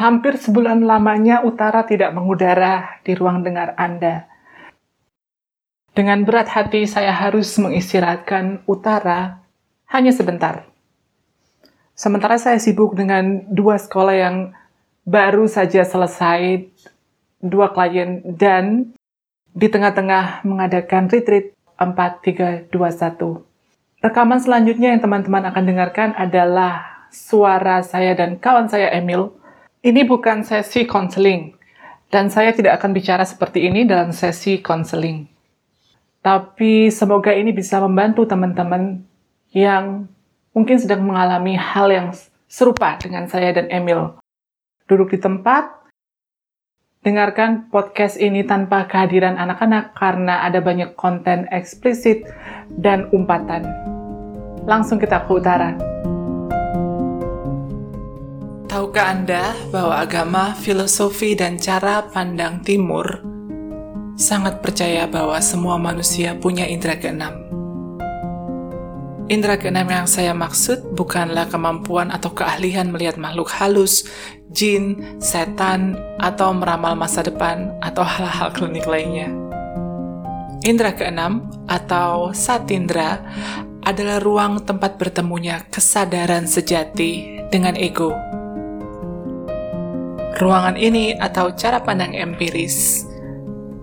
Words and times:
Hampir 0.00 0.40
sebulan 0.40 0.88
lamanya 0.88 1.44
Utara 1.44 1.84
tidak 1.84 2.16
mengudara 2.16 3.04
di 3.04 3.12
ruang 3.12 3.44
dengar 3.44 3.76
Anda. 3.76 4.24
Dengan 5.92 6.24
berat 6.24 6.48
hati 6.48 6.88
saya 6.88 7.12
harus 7.12 7.52
mengistirahatkan 7.60 8.64
Utara 8.64 9.44
hanya 9.92 10.08
sebentar. 10.08 10.64
Sementara 11.92 12.40
saya 12.40 12.56
sibuk 12.56 12.96
dengan 12.96 13.44
dua 13.52 13.76
sekolah 13.76 14.16
yang 14.16 14.36
baru 15.04 15.44
saja 15.44 15.84
selesai, 15.84 16.72
dua 17.44 17.68
klien, 17.68 18.24
dan 18.24 18.96
di 19.52 19.68
tengah-tengah 19.68 20.48
mengadakan 20.48 21.12
retreat 21.12 21.52
4321. 21.76 22.72
Rekaman 24.00 24.40
selanjutnya 24.40 24.96
yang 24.96 25.04
teman-teman 25.04 25.44
akan 25.52 25.64
dengarkan 25.68 26.16
adalah 26.16 27.04
suara 27.12 27.84
saya 27.84 28.16
dan 28.16 28.40
kawan 28.40 28.64
saya 28.64 28.96
Emil 28.96 29.36
ini 29.80 30.04
bukan 30.04 30.44
sesi 30.44 30.84
konseling, 30.84 31.56
dan 32.12 32.28
saya 32.28 32.52
tidak 32.52 32.80
akan 32.80 32.92
bicara 32.92 33.24
seperti 33.24 33.64
ini 33.64 33.88
dalam 33.88 34.12
sesi 34.12 34.60
konseling. 34.60 35.24
Tapi 36.20 36.92
semoga 36.92 37.32
ini 37.32 37.48
bisa 37.48 37.80
membantu 37.80 38.28
teman-teman 38.28 39.00
yang 39.56 40.04
mungkin 40.52 40.76
sedang 40.76 41.00
mengalami 41.00 41.56
hal 41.56 41.88
yang 41.88 42.12
serupa 42.44 43.00
dengan 43.00 43.24
saya 43.24 43.56
dan 43.56 43.72
Emil. 43.72 44.20
Duduk 44.84 45.16
di 45.16 45.18
tempat, 45.22 45.70
dengarkan 47.00 47.72
podcast 47.72 48.20
ini 48.20 48.44
tanpa 48.44 48.84
kehadiran 48.84 49.40
anak-anak 49.40 49.96
karena 49.96 50.44
ada 50.44 50.60
banyak 50.60 50.92
konten 50.92 51.48
eksplisit 51.48 52.28
dan 52.68 53.08
umpatan. 53.16 53.64
Langsung 54.68 55.00
kita 55.00 55.24
ke 55.24 55.30
utara. 55.32 55.89
Tahukah 58.70 59.18
Anda 59.18 59.58
bahwa 59.74 59.98
agama, 59.98 60.54
filosofi, 60.54 61.34
dan 61.34 61.58
cara 61.58 62.06
pandang 62.06 62.62
timur 62.62 63.02
sangat 64.14 64.62
percaya 64.62 65.10
bahwa 65.10 65.42
semua 65.42 65.74
manusia 65.74 66.38
punya 66.38 66.70
indera 66.70 66.94
keenam? 66.94 67.34
Indera 69.26 69.58
keenam 69.58 69.90
yang 69.90 70.06
saya 70.06 70.30
maksud 70.38 70.94
bukanlah 70.94 71.50
kemampuan 71.50 72.14
atau 72.14 72.30
keahlian 72.30 72.94
melihat 72.94 73.18
makhluk 73.18 73.50
halus, 73.58 74.06
jin, 74.54 75.18
setan, 75.18 75.98
atau 76.22 76.54
meramal 76.54 76.94
masa 76.94 77.26
depan, 77.26 77.74
atau 77.82 78.06
hal-hal 78.06 78.54
klinik 78.54 78.86
lainnya. 78.86 79.34
Indra 80.62 80.94
keenam 80.94 81.50
atau 81.66 82.30
satindra 82.30 83.18
adalah 83.82 84.22
ruang 84.22 84.62
tempat 84.62 84.94
bertemunya 84.94 85.66
kesadaran 85.74 86.46
sejati 86.46 87.42
dengan 87.50 87.74
ego. 87.74 88.14
Ruangan 90.38 90.78
ini 90.78 91.18
atau 91.18 91.50
cara 91.58 91.82
pandang 91.82 92.14
empiris 92.14 93.02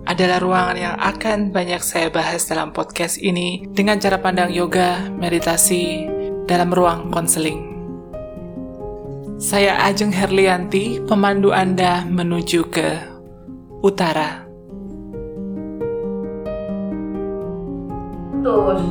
adalah 0.07 0.39
ruangan 0.39 0.77
yang 0.79 0.95
akan 0.95 1.51
banyak 1.51 1.83
saya 1.83 2.07
bahas 2.07 2.47
dalam 2.47 2.71
podcast 2.71 3.19
ini 3.19 3.67
dengan 3.75 3.99
cara 3.99 4.15
pandang 4.15 4.55
yoga, 4.55 5.11
meditasi, 5.11 6.07
dalam 6.47 6.71
ruang 6.71 7.11
konseling. 7.11 7.75
Saya 9.35 9.75
Ajeng 9.83 10.15
Herlianti, 10.15 11.03
pemandu 11.03 11.51
Anda 11.51 12.07
menuju 12.07 12.71
ke 12.71 12.89
utara. 13.83 14.47
Terus, 18.39 18.81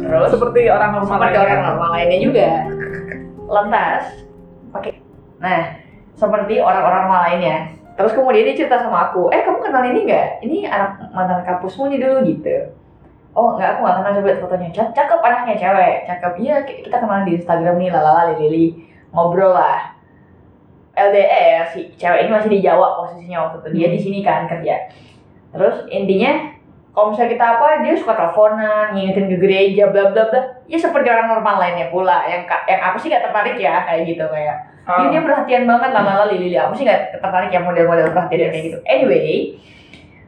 terus 0.00 0.28
Seperti 0.32 0.60
orang 0.72 0.90
normal 0.96 1.04
seperti 1.04 1.36
lainnya. 1.36 1.44
orang 1.44 1.60
normal 1.68 1.88
lainnya 1.92 2.18
juga. 2.24 2.48
Lantas, 3.60 4.02
pakai. 4.72 4.96
Nah, 5.36 5.89
seperti 6.20 6.60
orang-orang 6.60 7.08
lainnya. 7.08 7.56
Terus 7.96 8.12
kemudian 8.12 8.44
dia 8.44 8.56
cerita 8.56 8.76
sama 8.76 9.08
aku, 9.08 9.32
eh 9.32 9.40
kamu 9.40 9.60
kenal 9.64 9.84
ini 9.88 10.04
nggak? 10.04 10.28
Ini 10.44 10.56
anak 10.68 10.90
mantan 11.16 11.40
kampusmu 11.44 11.88
nih 11.88 12.00
dulu 12.00 12.16
gitu. 12.28 12.56
Oh 13.32 13.56
nggak, 13.56 13.76
aku 13.76 13.78
nggak 13.84 13.96
kenal 14.00 14.12
coba 14.20 14.30
fotonya. 14.44 14.68
Cak- 14.72 14.92
Cakep 14.92 15.20
anaknya 15.20 15.54
cewek, 15.56 15.94
cakep. 16.04 16.32
Iya 16.40 16.56
ki- 16.68 16.80
kita 16.84 16.96
kenal 17.00 17.24
di 17.24 17.40
Instagram 17.40 17.76
nih, 17.80 17.88
lalala 17.88 18.36
lili 18.36 18.84
ngobrol 19.12 19.56
lah. 19.56 19.96
LDR 20.92 21.64
si 21.72 21.94
cewek 21.96 22.26
ini 22.26 22.30
masih 22.34 22.50
di 22.52 22.60
Jawa 22.60 22.98
posisinya 23.00 23.48
waktu 23.48 23.56
itu 23.64 23.68
dia 23.72 23.88
di 23.88 23.98
sini 24.00 24.18
kan 24.20 24.44
kerja. 24.44 24.90
Terus 25.54 25.86
intinya 25.88 26.52
kalau 26.90 27.10
misalnya 27.10 27.30
kita 27.30 27.46
apa 27.48 27.66
dia 27.80 27.94
suka 27.94 28.12
teleponan, 28.12 28.92
ngingetin 28.92 29.30
ke 29.30 29.36
gereja, 29.38 29.88
bla 29.88 30.10
bla 30.10 30.26
bla. 30.26 30.40
Ya 30.66 30.74
seperti 30.74 31.06
orang 31.06 31.28
normal 31.28 31.56
lainnya 31.56 31.86
pula. 31.86 32.22
Yang 32.24 32.46
yang 32.66 32.80
aku 32.82 32.96
sih 32.98 33.08
gak 33.08 33.22
tertarik 33.22 33.54
ya 33.54 33.84
kayak 33.84 34.02
gitu 34.06 34.26
kayak 34.26 34.56
Ah. 34.82 35.06
dia, 35.06 35.12
dia 35.12 35.22
perhatian 35.22 35.64
banget 35.64 35.92
lama-lama 35.92 36.26
Lili 36.26 36.50
aku 36.52 36.74
sih 36.74 36.82
gak 36.82 37.14
tertarik 37.14 37.52
yang 37.52 37.62
model-model 37.62 38.10
perhatian 38.10 38.50
kayak 38.50 38.64
gitu 38.64 38.78
anyway 38.82 39.54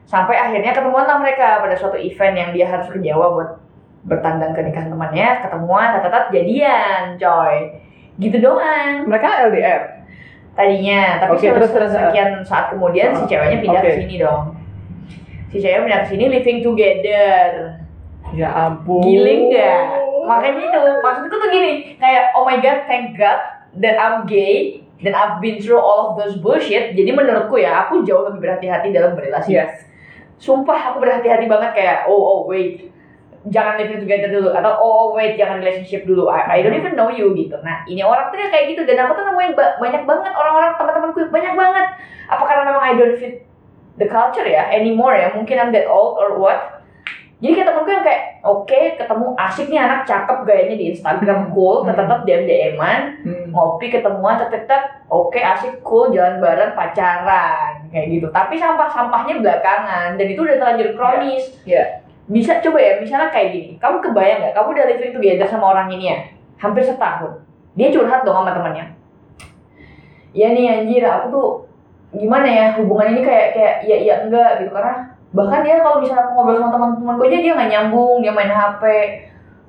sampai 0.04 0.36
akhirnya 0.36 0.70
ketemuan 0.70 1.02
lah 1.02 1.18
mereka 1.18 1.58
pada 1.58 1.74
suatu 1.74 1.96
event 1.96 2.36
yang 2.36 2.50
dia 2.52 2.68
harus 2.68 2.86
ke 2.86 3.00
Jawa 3.00 3.32
buat 3.32 3.50
bertandang 4.04 4.52
ke 4.52 4.60
nikahan 4.60 4.92
temannya 4.92 5.40
ketemuan 5.40 5.96
tatatat 5.96 6.30
jadian 6.30 7.16
coy 7.16 7.74
gitu 8.20 8.36
doang 8.38 9.08
Mereka 9.08 9.50
LDR. 9.50 9.82
tadinya 10.52 11.16
tapi 11.16 11.40
se- 11.40 11.48
terus, 11.48 11.72
terus, 11.72 11.90
sekian 11.90 12.44
saat 12.44 12.70
kemudian 12.70 13.16
si 13.16 13.24
Oh, 13.24 13.26
ceweknya 13.26 13.58
pindah 13.58 13.80
oke. 13.80 13.88
ke 13.88 13.98
sini 13.98 14.16
dong 14.20 14.42
si 15.52 15.60
cewek 15.60 15.84
pindah 15.84 16.00
ke 16.02 16.16
sini 16.16 16.24
living 16.32 16.58
together 16.64 17.76
Ya 18.32 18.48
ampun. 18.48 19.04
giling 19.04 19.52
gak? 19.52 20.00
Makanya 20.24 20.64
itu, 20.64 20.80
maksudku 21.04 21.36
tuh 21.36 21.50
gini, 21.52 21.98
kayak 22.00 22.32
oh 22.32 22.48
my 22.48 22.56
god, 22.64 22.88
thank 22.88 23.12
god 23.12 23.36
that 23.76 24.00
I'm 24.00 24.24
gay 24.24 24.80
dan 25.04 25.12
I've 25.12 25.42
been 25.44 25.60
through 25.60 25.82
all 25.82 26.14
of 26.14 26.16
those 26.16 26.40
bullshit. 26.40 26.96
Jadi 26.96 27.10
menurutku 27.12 27.60
ya, 27.60 27.84
aku 27.84 28.06
jauh 28.06 28.24
lebih 28.24 28.40
berhati-hati 28.40 28.88
dalam 28.94 29.12
berrelasi. 29.12 29.52
Yes. 29.52 29.84
Sumpah 30.40 30.94
aku 30.94 31.04
berhati-hati 31.04 31.44
banget 31.44 31.76
kayak 31.76 31.96
oh 32.08 32.16
oh 32.16 32.40
wait, 32.48 32.88
jangan 33.52 33.76
living 33.76 34.06
together 34.06 34.30
dulu 34.30 34.54
atau 34.54 34.72
oh, 34.80 34.92
oh 34.96 35.08
wait 35.12 35.36
jangan 35.36 35.60
relationship 35.60 36.06
dulu. 36.08 36.30
I, 36.32 36.58
I 36.58 36.58
don't 36.64 36.74
even 36.78 36.96
know 36.96 37.10
you 37.12 37.34
gitu. 37.36 37.58
Nah 37.60 37.84
ini 37.84 38.00
orang 38.00 38.32
tuh 38.32 38.38
kayak 38.38 38.72
gitu 38.72 38.86
dan 38.88 39.04
aku 39.04 39.19
tuh 39.19 39.28
nemuin 39.28 39.52
ba- 39.58 39.76
banyak 39.76 40.02
banget 40.06 40.32
orang-orang 40.32 40.72
teman-temanku 40.78 41.20
banyak 41.28 41.54
banget. 41.58 41.86
Apa 42.32 42.42
karena 42.48 42.62
memang 42.70 42.82
I 42.82 42.92
don't 42.96 43.16
fit 43.20 43.44
the 43.97 44.06
culture 44.08 44.47
ya 44.47 44.69
anymore 44.72 45.16
ya? 45.16 45.32
Mungkin 45.34 45.56
I'm 45.58 45.72
that 45.72 45.88
old 45.88 46.16
or 46.16 46.38
what? 46.38 46.82
Jadi 47.42 47.58
kayak 47.58 47.75
temenku 47.75 47.91
yang 47.91 48.06
kayak 48.06 48.22
oke 48.47 48.78
ketemu 48.94 49.26
asik 49.34 49.66
nih 49.66 49.82
anak 49.82 50.06
cakep 50.06 50.47
gayanya 50.47 50.78
di 50.78 50.94
Instagram 50.94 51.50
cool, 51.50 51.82
tetep 51.82 52.06
tetep 52.06 52.20
DM 52.22 52.42
DM-an, 52.47 53.00
Hmm. 53.26 53.50
ngopi 53.50 53.91
ketemuan 53.91 54.38
tetep 54.38 54.62
tetep 54.62 55.02
oke 55.10 55.34
asik 55.34 55.82
cool 55.82 56.14
jalan 56.14 56.38
bareng 56.38 56.70
pacaran 56.78 57.82
kayak 57.91 58.06
gitu. 58.14 58.31
Tapi 58.31 58.54
sampah 58.62 58.86
sampahnya 58.86 59.42
belakangan 59.42 60.14
dan 60.14 60.26
itu 60.31 60.38
udah 60.38 60.54
terlanjur 60.54 60.94
kronis. 60.94 61.50
Iya. 61.66 62.06
Bisa 62.31 62.62
coba 62.62 62.78
ya 62.78 63.02
misalnya 63.02 63.34
kayak 63.34 63.50
gini, 63.50 63.70
kamu 63.82 63.98
kebayang 63.98 64.38
nggak? 64.47 64.54
Kamu 64.54 64.69
udah 64.78 64.84
living 64.86 65.12
together 65.19 65.47
sama 65.50 65.75
orang 65.75 65.91
ini 65.91 66.14
ya, 66.14 66.19
hampir 66.62 66.86
setahun. 66.86 67.42
Dia 67.75 67.91
curhat 67.91 68.22
dong 68.22 68.38
sama 68.38 68.54
temannya. 68.54 68.94
Ya 70.31 70.54
nih 70.54 70.78
anjir, 70.78 71.02
aku 71.02 71.26
tuh 71.34 71.48
gimana 72.12 72.44
ya 72.44 72.76
hubungan 72.76 73.16
ini 73.16 73.20
kayak 73.24 73.46
kayak 73.56 73.74
iya 73.88 73.96
iya 74.04 74.14
enggak 74.28 74.60
gitu. 74.60 74.70
Karena 74.72 75.16
bahkan 75.32 75.64
dia 75.64 75.80
kalau 75.80 76.04
misalnya 76.04 76.28
aku 76.28 76.32
ngobrol 76.36 76.60
sama 76.60 76.72
teman-teman 76.76 77.16
gue 77.16 77.26
aja 77.32 77.38
dia 77.40 77.52
nggak 77.56 77.70
nyambung 77.72 78.16
dia 78.20 78.32
main 78.36 78.52
HP 78.52 78.84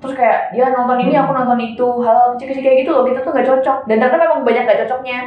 terus 0.03 0.19
kayak 0.19 0.51
dia 0.51 0.67
nonton 0.75 0.99
ini 0.99 1.15
aku 1.15 1.31
nonton 1.31 1.59
itu. 1.63 1.87
Hal 2.03 2.35
kecil-kecil 2.35 2.63
kayak 2.63 2.77
gitu 2.83 2.91
loh 2.91 3.03
kita 3.07 3.19
tuh 3.23 3.31
nggak 3.31 3.47
cocok. 3.47 3.77
Dan 3.87 3.95
ternyata 4.03 4.19
memang 4.19 4.41
banyak 4.43 4.63
nggak 4.67 4.79
cocoknya. 4.83 5.19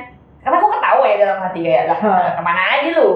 Karena 0.44 0.56
aku 0.60 0.69
ketawa 0.78 1.05
ya 1.09 1.16
dalam 1.16 1.38
hati 1.43 1.60
kayak 1.65 1.84
lah 1.91 1.99
ke 2.37 2.43
mana 2.44 2.62
aja 2.76 2.88
lu? 3.00 3.10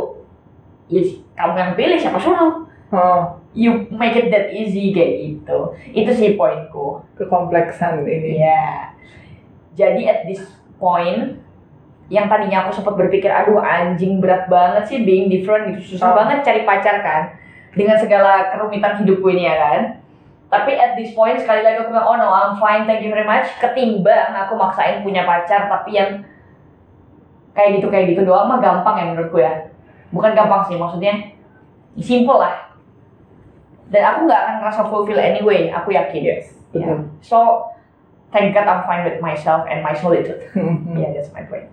Ya 0.90 1.00
kamu 1.36 1.54
yang 1.56 1.72
pilih 1.78 1.98
siapa 2.00 2.18
suruh? 2.18 2.66
Oh, 2.90 3.38
you 3.54 3.86
make 3.94 4.18
it 4.18 4.34
that 4.34 4.50
easy 4.50 4.90
kayak 4.90 5.22
gitu. 5.22 5.58
Itu 5.94 6.10
sih 6.10 6.34
poinku. 6.34 7.06
Kekompleksan 7.14 8.02
ini. 8.02 8.42
Iya. 8.42 8.96
Jadi 9.78 10.02
at 10.10 10.26
this 10.26 10.42
point 10.82 11.39
yang 12.10 12.26
tadinya 12.26 12.66
aku 12.66 12.74
sempat 12.74 12.98
berpikir 12.98 13.30
aduh 13.30 13.56
anjing 13.56 14.18
berat 14.18 14.50
banget 14.50 14.82
sih 14.84 14.98
being 15.00 15.30
different 15.30 15.70
gitu 15.72 15.94
susah 15.94 16.10
Oh. 16.10 16.16
banget 16.18 16.42
cari 16.42 16.62
pacar 16.62 16.98
kan 17.00 17.22
dengan 17.70 17.94
segala 17.94 18.50
kerumitan 18.50 18.98
hidupku 18.98 19.30
ini 19.30 19.46
ya 19.46 19.56
kan 19.56 19.80
tapi 20.50 20.74
at 20.74 20.98
this 20.98 21.14
point 21.14 21.38
sekali 21.38 21.62
lagi 21.62 21.78
aku 21.78 21.94
bilang 21.94 22.02
oh 22.04 22.16
no 22.16 22.26
I'm 22.28 22.58
fine 22.58 22.82
thank 22.84 23.00
you 23.00 23.08
very 23.08 23.22
much 23.22 23.46
ketimbang 23.56 24.34
aku 24.34 24.58
maksain 24.58 25.00
punya 25.00 25.22
pacar 25.22 25.70
tapi 25.70 25.94
yang 25.94 26.26
kayak 27.50 27.78
gitu 27.78 27.86
kayak 27.86 28.10
gitu 28.10 28.22
doang 28.24 28.46
mah 28.46 28.58
gampang 28.58 28.94
ya 28.96 29.04
menurutku 29.06 29.38
ya 29.38 29.70
bukan 30.10 30.34
gampang 30.34 30.66
sih 30.66 30.74
maksudnya 30.74 31.14
simple 31.96 32.38
lah 32.38 32.74
dan 33.86 34.02
aku 34.04 34.18
nggak 34.26 34.40
akan 34.40 34.54
ngerasa 34.58 34.82
fulfill 34.84 35.18
anyway 35.18 35.70
aku 35.70 35.90
yakin 35.90 36.22
Yes, 36.24 36.46
Ya. 36.70 36.86
betul. 36.86 36.98
So 37.20 37.38
thank 38.30 38.50
God 38.50 38.62
I'm 38.62 38.82
fine 38.82 39.02
with 39.02 39.18
myself 39.18 39.66
and 39.66 39.82
my 39.82 39.90
solitude. 39.90 40.38
Yeah, 40.94 41.10
that's 41.10 41.30
my 41.30 41.42
point. 41.42 41.66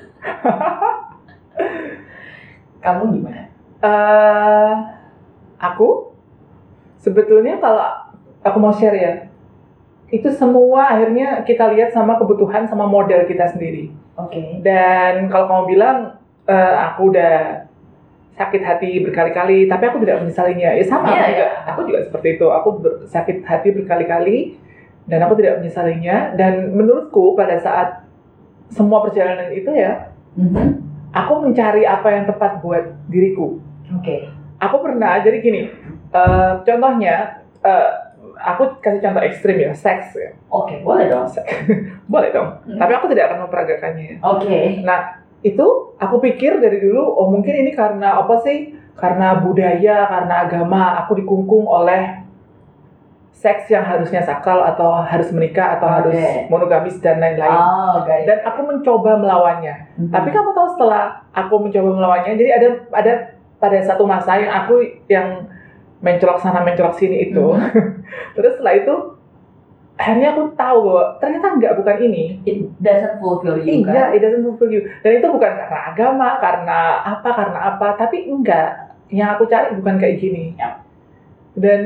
Kamu 2.84 3.02
gimana? 3.12 3.42
Eh, 3.80 4.72
aku 5.60 6.16
sebetulnya 7.00 7.60
kalau 7.60 7.84
aku 8.40 8.56
mau 8.60 8.72
share 8.72 8.96
ya, 8.96 9.12
itu 10.08 10.28
semua 10.32 10.96
akhirnya 10.96 11.44
kita 11.44 11.72
lihat 11.76 11.92
sama 11.92 12.16
kebutuhan 12.16 12.64
sama 12.64 12.88
model 12.88 13.28
kita 13.28 13.52
sendiri. 13.52 13.92
Oke. 14.16 14.64
Dan 14.64 15.28
kalau 15.28 15.46
kamu 15.48 15.64
bilang 15.76 15.96
eh, 16.48 16.74
aku 16.88 17.12
udah 17.12 17.68
sakit 18.36 18.62
hati 18.64 19.04
berkali-kali, 19.04 19.68
tapi 19.68 19.84
aku 19.84 20.00
tidak 20.00 20.24
menyesalinya. 20.24 20.72
Ya 20.72 20.84
sama, 20.88 21.12
Iya, 21.12 21.20
aku, 21.20 21.28
juga, 21.28 21.44
iya. 21.44 21.48
aku 21.68 21.80
juga 21.84 21.98
seperti 22.08 22.28
itu. 22.40 22.46
Aku 22.48 22.68
ber- 22.80 22.98
sakit 23.04 23.44
hati 23.44 23.68
berkali-kali 23.76 24.56
dan 25.04 25.20
aku 25.28 25.36
tidak 25.36 25.60
menyesalinya. 25.60 26.32
Dan 26.40 26.72
menurutku 26.72 27.36
pada 27.36 27.60
saat 27.60 27.99
semua 28.70 29.02
perjalanan 29.02 29.50
itu 29.50 29.70
ya, 29.74 30.14
Mhm. 30.38 30.78
aku 31.10 31.32
mencari 31.42 31.82
apa 31.82 32.08
yang 32.08 32.24
tepat 32.24 32.62
buat 32.62 32.86
diriku. 33.10 33.58
Oke. 33.98 34.30
Aku 34.60 34.78
pernah, 34.78 35.18
jadi 35.18 35.42
gini, 35.42 35.62
eh, 36.10 36.52
contohnya, 36.62 37.42
eh, 37.60 37.90
aku 38.38 38.78
kasih 38.80 39.02
contoh 39.02 39.20
ekstrim 39.20 39.58
ya, 39.58 39.72
seks 39.74 40.14
ya. 40.14 40.30
Oke, 40.48 40.80
boleh 40.80 41.10
dong. 41.10 41.26
Boleh 42.12 42.30
dong, 42.30 42.48
Hmm. 42.64 42.78
tapi 42.78 42.92
aku 42.94 43.06
tidak 43.10 43.30
akan 43.30 43.46
memperagakannya. 43.46 44.22
Oke. 44.22 44.80
Nah, 44.82 45.18
itu 45.40 45.66
aku 45.96 46.16
pikir 46.20 46.60
dari 46.60 46.78
dulu, 46.78 47.00
oh 47.04 47.28
mungkin 47.28 47.54
ini 47.56 47.72
karena 47.72 48.20
apa 48.20 48.38
sih? 48.40 48.76
Karena 48.94 49.40
budaya, 49.40 50.04
karena 50.06 50.34
agama, 50.44 51.00
aku 51.00 51.16
dikungkung 51.16 51.64
oleh 51.64 52.20
seks 53.30 53.72
yang 53.72 53.86
harusnya 53.86 54.20
sakral 54.20 54.60
atau 54.60 55.00
harus 55.00 55.32
menikah 55.32 55.80
atau 55.80 55.88
harus 55.88 56.12
Oke. 56.12 56.50
monogamis 56.52 57.00
dan 57.00 57.16
lain-lain. 57.22 57.48
Oh, 57.48 58.04
it. 58.04 58.28
Dan 58.28 58.38
aku 58.44 58.60
mencoba 58.68 59.16
melawannya. 59.16 59.74
Mhm. 59.96 60.12
Tapi 60.12 60.28
kamu 60.28 60.50
tahu 60.52 60.68
setelah 60.76 61.24
aku 61.32 61.54
mencoba 61.56 61.90
melawannya, 61.96 62.36
jadi 62.36 62.50
ada 62.60 62.68
ada 62.92 63.12
pada 63.56 63.78
satu 63.80 64.04
masa 64.04 64.36
yang 64.36 64.52
aku 64.52 64.84
yang 65.08 65.48
mencolok 66.00 66.36
sana 66.36 66.60
mencolok 66.60 66.96
sini 66.96 67.32
itu. 67.32 67.44
Terus 68.36 68.56
setelah 68.60 68.76
itu 68.76 68.94
akhirnya 70.00 70.32
aku 70.32 70.42
tahu 70.56 70.76
bahwa 70.88 71.04
ternyata 71.20 71.46
enggak 71.60 71.72
bukan 71.76 71.96
ini. 72.08 72.40
it 72.48 72.64
doesn't 72.80 73.20
fulfill 73.20 73.60
you 73.60 73.84
Iya, 73.84 74.08
kan? 74.08 74.16
it 74.16 74.20
doesn't 74.24 74.44
fulfill 74.44 74.72
you. 74.72 74.80
Dan 75.04 75.20
itu 75.20 75.28
bukan 75.28 75.52
karena 75.60 75.80
agama, 75.92 76.28
karena 76.40 76.78
apa, 77.04 77.28
karena 77.36 77.58
apa, 77.76 77.88
tapi 78.00 78.28
enggak. 78.28 78.96
Yang 79.12 79.28
aku 79.36 79.44
cari 79.48 79.68
bukan 79.76 79.96
kayak 80.00 80.16
gini. 80.20 80.56
Ya. 80.56 80.80
Dan 81.52 81.82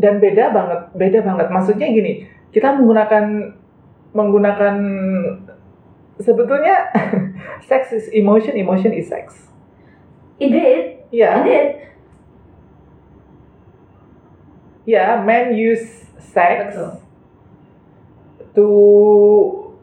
dan 0.00 0.18
beda 0.18 0.52
banget, 0.52 0.80
beda 0.96 1.18
banget. 1.24 1.46
Maksudnya 1.52 1.88
gini, 1.88 2.12
kita 2.50 2.76
menggunakan 2.76 3.24
menggunakan 4.12 4.74
sebetulnya 6.20 6.92
sex 7.68 7.92
is 7.92 8.06
emotion, 8.12 8.56
emotion 8.56 8.92
is 8.92 9.08
sex. 9.08 9.48
It 10.40 10.52
did. 10.52 10.84
It 11.12 11.20
Ya, 11.20 11.44
did. 11.44 11.76
ya, 14.88 15.20
men 15.20 15.52
use 15.52 16.08
sex 16.18 16.72
Betul. 16.72 16.90
to 18.56 18.68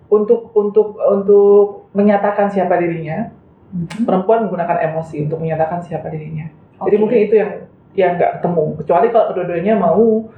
untuk 0.09 0.50
untuk 0.57 0.97
untuk 0.97 1.85
menyatakan 1.94 2.50
siapa 2.50 2.77
dirinya. 2.77 3.29
Mhm. 3.69 4.01
perempuan 4.09 4.50
menggunakan 4.50 4.81
emosi 4.89 5.29
untuk 5.29 5.38
menyatakan 5.38 5.77
siapa 5.77 6.09
dirinya. 6.09 6.50
Jadi 6.81 6.95
Oke. 6.97 7.01
mungkin 7.05 7.19
itu 7.21 7.38
yang 7.38 7.69
yang 7.97 8.18
nggak 8.18 8.39
ketemu. 8.39 8.65
Kecuali 8.81 9.07
kalau 9.09 9.25
kedua-duanya 9.33 9.74
mau 9.77 10.30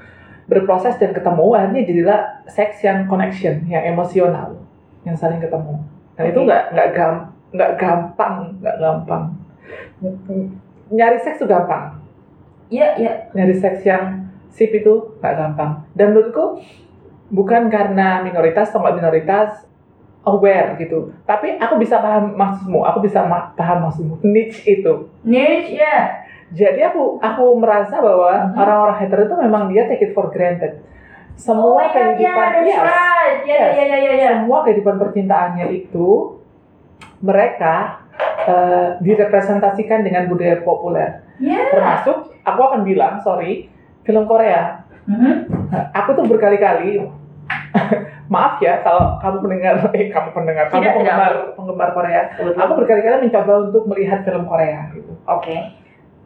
berproses 0.47 0.95
dan 0.99 1.11
ketemu, 1.15 1.45
akhirnya 1.55 1.81
jadilah 1.87 2.19
seks 2.47 2.83
yang 2.83 3.07
connection, 3.07 3.63
yang 3.71 3.83
emosional, 3.87 4.59
yang 5.07 5.15
saling 5.15 5.39
ketemu. 5.39 5.79
Dan 6.19 6.23
itu 6.31 6.39
nggak 6.43 6.63
nggak 6.75 6.89
gam 6.95 7.13
nggak 7.51 7.71
gampang, 7.75 8.35
nggak 8.63 8.77
gampang. 8.79 9.23
Nyari 10.91 11.17
seks 11.19 11.39
itu 11.39 11.47
gampang. 11.47 11.99
Iya, 12.71 12.95
iya. 12.99 13.13
Nyari 13.35 13.55
seks 13.59 13.83
yang 13.83 14.31
sip 14.51 14.71
itu 14.71 15.19
nggak 15.19 15.35
gampang. 15.35 15.83
Dan 15.95 16.15
menurutku 16.15 16.63
bukan 17.31 17.71
karena 17.71 18.23
minoritas 18.23 18.71
atau 18.71 18.83
nggak 18.83 18.97
minoritas 18.99 19.67
aware 20.27 20.77
gitu. 20.77 21.11
Tapi 21.25 21.57
aku 21.57 21.81
bisa 21.81 21.97
paham 21.97 22.37
maksudmu, 22.37 22.79
aku 22.85 22.99
bisa 23.03 23.25
paham 23.57 23.89
maksudmu. 23.89 24.21
Niche 24.21 24.79
itu. 24.79 25.09
Niche, 25.25 25.81
ya. 25.81 26.20
Jadi 26.51 26.79
aku 26.81 27.17
aku 27.17 27.43
merasa 27.55 27.97
bahwa 27.97 28.51
Mhm. 28.51 28.55
orang-orang 28.55 28.97
hetero 28.99 29.21
itu 29.23 29.35
memang 29.37 29.61
dia 29.67 29.87
take 29.87 30.03
it 30.03 30.11
for 30.11 30.27
granted. 30.27 30.77
Oh 30.77 30.87
Semua 31.33 31.81
God, 31.81 31.95
kehidupan, 31.95 32.49
yeah, 32.59 32.67
yes, 32.67 32.81
right. 32.83 33.39
Yes. 33.41 33.69
ya, 33.71 33.83
ya, 33.83 33.97
ya, 33.97 34.11
ya. 34.13 34.29
semua 34.35 34.61
kehidupan 34.61 34.95
percintaannya 34.97 35.67
itu 35.73 36.37
mereka 37.19 38.03
eh, 38.41 38.97
direpresentasikan 38.99 40.01
dengan 40.01 40.25
budaya 40.25 40.59
populer. 40.59 41.21
Ya. 41.37 41.61
Termasuk 41.69 42.33
aku 42.41 42.61
akan 42.61 42.81
bilang, 42.81 43.17
sorry, 43.17 43.69
film 44.03 44.25
Korea. 44.25 44.81
Mhm. 45.05 45.33
Nah, 45.69 45.83
aku 45.91 46.13
tuh 46.13 46.25
berkali-kali 46.25 47.01
maaf 48.33 48.57
ya 48.59 48.79
kalau 48.79 49.17
kamu 49.17 49.37
pendengar 49.41 49.75
eh 49.91 50.07
kamu 50.07 50.29
pendengar 50.31 50.65
kamu 50.67 50.77
Tidak, 50.77 50.87
tidak. 50.87 50.95
penggemar 50.95 51.33
penggemar 51.51 51.89
Korea 51.91 52.21
aku 52.33 52.71
berkali-kali 52.75 53.27
mencoba 53.27 53.53
untuk 53.67 53.83
melihat 53.85 54.23
film 54.23 54.43
Korea 54.45 54.87
gitu 54.93 55.11
Oke. 55.27 55.55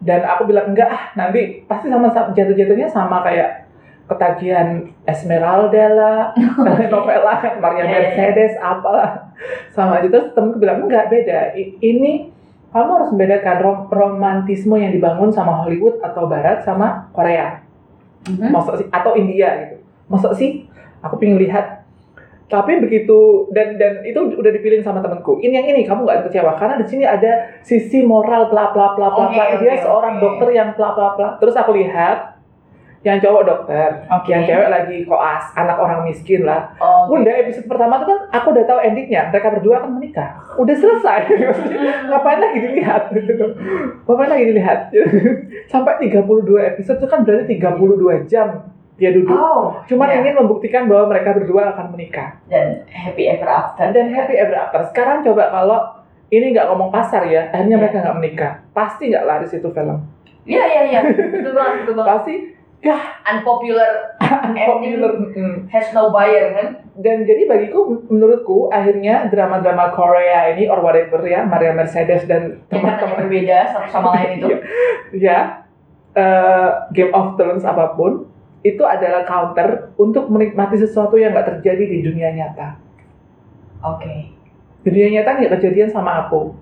Dan 0.03 0.23
aku 0.23 0.47
bilang 0.47 0.73
enggak 0.73 0.89
ah 0.89 1.03
nanti 1.13 1.63
pasti 1.65 1.87
sama 1.87 2.09
jatuh-jatuhnya 2.11 2.87
sama 2.87 3.21
kayak 3.21 3.67
ketagihan 4.05 4.85
Esmeralda 5.03 5.85
lah 5.91 6.19
novela 6.93 7.33
kan 7.39 7.57
Maria 7.57 7.79
Ya, 7.79 7.83
ya, 7.83 7.87
ya. 7.87 7.93
Mercedes 8.01 8.53
apalah 8.59 9.31
sama 9.71 9.97
aja 9.99 10.07
terus 10.09 10.33
temenku 10.33 10.57
bilang 10.57 10.85
enggak 10.85 11.07
beda 11.07 11.53
I- 11.53 11.77
ini 11.79 12.29
kamu 12.69 12.91
harus 12.91 13.09
membedakan 13.15 13.57
rom- 13.63 13.87
romantisme 13.87 14.75
yang 14.75 14.91
dibangun 14.91 15.31
sama 15.31 15.63
Hollywood 15.63 16.03
atau 16.03 16.27
Barat 16.27 16.61
sama 16.61 17.07
Korea 17.11 17.61
Mhm. 18.25 18.49
Maksud 18.49 18.73
sih 18.81 18.87
atau 18.89 19.13
India 19.13 19.53
gitu. 19.61 19.77
Maksud 20.09 20.33
sih 20.33 20.65
aku 20.97 21.21
pengen 21.21 21.37
lihat 21.37 21.84
tapi 22.45 22.77
begitu 22.77 23.49
dan 23.49 23.73
dan 23.81 24.05
itu 24.05 24.21
udah 24.21 24.51
dipilih 24.53 24.85
sama 24.85 25.01
temanku. 25.01 25.41
Ini 25.41 25.53
yang 25.65 25.67
ini 25.73 25.81
kamu 25.81 26.05
nggak 26.05 26.29
kecewa 26.29 26.53
karena 26.53 26.77
di 26.77 26.85
sini 26.85 27.01
ada 27.01 27.57
sisi 27.65 28.05
moral 28.05 28.53
bla 28.53 28.69
bla 28.69 28.93
bla 28.93 29.09
bla 29.17 29.25
bla. 29.33 29.43
Dia 29.57 29.73
oke, 29.73 29.81
seorang 29.81 30.13
oke. 30.17 30.21
dokter 30.21 30.47
yang 30.53 30.69
bla 30.77 30.93
bla 30.93 31.17
bla. 31.17 31.27
Terus 31.41 31.57
aku 31.57 31.73
lihat 31.73 32.35
yang 33.05 33.21
cowok 33.21 33.43
dokter, 33.45 34.01
Oke. 34.09 34.33
yang 34.33 34.41
cewek 34.49 34.65
lagi 34.65 34.97
koas, 35.05 35.53
anak 35.53 35.77
orang 35.77 36.09
miskin 36.09 36.41
lah. 36.41 36.73
Oke. 36.81 37.13
Bunda 37.13 37.37
episode 37.37 37.69
pertama 37.69 38.01
tuh 38.01 38.09
kan 38.09 38.19
aku 38.33 38.49
udah 38.49 38.65
tahu 38.65 38.79
endingnya, 38.81 39.29
mereka 39.29 39.53
berdua 39.53 39.85
akan 39.85 40.01
menikah. 40.01 40.41
Udah 40.57 40.73
selesai. 40.73 41.29
Ngapain 42.09 42.41
lagi 42.41 42.57
dilihat. 42.65 43.13
Ngapain 44.09 44.29
lagi 44.33 44.45
dilihat? 44.49 44.79
Sampai 45.71 46.01
32 46.01 46.49
episode 46.65 46.97
itu 46.97 47.05
kan 47.05 47.21
berarti 47.21 47.45
32 47.61 48.25
jam 48.25 48.73
dia 48.95 49.11
duduk. 49.11 49.35
Oh, 49.35 49.75
Cuman 49.85 50.07
ya. 50.07 50.23
ingin 50.23 50.39
membuktikan 50.39 50.87
bahwa 50.87 51.11
mereka 51.11 51.35
berdua 51.35 51.75
akan 51.75 51.91
menikah. 51.91 52.39
dan 52.47 52.87
happy 52.87 53.27
ever 53.27 53.47
after. 53.47 53.91
Dan 53.91 54.11
happy 54.11 54.35
ever 54.35 54.55
after. 54.55 54.81
Sekarang 54.91 55.19
coba 55.19 55.51
kalau 55.51 55.79
ini 56.31 56.55
nggak 56.55 56.67
ngomong 56.71 56.89
pasar 56.89 57.27
ya, 57.27 57.51
akhirnya 57.51 57.75
Ya. 57.75 57.81
mereka 57.83 57.97
nggak 58.01 58.17
menikah. 58.17 58.53
Pasti 58.71 59.11
nggak 59.11 59.27
laris 59.27 59.51
itu 59.51 59.67
film. 59.69 59.99
Iya, 60.45 60.63
iya, 60.63 60.81
iya. 60.87 60.99
Betul 61.11 61.53
banget, 61.53 61.75
betul 61.83 61.93
banget. 61.95 62.11
Pasti 62.15 62.35
Unpopular 63.25 64.13
unpopular. 64.45 65.11
Mm. 65.33 65.65
has 65.73 65.89
no 65.89 66.13
buyer 66.13 66.53
kan? 66.53 66.67
Dan 66.93 67.25
jadi 67.25 67.49
bagiku, 67.49 67.97
menurutku 68.07 68.69
akhirnya 68.69 69.25
drama-drama 69.25 69.89
Korea 69.89 70.53
ini 70.53 70.69
or 70.69 70.85
whatever 70.85 71.17
ya, 71.25 71.41
Maria 71.43 71.73
Mercedes 71.73 72.29
dan 72.29 72.61
teman-teman 72.69 73.25
berbeda 73.25 73.73
satu 73.73 73.89
sama 73.89 74.13
lain 74.13 74.37
itu. 74.37 74.47
ya 75.25 75.65
eh, 76.13 76.69
Game 76.93 77.09
of 77.09 77.33
Thrones 77.35 77.65
apa 77.65 77.97
pun 77.97 78.29
itu 78.65 78.81
adalah 78.81 79.21
counter 79.29 79.93
untuk 79.93 80.25
menikmati 80.25 80.81
sesuatu 80.81 81.21
yang 81.21 81.37
nggak 81.37 81.61
terjadi 81.61 81.85
di 81.85 81.97
dunia 82.01 82.33
nyata. 82.33 82.81
Oke. 83.85 84.33
Di 84.81 84.89
dunia 84.89 85.21
nyata 85.21 85.37
nggak 85.37 85.53
kejadian 85.61 85.93
sama 85.93 86.25
aku. 86.25 86.57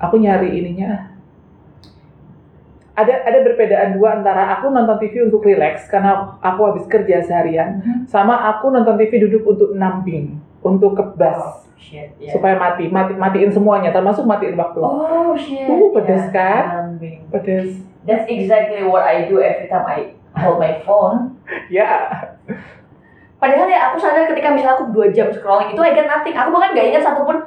Aku 0.00 0.16
nyari 0.16 0.48
ininya. 0.48 1.12
Ada 2.92 3.24
ada 3.24 3.38
perbedaan 3.44 3.96
dua 3.96 4.20
antara 4.20 4.52
aku 4.56 4.68
nonton 4.68 5.00
TV 5.00 5.24
untuk 5.24 5.44
relax 5.44 5.88
karena 5.88 6.36
aku 6.44 6.60
habis 6.72 6.84
kerja 6.88 7.24
seharian, 7.24 7.80
sama 8.04 8.36
aku 8.52 8.68
nonton 8.68 9.00
TV 9.00 9.16
duduk 9.28 9.48
untuk 9.48 9.72
namping, 9.72 10.36
untuk 10.60 10.92
kebas 10.92 11.40
Oh, 11.40 11.64
shit. 11.80 12.12
ya. 12.20 12.36
supaya 12.36 12.52
mati, 12.60 12.92
mati 12.92 13.16
matiin 13.16 13.48
semuanya, 13.48 13.96
termasuk 13.96 14.28
matiin 14.28 14.60
waktu. 14.60 14.80
Oh 14.84 15.32
shit. 15.32 15.64
Uh, 15.72 15.88
pedes 15.96 16.28
ya. 16.28 16.36
kan? 16.36 16.62
Lambing. 16.68 17.24
Pedes. 17.32 17.80
That's 18.04 18.28
exactly 18.28 18.84
what 18.84 19.08
I 19.08 19.24
do 19.24 19.40
every 19.40 19.72
time 19.72 19.88
I 19.88 20.20
hold 20.42 20.58
my 20.58 20.82
phone. 20.82 21.38
Ya, 21.70 22.10
Padahal 23.42 23.66
ya 23.66 23.90
aku 23.90 23.98
sadar 23.98 24.30
ketika 24.30 24.54
misalnya 24.54 24.78
aku 24.78 24.94
dua 24.94 25.10
jam 25.10 25.26
scrolling 25.26 25.74
itu 25.74 25.82
I 25.82 25.90
get 25.90 26.06
nothing. 26.06 26.30
Aku 26.30 26.54
bahkan 26.54 26.78
gak 26.78 26.94
ingat 26.94 27.02
satupun 27.02 27.42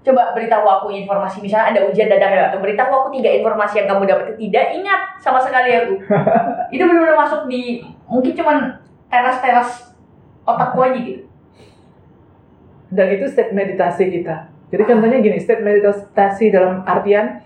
coba 0.00 0.30
beritahu 0.30 0.62
aku 0.62 0.86
informasi 0.94 1.42
misalnya 1.42 1.74
ada 1.74 1.80
ujian 1.90 2.06
dadakan 2.06 2.54
atau 2.54 2.62
beritahu 2.62 2.88
aku 2.88 3.08
tiga 3.18 3.28
informasi 3.34 3.82
yang 3.82 3.88
kamu 3.90 4.06
dapat 4.06 4.38
tidak 4.38 4.66
ingat 4.78 5.00
sama 5.18 5.42
sekali 5.42 5.74
aku. 5.74 5.98
itu 6.78 6.82
benar-benar 6.86 7.18
masuk 7.18 7.50
di 7.50 7.82
mungkin 8.06 8.30
cuman 8.30 8.78
teras-teras 9.10 9.90
otakku 10.46 10.78
aja 10.86 10.98
gitu. 11.02 11.26
dan 12.94 13.06
itu 13.10 13.26
state 13.26 13.50
meditasi 13.50 14.06
kita. 14.06 14.46
Jadi 14.70 14.82
contohnya 14.86 15.18
gini, 15.18 15.38
state 15.38 15.66
meditasi 15.66 16.54
dalam 16.54 16.86
artian 16.86 17.42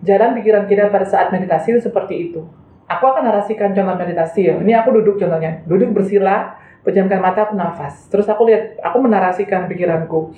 jalan 0.00 0.32
pikiran 0.32 0.64
kita 0.64 0.88
pada 0.88 1.04
saat 1.04 1.28
meditasi 1.28 1.76
itu 1.76 1.80
seperti 1.92 2.32
itu. 2.32 2.40
Aku 2.84 3.04
akan 3.08 3.24
narasikan 3.24 3.72
contoh 3.72 3.96
meditasi 3.96 4.52
ya. 4.52 4.54
Ini 4.60 4.72
aku 4.84 5.00
duduk 5.00 5.16
contohnya, 5.16 5.64
duduk 5.64 5.96
bersila, 5.96 6.60
pejamkan 6.84 7.18
mata 7.18 7.48
aku 7.48 7.56
nafas. 7.56 8.06
Terus 8.12 8.28
aku 8.28 8.44
lihat 8.44 8.76
aku 8.84 9.00
menarasikan 9.00 9.64
pikiranku. 9.66 10.36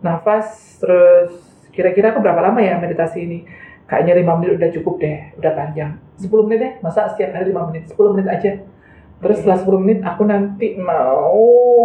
Nafas 0.00 0.80
terus 0.80 1.36
kira-kira 1.70 2.16
aku 2.16 2.24
berapa 2.24 2.40
lama 2.40 2.58
ya 2.64 2.80
meditasi 2.80 3.28
ini? 3.28 3.38
Kayaknya 3.84 4.24
lima 4.24 4.32
menit 4.40 4.56
udah 4.56 4.70
cukup 4.72 4.94
deh 5.04 5.36
udah 5.36 5.52
panjang. 5.52 5.92
10 6.16 6.32
menit 6.48 6.58
deh 6.64 6.72
masa 6.80 7.12
setiap 7.12 7.36
hari 7.36 7.52
5 7.52 7.68
menit? 7.68 7.82
10 7.92 8.14
menit 8.16 8.26
aja. 8.32 8.52
Terus 9.20 9.36
setelah 9.44 9.58
10 9.60 9.84
menit 9.84 9.98
aku 10.00 10.22
nanti 10.24 10.80
mau 10.80 11.36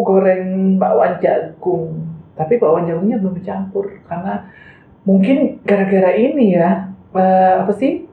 goreng 0.07 0.79
bakwan 0.79 1.19
jagung. 1.19 2.07
Tapi 2.39 2.55
bakwan 2.55 2.87
jagungnya 2.87 3.19
belum 3.19 3.35
dicampur 3.43 4.07
karena 4.07 4.47
mungkin 5.03 5.59
gara-gara 5.67 6.15
ini 6.15 6.55
ya 6.55 6.95
eh, 7.11 7.55
apa 7.59 7.75
sih 7.75 8.06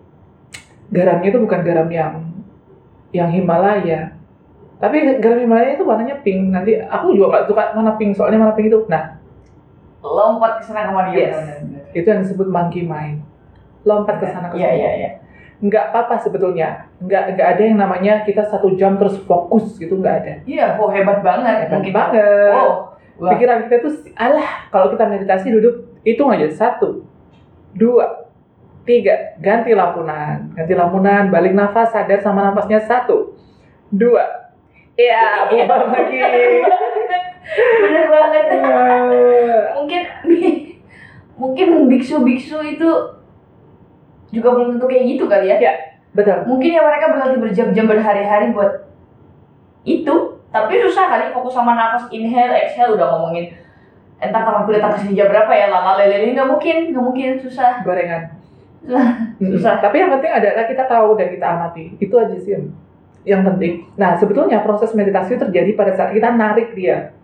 garamnya 0.95 1.29
itu 1.35 1.41
bukan 1.43 1.61
garam 1.67 1.89
yang 1.91 2.13
yang 3.11 3.29
Himalaya. 3.35 4.15
Tapi 4.79 5.19
garam 5.19 5.43
Himalaya 5.43 5.75
itu 5.75 5.83
warnanya 5.83 6.23
pink. 6.23 6.55
Nanti 6.55 6.79
aku 6.79 7.19
juga 7.19 7.35
nggak 7.35 7.45
suka 7.51 7.63
warna 7.75 7.93
pink 7.99 8.15
soalnya 8.15 8.39
warna 8.39 8.55
pink 8.55 8.71
itu 8.71 8.87
nah. 8.87 9.19
Lompat 10.05 10.63
ke 10.63 10.71
sana 10.71 10.87
kemari. 10.87 11.17
Yes. 11.19 11.35
itu 11.95 12.07
yang 12.07 12.23
disebut 12.23 12.47
monkey 12.51 12.87
mind. 12.87 13.23
Lompat 13.83 14.23
ke 14.23 14.27
sana 14.31 14.51
ke 14.51 14.59
Iya 14.59 14.71
sini 14.71 14.79
iya 14.83 14.91
iya. 14.95 15.11
nggak 15.65 15.85
apa-apa 15.91 16.15
sebetulnya. 16.23 16.91
Nggak 17.03 17.39
nggak 17.39 17.49
ada 17.57 17.63
yang 17.63 17.79
namanya 17.81 18.15
kita 18.23 18.47
satu 18.47 18.75
jam 18.79 19.01
terus 19.01 19.19
fokus 19.25 19.75
gitu 19.81 19.99
nggak 19.99 20.15
ada. 20.23 20.33
Iya, 20.45 20.77
oh 20.79 20.91
hebat 20.93 21.25
banget. 21.25 21.71
Hebat 21.71 21.81
Mungkin 21.81 21.95
banget. 21.95 22.53
Oh, 22.53 22.75
pikiran 23.33 23.65
kita 23.67 23.77
tuh 23.81 23.95
alah 24.19 24.69
kalau 24.69 24.93
kita 24.93 25.07
meditasi 25.09 25.49
duduk 25.55 25.75
hitung 26.05 26.29
aja. 26.35 26.51
Satu 26.53 27.07
dua 27.73 28.24
tiga 28.85 29.37
ganti 29.41 29.73
lampunan 29.73 30.53
ganti 30.53 30.75
lampunan 30.77 31.33
balik 31.33 31.57
nafas 31.57 31.91
sadar 31.91 32.21
sama 32.21 32.53
nafasnya 32.53 32.81
satu 32.85 33.33
dua 33.89 34.53
ya 34.95 35.49
bubar 35.51 35.91
lagi 35.91 36.21
bener 37.85 38.05
banget. 38.09 38.45
Ya. 38.57 39.77
mungkin 39.77 40.03
mungkin 41.37 41.67
biksu-biksu 41.93 42.59
itu 42.65 42.89
juga 44.33 44.49
belum 44.55 44.77
tentu 44.77 44.87
kayak 44.89 45.05
gitu 45.15 45.25
kali 45.29 45.53
ya. 45.53 45.57
Ya. 45.61 45.75
betul 46.15 46.47
Mungkin 46.49 46.71
ya 46.75 46.83
mereka 46.83 47.13
berlatih 47.13 47.41
berjam-jam 47.43 47.87
berhari-hari 47.87 48.51
buat 48.55 48.87
itu, 49.85 50.41
tapi 50.49 50.81
susah 50.81 51.13
kali 51.13 51.29
fokus 51.37 51.53
sama 51.53 51.77
nafas 51.77 52.09
inhale, 52.09 52.57
exhale 52.57 52.97
udah 52.97 53.07
ngomongin 53.15 53.53
entah 54.17 54.41
kapan 54.41 54.65
kuliah 54.65 54.81
tanggal 54.81 55.13
jam 55.13 55.29
berapa 55.29 55.53
ya 55.53 55.67
lala 55.69 56.01
lele 56.01 56.33
nggak 56.33 56.49
mungkin 56.49 56.77
nggak 56.95 57.05
mungkin 57.05 57.31
susah 57.37 57.85
gorengan 57.85 58.33
susah. 59.41 59.81
Tapi 59.81 59.97
yang 59.97 60.11
penting 60.19 60.33
adalah 60.33 60.65
kita 60.69 60.85
tahu 60.85 61.17
dan 61.17 61.29
kita 61.33 61.47
amati. 61.47 61.85
Itu 61.97 62.15
aja 62.21 62.37
sih 62.37 62.57
yang 63.25 63.43
penting. 63.43 63.89
Nah 63.97 64.21
sebetulnya 64.21 64.61
proses 64.61 64.93
meditasi 64.93 65.41
terjadi 65.41 65.73
pada 65.73 65.97
saat 65.97 66.13
kita 66.13 66.29
narik 66.37 66.77
dia 66.77 67.17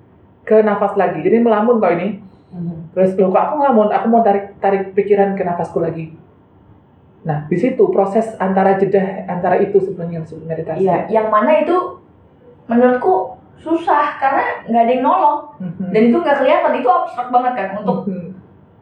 ke 0.42 0.64
nafas 0.64 0.96
lagi. 0.96 1.20
Jadi 1.20 1.36
melamun 1.40 1.76
kau 1.76 1.92
ini. 1.92 2.20
Terus 2.90 3.14
loh 3.14 3.30
kok 3.30 3.38
aku 3.46 3.54
ngelamun, 3.62 3.88
aku 3.94 4.06
mau 4.10 4.22
tarik 4.26 4.58
tarik 4.58 4.90
pikiran 4.98 5.38
ke 5.38 5.46
nafasku 5.46 5.78
lagi. 5.78 6.10
Nah, 7.22 7.46
di 7.46 7.54
situ 7.54 7.84
proses 7.92 8.32
antara 8.40 8.74
jeda 8.74 9.28
antara 9.28 9.60
itu 9.60 9.78
sebenarnya 9.78 10.18
yang 10.18 10.24
disebut 10.26 10.44
meditasi. 10.48 10.82
Iya, 10.82 11.06
yang 11.12 11.28
mana 11.30 11.62
itu 11.62 12.00
menurutku 12.66 13.38
susah 13.60 14.16
karena 14.16 14.64
nggak 14.66 14.82
ada 14.82 14.90
yang 14.90 15.04
nolong. 15.04 15.38
Mhm. 15.60 15.92
dan 15.92 16.02
itu 16.08 16.16
nggak 16.16 16.36
kelihatan. 16.42 16.72
Itu 16.80 16.88
abstrak 16.88 17.28
banget 17.28 17.52
kan 17.54 17.68
untuk 17.84 18.08
Mhm. 18.08 18.28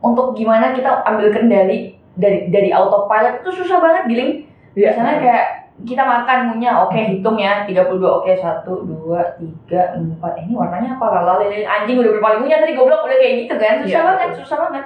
untuk 0.00 0.26
gimana 0.38 0.70
kita 0.73 1.02
ambil 1.04 1.28
kendali 1.35 1.97
dari 2.18 2.50
dari 2.50 2.75
autopilot 2.75 3.46
itu 3.46 3.50
susah 3.62 3.78
banget 3.78 4.04
giling. 4.10 4.32
Iya. 4.78 4.94
misalnya 4.94 5.16
kayak 5.18 5.46
kita 5.78 6.02
makan 6.02 6.38
munya 6.54 6.70
oke 6.75 6.94
hitung 6.94 7.38
ya 7.38 7.62
32 7.62 7.98
oke 8.02 8.30
1 8.30 8.66
2 8.66 9.70
3 9.70 10.18
4 10.20 10.22
eh, 10.22 10.42
ini 10.46 10.54
warnanya 10.54 10.98
apa? 10.98 11.06
Lala 11.22 11.38
lele 11.42 11.62
anjing 11.62 12.02
udah 12.02 12.12
berpaling 12.18 12.40
munya 12.42 12.58
tadi 12.58 12.75
goblok. 12.75 13.06
Udah 13.06 13.18
kayak 13.18 13.34
gitu 13.46 13.54
kan 13.58 13.75
susah 13.87 14.02
Iya, 14.02 14.06
banget 14.10 14.28
susah 14.42 14.58
banget. 14.66 14.84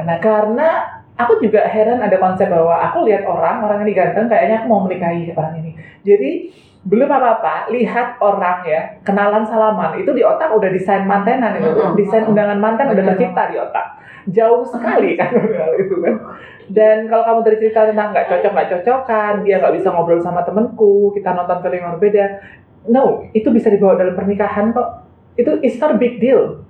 Nah, 0.00 0.16
karena 0.16 0.68
aku 1.20 1.36
juga 1.44 1.60
heran 1.68 2.00
ada 2.00 2.16
konsep 2.16 2.48
bahwa 2.48 2.80
aku 2.80 3.04
lihat 3.04 3.28
orang, 3.28 3.60
orang 3.60 3.84
ini 3.84 3.92
ganteng, 3.92 4.32
kayaknya 4.32 4.64
aku 4.64 4.66
mau 4.72 4.80
menikahi 4.88 5.28
orang 5.36 5.60
ini. 5.60 5.76
Jadi 6.00 6.30
belum 6.80 7.12
apa-apa, 7.12 7.68
lihat 7.68 8.16
orang 8.24 8.64
ya, 8.64 8.80
kenalan 9.04 9.44
salaman, 9.44 10.00
itu 10.00 10.16
di 10.16 10.24
otak 10.24 10.48
udah 10.48 10.72
desain 10.72 11.04
mantenan 11.04 11.60
itu, 11.60 11.68
desain 12.00 12.24
undangan 12.24 12.56
mantan 12.56 12.88
udah 12.88 13.04
tercipta 13.12 13.52
di 13.52 13.60
otak. 13.60 13.99
Jauh 14.28 14.66
sekali 14.68 15.16
kan 15.16 15.32
hal 15.60 15.72
itu 15.80 15.96
kan. 16.02 16.14
Dan 16.68 17.08
kalau 17.08 17.24
kamu 17.24 17.40
dari 17.46 17.56
cerita 17.62 17.88
tentang 17.88 18.12
nggak 18.12 18.28
cocok 18.28 18.52
nggak 18.52 18.70
cocokan, 18.76 19.34
dia 19.42 19.56
nggak 19.58 19.74
bisa 19.80 19.88
ngobrol 19.90 20.20
sama 20.20 20.44
temenku, 20.44 21.10
kita 21.16 21.32
nonton 21.32 21.58
film 21.64 21.78
yang 21.80 21.94
berbeda, 21.98 22.24
no, 22.92 23.26
itu 23.32 23.48
bisa 23.50 23.72
dibawa 23.72 23.98
dalam 23.98 24.14
pernikahan 24.14 24.70
kok. 24.70 25.08
Itu 25.34 25.58
is 25.64 25.80
not 25.80 25.96
a 25.96 25.98
big 25.98 26.20
deal. 26.20 26.62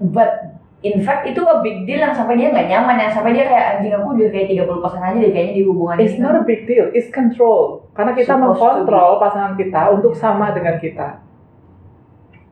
but 0.00 0.60
in 0.84 1.00
fact 1.00 1.24
itu 1.24 1.40
a 1.40 1.64
big 1.64 1.88
deal 1.88 1.98
yang 1.98 2.12
sampai 2.12 2.36
dia 2.36 2.52
nggak 2.52 2.68
nyaman 2.68 2.96
yang 3.00 3.12
sampai 3.12 3.32
dia 3.32 3.48
kayak 3.48 3.80
anjing 3.80 3.96
aku 3.96 4.12
udah 4.12 4.28
kayak 4.28 4.46
30% 4.52 5.08
aja 5.08 5.18
deh 5.18 5.32
kayaknya 5.32 5.54
di 5.56 5.62
hubungan 5.64 5.96
It's 5.98 6.14
ini 6.14 6.22
not 6.22 6.36
a 6.36 6.44
big 6.44 6.68
deal, 6.68 6.92
it's 6.92 7.08
control. 7.08 7.88
Karena 7.96 8.12
kita 8.12 8.36
Supposed 8.36 8.60
mengkontrol 8.60 9.10
pasangan 9.18 9.54
kita 9.56 9.80
untuk 9.96 10.12
sama 10.12 10.52
dengan 10.52 10.76
kita. 10.76 11.24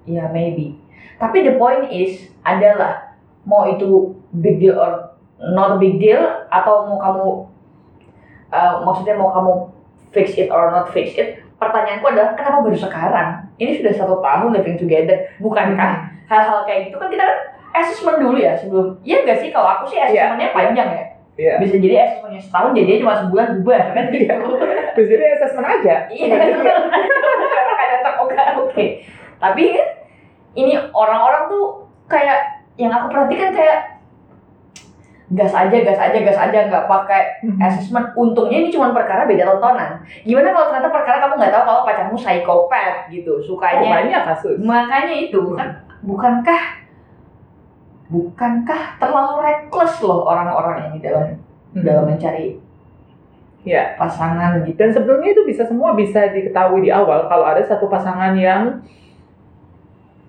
Ya 0.08 0.24
maybe. 0.32 0.80
Tapi 1.20 1.44
the 1.44 1.54
point 1.60 1.88
is 1.92 2.32
adalah 2.42 3.03
mau 3.44 3.68
itu 3.68 4.12
big 4.40 4.58
deal 4.58 4.76
or 4.76 5.14
not 5.40 5.76
a 5.76 5.78
big 5.78 6.00
deal 6.00 6.20
atau 6.48 6.88
mau 6.88 6.98
kamu 7.00 7.26
uh, 8.50 8.74
maksudnya 8.82 9.14
mau 9.16 9.30
kamu 9.30 9.52
fix 10.12 10.38
it 10.38 10.48
or 10.48 10.70
not 10.72 10.88
fix 10.90 11.14
it. 11.16 11.40
Pertanyaanku 11.54 12.04
adalah 12.10 12.34
kenapa 12.34 12.66
baru 12.66 12.76
sekarang? 12.76 13.28
Ini 13.56 13.78
sudah 13.80 13.92
satu 13.94 14.18
tahun 14.18 14.52
living 14.52 14.76
together, 14.76 15.16
bukankah 15.38 16.10
hal-hal 16.26 16.66
kayak 16.66 16.90
gitu 16.90 16.96
kan 16.98 17.08
kita 17.08 17.24
kan 17.24 17.38
assessment 17.74 18.18
dulu 18.20 18.36
ya 18.38 18.52
sebelum. 18.58 18.98
Iya 19.06 19.22
nggak 19.24 19.38
sih 19.40 19.48
kalau 19.54 19.68
aku 19.78 19.84
sih 19.90 19.98
assessmentnya 20.00 20.50
Iya. 20.50 20.56
panjang 20.56 20.88
ya. 20.90 21.04
Iya. 21.34 21.52
Bisa 21.62 21.74
jadi 21.78 21.94
assessmentnya 22.06 22.42
setahun 22.42 22.70
jadi 22.74 22.92
cuma 23.02 23.14
sebulan 23.18 23.46
bubar 23.60 23.82
kan 23.94 24.04
gitu. 24.10 24.34
Terus 24.94 25.06
jadi 25.10 25.24
assessment 25.38 25.66
aja. 25.66 25.94
Iya, 26.10 26.24
nggak 26.30 26.48
cocok 28.02 28.14
oke 28.24 28.34
oke. 28.66 28.86
Tapi 29.42 29.62
kan 29.74 29.88
ini 30.54 30.74
orang-orang 30.94 31.50
tuh 31.50 31.64
kayak 32.06 32.63
yang 32.74 32.90
aku 32.90 33.06
perhatikan 33.10 33.54
kayak 33.54 33.78
gas 35.34 35.50
aja, 35.50 35.76
gas 35.82 35.98
aja, 35.98 36.18
gas 36.20 36.38
aja, 36.38 36.58
nggak 36.68 36.86
pakai 36.86 37.22
assessment. 37.58 38.12
Untungnya 38.14 38.60
ini 38.60 38.70
cuma 38.70 38.92
perkara 38.92 39.24
beda 39.24 39.56
tontonan. 39.56 39.98
Gimana 40.22 40.52
kalau 40.52 40.66
ternyata 40.70 40.90
perkara 40.92 41.16
kamu 41.24 41.34
nggak 41.40 41.52
tahu 41.54 41.64
kalau 41.64 41.80
pacarmu 41.86 42.16
psikopat 42.16 42.94
gitu, 43.08 43.32
Oh, 43.34 43.42
sukanya. 43.42 43.88
banyak 44.04 44.22
kasus. 44.26 44.56
Makanya 44.60 45.14
itu 45.16 45.40
kan, 45.56 45.80
bukankah 46.04 46.62
bukankah 48.04 49.00
terlalu 49.00 49.34
reckless 49.42 49.96
loh 50.04 50.28
orang-orang 50.28 50.92
ini 50.92 50.98
dalam 51.00 51.26
dalam 51.72 52.04
mencari 52.06 52.60
Ya. 53.64 53.96
pasangan 53.96 54.60
gitu. 54.68 54.76
Dan 54.76 54.92
sebetulnya 54.92 55.32
itu 55.32 55.40
bisa 55.48 55.64
semua 55.64 55.96
bisa 55.96 56.28
diketahui 56.28 56.84
di 56.84 56.92
awal 56.92 57.24
kalau 57.32 57.48
ada 57.48 57.64
satu 57.64 57.88
pasangan 57.88 58.36
yang 58.36 58.76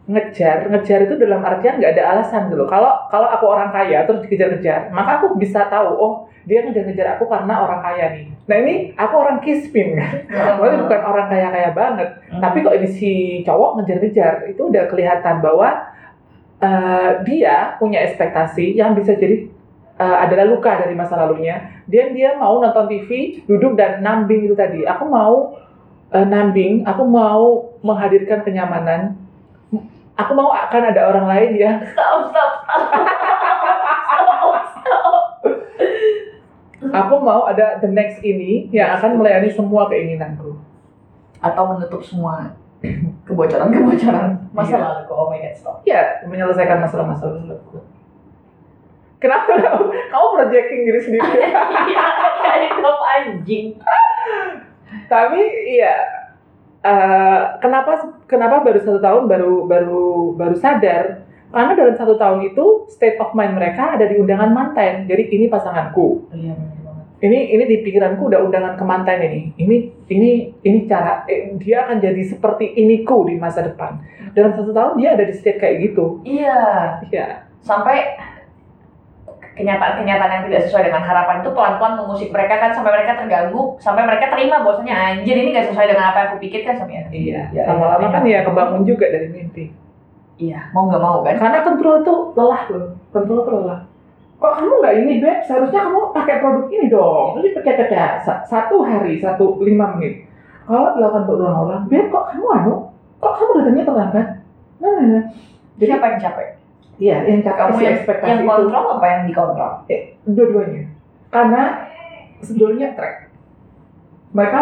ngejar, 0.05 0.69
ngejar 0.69 1.09
itu 1.09 1.17
dalam 1.17 1.41
artian 1.41 1.81
nggak 1.81 1.97
ada 1.97 2.03
alasan 2.13 2.53
dulu. 2.53 2.69
Kalau 2.69 3.09
kalau 3.09 3.25
aku 3.25 3.45
orang 3.49 3.73
kaya 3.73 4.05
terus 4.05 4.21
dikejar-kejar, 4.29 4.93
maka 4.93 5.17
aku 5.17 5.33
bisa 5.33 5.65
tahu, 5.65 5.89
oh 5.97 6.13
dia 6.45 6.61
ngejar-ngejar 6.61 7.17
aku 7.17 7.25
karena 7.25 7.57
orang 7.57 7.81
kaya 7.81 8.05
nih. 8.13 8.25
Nah 8.45 8.57
ini 8.61 8.73
aku 8.93 9.13
orang 9.17 9.41
kispin 9.41 9.97
kan, 9.97 10.13
Maksudnya 10.29 10.85
bukan 10.85 11.01
orang 11.01 11.27
kaya-kaya 11.27 11.69
banget. 11.73 12.09
Hmm. 12.29 12.37
Tapi 12.37 12.57
kok 12.61 12.75
ini 12.77 12.89
si 12.89 13.11
cowok 13.41 13.81
ngejar-ngejar, 13.81 14.33
itu 14.45 14.61
udah 14.69 14.83
kelihatan 14.85 15.41
bahwa 15.41 15.69
eh, 16.61 17.11
dia 17.25 17.73
punya 17.81 18.05
ekspektasi 18.05 18.77
yang 18.77 18.93
bisa 18.93 19.17
jadi 19.17 19.49
eh, 19.97 20.17
adalah 20.21 20.45
luka 20.45 20.85
dari 20.85 20.93
masa 20.93 21.17
lalunya. 21.17 21.81
Dia 21.89 22.13
dia 22.13 22.37
mau 22.37 22.61
nonton 22.61 22.85
TV, 22.85 23.41
duduk 23.49 23.73
dan 23.73 24.05
nambing 24.05 24.45
itu 24.45 24.53
tadi. 24.53 24.85
Aku 24.85 25.09
mau 25.09 25.57
eh, 26.13 26.27
nambing, 26.29 26.85
aku 26.85 27.03
mau 27.09 27.73
menghadirkan 27.81 28.45
kenyamanan. 28.45 29.24
Aku 30.15 30.31
mau 30.31 30.47
akan 30.49 30.81
ada 30.89 31.01
orang 31.05 31.25
lain 31.27 31.51
ya. 31.55 31.71
stop 31.91 32.31
stop 32.31 32.51
stop 32.63 32.83
stop 34.07 34.55
stop 34.71 35.23
Aku 36.85 37.15
mau 37.17 37.43
ada 37.43 37.75
the 37.77 37.89
next 37.89 38.21
ini 38.21 38.69
yang 38.69 38.95
akan 38.95 39.17
melayani 39.17 39.49
semua 39.49 39.87
keinginanku. 39.87 40.55
atau 41.37 41.63
menutup 41.67 42.01
semua 42.01 42.57
kebocoran-kebocoran 43.21 44.49
masa 44.49 44.71
Iya. 44.71 44.81
lalu 44.81 45.13
oh 45.13 45.27
my 45.27 45.37
god 45.37 45.53
stop 45.53 45.75
Ya, 45.83 46.01
menyelesaikan 46.23 46.79
masalah-masalah 46.79 47.37
laluku. 47.37 47.85
Kenapa 49.17 49.53
kamu 50.09 50.27
projecting 50.33 50.81
diri 50.85 50.97
sendiri? 50.97 51.29
iya 51.91 52.05
top 52.79 52.99
anjing 53.03 53.77
Tapi 55.05 55.41
iya, 55.69 55.93
eh, 56.85 57.41
kenapa 57.59 58.21
kenapa 58.29 58.61
baru 58.61 58.79
satu 58.79 58.99
tahun 59.01 59.25
baru 59.25 59.65
baru 59.65 60.05
baru 60.37 60.55
sadar? 60.55 61.25
Karena 61.49 61.71
dalam 61.71 61.95
satu 61.95 62.19
tahun 62.19 62.51
itu 62.51 62.85
state 62.91 63.15
of 63.17 63.31
mind 63.31 63.55
mereka 63.55 63.95
ada 63.95 64.05
di 64.05 64.19
undangan 64.19 64.51
mantan. 64.51 65.07
Jadi 65.09 65.33
ini 65.33 65.45
pasanganku. 65.47 66.29
iya 66.35 66.51
benar 66.51 66.79
banget 66.83 67.05
ini 67.23 67.39
ini 67.55 67.63
di 67.63 67.77
pikiranku 67.79 68.27
udah 68.27 68.43
undangan 68.43 68.75
kemanten 68.75 69.17
ini. 69.23 69.41
Ini 69.55 69.75
ini 70.11 70.31
ini 70.61 70.79
cara 70.85 71.23
eh, 71.25 71.55
dia 71.57 71.87
akan 71.87 72.03
jadi 72.03 72.21
seperti 72.27 72.75
iniku 72.75 73.25
di 73.25 73.39
masa 73.39 73.63
depan. 73.63 73.97
Dalam 74.35 74.51
satu 74.53 74.75
tahun 74.75 74.99
dia 74.99 75.15
ada 75.15 75.23
di 75.23 75.33
state 75.33 75.57
kayak 75.57 75.75
gitu. 75.91 76.19
Iya. 76.27 76.61
Iya. 77.07 77.27
Sampai 77.63 78.19
kenyataan-kenyataan 79.55 80.31
yang 80.31 80.43
tidak 80.45 80.61
sesuai 80.67 80.83
dengan 80.91 81.01
harapan 81.01 81.39
itu 81.41 81.49
pelan-pelan 81.55 81.93
mengusik 81.97 82.29
mereka 82.29 82.59
kan 82.59 82.71
sampai 82.75 82.91
mereka 82.91 83.15
terganggu, 83.17 83.61
sampai 83.79 84.03
mereka 84.03 84.25
terima 84.29 84.61
bahwasanya 84.61 84.95
anjir 84.95 85.35
ini 85.35 85.55
nggak 85.55 85.71
sesuai 85.71 85.87
dengan 85.89 86.05
apa 86.11 86.17
yang 86.19 86.27
aku 86.29 86.37
pikirkan 86.43 86.75
sama 86.75 86.91
ya. 86.91 87.03
Iya. 87.09 87.41
Ya, 87.55 87.63
Lama-lama 87.71 88.03
ya, 88.03 88.09
kan 88.11 88.21
ya. 88.23 88.31
ya 88.35 88.39
kebangun 88.43 88.81
juga 88.83 89.05
dari 89.07 89.27
mimpi. 89.31 89.65
Iya, 90.35 90.59
mau 90.75 90.91
nggak 90.91 90.99
mau 90.99 91.23
kan? 91.23 91.35
Karena 91.39 91.63
kontrol 91.63 92.03
itu 92.03 92.15
lelah 92.35 92.61
loh. 92.67 92.85
Kontrol 93.09 93.39
itu 93.41 93.51
lelah. 93.55 93.81
Kok 94.35 94.51
kamu 94.51 94.73
nggak 94.83 94.95
ini, 94.99 95.13
Beb? 95.23 95.39
Seharusnya 95.47 95.87
kamu 95.87 96.11
pakai 96.11 96.35
produk 96.43 96.67
ini 96.67 96.85
dong. 96.91 97.39
Ini 97.39 97.47
pecah-pecah. 97.55 98.11
Sa- 98.19 98.43
Satu 98.43 98.83
hari, 98.83 99.15
satu 99.17 99.63
lima 99.63 99.95
menit. 99.95 100.27
Kalau 100.67 100.91
dilakukan 100.99 101.23
berulang-ulang, 101.23 101.87
Beb, 101.87 102.11
kok 102.11 102.35
kamu 102.35 102.47
anu? 102.51 102.73
Kok 103.23 103.33
kamu 103.39 103.51
datangnya 103.63 103.83
terlambat? 103.87 104.27
Nah, 104.83 104.89
nah, 104.91 105.05
nah. 105.07 105.23
Jadi, 105.79 105.87
Siapa 105.87 106.05
yang 106.11 106.19
capek? 106.19 106.47
Iya, 106.97 107.17
yang 107.23 107.41
Kamu 107.41 107.75
yang, 107.77 107.95
ekspektasi 107.97 108.29
yang 108.29 108.39
itu. 108.39 108.47
kontrol 108.47 108.83
apa 108.91 109.05
yang 109.05 109.21
dikontrol? 109.25 109.71
Dua-duanya. 110.25 110.83
Karena 111.27 111.61
sebetulnya 112.39 112.87
track. 112.93 113.15
Mereka 114.31 114.61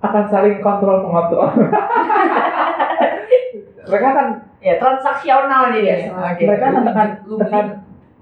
akan 0.00 0.24
saling 0.26 0.58
kontrol 0.58 1.02
mengontrol. 1.02 1.46
mereka 3.86 4.06
akan 4.08 4.28
Ya 4.56 4.82
transaksional 4.82 5.70
nih 5.70 5.80
dia. 5.80 5.96
Oke. 6.10 6.42
mereka 6.42 6.64
akan 6.68 6.82
tekan 6.84 7.08
tekan 7.38 7.66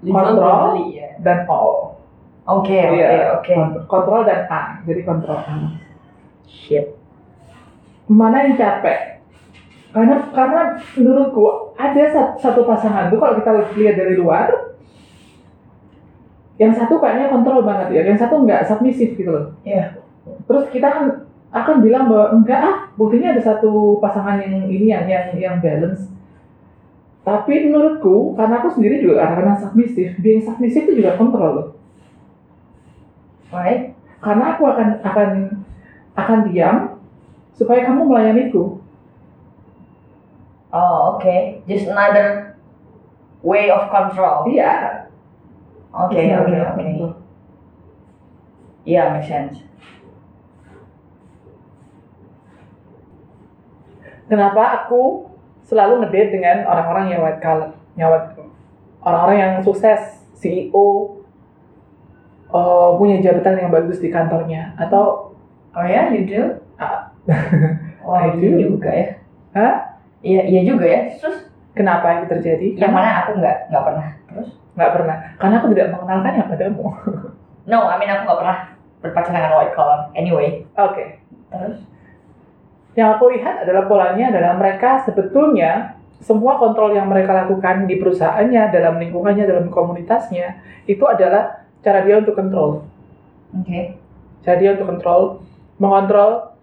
kontrol. 0.05 0.61
beli 0.69 1.01
ya. 1.01 1.09
dan 1.19 1.41
all. 1.47 1.97
Oke, 2.45 2.77
oke, 2.77 2.93
Iya, 2.93 3.33
oke. 3.33 3.49
kont- 3.49 3.81
Kontrol 3.89 4.21
dan 4.21 4.45
A. 4.45 4.61
Jadi 4.85 5.01
kontrol 5.01 5.33
A. 5.35 5.73
Shit. 6.45 6.93
Mana 8.05 8.45
yang 8.45 8.53
capek? 8.53 9.14
Karena 9.95 10.27
karena 10.35 10.75
menurutku 10.99 11.71
ada 11.79 12.03
sat- 12.11 12.35
satu 12.43 12.67
pasangan 12.67 13.07
tuh 13.07 13.15
kalau 13.15 13.39
kita 13.39 13.51
lihat 13.79 13.95
dari 13.95 14.19
luar, 14.19 14.75
yang 16.59 16.75
satu 16.75 16.99
kayaknya 16.99 17.31
kontrol 17.31 17.63
banget 17.63 17.95
ya, 17.95 18.01
yang 18.11 18.19
satu 18.19 18.43
nggak 18.43 18.67
submisif 18.67 19.15
gitu 19.15 19.31
loh. 19.31 19.55
Iya. 19.63 19.95
Terus 20.51 20.67
kita 20.67 20.87
kan 20.91 21.03
akan 21.55 21.75
bilang 21.79 22.11
bahwa 22.11 22.35
enggak 22.35 22.59
ah, 22.59 22.77
buktinya 22.99 23.31
ada 23.31 23.39
satu 23.39 24.03
pasangan 24.03 24.43
yang 24.43 24.67
ini 24.67 24.91
yang 24.91 25.07
yang 25.07 25.31
yang 25.39 25.55
balance. 25.63 26.11
Tapi 27.23 27.71
menurutku, 27.71 28.35
karena 28.37 28.61
aku 28.61 28.75
sendiri 28.75 28.99
juga 29.01 29.31
karena 29.31 29.55
submisif, 29.57 30.19
being 30.19 30.43
submisif 30.43 30.85
itu 30.85 30.99
juga 31.01 31.15
kontrol 31.15 31.51
loh. 31.55 31.67
Right? 33.49 33.95
karena 34.25 34.57
aku 34.57 34.63
akan 34.65 34.87
akan 35.05 35.29
akan 36.17 36.37
diam 36.49 36.97
supaya 37.53 37.85
kamu 37.85 38.09
melayaniku. 38.09 38.81
Oh, 40.75 41.15
oke. 41.15 41.63
Just 41.63 41.87
another 41.87 42.59
way 43.39 43.71
of 43.71 43.87
control. 43.87 44.43
Iya. 44.51 45.07
Oke, 45.95 46.19
oke, 46.19 46.51
oke. 46.51 46.87
Iya, 48.83 49.15
make 49.15 49.23
sense. 49.23 49.63
Kenapa 54.27 54.83
aku 54.83 55.31
selalu 55.63 56.03
ngedate 56.03 56.35
dengan 56.35 56.67
orang-orang 56.67 57.05
yang 57.13 57.21
white 57.23 57.39
collar, 57.39 57.71
yang 57.95 58.09
white- 58.11 58.35
orang-orang 58.99 59.37
yang 59.39 59.53
sukses, 59.63 60.27
CEO, 60.35 61.17
eh, 62.51 62.89
punya 62.99 63.21
jabatan 63.23 63.63
yang 63.63 63.71
bagus 63.71 64.01
di 64.03 64.09
kantornya, 64.11 64.75
atau 64.75 65.31
Oh 65.75 65.83
ya, 65.83 66.07
you 66.07 66.23
do? 66.23 66.55
Ah. 66.79 67.11
Wah, 67.99 68.23
I 68.31 68.39
do. 68.39 68.55
juga 68.55 68.87
ya. 68.95 69.19
Hah? 69.51 69.94
Iya, 70.25 70.41
iya 70.49 70.61
juga 70.65 70.85
ya. 70.89 71.01
Terus 71.21 71.37
kenapa 71.77 72.17
itu 72.17 72.25
terjadi? 72.33 72.67
yang 72.81 72.93
mana 72.97 73.21
aku 73.21 73.37
nggak 73.37 73.69
nggak 73.69 73.83
pernah. 73.85 74.07
Terus? 74.33 74.49
Nggak 74.73 74.91
pernah. 74.97 75.17
Karena 75.37 75.55
aku 75.61 75.67
tidak 75.71 75.87
mengenalkannya 75.93 76.43
padamu. 76.49 76.85
No, 77.65 77.89
I 77.89 77.97
mean 77.97 78.09
aku 78.13 78.29
nggak 78.29 78.39
pernah 78.41 78.57
berpacaran 79.01 79.37
dengan 79.37 79.53
white 79.57 79.73
collar. 79.73 79.99
Anyway. 80.17 80.65
Oke. 80.77 81.21
Terus? 81.53 81.77
Yang 82.97 83.09
aku 83.17 83.25
lihat 83.37 83.55
adalah 83.65 83.83
polanya 83.85 84.29
adalah 84.33 84.53
mereka 84.57 85.01
sebetulnya 85.01 85.99
semua 86.23 86.57
kontrol 86.57 86.95
yang 86.95 87.11
mereka 87.11 87.35
lakukan 87.35 87.85
di 87.85 87.99
perusahaannya, 87.99 88.71
dalam 88.71 88.97
lingkungannya, 88.97 89.45
dalam 89.45 89.67
komunitasnya, 89.67 90.63
itu 90.87 91.03
adalah 91.05 91.67
cara 91.83 92.01
dia 92.01 92.17
untuk 92.17 92.33
kontrol. 92.33 92.87
Oke. 93.51 93.99
Cara 94.41 94.57
dia 94.57 94.73
untuk 94.73 94.87
kontrol, 94.89 95.43
mengontrol 95.77 96.54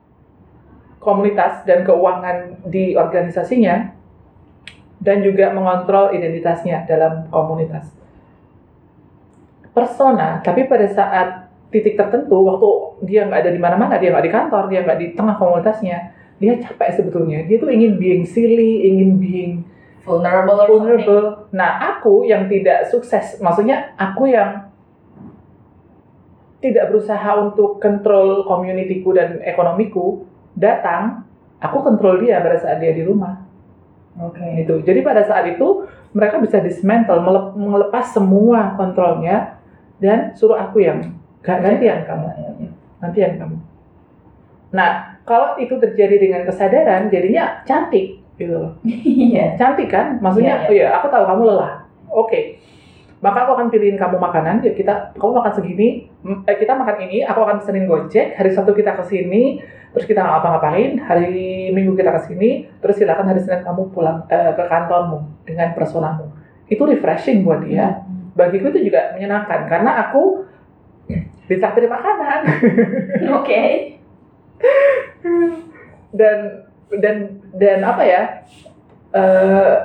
komunitas 1.03 1.67
dan 1.67 1.83
keuangan 1.83 2.63
di 2.71 2.95
organisasinya, 2.95 3.91
dan 5.03 5.19
juga 5.27 5.51
mengontrol 5.51 6.15
identitasnya 6.15 6.87
dalam 6.87 7.27
komunitas. 7.29 7.91
Persona, 9.75 10.39
tapi 10.47 10.71
pada 10.71 10.87
saat 10.87 11.51
titik 11.75 11.99
tertentu, 11.99 12.39
waktu 12.47 12.69
dia 13.11 13.27
nggak 13.27 13.41
ada 13.43 13.51
di 13.51 13.61
mana-mana, 13.61 13.99
dia 13.99 14.15
nggak 14.15 14.27
di 14.29 14.33
kantor, 14.33 14.65
dia 14.71 14.81
nggak 14.87 14.99
di 15.01 15.07
tengah 15.19 15.35
komunitasnya, 15.35 16.15
dia 16.39 16.55
capek 16.63 17.03
sebetulnya. 17.03 17.43
Dia 17.51 17.59
tuh 17.59 17.73
ingin 17.75 17.99
being 17.99 18.23
silly, 18.23 18.87
ingin 18.87 19.19
being 19.19 19.53
Vulnerable 20.03 20.67
vulnerable. 20.67 21.47
Nah, 21.55 21.95
aku 21.95 22.27
yang 22.27 22.51
tidak 22.51 22.91
sukses, 22.91 23.39
maksudnya 23.39 23.95
aku 23.95 24.27
yang 24.27 24.67
tidak 26.59 26.91
berusaha 26.91 27.39
untuk 27.39 27.79
kontrol 27.79 28.43
communityku 28.43 29.11
dan 29.15 29.39
ekonomiku, 29.47 30.27
datang, 30.55 31.25
aku 31.59 31.81
kontrol 31.81 32.21
dia 32.21 32.41
pada 32.41 32.59
saat 32.59 32.79
dia 32.79 32.93
di 32.93 33.03
rumah. 33.03 33.43
Oke. 34.21 34.45
Gitu. 34.61 34.85
Jadi 34.85 35.01
pada 35.01 35.25
saat 35.25 35.49
itu 35.49 35.89
mereka 36.13 36.37
bisa 36.37 36.61
dismantle, 36.61 37.21
melep- 37.25 37.57
melepas 37.57 38.13
semua 38.13 38.77
kontrolnya 38.77 39.57
dan 39.97 40.37
suruh 40.37 40.61
aku 40.61 40.85
yang 40.85 41.17
"Ga- 41.41 41.59
gantian 41.59 42.05
kamu, 42.05 42.27
gantian 43.01 43.33
kamu. 43.41 43.57
Nah, 44.73 45.21
kalau 45.25 45.57
itu 45.57 45.77
terjadi 45.81 46.17
dengan 46.21 46.43
kesadaran, 46.45 47.09
jadinya 47.09 47.65
cantik 47.65 48.21
gitu 48.37 48.53
loh. 48.57 48.73
Iya. 49.33 49.57
Cantik 49.57 49.89
kan? 49.89 50.21
Maksudnya, 50.21 50.67
Iya, 50.67 50.69
oh 50.69 50.75
iya, 50.75 50.87
aku 51.01 51.07
tahu 51.09 51.25
kamu 51.25 51.43
lelah. 51.49 51.73
Oke. 52.13 52.61
Maka 53.23 53.47
aku 53.47 53.55
akan 53.55 53.71
pilihin 53.71 53.95
kamu 53.95 54.19
makanan, 54.19 54.67
ya 54.67 54.75
kita 54.75 55.15
kamu 55.15 55.31
makan 55.39 55.53
segini, 55.55 56.11
eh, 56.43 56.57
kita 56.59 56.75
makan 56.75 57.07
ini, 57.07 57.23
aku 57.23 57.39
akan 57.47 57.63
pesenin 57.63 57.87
Gojek, 57.87 58.35
hari 58.35 58.51
Sabtu 58.51 58.75
kita 58.75 58.99
ke 58.99 59.05
sini, 59.07 59.63
terus 59.95 60.11
kita 60.11 60.27
nggak 60.27 60.43
apa-ngapain, 60.43 60.99
hari 61.07 61.71
Minggu 61.71 61.95
kita 61.95 62.11
ke 62.19 62.21
sini, 62.27 62.67
terus 62.83 62.99
silakan 62.99 63.31
hari 63.31 63.39
Senin 63.39 63.63
kamu 63.63 63.95
pulang 63.95 64.27
eh, 64.27 64.51
ke 64.59 64.65
kantormu 64.67 65.47
dengan 65.47 65.71
personamu. 65.71 66.35
Itu 66.67 66.83
refreshing 66.83 67.47
buat 67.47 67.63
dia. 67.63 68.03
Bagiku 68.35 68.75
itu 68.75 68.91
juga 68.91 69.15
menyenangkan 69.15 69.71
karena 69.71 70.03
aku 70.11 70.43
ditraktir 71.47 71.87
makanan. 71.87 72.41
Oke. 73.39 73.63
dan 76.13 76.67
dan 76.91 77.17
dan 77.55 77.79
apa 77.87 78.03
ya 78.03 78.23
eh 79.15 79.77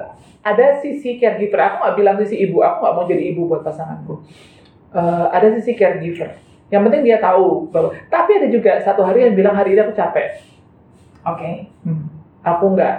ada 0.53 0.79
sisi 0.79 1.19
caregiver. 1.19 1.59
Aku 1.59 1.75
nggak 1.83 1.95
bilang 1.99 2.15
sisi 2.23 2.35
ibu. 2.47 2.63
Aku 2.63 2.83
nggak 2.83 2.95
mau 2.95 3.05
jadi 3.05 3.23
ibu 3.35 3.47
buat 3.47 3.61
pasanganku. 3.67 4.23
Eh, 4.95 5.25
ada 5.31 5.47
sisi 5.59 5.75
caregiver. 5.75 6.39
Yang 6.67 6.81
penting 6.87 7.01
dia 7.07 7.17
tahu 7.19 7.71
bahwa 7.71 7.95
tapi 8.11 8.31
ada 8.39 8.47
juga 8.51 8.79
satu 8.83 9.03
hari 9.03 9.27
yang 9.27 9.35
bilang 9.35 9.55
hari 9.55 9.75
ini 9.75 9.83
aku 9.83 9.95
capek. 9.95 10.43
Oke. 11.23 11.71
Hmm, 11.83 12.07
aku 12.43 12.65
nggak 12.75 12.95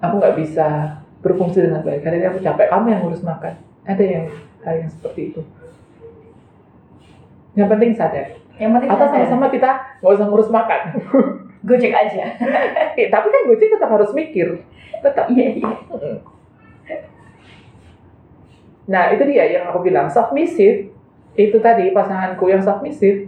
aku 0.00 0.14
nggak 0.20 0.36
bisa 0.40 0.68
berfungsi 1.24 1.64
dengan 1.64 1.84
baik. 1.84 2.04
Hari 2.04 2.20
ini 2.20 2.26
aku 2.28 2.40
capek. 2.40 2.68
Kamu 2.68 2.86
yang 2.88 3.00
ngurus 3.04 3.24
makan. 3.24 3.56
Ada 3.84 4.04
yang 4.04 4.24
hal 4.64 4.74
yang 4.80 4.90
seperti 4.92 5.32
itu. 5.32 5.40
Yang 7.56 7.68
penting 7.76 7.90
sadar. 7.96 8.26
Yang 8.56 8.70
penting 8.80 8.90
atau 8.92 9.06
sama-sama 9.08 9.46
kita 9.50 9.70
nggak 10.00 10.14
usah 10.14 10.26
ngurus 10.30 10.46
makan 10.46 10.80
Gojek 11.64 11.92
aja. 11.92 12.24
Eh, 13.00 13.10
tapi 13.10 13.26
kan 13.26 13.42
Gojek 13.50 13.74
tetap 13.74 13.90
harus 13.90 14.14
mikir. 14.14 14.62
Tetap. 15.02 15.26
Iya, 15.32 15.58
iya. 15.58 15.72
Nah, 18.86 19.10
itu 19.10 19.24
dia 19.26 19.44
yang 19.50 19.66
aku 19.72 19.82
bilang. 19.82 20.06
Submissive, 20.12 20.94
itu 21.34 21.56
tadi 21.58 21.90
pasanganku 21.90 22.46
yang 22.46 22.62
submissive, 22.62 23.26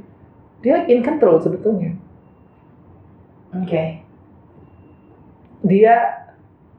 dia 0.62 0.86
in 0.86 1.02
control 1.02 1.42
sebetulnya. 1.42 1.98
Oke. 3.56 4.06
Dia, 5.66 5.94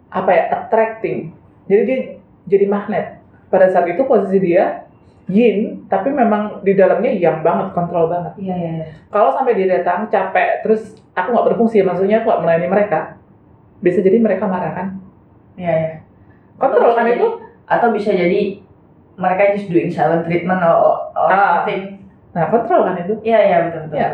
apa 0.07 0.29
ya, 0.31 0.43
attracting. 0.53 1.35
Jadi 1.67 1.81
dia 1.83 1.99
jadi 2.47 2.65
magnet. 2.71 3.19
Pada 3.51 3.67
saat 3.67 3.91
itu 3.91 3.99
posisi 4.07 4.39
dia 4.39 4.86
yin, 5.27 5.83
tapi 5.91 6.09
memang 6.15 6.63
di 6.63 6.71
dalamnya 6.71 7.11
yang 7.11 7.43
banget, 7.43 7.75
kontrol 7.75 8.07
banget. 8.07 8.33
Iya, 8.39 8.55
iya, 8.55 8.71
iya. 8.79 8.85
Kalau 9.11 9.35
sampai 9.35 9.59
dia 9.59 9.67
datang, 9.79 10.07
capek, 10.07 10.63
terus 10.63 10.95
aku 11.11 11.35
nggak 11.35 11.47
berfungsi, 11.53 11.83
maksudnya 11.83 12.23
aku 12.23 12.31
nggak 12.31 12.41
melayani 12.47 12.67
mereka, 12.71 12.99
bisa 13.83 13.99
jadi 13.99 14.17
mereka 14.23 14.47
marah 14.47 14.71
kan? 14.71 14.87
Iya, 15.59 15.73
iya. 15.75 15.91
Kontrol 16.55 16.95
kan 16.95 17.05
itu? 17.11 17.27
Atau 17.67 17.91
bisa 17.91 18.15
jadi 18.15 18.63
mereka 19.19 19.57
just 19.57 19.67
doing 19.67 19.91
silent 19.91 20.23
treatment 20.23 20.63
or, 20.63 21.11
or 21.11 21.27
Ah. 21.27 21.61
something. 21.61 21.99
Nah, 22.31 22.47
kontrol 22.47 22.87
kan 22.87 22.95
itu. 23.01 23.19
Iya, 23.25 23.39
iya 23.43 23.57
betul 23.67 23.81
betul. 23.89 23.97
Iya. 23.99 24.09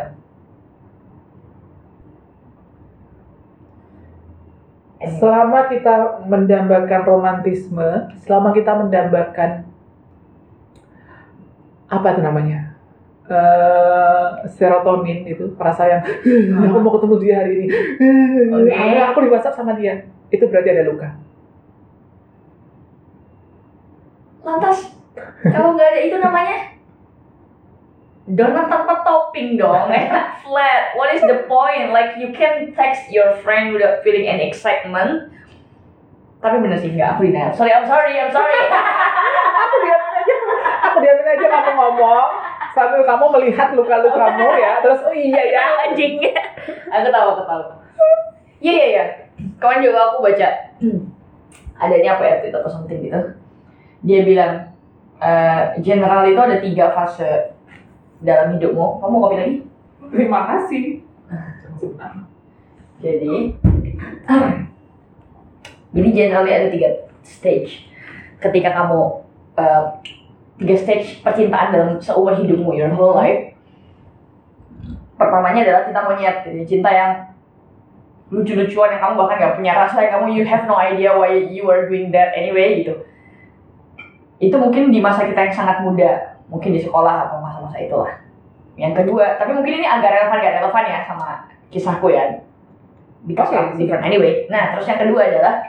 Selama 5.20 5.68
kita 5.68 6.24
mendambakan 6.32 7.02
romantisme, 7.04 8.08
selama 8.24 8.56
kita 8.56 8.72
mendambakan 8.72 9.68
apa 12.00 12.08
itu 12.18 12.22
namanya? 12.26 12.60
eh 13.24 14.28
serotonin 14.52 15.24
itu 15.24 15.56
rasa 15.56 15.88
yang 15.88 16.04
aku 16.60 16.78
mau 16.84 16.92
ketemu 17.00 17.16
dia 17.24 17.36
hari 17.40 17.52
ini 17.56 17.68
Oke. 18.52 18.68
Akhirnya 18.68 19.16
aku 19.16 19.20
di 19.24 19.30
WhatsApp 19.32 19.56
sama 19.56 19.80
dia 19.80 20.12
itu 20.28 20.44
berarti 20.44 20.70
ada 20.76 20.84
luka 20.84 21.08
Lantas 24.44 24.92
kalau 25.40 25.72
nggak 25.80 25.88
ada 25.88 26.00
itu 26.04 26.20
namanya 26.20 26.76
donat 28.24 28.72
tanpa 28.72 29.04
topping 29.04 29.60
dong, 29.60 29.92
flat. 30.48 30.84
What 30.96 31.12
is 31.12 31.20
the 31.28 31.44
point? 31.44 31.92
Like 31.92 32.16
you 32.16 32.32
can 32.32 32.72
text 32.72 33.12
your 33.12 33.36
friend 33.44 33.76
without 33.76 34.00
feeling 34.00 34.32
any 34.32 34.48
excitement. 34.48 35.28
Tapi 36.40 36.60
bener 36.64 36.80
sih 36.80 36.96
nggak 36.96 37.20
aku 37.20 37.28
denial. 37.28 37.52
Sorry, 37.52 37.72
I'm 37.72 37.84
sorry, 37.84 38.16
I'm 38.16 38.32
sorry. 38.32 38.60
aku 39.64 39.76
diamin 39.84 40.14
aja 40.24 40.36
aku 40.92 40.93
diamin 41.04 41.28
aja 41.28 41.46
kamu 41.52 41.72
ngomong 41.76 42.30
sambil 42.72 43.04
kamu 43.04 43.26
melihat 43.38 43.70
luka-lukamu 43.76 44.48
ya 44.58 44.80
terus 44.80 45.04
oh 45.04 45.14
iya 45.14 45.42
ya 45.52 45.64
anjing. 45.86 46.24
aku 46.90 47.08
tahu, 47.12 47.28
aku 47.36 47.44
tahu. 47.44 47.64
Iya 48.64 48.72
iya 48.72 48.86
iya. 48.88 49.06
Kawan 49.60 49.84
juga 49.84 50.00
aku 50.10 50.24
baca 50.24 50.48
ada 51.84 51.94
ini 52.00 52.08
apa 52.08 52.24
ya 52.24 52.36
Twitter 52.40 52.60
atau 52.64 52.72
something 52.72 53.04
gitu. 53.04 53.20
Dia 54.08 54.20
bilang 54.24 54.54
eh, 55.20 55.62
general 55.84 56.24
itu 56.26 56.40
ada 56.40 56.58
tiga 56.64 56.96
fase 56.96 57.52
dalam 58.24 58.56
hidupmu. 58.56 59.04
Kamu 59.04 59.12
mau 59.12 59.28
kopi 59.28 59.36
lagi? 59.36 59.56
terima 60.14 60.46
kasih 60.46 61.02
Jadi, 63.04 63.52
jadi 65.96 66.10
generally 66.16 66.56
ada 66.56 66.68
tiga 66.72 67.04
stage. 67.20 67.92
Ketika 68.40 68.72
kamu 68.72 69.28
uh, 69.60 69.84
tiga 70.62 70.76
stage 70.78 71.22
percintaan 71.26 71.74
dalam 71.74 71.90
seumur 71.98 72.38
hidupmu, 72.38 72.78
your 72.78 72.94
whole 72.94 73.18
life. 73.18 73.54
Pertamanya 75.18 75.62
adalah 75.66 75.82
cinta 75.88 76.02
monyet, 76.06 76.36
gitu. 76.46 76.78
cinta 76.78 76.90
yang 76.90 77.12
lucu-lucuan 78.34 78.98
yang 78.98 79.02
kamu 79.02 79.14
bahkan 79.14 79.38
gak 79.38 79.56
punya 79.62 79.74
rasa, 79.78 79.98
yang 80.02 80.14
kamu 80.18 80.26
you 80.42 80.44
have 80.44 80.66
no 80.66 80.74
idea 80.74 81.14
why 81.14 81.30
you 81.30 81.70
are 81.70 81.86
doing 81.86 82.10
that 82.10 82.34
anyway 82.34 82.82
gitu. 82.82 83.06
Itu 84.42 84.58
mungkin 84.58 84.90
di 84.90 85.00
masa 85.00 85.30
kita 85.30 85.38
yang 85.48 85.54
sangat 85.54 85.86
muda, 85.86 86.42
mungkin 86.50 86.74
di 86.74 86.82
sekolah 86.82 87.30
atau 87.30 87.38
masa-masa 87.40 87.78
itulah. 87.78 88.14
Yang 88.74 89.06
kedua, 89.06 89.38
tapi 89.38 89.54
mungkin 89.54 89.80
ini 89.80 89.86
agak 89.86 90.10
relevan 90.18 90.42
gak 90.42 90.56
relevan 90.60 90.86
ya 90.90 91.00
sama 91.06 91.28
kisahku 91.70 92.10
ya. 92.10 92.42
Because. 93.24 93.56
I'm 93.56 93.80
different 93.80 94.04
anyway. 94.04 94.50
Nah, 94.52 94.76
terus 94.76 94.90
yang 94.90 95.00
kedua 95.00 95.32
adalah 95.32 95.64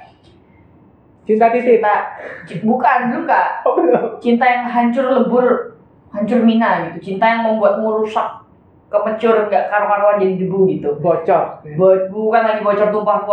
cinta 1.25 1.49
titik 1.49 1.81
cinta 1.81 2.65
bukan 2.69 3.25
kak, 3.25 3.65
oh 3.65 3.81
belum 3.81 4.21
cinta 4.21 4.45
yang 4.45 4.69
hancur 4.69 5.09
lebur, 5.09 5.77
hancur 6.13 6.45
mina 6.45 6.93
gitu. 6.93 7.13
Cinta 7.13 7.25
yang 7.33 7.49
membuatmu 7.49 8.05
rusak, 8.05 8.45
kemecur, 8.93 9.49
nggak 9.49 9.73
karu-karuan 9.73 10.21
jadi 10.21 10.35
debu 10.45 10.61
gitu. 10.69 10.91
bocor 11.01 11.65
Bo- 11.75 12.07
bukan 12.13 12.43
lagi 12.45 12.61
bocor 12.61 12.89
tumpah 12.93 13.25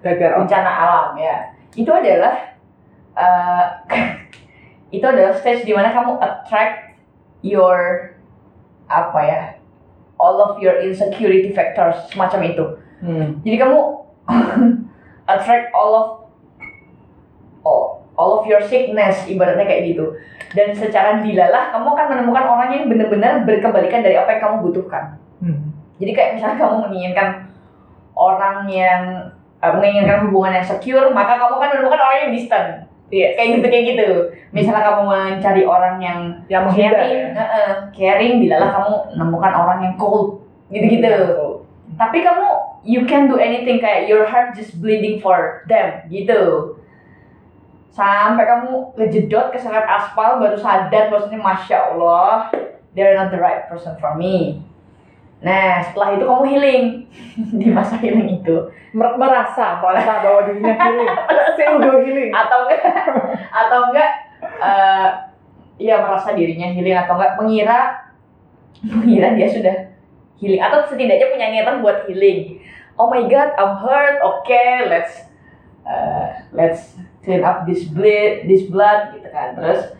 gagal 0.00 0.30
bencana 0.46 0.70
alam 0.70 1.08
ya. 1.18 1.52
Itu 1.74 1.90
adalah 1.90 2.54
eh, 3.18 3.64
itu 4.96 5.04
adalah 5.04 5.34
stage 5.34 5.66
di 5.66 5.74
mana 5.74 5.90
kamu 5.90 6.22
attract 6.22 6.94
your 7.42 8.10
apa 8.86 9.20
ya 9.26 9.42
all 10.22 10.38
of 10.38 10.62
your 10.62 10.78
insecurity 10.80 11.50
factors 11.50 11.98
semacam 12.14 12.40
itu. 12.46 12.64
hmm. 13.02 13.42
Jadi 13.42 13.56
kamu 13.58 13.78
attract 15.32 15.74
all 15.74 15.92
of 15.92 16.08
all, 18.24 18.40
of 18.40 18.48
your 18.48 18.64
sickness 18.64 19.28
ibaratnya 19.28 19.68
kayak 19.68 19.92
gitu. 19.92 20.16
Dan 20.56 20.72
secara 20.72 21.20
dilalah 21.20 21.76
kamu 21.76 21.88
akan 21.92 22.06
menemukan 22.16 22.44
orang 22.48 22.68
yang 22.72 22.84
benar-benar 22.88 23.44
berkebalikan 23.44 24.00
dari 24.00 24.16
apa 24.16 24.38
yang 24.38 24.42
kamu 24.48 24.56
butuhkan. 24.70 25.20
Hmm. 25.44 25.76
Jadi 26.00 26.10
kayak 26.16 26.30
misalnya 26.40 26.56
kamu 26.64 26.76
menginginkan 26.88 27.28
orang 28.16 28.64
yang 28.72 29.02
eh, 29.60 29.72
menginginkan 29.76 30.24
hubungan 30.24 30.56
yang 30.56 30.66
secure, 30.66 31.12
maka 31.12 31.36
kamu 31.36 31.60
akan 31.60 31.70
menemukan 31.76 32.00
orang 32.00 32.18
yang 32.24 32.32
distant. 32.32 32.68
Yes. 33.12 33.36
Kayak 33.36 33.60
gitu 33.60 33.66
kayak 33.68 33.84
gitu. 33.94 34.08
Misalnya 34.50 34.82
kamu 34.90 35.02
mencari 35.06 35.62
orang 35.68 36.00
yang 36.00 36.18
yang 36.48 36.64
caring, 36.72 37.36
ya 37.36 37.36
eh, 37.36 37.48
eh, 37.60 37.72
caring, 37.92 38.34
dilalah 38.42 38.70
kamu 38.72 38.92
menemukan 39.14 39.52
orang 39.54 39.78
yang 39.84 39.94
cold, 40.00 40.42
gitu-gitu. 40.72 41.12
tapi 41.94 42.26
kamu 42.26 42.48
you 42.82 43.06
can 43.06 43.30
do 43.30 43.38
anything 43.38 43.78
kayak 43.78 44.10
your 44.10 44.26
heart 44.26 44.52
just 44.54 44.76
bleeding 44.82 45.22
for 45.22 45.62
them 45.70 46.02
gitu 46.10 46.74
sampai 47.94 48.42
kamu 48.42 48.98
ngejedot 48.98 49.54
keseret 49.54 49.86
aspal 49.86 50.42
baru 50.42 50.58
sadar 50.58 51.14
maksudnya 51.14 51.38
masya 51.38 51.94
Allah 51.94 52.50
they're 52.98 53.14
not 53.14 53.30
the 53.30 53.38
right 53.38 53.70
person 53.70 53.94
for 54.02 54.18
me. 54.18 54.58
Nah 55.38 55.78
setelah 55.78 56.18
itu 56.18 56.24
kamu 56.26 56.44
healing. 56.50 56.84
Di 57.62 57.66
masa 57.70 57.94
healing 58.02 58.42
itu. 58.42 58.56
Mer- 58.90 59.14
merasa 59.14 59.78
merasa 59.78 60.26
bahwa 60.26 60.50
dirinya 60.50 60.74
healing. 60.74 61.10
Pseudo 61.54 61.90
healing. 62.02 62.32
Atau 62.34 62.58
enggak 62.66 62.82
atau 63.62 63.78
enggak 63.90 64.10
eh 64.42 65.08
ya 65.78 66.02
merasa 66.02 66.34
dirinya 66.34 66.74
healing 66.74 66.98
atau 66.98 67.14
enggak 67.14 67.34
mengira 67.38 67.78
mengira 68.82 69.38
dia 69.38 69.46
sudah 69.46 69.76
healing. 70.42 70.58
Atau 70.58 70.90
setidaknya 70.90 71.30
punya 71.30 71.46
niatan 71.54 71.78
buat 71.78 72.10
healing. 72.10 72.58
Oh 72.98 73.06
my 73.06 73.22
god 73.30 73.54
I'm 73.54 73.78
hurt 73.78 74.18
okay 74.18 74.86
let's 74.86 75.30
uh, 75.86 76.30
let's 76.50 76.98
clean 77.24 77.42
up 77.42 77.64
this 77.64 77.88
blood 77.88 78.44
this 78.46 78.68
blood 78.68 79.16
gitu 79.16 79.28
kan. 79.32 79.56
Terus 79.56 79.96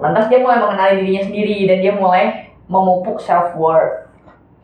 lantas 0.00 0.32
dia 0.32 0.40
mulai 0.40 0.62
mengenali 0.62 1.04
dirinya 1.04 1.22
sendiri 1.28 1.56
dan 1.68 1.78
dia 1.84 1.92
mulai 1.92 2.24
memupuk 2.70 3.20
self 3.20 3.52
worth 3.58 4.08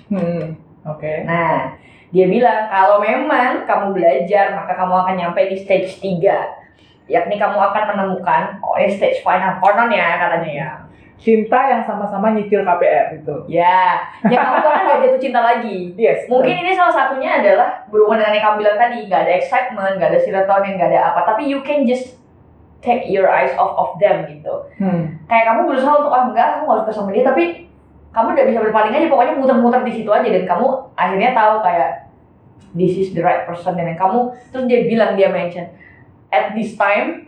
hmm. 0.09 0.57
oke. 0.87 1.13
Nah, 1.27 1.77
dia 2.15 2.27
bilang 2.31 2.71
kalau 2.71 3.03
memang 3.03 3.67
kamu 3.67 3.87
belajar 3.93 4.57
maka 4.57 4.73
kamu 4.79 4.95
akan 4.95 5.15
nyampe 5.19 5.41
di 5.51 5.57
stage 5.59 5.99
3 6.01 6.67
yakni 7.07 7.39
kamu 7.39 7.59
akan 7.59 7.83
menemukan 7.95 8.43
oh 8.63 8.79
stage 8.91 9.23
final 9.23 9.59
konon 9.63 9.91
ya 9.95 10.19
katanya 10.19 10.51
ya 10.51 10.69
cinta 11.17 11.59
yang 11.73 11.83
sama-sama 11.83 12.37
nyicil 12.37 12.61
KPR 12.61 13.17
itu 13.17 13.37
ya 13.49 14.05
yang 14.29 14.41
kamu 14.45 14.59
bahkan 14.61 14.83
gak 14.85 15.01
jatuh 15.09 15.21
cinta 15.21 15.41
lagi. 15.41 15.97
Yes 15.97 16.29
mungkin 16.29 16.55
ini 16.61 16.77
salah 16.77 16.93
satunya 16.93 17.41
adalah 17.41 17.89
berhubungan 17.89 18.21
dengan 18.21 18.35
yang 18.37 18.45
kamu 18.45 18.57
bilang 18.61 18.79
tadi 18.79 18.99
gak 19.09 19.21
ada 19.25 19.33
excitement 19.33 19.95
gak 19.97 20.11
ada 20.13 20.21
serotonin 20.21 20.77
gak 20.77 20.91
ada 20.93 21.01
apa. 21.13 21.21
Tapi 21.35 21.49
you 21.49 21.65
can 21.65 21.89
just 21.89 22.21
take 22.85 23.09
your 23.09 23.27
eyes 23.27 23.51
off 23.57 23.75
of 23.75 23.91
them 23.99 24.29
gitu. 24.29 24.55
Hmm. 24.77 25.17
kayak 25.27 25.45
kamu 25.51 25.61
berusaha 25.73 25.93
untuk 26.05 26.13
ah 26.13 26.29
enggak 26.29 26.61
aku 26.61 26.63
gak 26.69 26.79
suka 26.85 26.93
sama 26.93 27.11
dia 27.17 27.25
tapi 27.25 27.67
kamu 28.13 28.33
udah 28.33 28.47
bisa 28.49 28.61
berpaling 28.65 28.95
aja 28.97 29.13
pokoknya 29.13 29.35
muter-muter 29.37 29.81
di 29.85 29.93
situ 29.93 30.11
aja. 30.13 30.29
Dan 30.29 30.45
kamu 30.45 30.67
akhirnya 30.97 31.31
tahu 31.37 31.55
kayak 31.65 31.91
this 32.77 32.97
is 32.97 33.13
the 33.17 33.21
right 33.25 33.45
person. 33.49 33.77
Dan 33.77 33.97
kamu 33.97 34.33
terus 34.53 34.65
dia 34.69 34.85
bilang 34.85 35.17
dia 35.17 35.33
mention 35.33 35.69
at 36.33 36.53
this 36.53 36.77
time 36.77 37.26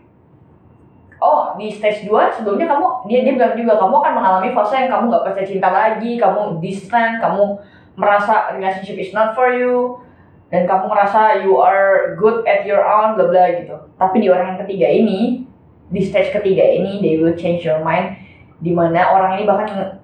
oh 1.18 1.54
di 1.54 1.68
stage 1.68 2.04
2 2.04 2.10
sebelumnya 2.32 2.66
kamu 2.68 2.86
dia 3.06 3.20
dia 3.22 3.34
bilang 3.34 3.54
juga 3.54 3.74
kamu 3.76 3.94
akan 3.96 4.12
mengalami 4.14 4.48
fase 4.52 4.74
yang 4.76 4.90
kamu 4.90 5.04
nggak 5.08 5.24
percaya 5.24 5.46
cinta 5.46 5.68
lagi 5.68 6.10
kamu 6.14 6.40
distant 6.58 7.18
kamu 7.18 7.58
merasa 7.94 8.54
relationship 8.54 8.96
is 8.96 9.10
not 9.10 9.34
for 9.34 9.50
you 9.50 9.98
dan 10.48 10.64
kamu 10.64 10.86
merasa 10.86 11.42
you 11.42 11.58
are 11.58 12.14
good 12.14 12.40
at 12.44 12.62
your 12.62 12.80
own 12.80 13.14
bla 13.14 13.26
bla 13.26 13.44
gitu 13.52 13.74
tapi 13.94 14.20
di 14.20 14.28
orang 14.28 14.54
yang 14.54 14.60
ketiga 14.62 14.86
ini 14.86 15.44
di 15.88 16.00
stage 16.00 16.30
ketiga 16.30 16.62
ini 16.62 17.00
they 17.00 17.16
will 17.16 17.34
change 17.34 17.62
your 17.62 17.80
mind 17.80 18.14
di 18.58 18.70
mana 18.70 19.10
orang 19.10 19.36
ini 19.36 19.44
bahkan 19.44 19.68
nge- 19.68 19.94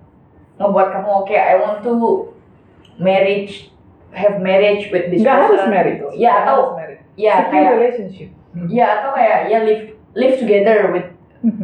ngebuat 0.57 0.89
kamu 0.91 1.11
oke 1.21 1.33
I 1.33 1.55
want 1.57 1.83
to 1.83 1.93
marriage 2.97 3.71
have 4.11 4.39
marriage 4.39 4.91
with 4.91 5.11
this 5.11 5.23
harus 5.23 5.51
person 5.51 5.71
married 5.71 5.99
gitu. 5.99 6.09
ya 6.15 6.31
Nggak 6.33 6.43
atau 6.47 6.57
harus 6.77 6.99
ya 7.15 7.33
secure 7.39 7.51
kayak 7.53 7.73
relationship 7.75 8.31
Hmm. 8.55 8.71
ya 8.71 9.03
atau 9.03 9.11
kayak 9.11 9.51
ya 9.51 9.67
live 9.67 9.94
live 10.15 10.39
together 10.39 10.91
with 10.91 11.09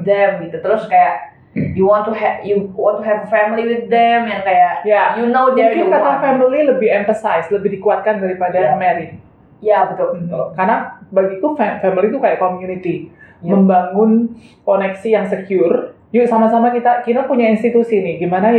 them 0.05 0.45
gitu. 0.45 0.59
Terus 0.61 0.85
kayak 0.87 1.33
you 1.75 1.83
want 1.83 2.07
to 2.07 2.15
have 2.15 2.47
you 2.47 2.71
want 2.79 3.03
to 3.03 3.05
have 3.07 3.27
a 3.27 3.31
family 3.31 3.67
with 3.67 3.91
them 3.91 4.31
yang 4.31 4.43
kayak 4.47 4.87
ya 4.87 5.19
you 5.19 5.27
know 5.27 5.51
they're 5.51 5.75
the 5.75 5.83
mungkin 5.83 5.99
kata 5.99 6.11
one. 6.15 6.21
family 6.23 6.61
lebih 6.63 6.89
emphasize 6.95 7.51
lebih 7.51 7.75
dikuatkan 7.75 8.23
daripada 8.23 8.59
Ya. 8.59 8.79
married. 8.79 9.19
Ya 9.59 9.79
betul. 9.89 10.23
Betul 10.23 10.55
karena 10.55 11.03
bagiku 11.11 11.59
fa- 11.59 11.83
family 11.83 12.11
itu 12.11 12.19
kayak 12.19 12.39
community. 12.39 12.97
Ya. 13.41 13.57
membangun 13.57 14.37
koneksi 14.63 15.09
yang 15.11 15.25
secure. 15.25 15.97
Yuk 16.13 16.29
sama-sama 16.29 16.71
kita 16.71 17.01
kita 17.01 17.25
punya 17.25 17.49
institusi 17.49 17.99
nih. 17.99 18.21
Gimana 18.21 18.53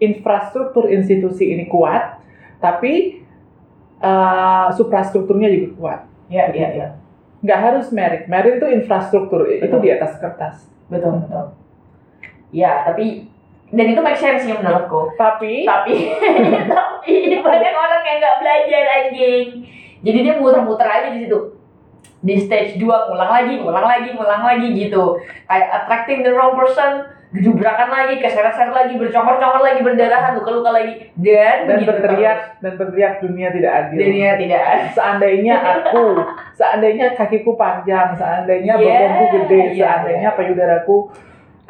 infrastruktur 0.00 0.88
institusi 0.90 1.52
ini 1.52 1.68
kuat 1.68 2.18
tapi 2.58 3.22
uh, 4.00 4.68
suprastrukturnya 4.72 5.48
juga 5.48 5.68
kuat. 5.76 6.00
Ya 6.28 6.46
ya 6.50 6.68
ya 6.70 6.88
nggak 7.40 7.60
harus 7.60 7.86
merit. 7.92 8.28
Merit 8.28 8.60
itu 8.60 8.66
infrastruktur 8.68 9.48
itu 9.48 9.64
Betul. 9.64 9.80
di 9.80 9.88
atas 9.92 10.12
kertas. 10.20 10.56
Betul 10.92 11.24
betul. 11.24 11.46
Ya 12.52 12.84
tapi 12.84 13.28
dan 13.70 13.86
itu 13.86 14.00
make 14.02 14.18
sense 14.18 14.44
sih 14.44 14.52
menurutku. 14.52 15.14
Tapi? 15.14 15.64
Tapi 15.64 15.94
tapi 16.74 17.14
banyak 17.38 17.74
orang 17.74 18.02
yang 18.04 18.18
nggak 18.20 18.36
belajar 18.42 18.84
anjing. 19.02 19.46
Jadi 20.00 20.18
dia 20.24 20.34
muter-muter 20.36 20.88
aja 20.88 21.08
di 21.12 21.24
situ. 21.24 21.38
Di 22.20 22.36
stage 22.36 22.76
2 22.76 22.84
ngulang 22.84 23.32
lagi 23.32 23.54
ngulang 23.62 23.86
lagi 23.86 24.08
ngulang 24.12 24.42
lagi 24.44 24.68
gitu. 24.76 25.16
Kayak 25.48 25.68
attracting 25.84 26.20
the 26.26 26.32
wrong 26.34 26.58
person 26.58 27.08
gejubrakan 27.30 27.88
lagi 27.88 28.18
keseret-seret 28.18 28.74
lagi 28.74 28.98
bercongkor-congkor 28.98 29.62
lagi 29.62 29.80
berdarahan 29.86 30.34
luka-luka 30.34 30.74
lagi 30.74 31.14
dan 31.14 31.62
dan 31.62 31.78
begitu 31.78 31.86
berteriak 31.94 32.38
dan 32.58 32.72
berteriak 32.74 33.14
dunia 33.22 33.48
tidak 33.54 33.70
terus. 33.70 33.86
adil. 33.86 33.98
dunia 34.02 34.30
tidak 34.34 34.60
ada 34.66 34.84
Seandainya 34.90 35.54
aku, 35.62 36.04
seandainya 36.58 37.06
kakiku 37.14 37.54
panjang, 37.54 38.18
seandainya 38.18 38.74
Yeah, 38.74 38.82
bokongku 38.82 39.24
gede, 39.46 39.60
yeah, 39.62 39.74
seandainya 39.78 40.22
yeah. 40.26 40.34
payudaraku 40.34 40.96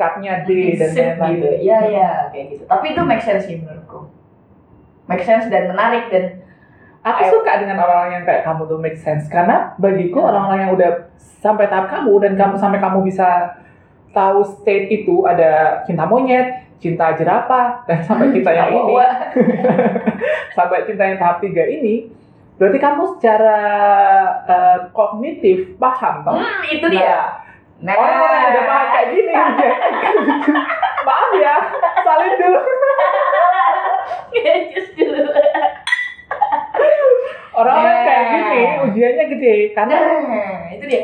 cupnya 0.00 0.34
D 0.48 0.48
dan 0.80 0.90
lain-lain. 0.96 1.28
gitu 1.36 1.48
ya 1.60 1.78
ya 1.84 2.10
kayak 2.32 2.46
gitu 2.56 2.64
tapi 2.64 2.96
itu 2.96 3.02
make 3.04 3.20
sense 3.20 3.44
sih 3.44 3.60
menurutku 3.60 4.08
make 5.04 5.20
sense 5.20 5.52
dan 5.52 5.68
menarik 5.68 6.08
dan 6.08 6.40
Aku 7.00 7.32
suka 7.32 7.56
dengan 7.56 7.80
orang-orang 7.80 8.20
yang 8.20 8.24
kayak 8.28 8.44
kamu 8.44 8.68
tuh 8.68 8.76
make 8.76 8.96
sense 8.96 9.24
karena 9.28 9.72
bagiku 9.76 10.20
Hmm. 10.20 10.28
orang-orang 10.32 10.58
yang 10.68 10.72
udah 10.76 10.90
sampai 11.16 11.64
tahap 11.68 11.88
kamu 11.88 12.12
dan 12.20 12.32
kamu 12.36 12.54
sampai 12.56 12.76
kamu 12.76 13.04
bisa 13.04 13.56
tahu 14.10 14.40
state 14.58 14.90
itu 14.90 15.22
ada 15.22 15.82
cinta 15.84 16.04
monyet, 16.04 16.66
cinta 16.78 17.14
jerapah 17.14 17.86
dan 17.86 18.02
sampai 18.02 18.30
cinta 18.34 18.50
yang 18.50 18.70
ini, 18.72 18.94
sampai 20.56 20.84
cinta 20.84 21.02
yang 21.06 21.18
tahap 21.18 21.38
tiga 21.38 21.62
ini, 21.62 22.10
berarti 22.56 22.78
kamu 22.78 23.02
secara 23.16 23.58
eh, 24.44 24.78
kognitif 24.90 25.76
paham 25.76 26.22
toh? 26.22 26.34
hmm, 26.34 26.62
itu 26.68 26.86
dia. 26.90 27.46
Nah 27.80 27.96
Orang-orang 27.96 28.36
yang 28.36 28.52
udah 28.52 28.64
paham 28.68 28.86
kayak 28.92 29.08
gini, 29.10 29.32
maaf 31.08 31.30
ya, 31.32 31.54
salin 32.04 32.32
dulu. 32.36 32.60
Dulu. 34.96 35.22
Orang-orang 37.50 37.98
kayak 38.04 38.20
Nah. 38.20 38.30
gini 38.30 38.60
ujiannya 38.84 39.24
gede 39.32 39.54
karena 39.74 39.96
nah 39.96 40.70
itu 40.70 40.84
dia 40.86 41.02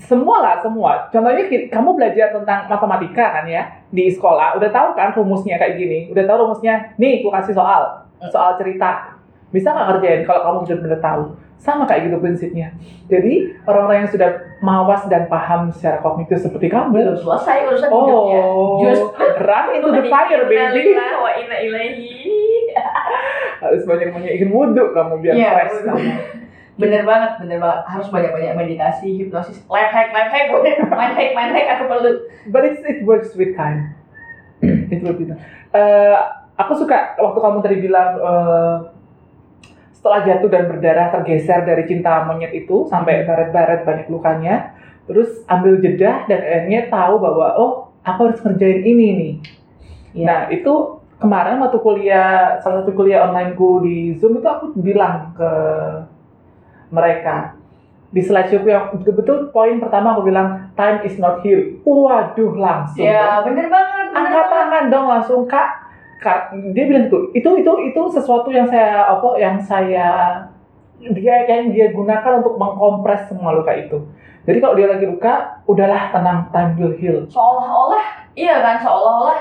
semua 0.00 0.40
lah 0.40 0.54
semua. 0.64 1.08
Contohnya 1.12 1.44
kamu 1.68 1.90
belajar 1.96 2.32
tentang 2.32 2.64
matematika 2.64 3.40
kan 3.40 3.44
ya 3.44 3.84
di 3.92 4.08
sekolah 4.08 4.56
udah 4.56 4.70
tahu 4.72 4.88
kan 4.96 5.12
rumusnya 5.12 5.60
kayak 5.60 5.76
gini. 5.76 6.08
Udah 6.08 6.24
tahu 6.24 6.48
rumusnya 6.48 6.96
nih 6.96 7.20
aku 7.20 7.28
kasih 7.28 7.54
soal. 7.56 8.08
Soal 8.32 8.56
cerita. 8.56 9.20
Bisa 9.52 9.68
nggak 9.68 9.88
kerjain 9.96 10.22
kalau 10.24 10.40
kamu 10.40 10.58
benar-benar 10.64 11.00
tahu? 11.04 11.22
Sama 11.60 11.84
kayak 11.86 12.08
gitu 12.10 12.16
prinsipnya. 12.18 12.74
Jadi 13.06 13.52
orang-orang 13.68 14.02
yang 14.02 14.10
sudah 14.10 14.30
mawas 14.64 15.06
dan 15.06 15.28
paham 15.28 15.70
secara 15.70 16.00
kognitif 16.02 16.40
seperti 16.42 16.66
belum 16.66 16.90
kamu 16.90 17.22
selesai 17.22 17.58
urusan 17.70 17.88
hidupnya. 17.92 18.40
Oh 18.42 18.80
Just 18.82 19.04
run 19.44 19.66
into 19.76 19.88
the 19.92 20.02
fire 20.08 20.42
baby. 20.48 20.96
wa 20.96 21.30
inna 21.36 21.56
ilaihi. 21.62 22.74
Harus 23.62 23.86
banyak-banyak 23.86 24.32
ingin 24.40 24.50
wudhu 24.50 24.90
kamu 24.90 25.22
biar 25.22 25.34
Iya, 25.38 25.50
fresh 25.54 25.78
kamu 25.86 26.02
bener 26.72 27.04
banget 27.04 27.36
bener 27.36 27.58
banget 27.60 27.80
harus 27.84 28.08
banyak 28.08 28.32
banyak 28.32 28.52
meditasi 28.56 29.20
hipnosis 29.20 29.60
life 29.68 29.92
hack 29.92 30.08
life 30.10 30.32
hack 30.34 30.48
main 30.88 31.12
hack 31.12 31.30
main 31.36 31.50
hack 31.52 31.66
aku 31.76 31.84
perlu 31.88 32.10
But 32.48 32.66
it's, 32.66 32.82
it 32.82 33.06
works 33.06 33.38
with 33.38 33.54
time. 33.54 33.94
it 34.62 34.98
works 35.02 35.22
with 35.22 35.30
time. 35.30 35.42
Eh, 35.70 36.16
aku 36.58 36.74
suka 36.74 37.14
waktu 37.22 37.38
kamu 37.38 37.58
tadi 37.62 37.76
bilang 37.78 38.18
eh, 38.18 38.76
setelah 39.94 40.26
jatuh 40.26 40.50
dan 40.50 40.66
berdarah 40.66 41.14
tergeser 41.14 41.62
dari 41.62 41.86
cinta 41.86 42.26
monyet 42.26 42.50
itu 42.50 42.90
sampai 42.90 43.22
baret-baret 43.22 43.86
banyak 43.86 44.10
lukanya, 44.10 44.74
terus 45.06 45.46
ambil 45.46 45.78
jeda 45.78 46.26
dan 46.26 46.40
akhirnya 46.42 46.90
tahu 46.90 47.22
bahwa 47.22 47.54
oh 47.54 47.72
aku 48.02 48.20
harus 48.26 48.42
ngerjain 48.42 48.82
ini 48.82 49.06
nih. 49.14 49.32
Iya. 50.18 50.26
Nah 50.26 50.40
itu 50.50 50.74
kemarin 51.22 51.62
waktu 51.62 51.78
kuliah 51.78 52.58
salah 52.58 52.82
satu 52.82 52.90
kuliah 52.98 53.30
onlineku 53.30 53.86
di 53.86 54.18
Zoom 54.18 54.42
itu 54.42 54.48
aku 54.50 54.74
bilang 54.82 55.30
ke 55.38 55.50
mereka 56.92 57.56
di 58.12 58.20
slideshow 58.20 58.60
yang 58.68 58.92
betul-betul 58.92 59.48
poin 59.48 59.80
pertama 59.80 60.12
aku 60.12 60.28
bilang 60.28 60.68
time 60.76 61.00
is 61.02 61.16
not 61.16 61.40
here. 61.40 61.80
Waduh 61.80 62.52
langsung. 62.60 63.00
ya 63.00 63.40
bener 63.40 63.72
banget 63.72 64.12
bener 64.12 64.20
Angkat 64.20 64.36
banget. 64.36 64.52
tangan 64.52 64.84
dong 64.92 65.06
langsung 65.08 65.40
kak. 65.48 65.80
Kak, 66.22 66.54
dia 66.76 66.86
bilang 66.86 67.10
gitu. 67.10 67.34
Itu 67.34 67.50
itu 67.58 67.72
itu 67.90 68.02
sesuatu 68.14 68.46
yang 68.52 68.68
saya 68.70 69.10
apa 69.10 69.26
yang 69.42 69.58
saya 69.58 70.38
dia 71.02 71.34
yang 71.50 71.74
dia 71.74 71.90
gunakan 71.90 72.38
untuk 72.38 72.54
mengkompres 72.60 73.26
semua 73.26 73.50
luka 73.56 73.74
itu. 73.74 73.98
Jadi 74.46 74.58
kalau 74.62 74.74
dia 74.78 74.86
lagi 74.86 75.02
luka, 75.06 75.58
udahlah 75.66 76.14
tenang, 76.14 76.46
time 76.54 76.78
will 76.78 76.94
heal. 76.94 77.26
seolah-olah 77.26 78.30
iya 78.34 78.58
kan 78.58 78.78
seolah-olah 78.78 79.38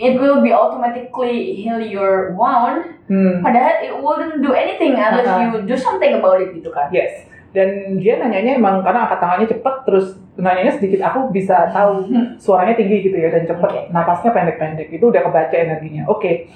it 0.00 0.16
will 0.16 0.40
be 0.40 0.50
automatically 0.50 1.52
heal 1.54 1.76
your 1.78 2.32
wound 2.32 2.96
Hmm. 3.10 3.42
padahal 3.42 3.74
it 3.82 3.94
wouldn't 3.98 4.38
do 4.38 4.54
anything 4.54 4.94
unless 4.94 5.26
Uh-uh. 5.26 5.42
you 5.42 5.66
do 5.66 5.74
something 5.74 6.14
about 6.16 6.38
it 6.38 6.54
gitu 6.54 6.70
kan 6.70 6.88
Yes. 6.88 7.26
Dan 7.50 7.98
dia 7.98 8.14
nanyanya 8.14 8.54
emang 8.54 8.86
karena 8.86 9.10
angkat 9.10 9.18
tangannya 9.18 9.50
cepet, 9.50 9.74
terus 9.82 10.06
nanyanya 10.38 10.70
sedikit 10.70 11.02
aku 11.02 11.34
bisa 11.34 11.66
tahu 11.74 12.06
suaranya 12.46 12.78
tinggi 12.78 13.02
gitu 13.02 13.18
ya 13.18 13.26
dan 13.26 13.42
cepet, 13.42 13.66
Oke. 13.66 13.80
napasnya 13.90 14.30
pendek-pendek. 14.30 14.86
Itu 14.86 15.10
udah 15.10 15.18
kebaca 15.18 15.56
energinya. 15.58 16.06
Oke, 16.06 16.46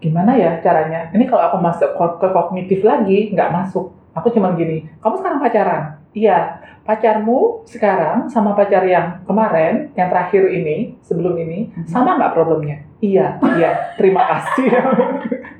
gimana 0.00 0.32
ya 0.32 0.64
caranya? 0.64 1.12
Ini 1.12 1.28
kalau 1.28 1.52
aku 1.52 1.56
masuk 1.60 1.92
ke 2.16 2.28
kognitif 2.32 2.80
lagi, 2.80 3.36
nggak 3.36 3.52
masuk. 3.52 3.92
Aku 4.16 4.32
cuman 4.32 4.56
gini, 4.56 4.88
kamu 5.04 5.20
sekarang 5.20 5.44
pacaran? 5.44 5.82
Iya, 6.16 6.63
pacarmu 6.84 7.64
sekarang 7.64 8.28
sama 8.28 8.52
pacar 8.52 8.84
yang 8.84 9.24
kemarin, 9.24 9.88
yang 9.96 10.12
terakhir 10.12 10.44
ini, 10.52 11.00
sebelum 11.00 11.32
ini, 11.40 11.72
sama 11.88 12.20
nggak 12.20 12.36
problemnya? 12.36 12.84
Iya, 13.00 13.40
iya, 13.56 13.96
terima 13.96 14.22
kasih. 14.28 14.68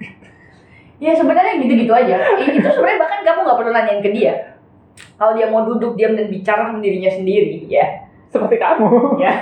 ya 1.04 1.12
sebenarnya 1.16 1.60
gitu-gitu 1.64 1.92
aja. 1.92 2.20
Itu 2.44 2.68
sebenarnya 2.68 3.00
bahkan 3.00 3.20
kamu 3.24 3.38
nggak 3.40 3.58
perlu 3.58 3.72
nanyain 3.72 4.00
ke 4.04 4.10
dia. 4.12 4.34
Kalau 5.16 5.32
dia 5.34 5.48
mau 5.48 5.64
duduk 5.64 5.96
diam 5.96 6.14
dan 6.14 6.28
bicara 6.28 6.70
sama 6.70 6.84
dirinya 6.84 7.10
sendiri 7.10 7.64
ya. 7.72 8.04
Seperti 8.28 8.60
kamu. 8.60 9.18
ya. 9.18 9.32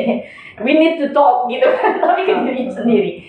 We 0.64 0.78
need 0.78 0.96
to 1.02 1.10
talk 1.10 1.50
gitu 1.50 1.66
kan. 1.74 1.98
Tapi 2.06 2.22
ke 2.22 2.32
dirinya 2.46 2.72
sendiri. 2.72 3.26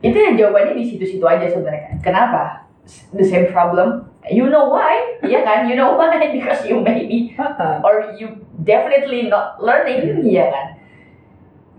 Itu 0.00 0.16
ya 0.16 0.36
jawabannya 0.36 0.76
di 0.76 0.84
situ-situ 0.84 1.24
aja 1.24 1.48
sebenarnya. 1.48 1.98
Kenapa? 2.04 2.68
The 3.14 3.22
same 3.22 3.48
problem 3.54 4.09
you 4.30 4.46
know 4.48 4.70
why? 4.70 5.18
Iya 5.20 5.42
kan? 5.42 5.66
You 5.66 5.74
know 5.74 5.98
why? 5.98 6.14
Because 6.34 6.62
you 6.64 6.80
maybe 6.80 7.34
or 7.82 8.14
you 8.14 8.46
definitely 8.62 9.26
not 9.26 9.58
learning. 9.58 10.22
Iya 10.22 10.46
kan? 10.48 10.66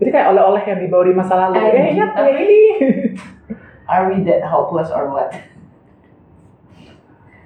Jadi 0.02 0.10
kayak 0.10 0.28
oleh-oleh 0.34 0.62
yang 0.66 0.80
dibawa 0.82 1.02
di 1.06 1.14
masa 1.14 1.34
lalu. 1.38 1.62
Ingat 1.62 2.10
ya 2.18 2.34
ini. 2.36 2.60
are 3.92 4.10
we 4.10 4.24
that 4.26 4.42
hopeless 4.44 4.90
or 4.90 5.08
what? 5.10 5.30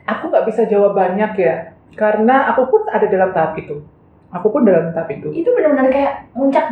Aku 0.07 0.31
nggak 0.31 0.47
bisa 0.47 0.62
jawab 0.71 0.95
banyak 0.95 1.35
ya, 1.35 1.75
karena 1.99 2.47
aku 2.55 2.71
pun 2.71 2.87
ada 2.87 3.11
dalam 3.11 3.35
tahap 3.35 3.59
itu. 3.59 3.83
Aku 4.31 4.55
pun 4.55 4.62
dalam 4.62 4.95
tahap 4.95 5.11
itu. 5.11 5.35
itu 5.35 5.51
benar-benar 5.51 5.90
kayak 5.90 6.31
muncak 6.31 6.71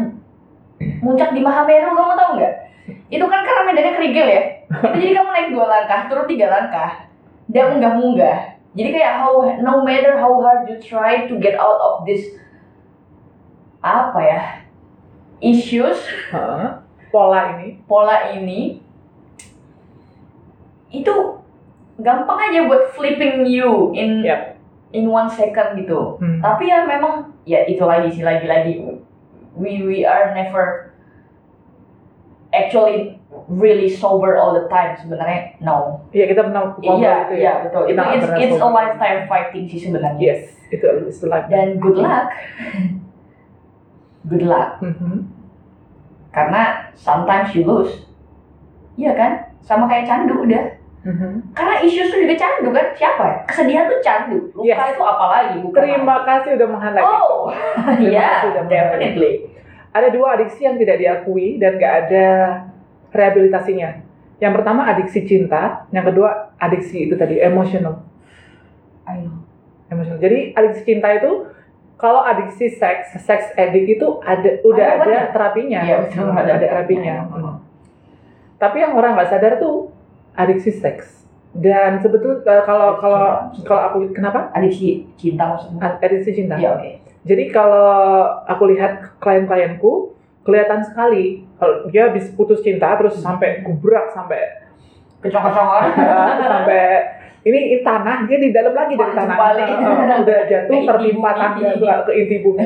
muncak 1.03 1.35
di 1.35 1.43
Mahameru 1.43 1.93
kamu 1.99 2.15
tahu 2.15 2.31
nggak? 2.39 2.55
Itu 3.11 3.25
kan 3.27 3.41
karena 3.43 3.63
medannya 3.67 3.93
kerigil 3.99 4.27
ya. 4.31 4.43
Itu 4.71 4.97
jadi 5.03 5.13
kamu 5.19 5.31
naik 5.35 5.49
dua 5.51 5.67
langkah 5.67 6.01
turun 6.07 6.27
tiga 6.31 6.47
langkah 6.47 7.05
dia 7.49 7.65
munggah 7.69 7.95
munggah 7.97 8.39
jadi 8.75 8.89
kayak 8.91 9.15
how 9.23 9.35
no 9.61 9.83
matter 9.83 10.17
how 10.17 10.35
hard 10.41 10.67
you 10.67 10.77
try 10.79 11.29
to 11.29 11.37
get 11.39 11.55
out 11.55 11.79
of 11.79 12.03
this 12.03 12.35
apa 13.81 14.19
ya 14.19 14.41
issues 15.39 16.01
Heeh. 16.33 16.81
Pola 17.09 17.55
ini. 17.55 17.79
pola 17.87 18.33
ini 18.33 18.83
itu 20.91 21.15
gampang 21.99 22.39
aja 22.51 22.67
buat 22.67 22.91
flipping 22.91 23.47
you 23.47 23.95
in 23.95 24.23
Yap. 24.27 24.59
in 24.91 25.07
one 25.07 25.31
second 25.31 25.79
gitu 25.79 26.19
Hmm. 26.19 26.43
tapi 26.43 26.67
ya 26.67 26.83
memang 26.87 27.35
ya 27.45 27.63
itu 27.67 27.83
lagi 27.83 28.11
sih 28.11 28.23
lagi 28.23 28.47
lagi 28.47 28.83
we 29.55 29.83
we 29.87 30.03
are 30.03 30.35
never 30.35 30.91
actually 32.51 33.19
really 33.51 33.87
sober 33.87 34.35
all 34.35 34.53
the 34.53 34.67
time 34.67 34.95
sebenarnya 34.95 35.55
no 35.59 36.03
Iya 36.11 36.25
kita 36.27 36.41
pernah 36.45 36.73
ngomong 36.73 36.99
iya 36.99 37.15
itu 37.25 37.35
iya 37.37 37.45
ya. 37.45 37.55
betul 37.65 37.83
Kita 37.87 38.03
itu 38.03 38.15
it's, 38.17 38.29
it's 38.49 38.59
a 38.59 38.69
lifetime 38.69 39.21
fighting 39.25 39.65
sih 39.65 39.81
sebenarnya 39.81 40.21
Yes, 40.21 40.41
itu 40.69 40.87
istilah. 41.07 41.47
dan 41.47 41.77
good 41.77 41.97
luck 41.97 42.27
good 44.25 44.45
luck 44.45 44.81
Mhm. 44.81 45.29
karena 46.31 46.63
sometimes 46.93 47.53
you 47.53 47.63
lose 47.63 48.09
iya 48.95 49.13
kan 49.13 49.33
sama 49.61 49.85
kayak 49.85 50.05
candu 50.05 50.41
udah 50.41 50.65
Mhm. 51.05 51.53
karena 51.53 51.75
isu 51.79 52.01
itu 52.03 52.17
juga 52.25 52.35
candu 52.35 52.69
kan 52.71 52.87
siapa 52.97 53.23
ya? 53.23 53.37
kesedihan 53.45 53.85
tuh 53.85 54.01
candu 54.01 54.39
luka 54.51 54.65
Yes. 54.65 54.93
itu 54.97 55.03
apa 55.05 55.25
lagi 55.29 55.57
bukan 55.61 55.81
Terima 55.85 56.17
kasih 56.25 56.51
udah 56.57 56.69
itu. 56.71 57.05
oh 57.05 57.53
iya 58.09 58.29
meng-highlight. 58.43 58.65
definitely 58.67 59.33
Ada 59.95 60.11
dua 60.11 60.35
adiksi 60.35 60.65
yang 60.65 60.75
tidak 60.75 60.99
diakui 60.99 61.55
dan 61.57 61.77
gak 61.77 61.95
ada 62.09 62.27
rehabilitasinya. 63.15 64.03
Yang 64.43 64.53
pertama 64.61 64.83
adiksi 64.91 65.23
cinta, 65.25 65.87
yang 65.95 66.05
kedua 66.05 66.51
adiksi 66.59 67.07
itu 67.07 67.15
tadi 67.15 67.39
know 67.39 67.47
emosional. 67.49 67.95
Jadi 70.19 70.53
adiksi 70.53 70.83
cinta 70.83 71.09
itu 71.15 71.47
kalau 71.95 72.27
adiksi 72.27 72.75
seks, 72.75 73.15
seks 73.23 73.55
addict 73.55 73.87
itu 73.87 74.07
ada 74.27 74.59
udah 74.67 74.85
Ada 74.85 74.95
ada 74.99 74.99
obatnya? 74.99 75.23
terapinya, 75.31 75.81
Iya, 75.87 75.97
betul, 76.03 76.27
Hmm, 76.27 76.35
ada 76.37 76.53
ada, 76.59 76.67
terapinya. 76.67 77.17
Hmm. 77.31 77.39
Hmm. 77.39 77.57
Tapi 78.59 78.77
yang 78.83 78.93
orang 78.99 79.15
nggak 79.15 79.31
sadar 79.31 79.53
tuh 79.63 79.95
adiksi 80.35 80.75
seks. 80.75 81.23
Dan 81.55 82.03
sebetulnya 82.03 82.43
kalau 82.67 82.99
kalau 82.99 83.55
kalau 83.63 83.83
aku 83.87 83.99
kenapa 84.11 84.51
adiksi 84.51 85.07
cinta 85.15 85.55
maksudnya 85.55 86.03
adiksi 86.03 86.35
cinta? 86.35 86.59
iya 86.59 86.75
oke 86.75 86.91
Jadi 87.25 87.45
kalau 87.55 88.27
aku 88.45 88.75
lihat 88.75 89.15
klien-klienku 89.23 90.13
kelihatan 90.43 90.83
sekali 90.83 91.44
kalau 91.59 91.87
dia 91.89 92.11
habis 92.11 92.29
putus 92.35 92.61
cinta 92.61 92.95
terus 92.99 93.19
sampai 93.19 93.63
gubrak 93.63 94.11
sampai 94.11 94.65
kecong-kecongan 95.23 95.83
sampai 96.53 96.85
ini, 97.45 97.77
ini 97.77 97.79
tanah 97.85 98.25
dia 98.25 98.41
di 98.41 98.51
dalam 98.57 98.73
lagi 98.73 98.97
dari 98.97 99.13
tanah. 99.13 99.37
Uh, 99.37 100.25
udah 100.25 100.41
jatuh 100.49 100.81
tertimpa 100.89 101.31
tangga 101.37 101.77
ke, 101.77 102.13
inti 102.17 102.41
bumi. 102.41 102.65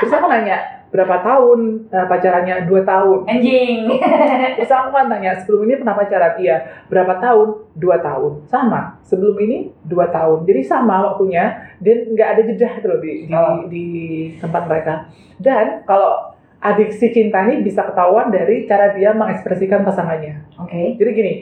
Terus 0.00 0.12
aku 0.16 0.26
nanya 0.32 0.80
berapa 0.88 1.20
tahun 1.20 1.92
uh, 1.92 2.06
pacarannya? 2.08 2.64
Dua 2.64 2.80
tahun. 2.88 3.28
Anjing. 3.28 3.84
Terus 4.56 4.72
aku 4.72 4.96
kan 4.96 5.12
tanya 5.12 5.36
sebelum 5.36 5.68
ini 5.68 5.74
pernah 5.76 5.92
pacaran? 6.00 6.40
Iya. 6.40 6.56
Berapa 6.88 7.20
tahun? 7.20 7.48
Dua 7.76 8.00
tahun. 8.00 8.48
Sama. 8.48 8.96
Sebelum 9.04 9.36
ini? 9.44 9.76
Dua 9.84 10.08
tahun. 10.08 10.48
Jadi 10.48 10.60
sama 10.64 11.04
waktunya 11.04 11.76
dan 11.84 12.16
nggak 12.16 12.28
ada 12.32 12.40
jeda 12.48 12.68
gitu 12.80 12.86
loh 12.88 13.00
di 13.04 13.12
di, 13.28 13.34
Oh. 13.36 13.68
di 13.68 13.86
tempat 14.40 14.64
mereka. 14.64 15.12
Dan 15.36 15.84
kalau 15.84 16.32
adiksi 16.64 17.12
cinta 17.12 17.44
ini 17.44 17.60
bisa 17.60 17.84
ketahuan 17.84 18.32
dari 18.32 18.64
cara 18.64 18.96
dia 18.96 19.12
mengekspresikan 19.12 19.84
pasangannya 19.84 20.48
oke 20.56 20.96
jadi 20.96 21.10
gini, 21.12 21.32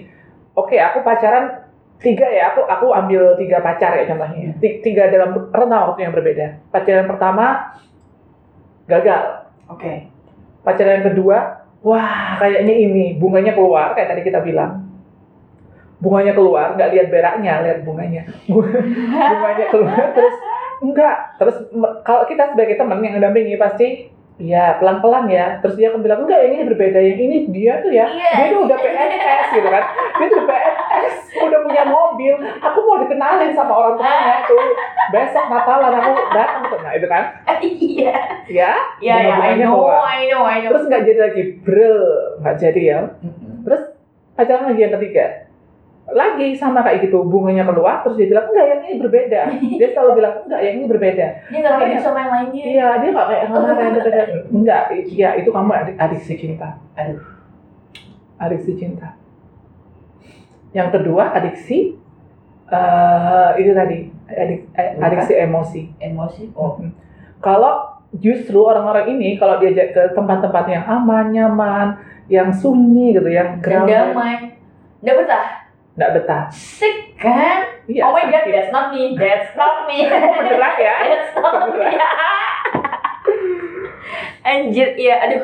oke 0.59 0.75
aku 0.75 1.07
pacaran 1.07 1.63
tiga 2.03 2.27
ya, 2.27 2.51
aku 2.51 2.67
aku 2.67 2.91
ambil 2.91 3.39
tiga 3.39 3.63
pacar 3.63 3.95
ya 3.95 4.11
contohnya. 4.11 4.59
Ti- 4.59 4.83
Tiga 4.83 5.07
dalam 5.07 5.39
rentang 5.55 5.95
waktu 5.95 6.03
yang 6.03 6.11
berbeda. 6.11 6.59
Pacaran 6.75 7.07
pertama 7.07 7.79
gagal. 8.91 9.47
oke 9.71 10.11
Pacaran 10.67 10.99
yang 10.99 11.07
kedua, 11.15 11.63
wah 11.87 12.43
kayaknya 12.43 12.75
ini 12.75 13.15
bunganya 13.23 13.55
keluar 13.55 13.95
kayak 13.95 14.19
tadi 14.19 14.27
kita 14.27 14.43
bilang. 14.43 14.83
Bunganya 16.03 16.35
keluar, 16.35 16.75
nggak 16.75 16.91
lihat 16.91 17.07
beraknya, 17.15 17.63
lihat 17.63 17.79
bunganya. 17.87 18.27
bunganya 19.31 19.67
keluar 19.71 20.03
terus 20.11 20.35
enggak. 20.83 21.17
Terus 21.39 21.57
kalau 22.03 22.27
kita 22.27 22.51
sebagai 22.51 22.75
teman 22.75 22.99
yang 22.99 23.15
mendampingi 23.23 23.55
pasti 23.55 24.11
Iya, 24.43 24.65
pelan-pelan 24.77 25.31
ya. 25.31 25.47
Terus 25.63 25.79
dia 25.79 25.95
akan 25.95 26.03
bilang, 26.03 26.27
enggak, 26.27 26.43
yang 26.43 26.53
ini 26.59 26.65
berbeda. 26.67 26.99
Yang 26.99 27.19
ini 27.23 27.37
dia 27.55 27.73
tuh 27.79 27.93
ya, 27.95 28.07
Iya. 28.11 28.31
dia 28.35 28.47
tuh 28.51 28.61
udah 28.67 28.79
PNS 28.83 29.47
gitu 29.55 29.69
kan. 29.71 29.85
Dia 30.19 30.27
tuh 30.27 30.43
PNS, 30.43 31.15
udah 31.39 31.59
punya 31.63 31.85
mobil. 31.87 32.35
Aku 32.59 32.79
mau 32.83 32.99
dikenalin 32.99 33.55
sama 33.55 33.73
orang 33.73 33.95
tuanya 33.95 34.43
tuh. 34.43 34.59
Besok 35.15 35.47
Natalan 35.47 35.95
aku 35.95 36.11
datang 36.35 36.63
tuh. 36.67 36.79
Nah, 36.83 36.93
itu 36.93 37.07
kan. 37.07 37.23
iya 37.63 38.15
Ya, 38.51 38.73
iya 38.99 39.15
iya 39.23 39.35
I 39.39 39.55
know. 39.55 39.87
I 39.87 40.27
know 40.27 40.43
I 40.43 40.59
know 40.61 40.75
Terus 40.75 40.91
nggak 40.91 41.03
jadi 41.07 41.21
lagi, 41.23 41.43
brel. 41.63 41.99
Nggak 42.43 42.57
jadi 42.59 42.83
ya. 42.83 42.99
Terus 43.63 43.83
pacaran 44.35 44.75
lagi 44.75 44.81
yang 44.83 44.95
ketiga. 44.99 45.27
Lagi 46.03 46.59
sama 46.59 46.83
kayak 46.83 47.07
gitu, 47.07 47.23
bunganya 47.23 47.63
keluar, 47.63 48.03
terus 48.03 48.19
dia 48.19 48.27
bilang, 48.27 48.51
enggak, 48.51 48.67
yang 48.67 48.81
ini 48.83 48.95
berbeda. 48.99 49.41
Dia 49.79 49.89
selalu 49.95 50.11
bilang, 50.19 50.35
enggak, 50.45 50.61
yang 50.67 50.75
ini 50.83 50.87
berbeda. 50.91 51.27
dia 51.47 51.59
nggak 51.63 51.75
kayak 51.79 52.03
sama 52.03 52.19
yang 52.19 52.33
lainnya 52.35 52.63
Iya, 52.67 52.89
dia 52.99 53.09
nggak 53.15 53.29
kayak 53.31 53.43
kemarin. 53.47 53.93
Enggak, 54.59 54.83
iya 54.93 55.29
itu 55.39 55.51
kamu 55.55 55.71
adik 55.71 55.97
adiksi 56.03 56.35
cinta. 56.35 56.69
Aduh. 56.99 57.23
Adiksi 58.43 58.73
cinta. 58.75 59.15
Yang 60.75 60.89
kedua 60.99 61.31
adiksi 61.39 61.95
eh 62.73 63.51
itu 63.61 63.71
tadi 63.77 63.99
adik, 64.27 64.61
eh, 64.75 64.89
Bukan. 64.99 65.07
adiksi 65.07 65.35
emosi. 65.39 65.83
emosi 66.03 66.43
oh. 66.59 66.83
Kalau 67.39 68.03
justru 68.17 68.59
orang-orang 68.59 69.15
ini 69.15 69.39
kalau 69.39 69.63
diajak 69.63 69.95
ke 69.95 70.03
tempat-tempat 70.19 70.65
yang 70.67 70.85
aman, 70.85 71.31
nyaman, 71.31 71.87
yang 72.27 72.51
sunyi 72.51 73.15
gitu, 73.15 73.31
yang 73.31 73.63
damai 73.63 74.59
nggak 75.03 75.17
betah 75.19 75.62
nggak 75.93 76.11
betah. 76.15 76.43
sick 76.49 77.13
kan 77.17 77.69
Iya, 77.85 78.07
oh 78.07 78.15
my 78.15 78.25
god 78.25 78.41
sakit. 78.41 78.53
that's 78.55 78.71
not 78.71 78.87
me 78.89 79.13
that's 79.13 79.53
not 79.53 79.85
me 79.85 80.07
Beneran 80.39 80.75
ya? 80.79 80.95
that's 81.05 81.35
not 81.35 81.55
me 81.67 81.83
anjir 84.45 84.89
iya 84.97 85.17
aduh 85.21 85.43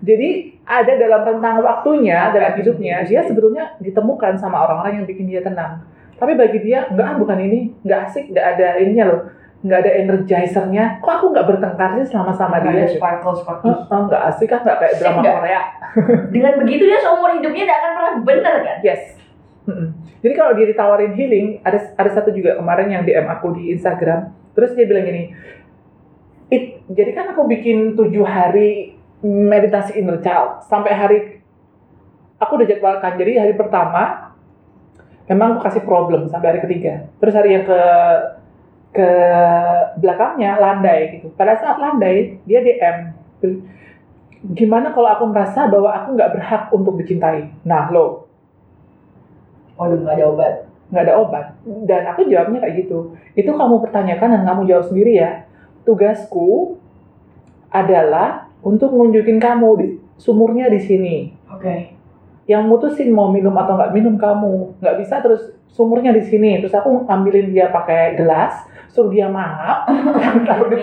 Jadi 0.00 0.56
ada 0.64 0.96
dalam 0.96 1.20
rentang 1.22 1.60
waktunya, 1.60 2.32
dalam 2.32 2.56
hidupnya, 2.56 3.04
hidup. 3.04 3.08
dia 3.12 3.20
sebetulnya 3.20 3.64
ditemukan 3.78 4.32
sama 4.32 4.64
orang-orang 4.64 4.96
yang 4.96 5.06
bikin 5.06 5.28
dia 5.28 5.44
tenang. 5.44 5.84
Tapi 6.16 6.40
bagi 6.40 6.56
dia, 6.64 6.88
enggak 6.88 7.04
ah, 7.04 7.16
bukan 7.20 7.36
ini, 7.36 7.76
enggak 7.84 8.08
asik, 8.08 8.32
enggak 8.32 8.56
ada 8.56 8.80
ininya 8.80 9.12
loh, 9.12 9.20
enggak 9.60 9.84
ada 9.84 9.92
energizernya. 9.92 11.04
Kok 11.04 11.12
aku 11.12 11.26
enggak 11.36 11.46
bertengkar 11.52 12.00
sih 12.00 12.08
selama 12.08 12.32
sama 12.32 12.64
dia? 12.64 12.80
ada 12.80 12.88
sparkle 12.88 13.36
sparkle 13.36 13.68
Oh, 13.68 13.92
oh, 13.92 14.00
enggak 14.08 14.22
asik 14.32 14.48
kan, 14.48 14.64
enggak 14.64 14.78
kayak 14.80 14.94
drama? 14.96 15.20
Korea. 15.20 15.62
dengan 16.32 16.52
begitu 16.56 16.82
dia 16.88 16.96
seumur 16.96 17.36
hidupnya 17.36 17.62
tidak 17.68 17.76
akan 17.76 17.90
pernah 17.92 18.12
bener 18.24 18.54
kan 18.64 18.76
Yes. 18.80 19.02
Mm-mm. 19.70 19.88
Jadi 20.20 20.34
kalau 20.34 20.52
dia 20.58 20.66
ditawarin 20.66 21.14
healing, 21.14 21.62
ada 21.62 21.78
ada 21.94 22.10
satu 22.10 22.34
juga 22.34 22.58
kemarin 22.58 22.90
yang 22.90 23.02
DM 23.06 23.30
aku 23.30 23.54
di 23.54 23.70
Instagram, 23.70 24.34
terus 24.52 24.74
dia 24.74 24.84
bilang 24.84 25.06
gini, 25.06 25.30
It, 26.50 26.82
jadi 26.90 27.14
kan 27.14 27.30
aku 27.30 27.46
bikin 27.46 27.94
tujuh 27.94 28.26
hari 28.26 28.98
meditasi 29.22 30.02
inner 30.02 30.18
child 30.18 30.66
sampai 30.66 30.92
hari 30.92 31.18
aku 32.42 32.58
udah 32.58 32.66
jadwalkan. 32.66 33.14
Jadi 33.14 33.38
hari 33.38 33.54
pertama 33.54 34.34
memang 35.30 35.54
aku 35.54 35.70
kasih 35.70 35.86
problem 35.86 36.26
sampai 36.26 36.56
hari 36.56 36.60
ketiga. 36.66 37.06
Terus 37.22 37.34
hari 37.38 37.54
yang 37.54 37.64
ke 37.68 37.80
ke 38.90 39.08
belakangnya 40.02 40.58
landai 40.58 41.22
gitu. 41.22 41.30
Pada 41.38 41.54
saat 41.54 41.78
landai 41.78 42.42
dia 42.42 42.58
DM 42.58 43.14
gimana 44.56 44.90
kalau 44.90 45.06
aku 45.06 45.24
merasa 45.30 45.68
bahwa 45.70 45.92
aku 45.94 46.18
nggak 46.18 46.32
berhak 46.34 46.62
untuk 46.74 46.98
dicintai. 46.98 47.52
Nah 47.62 47.92
lo 47.92 48.29
waduh 49.80 49.96
nggak 50.04 50.16
ada 50.20 50.26
obat. 50.28 50.54
Nggak 50.92 51.04
ada 51.08 51.14
obat. 51.16 51.46
Dan 51.88 52.02
aku 52.12 52.28
jawabnya 52.28 52.60
kayak 52.60 52.76
gitu. 52.84 53.16
Itu 53.32 53.56
kamu 53.56 53.80
pertanyakan 53.80 54.28
dan 54.36 54.42
kamu 54.44 54.68
jawab 54.68 54.84
sendiri 54.92 55.16
ya. 55.16 55.48
Tugasku 55.88 56.76
adalah 57.72 58.52
untuk 58.60 58.92
nunjukin 58.92 59.40
kamu 59.40 59.68
di 59.80 59.86
sumurnya 60.20 60.68
di 60.68 60.80
sini. 60.84 61.16
Oke. 61.48 61.96
Yang 62.44 62.62
mutusin 62.68 63.08
mau 63.14 63.32
minum 63.32 63.56
atau 63.56 63.80
nggak 63.80 63.96
minum 63.96 64.20
kamu. 64.20 64.76
Nggak 64.84 64.96
bisa 65.00 65.24
terus 65.24 65.56
sumurnya 65.72 66.12
di 66.12 66.20
sini. 66.20 66.60
Terus 66.60 66.76
aku 66.76 67.08
ambilin 67.08 67.56
dia 67.56 67.72
pakai 67.72 68.20
gelas 68.20 68.68
suruh 68.90 69.08
dia 69.14 69.30
mangap. 69.30 69.86
Taruh 70.46 70.68
di 70.68 70.78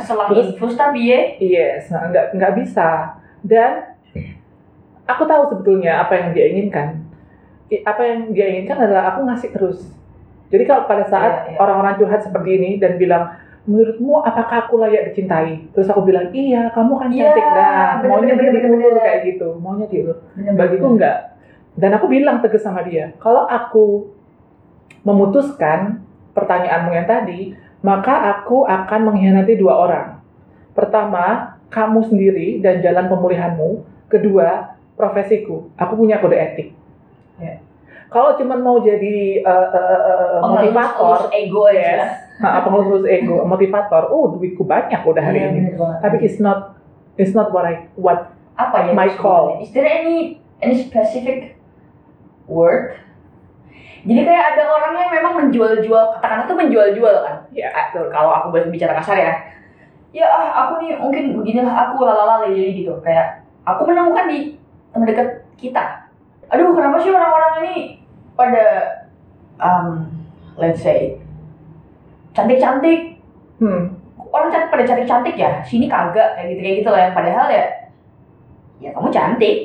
selang 0.00 0.28
Terus- 0.30 0.54
infus 0.54 0.74
tapi 0.78 1.10
ya? 1.10 1.20
Yes, 1.42 1.90
nah, 1.90 2.08
nggak 2.08 2.38
nggak 2.38 2.52
bisa. 2.62 3.18
Dan 3.42 3.98
aku 5.04 5.26
tahu 5.26 5.42
sebetulnya 5.50 6.06
apa 6.06 6.14
yang 6.14 6.28
dia 6.32 6.46
inginkan. 6.54 7.11
Apa 7.80 8.02
yang 8.04 8.20
dia 8.36 8.52
inginkan 8.52 8.76
adalah 8.76 9.16
aku 9.16 9.24
ngasih 9.24 9.50
terus. 9.56 9.80
Jadi 10.52 10.68
kalau 10.68 10.84
pada 10.84 11.08
saat 11.08 11.32
Iya, 11.48 11.56
iya. 11.56 11.58
orang-orang 11.64 11.96
curhat 11.96 12.20
seperti 12.20 12.60
ini 12.60 12.70
dan 12.76 13.00
bilang, 13.00 13.32
menurutmu 13.64 14.20
apakah 14.20 14.68
aku 14.68 14.76
layak 14.84 15.08
dicintai? 15.08 15.72
Terus 15.72 15.88
aku 15.88 16.04
bilang, 16.04 16.28
iya, 16.36 16.68
kamu 16.68 16.92
kan 17.00 17.08
Iya, 17.08 17.32
cantik 17.32 17.46
dah. 17.56 17.88
bener, 18.04 18.10
Maunya 18.12 18.34
bener, 18.36 18.52
diulur 18.60 18.76
bener. 18.76 18.92
kayak 19.00 19.20
gitu. 19.32 19.48
Maunya 19.56 19.86
diulur. 19.88 20.16
Bagiku 20.52 20.86
enggak. 20.92 21.18
Dan 21.72 21.90
aku 21.96 22.06
bilang 22.12 22.44
tegas 22.44 22.60
sama 22.60 22.84
dia, 22.84 23.16
kalau 23.16 23.48
aku 23.48 24.12
memutuskan 25.02 26.04
pertanyaanmu 26.36 26.90
yang 26.92 27.08
tadi, 27.08 27.56
maka 27.80 28.36
aku 28.36 28.68
akan 28.68 29.00
mengkhianati 29.08 29.56
dua 29.56 29.74
orang. 29.80 30.06
Pertama, 30.76 31.56
kamu 31.72 32.00
sendiri 32.06 32.60
dan 32.60 32.84
jalan 32.84 33.08
pemulihanmu. 33.08 33.70
Kedua, 34.12 34.76
profesiku. 34.94 35.72
Aku 35.80 35.96
punya 35.96 36.20
kode 36.20 36.36
etik. 36.36 36.68
Ya. 37.42 37.54
Kalau 38.06 38.36
cuma 38.36 38.54
mau 38.54 38.76
jadi 38.78 39.40
uh, 39.40 39.68
uh, 39.72 40.00
uh, 40.04 40.38
motivator, 40.44 41.32
ego 41.32 41.64
aja 41.64 41.80
yes, 41.80 42.12
pengelus 42.38 43.08
ego, 43.08 43.40
motivator, 43.48 44.12
oh 44.12 44.36
duitku 44.36 44.62
banyak 44.62 45.00
udah 45.00 45.24
hari 45.24 45.40
Iya, 45.40 45.48
ini. 45.48 45.58
bener 45.64 45.74
banget. 45.80 45.98
Tapi 46.04 46.16
it's 46.20 46.36
not, 46.36 46.76
it's 47.16 47.32
not 47.32 47.48
what 47.50 47.64
I, 47.64 47.88
what 47.96 48.36
apa 48.52 48.84
ya 48.84 48.92
my 48.92 49.08
call. 49.16 49.64
Is 49.64 49.72
there 49.72 49.88
any 49.88 50.36
any 50.60 50.76
specific 50.76 51.56
word? 52.44 53.00
Jadi 54.02 54.28
kayak 54.28 54.44
ada 54.54 54.62
orang 54.68 54.92
yang 54.98 55.10
memang 55.14 55.32
menjual-jual 55.46 56.04
katakanlah 56.18 56.44
tuh 56.44 56.58
menjual-jual 56.58 57.14
kan. 57.22 57.48
ya 57.54 57.70
Ah, 57.70 57.88
Kalau 57.94 58.28
aku 58.28 58.46
boleh 58.52 58.68
bicara 58.68 58.92
kasar 58.98 59.16
ya. 59.16 59.32
Ya 60.12 60.28
ah, 60.28 60.68
aku 60.68 60.84
nih 60.84 61.00
mungkin 61.00 61.32
beginilah 61.40 61.72
aku 61.72 62.04
lalala 62.04 62.44
jadi 62.44 62.76
gitu. 62.76 62.92
Kayak 63.00 63.40
aku 63.64 63.88
menemukan 63.88 64.28
di 64.28 64.60
teman 64.92 65.08
dekat 65.08 65.28
kita. 65.56 66.11
Aduh, 66.52 66.76
kenapa 66.76 67.00
sih 67.00 67.10
orang-orang 67.10 67.52
ini 67.64 67.74
pada 68.36 68.64
um, 69.56 70.04
let's 70.60 70.84
say 70.84 71.16
cantik-cantik? 72.36 73.16
Hmm, 73.56 73.96
orang 74.16 74.52
cantik 74.52 74.68
pada 74.68 74.84
cantik 74.84 75.08
cantik 75.08 75.36
ya? 75.40 75.64
Sini 75.64 75.88
kagak 75.88 76.36
kayak 76.36 76.52
gitu 76.52 76.60
kayak 76.60 76.76
gitu 76.84 76.88
lah. 76.92 77.00
Yang 77.08 77.14
padahal 77.16 77.46
ya 77.48 77.64
ya 78.84 78.90
kamu 78.92 79.08
cantik. 79.08 79.56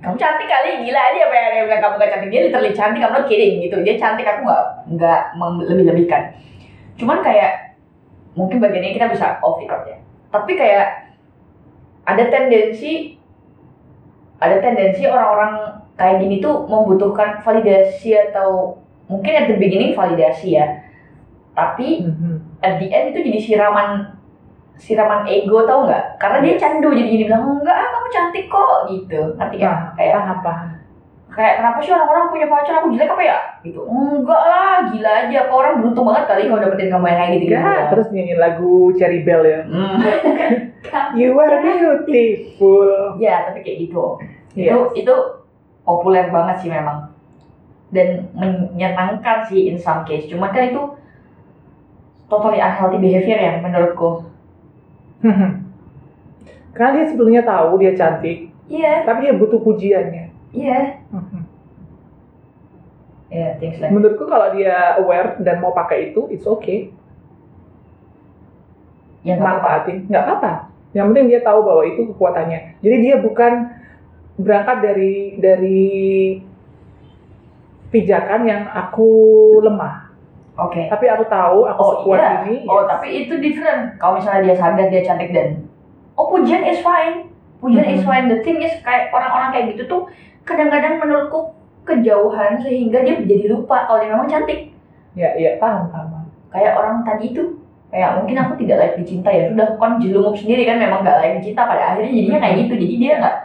Kamu 0.00 0.16
cantik 0.20 0.48
kali 0.48 0.84
gila 0.84 1.00
aja 1.00 1.20
apa 1.28 1.34
yang 1.36 1.48
dia 1.52 1.64
bilang 1.64 1.82
kamu 1.84 1.94
gak 2.00 2.10
cantik. 2.12 2.30
Dia 2.32 2.40
literally 2.48 2.72
cantik 2.72 3.00
I'm 3.04 3.12
not 3.12 3.24
kidding 3.28 3.60
gitu. 3.60 3.76
Dia 3.84 3.94
cantik 4.00 4.24
aku 4.24 4.40
nggak 4.48 4.64
nggak 4.96 5.20
lebih 5.68 5.84
lebihkan 5.92 6.44
cuman 6.94 7.18
kayak 7.22 7.74
mungkin 8.38 8.62
bagian 8.62 8.82
ini 8.86 8.94
kita 8.98 9.10
bisa 9.10 9.38
off 9.42 9.58
record 9.58 9.86
ya. 9.86 9.98
Tapi 10.30 10.52
kayak 10.58 11.14
ada 12.06 12.24
tendensi 12.30 13.18
ada 14.42 14.58
tendensi 14.58 15.06
orang-orang 15.06 15.83
kayak 15.94 16.18
gini 16.18 16.38
tuh 16.38 16.64
membutuhkan 16.64 17.38
validasi 17.38 18.14
atau 18.30 18.78
mungkin 19.06 19.32
at 19.32 19.46
the 19.46 19.56
beginning 19.56 19.92
validasi 19.92 20.56
ya. 20.56 20.66
Tapi 21.54 22.02
Mhm. 22.02 22.58
at 22.60 22.78
the 22.78 22.88
end 22.88 23.14
itu 23.14 23.22
jadi 23.22 23.38
siraman 23.38 24.10
siraman 24.74 25.22
ego 25.24 25.62
tau 25.62 25.86
nggak? 25.86 26.18
Karena 26.18 26.42
dia 26.42 26.58
candu 26.58 26.90
jadi 26.90 27.06
gini 27.06 27.24
bilang 27.24 27.46
enggak 27.54 27.76
ah, 27.76 27.88
kamu 27.88 28.08
cantik 28.10 28.44
kok 28.46 28.90
gitu. 28.90 29.20
Ngerti 29.38 29.56
kan? 29.56 29.70
Paham, 29.70 29.94
Kayak 29.94 30.12
paham, 30.16 30.38
paham. 30.42 30.68
kayak 31.30 31.54
kenapa 31.58 31.78
sih 31.78 31.90
orang-orang 31.90 32.30
punya 32.30 32.46
pacar 32.46 32.74
aku 32.78 32.88
jelek 32.90 33.10
apa 33.10 33.22
ya? 33.22 33.38
Gitu. 33.62 33.80
Enggak 33.82 34.42
lah, 34.44 34.86
gila 34.86 35.10
aja. 35.20 35.36
Apa 35.46 35.54
orang 35.54 35.74
beruntung 35.78 36.06
banget 36.06 36.24
kali 36.26 36.42
kalau 36.46 36.62
dapetin 36.62 36.90
kamu 36.90 37.06
yang 37.06 37.18
kayak 37.18 37.30
gitu 37.32 37.44
gitu. 37.44 37.54
Enggak, 37.54 37.82
terus 37.90 38.06
nyanyiin 38.10 38.38
lagu 38.38 38.72
Cherry 38.94 39.20
Bell 39.22 39.42
ya. 39.42 39.60
Hmm. 39.62 39.98
You 41.18 41.34
are 41.34 41.58
beautiful. 41.58 43.18
ya, 43.18 43.46
tapi 43.46 43.62
kayak 43.62 43.78
gitu. 43.88 44.04
Iya. 44.54 44.70
Itu 44.70 44.78
itu 44.94 45.14
populer 45.84 46.32
banget 46.32 46.56
sih 46.64 46.70
memang. 46.72 47.12
Dan 47.94 48.26
menyenangkan 48.34 49.46
sih 49.46 49.70
in 49.70 49.78
some 49.78 50.02
case. 50.02 50.26
Cuman 50.26 50.50
kan 50.50 50.72
itu 50.72 50.82
totally 52.26 52.58
unhealthy 52.58 52.98
behavior 52.98 53.38
ya 53.38 53.52
menurutku. 53.62 54.26
Karena 56.74 56.90
dia 56.98 57.06
sebelumnya 57.06 57.42
tahu 57.46 57.78
dia 57.78 57.94
cantik, 57.94 58.50
Iya, 58.66 59.04
tapi 59.06 59.28
dia 59.28 59.36
butuh 59.36 59.60
pujiannya. 59.62 60.24
iya. 60.50 60.80
Iya, 63.34 63.58
things 63.58 63.82
like 63.82 63.90
Menurutku 63.90 64.30
kalau 64.30 64.54
dia 64.54 64.94
aware 64.94 65.34
dan 65.42 65.58
mau 65.58 65.74
pakai 65.74 66.14
itu, 66.14 66.30
it's 66.30 66.46
okay. 66.46 66.94
apa-apa. 69.26 69.42
Manfaatin, 69.42 70.06
nggak 70.06 70.22
apa-apa. 70.22 70.52
Yang 70.94 71.06
penting 71.10 71.26
dia 71.32 71.40
tahu 71.42 71.66
bahwa 71.66 71.82
itu 71.82 72.00
kekuatannya. 72.14 72.78
Jadi 72.78 72.96
dia 73.02 73.18
bukan 73.18 73.74
berangkat 74.34 74.82
dari 74.82 75.14
dari 75.38 75.82
pijakan 77.90 78.42
yang 78.44 78.62
aku 78.66 79.08
lemah. 79.62 80.10
Oke. 80.54 80.86
Tapi 80.86 81.06
aku 81.10 81.24
tahu 81.26 81.66
aku 81.66 81.80
Oh 81.82 81.90
sekuat 81.98 82.18
iya. 82.18 82.30
ini. 82.46 82.56
Oh 82.66 82.82
yes. 82.82 82.88
tapi 82.90 83.06
itu 83.26 83.34
different. 83.38 83.98
Kalau 83.98 84.18
misalnya 84.18 84.50
dia 84.50 84.56
sadar 84.58 84.86
dia 84.90 85.02
cantik 85.02 85.30
dan 85.30 85.66
oh 86.14 86.30
pujian 86.30 86.62
is 86.66 86.82
fine. 86.82 87.30
Pujian 87.58 87.86
is 87.86 88.02
Mhm. 88.02 88.06
fine. 88.06 88.26
The 88.30 88.38
thing 88.42 88.58
is 88.62 88.74
kayak 88.82 89.10
orang-orang 89.10 89.50
kayak 89.50 89.66
gitu 89.74 89.82
tuh 89.86 90.02
kadang-kadang 90.42 90.98
menurutku 90.98 91.54
kejauhan 91.84 92.58
sehingga 92.62 93.02
dia 93.02 93.18
jadi 93.20 93.46
lupa 93.50 93.86
kalau 93.86 94.02
dia 94.02 94.10
memang 94.14 94.30
cantik. 94.30 94.72
Ya, 95.14 95.30
iya, 95.38 95.62
paham, 95.62 95.94
paham. 95.94 96.26
Kayak 96.50 96.74
orang 96.74 97.06
tadi 97.06 97.30
itu 97.30 97.42
kayak 97.94 98.18
mungkin 98.18 98.34
aku 98.34 98.58
tidak 98.58 98.76
layak 98.82 98.94
dicinta 98.98 99.30
ya 99.30 99.46
sudah 99.46 99.78
kan 99.78 100.02
jelungup 100.02 100.34
sendiri 100.34 100.66
kan 100.66 100.82
memang 100.82 101.06
nggak 101.06 101.14
layak 101.22 101.34
dicinta 101.38 101.62
pada 101.62 101.94
akhirnya 101.94 102.10
jadinya 102.10 102.38
kayak 102.42 102.56
gitu 102.66 102.72
jadi 102.74 102.94
dia 102.98 103.12
nggak 103.22 103.36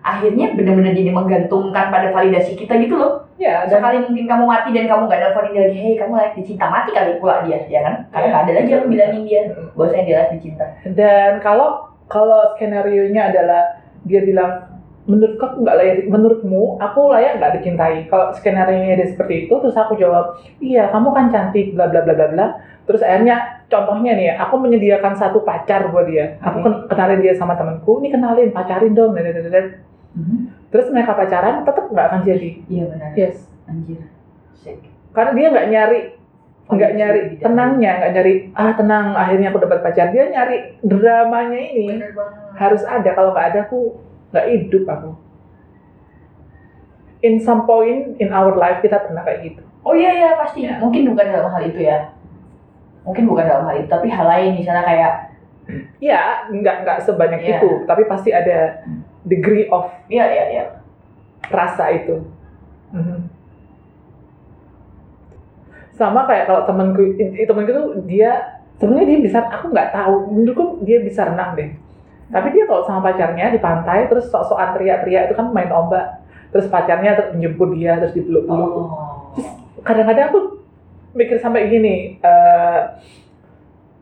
akhirnya 0.00 0.52
benar-benar 0.56 0.92
jadi 0.92 1.10
menggantungkan 1.12 1.86
pada 1.92 2.08
validasi 2.10 2.56
kita 2.56 2.76
gitu 2.80 2.96
loh 2.96 3.14
Ya, 3.40 3.64
dan 3.64 3.80
sekali 3.80 4.04
mungkin 4.04 4.28
kamu 4.28 4.44
mati 4.44 4.68
dan 4.76 4.84
kamu 4.84 5.08
nggak 5.08 5.20
nelfonin 5.24 5.52
dia 5.56 5.62
lagi 5.64 5.78
hei 5.80 5.94
kamu 5.96 6.12
layak 6.12 6.36
dicinta 6.36 6.68
mati 6.68 6.92
kali 6.92 7.16
pula 7.16 7.40
dia 7.40 7.64
ya 7.72 7.80
kan 7.80 7.94
karena 8.12 8.20
Iya. 8.20 8.32
nggak 8.36 8.42
ada 8.44 8.52
lagi 8.52 8.70
yang 8.70 8.84
bilangin 8.92 9.22
dia 9.24 9.42
bahwasanya 9.72 10.04
dia 10.04 10.16
layak 10.20 10.30
dicinta 10.36 10.64
Dan 10.92 11.30
kalau 11.40 11.68
kalau 12.04 12.52
skenario 12.52 13.08
nya 13.08 13.32
adalah 13.32 13.80
dia 14.04 14.20
bilang 14.28 14.68
menurutku 15.08 15.40
aku 15.40 15.56
nggak 15.64 15.76
layak, 15.80 15.96
menurutmu 16.12 16.76
aku 16.78 17.00
layak 17.16 17.40
nggak 17.40 17.52
dicintai. 17.58 18.04
Kalau 18.12 18.28
skenario 18.36 18.76
nya 18.76 19.00
dia 19.00 19.08
seperti 19.08 19.48
itu, 19.48 19.54
terus 19.56 19.74
aku 19.74 19.96
jawab, 19.96 20.36
iya 20.60 20.92
kamu 20.92 21.08
kan 21.10 21.32
cantik, 21.32 21.72
bla 21.72 21.88
bla 21.88 22.04
bla 22.04 22.12
bla 22.12 22.28
bla. 22.28 22.46
Terus 22.84 23.00
akhirnya 23.00 23.64
contohnya 23.72 24.12
nih, 24.20 24.36
aku 24.36 24.54
menyediakan 24.60 25.16
satu 25.16 25.40
pacar 25.40 25.88
buat 25.88 26.04
dia. 26.04 26.36
Aku 26.44 26.60
ken- 26.60 26.84
kenalin 26.92 27.24
dia 27.24 27.32
sama 27.32 27.56
temanku, 27.56 28.04
nih 28.04 28.12
kenalin, 28.12 28.52
pacarin 28.52 28.92
dong, 28.92 29.16
dan, 29.16 29.24
dan, 29.32 29.34
dan, 29.40 29.48
dan. 29.48 29.66
Terus 30.70 30.86
mereka 30.90 31.14
pacaran, 31.14 31.62
tetap 31.62 31.84
nggak 31.86 32.06
akan 32.10 32.20
jadi. 32.22 32.48
iya 32.66 32.84
benar. 32.86 33.10
Yes, 33.14 33.46
anjir. 33.66 34.02
Sick. 34.54 34.78
Karena 35.10 35.32
dia 35.34 35.46
nggak 35.50 35.68
nyari 35.68 36.00
nggak 36.70 36.90
Validasi 36.94 36.98
nyari 37.02 37.20
di 37.20 37.34
dalam. 37.34 37.44
tenangnya, 37.50 37.92
nggak 37.98 38.12
nyari 38.14 38.32
ah 38.54 38.70
tenang 38.74 39.06
akhirnya 39.12 39.48
aku 39.50 39.58
dapat 39.58 39.78
pacar. 39.82 40.06
Dia 40.10 40.24
nyari 40.30 40.56
dramanya 40.80 41.60
ini. 41.60 41.86
Harus 42.54 42.82
ada. 42.86 43.10
Kalau 43.10 43.34
nggak 43.34 43.46
ada 43.50 43.60
aku 43.66 43.78
nggak 44.30 44.46
hidup 44.46 44.84
aku. 44.86 45.10
In 47.20 47.36
some 47.36 47.66
point 47.66 48.16
in 48.16 48.30
our 48.30 48.54
life 48.54 48.80
kita 48.80 48.96
pernah 48.96 49.20
kayak 49.20 49.40
gitu. 49.44 49.62
Oh 49.82 49.92
iya 49.92 50.14
iya 50.14 50.28
pasti. 50.38 50.64
Iya. 50.64 50.78
mungkin 50.78 51.10
bukan 51.12 51.26
dalam 51.26 51.50
hal 51.50 51.62
itu 51.66 51.80
ya. 51.82 51.98
Mungkin 53.02 53.24
bukan 53.26 53.44
dalam 53.44 53.64
hal 53.66 53.74
itu 53.76 53.88
tapi 53.88 54.06
hal 54.08 54.26
lain 54.28 54.56
misalnya 54.56 54.84
kayak 54.86 55.12
ya 56.00 56.46
nggak 56.48 56.76
nggak 56.86 56.98
sebanyak 57.02 57.40
Iya. 57.42 57.58
itu. 57.58 57.70
Tapi 57.84 58.02
pasti 58.06 58.30
ada 58.30 58.86
degree 59.26 59.68
of 59.68 59.88
iya 60.08 60.24
iya 60.28 60.44
iya. 60.50 60.64
rasa 61.50 61.90
itu. 61.90 62.22
Mhm. 62.94 63.26
sama 66.00 66.24
kayak 66.24 66.48
kalau 66.48 66.64
temanku 66.64 67.12
temanku 67.20 67.70
tuh 67.76 67.86
dia 68.08 68.60
sebenarnya 68.80 69.06
dia 69.12 69.18
bisa 69.20 69.38
aku 69.44 69.68
nggak 69.68 69.92
tahu 69.92 70.32
menurutku 70.32 70.64
dia 70.80 71.04
bisa 71.04 71.28
renang 71.28 71.52
deh. 71.52 71.76
Tapi 72.32 72.48
dia 72.56 72.64
kalau 72.64 72.88
sama 72.88 73.12
pacarnya 73.12 73.52
di 73.52 73.60
pantai 73.60 74.08
terus 74.08 74.32
sok-sokan 74.32 74.72
teriak-teriak 74.80 75.28
itu 75.28 75.34
kan 75.36 75.52
main 75.52 75.68
ombak 75.68 76.24
terus 76.50 76.66
pacarnya 76.72 77.14
terus 77.20 77.30
menjemput 77.36 77.76
dia 77.76 78.00
terus 78.00 78.16
dipeluk-peluk. 78.16 78.70
Oh. 78.72 78.88
Kadang-kadang 79.84 80.32
aku 80.32 80.40
mikir 81.12 81.36
sampai 81.36 81.68
gini 81.68 82.16
eh 82.24 82.80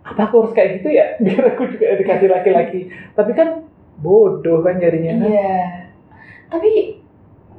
apa 0.09 0.21
aku 0.25 0.47
harus 0.47 0.53
kayak 0.55 0.81
gitu 0.81 0.89
ya? 0.95 1.17
Biar 1.25 1.45
aku 1.53 1.69
juga 1.75 1.99
dikasih 1.99 2.29
laki-laki. 2.31 2.81
Tapi 3.19 3.33
kan 3.35 3.68
bodoh 3.99 4.63
kan 4.63 4.79
jadinya 4.79 5.19
kan? 5.19 5.29
Iya. 5.29 5.59
Tapi 6.49 6.71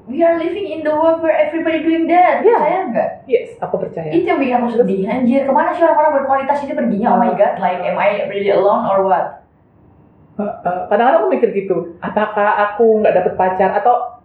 we 0.09 0.25
are 0.25 0.39
living 0.41 0.65
in 0.65 0.81
the 0.81 0.89
world 0.89 1.21
where 1.21 1.35
everybody 1.35 1.85
doing 1.85 2.09
that. 2.09 2.41
Iya. 2.41 2.57
percaya 2.57 2.79
nggak? 2.89 3.09
Yes 3.29 3.49
aku 3.61 3.75
percaya. 3.77 4.09
Itu 4.09 4.25
yang 4.25 4.39
bikin 4.41 4.55
aku 4.59 4.67
sedih. 4.79 5.05
Anjir 5.05 5.41
ke 5.45 5.51
mana 5.53 5.69
sih 5.75 5.83
orang-orang 5.85 6.23
berkualitas 6.23 6.63
ini 6.65 6.73
perginya? 6.73 7.07
Oh 7.15 7.19
my 7.21 7.31
god 7.37 7.61
like 7.61 7.79
am 7.83 7.99
I 7.99 8.25
really 8.31 8.51
alone 8.51 8.83
or 8.87 9.05
what? 9.05 9.45
Kadang-kadang 10.39 11.19
aku 11.19 11.27
mikir 11.35 11.49
gitu. 11.51 11.99
Apakah 11.99 12.71
aku 12.71 13.03
nggak 13.03 13.15
dapet 13.15 13.33
pacar? 13.35 13.69
Atau 13.75 14.23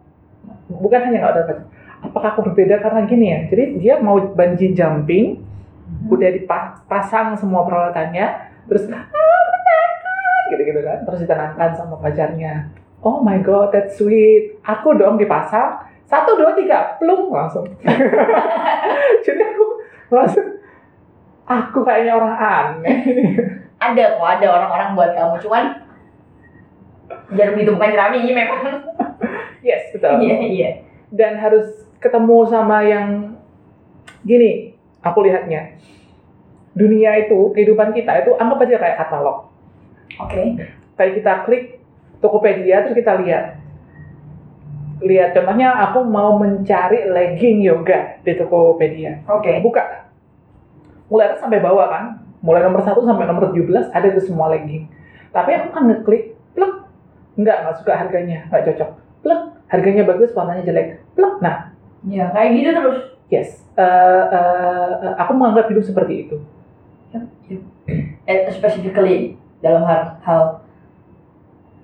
bukan 0.71 1.11
hanya 1.11 1.19
nggak 1.27 1.37
dapet 1.43 1.57
pacar. 1.61 1.71
Apakah 2.05 2.29
aku 2.37 2.41
berbeda 2.53 2.79
karena 2.85 3.01
gini 3.09 3.27
ya? 3.33 3.39
Jadi 3.49 3.65
dia 3.81 3.95
mau 3.99 4.21
bungee 4.21 4.77
jumping 4.77 5.43
udah 6.09 6.31
dipasang 6.33 7.37
semua 7.37 7.65
peralatannya 7.65 8.53
terus 8.69 8.89
ah, 8.89 9.05
aku 9.05 9.13
takut," 9.13 9.44
gitu-gitu 10.53 10.81
kan. 10.85 10.99
Terus 11.07 11.25
ditenangkan 11.25 11.71
sama 11.77 11.97
pacarnya. 12.01 12.69
Oh 13.05 13.21
my 13.21 13.41
god 13.45 13.73
that's 13.73 14.01
sweet. 14.01 14.57
Aku 14.65 14.97
dong 14.97 15.21
dipasang 15.21 15.85
satu 16.09 16.37
dua 16.37 16.53
tiga 16.57 16.97
plung 17.01 17.33
langsung. 17.33 17.65
Jadi 19.25 19.43
aku 19.45 19.65
langsung 20.13 20.49
aku 21.45 21.79
kayaknya 21.85 22.13
orang 22.17 22.35
aneh. 22.37 22.99
Ada 23.81 24.17
kok 24.17 24.29
ada 24.41 24.47
orang-orang 24.49 24.89
buat 24.97 25.11
kamu 25.13 25.37
cuman 25.45 25.65
jangan 27.37 27.57
ditemukan 27.61 27.93
jerami 27.93 28.17
ini 28.25 28.33
memang. 28.33 28.61
Yes 29.65 29.93
betul. 29.93 30.21
Iya 30.25 30.37
iya. 30.45 30.71
Dan 31.13 31.41
harus 31.41 31.89
ketemu 32.01 32.49
sama 32.49 32.85
yang 32.85 33.37
gini 34.25 34.77
aku 35.05 35.25
lihatnya. 35.25 35.77
Dunia 36.75 37.17
itu 37.21 37.53
kehidupan 37.55 37.95
kita 37.95 38.25
itu 38.25 38.35
anggap 38.35 38.65
aja 38.67 38.77
kayak 38.81 38.99
katalog 38.99 39.54
oke. 40.21 40.43
Kayak 40.95 41.13
kita 41.19 41.33
klik 41.47 41.65
Tokopedia 42.23 42.87
terus 42.87 42.97
kita 42.97 43.19
lihat. 43.21 43.61
Lihat 45.05 45.37
contohnya 45.37 45.75
aku 45.91 46.07
mau 46.07 46.39
mencari 46.39 47.05
legging 47.11 47.61
yoga 47.61 48.17
di 48.23 48.33
Tokopedia. 48.39 49.21
Oke. 49.29 49.61
Buka. 49.61 50.09
Mulai 51.11 51.35
atas 51.35 51.45
sampai 51.45 51.61
bawah 51.61 51.87
kan? 51.91 52.05
Mulai 52.41 52.65
nomor 52.65 52.81
1 52.81 52.97
sampai 52.97 53.25
nomor 53.29 53.53
17 53.53 53.93
ada 53.93 54.07
itu 54.09 54.21
semua 54.25 54.53
legging. 54.53 54.89
Tapi 55.35 55.51
aku 55.57 55.69
kan 55.75 55.85
ngeklik 55.91 56.39
plek. 56.57 56.73
Nggak 57.35 57.57
nggak 57.67 57.77
suka 57.83 57.93
harganya 57.99 58.47
nggak 58.49 58.73
cocok. 58.73 58.91
Plek 59.21 59.41
harganya 59.69 60.03
bagus 60.07 60.31
warnanya 60.33 60.63
jelek. 60.65 61.03
Plek 61.13 61.35
nah. 61.43 61.75
Ya 62.05 62.29
kayak 62.33 62.51
gitu 62.57 62.71
terus? 62.73 62.99
Yes, 63.33 63.65
Eh, 63.75 64.25
eh, 64.31 64.91
eh, 65.03 65.15
aku 65.19 65.35
menganggap 65.35 65.67
hidup 65.67 65.83
seperti 65.83 66.29
itu. 66.29 66.37
eh, 68.27 68.41
specifically 68.55 69.35
dalam 69.65 69.83
hal 69.83 70.01
hal 70.21 70.41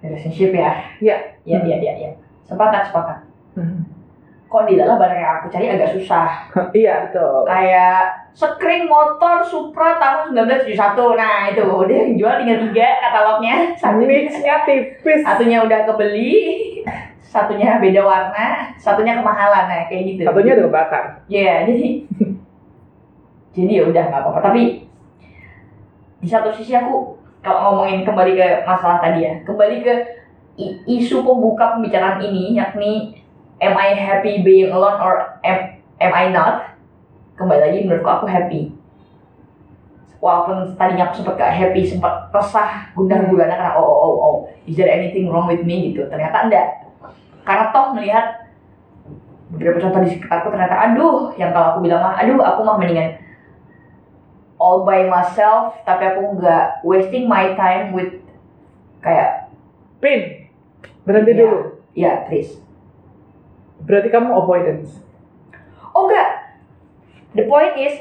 relationship 0.00 0.52
ya 0.52 0.72
Iya. 1.00 1.16
iya 1.42 1.58
iya 1.64 1.76
iya 1.78 1.92
iya 1.96 2.10
sepakat 2.44 2.84
sepakat 2.86 3.18
Hmm. 3.50 3.82
kok 4.46 4.62
di 4.64 4.78
dalam 4.78 4.94
barang 4.94 5.18
yang 5.18 5.32
aku 5.38 5.46
cari 5.48 5.66
agak 5.66 5.90
susah 5.90 6.46
iya 6.76 7.02
betul. 7.02 7.42
kayak 7.42 8.30
sekring 8.30 8.86
motor 8.86 9.42
Supra 9.42 9.98
tahun 9.98 10.30
1971 10.30 10.78
nah 11.18 11.50
itu 11.50 11.62
dia 11.86 11.98
yang 11.98 12.14
jual 12.14 12.34
tinggal 12.38 12.58
tiga 12.70 12.88
katalognya 13.00 13.74
satunya 13.74 14.30
tipis. 14.62 15.20
satunya 15.26 15.58
udah 15.60 15.82
kebeli 15.82 16.38
satunya 17.34 17.78
beda 17.78 18.02
warna 18.02 18.70
satunya 18.74 19.18
kemahalan 19.18 19.66
nah 19.66 19.82
kayak 19.86 20.02
gitu 20.14 20.22
Satunya 20.22 20.58
udah 20.58 20.66
kebakar. 20.66 21.04
Iya, 21.26 21.54
jadi 21.70 21.86
jadi 23.50 23.70
ya 23.70 23.84
udah 23.86 24.02
nggak 24.10 24.20
apa-apa. 24.22 24.40
Tapi 24.50 24.62
di 26.18 26.28
satu 26.28 26.50
sisi 26.50 26.74
aku 26.74 27.18
kalau 27.40 27.58
ngomongin 27.72 28.04
kembali 28.04 28.36
ke 28.36 28.48
masalah 28.68 29.00
tadi 29.00 29.24
ya, 29.24 29.32
kembali 29.48 29.76
ke 29.80 29.94
isu 30.84 31.24
pembuka 31.24 31.76
pembicaraan 31.76 32.20
ini 32.20 32.52
yakni 32.56 33.16
am 33.64 33.74
I 33.76 33.96
happy 33.96 34.44
being 34.44 34.68
alone 34.68 35.00
or 35.00 35.40
am, 35.40 35.80
am 36.00 36.12
I 36.12 36.28
not? 36.28 36.76
Kembali 37.40 37.60
lagi 37.60 37.78
menurutku 37.88 38.08
aku 38.08 38.26
happy. 38.28 38.76
Walaupun 40.20 40.76
tadinya 40.76 41.08
aku 41.08 41.24
sempat 41.24 41.40
gak 41.40 41.56
happy, 41.56 41.80
sempat 41.80 42.28
resah, 42.28 42.92
gundah 42.92 43.24
gulana 43.24 43.56
karena 43.56 43.72
oh, 43.80 43.88
oh 43.88 43.96
oh 44.04 44.14
oh, 44.20 44.36
is 44.68 44.76
there 44.76 44.92
anything 44.92 45.32
wrong 45.32 45.48
with 45.48 45.64
me 45.64 45.92
gitu. 45.92 46.04
Ternyata 46.12 46.44
enggak. 46.44 46.92
Karena 47.40 47.72
toh 47.72 47.96
melihat 47.96 48.52
beberapa 49.48 49.80
contoh 49.80 50.04
di 50.04 50.12
sekitarku 50.12 50.52
ternyata 50.52 50.76
aduh, 50.92 51.32
yang 51.40 51.56
kalau 51.56 51.72
aku 51.72 51.78
bilang 51.88 52.04
mah 52.04 52.20
aduh 52.20 52.36
aku 52.36 52.60
mah 52.68 52.76
mendingan 52.76 53.16
all 54.60 54.84
by 54.84 55.08
myself 55.08 55.72
tapi 55.82 56.04
aku 56.04 56.36
nggak 56.36 56.84
wasting 56.84 57.24
my 57.24 57.56
time 57.56 57.90
with 57.90 58.12
kayak 59.00 59.48
Pin, 59.98 60.48
berhenti 61.02 61.32
Iya. 61.32 61.40
dulu. 61.40 61.58
ya 61.92 62.12
please 62.24 62.60
Berarti 63.80 64.08
kamu 64.08 64.28
avoidance. 64.30 65.00
oh 65.90 66.04
enggak 66.04 66.28
the 67.32 67.44
point 67.44 67.74
is 67.74 67.96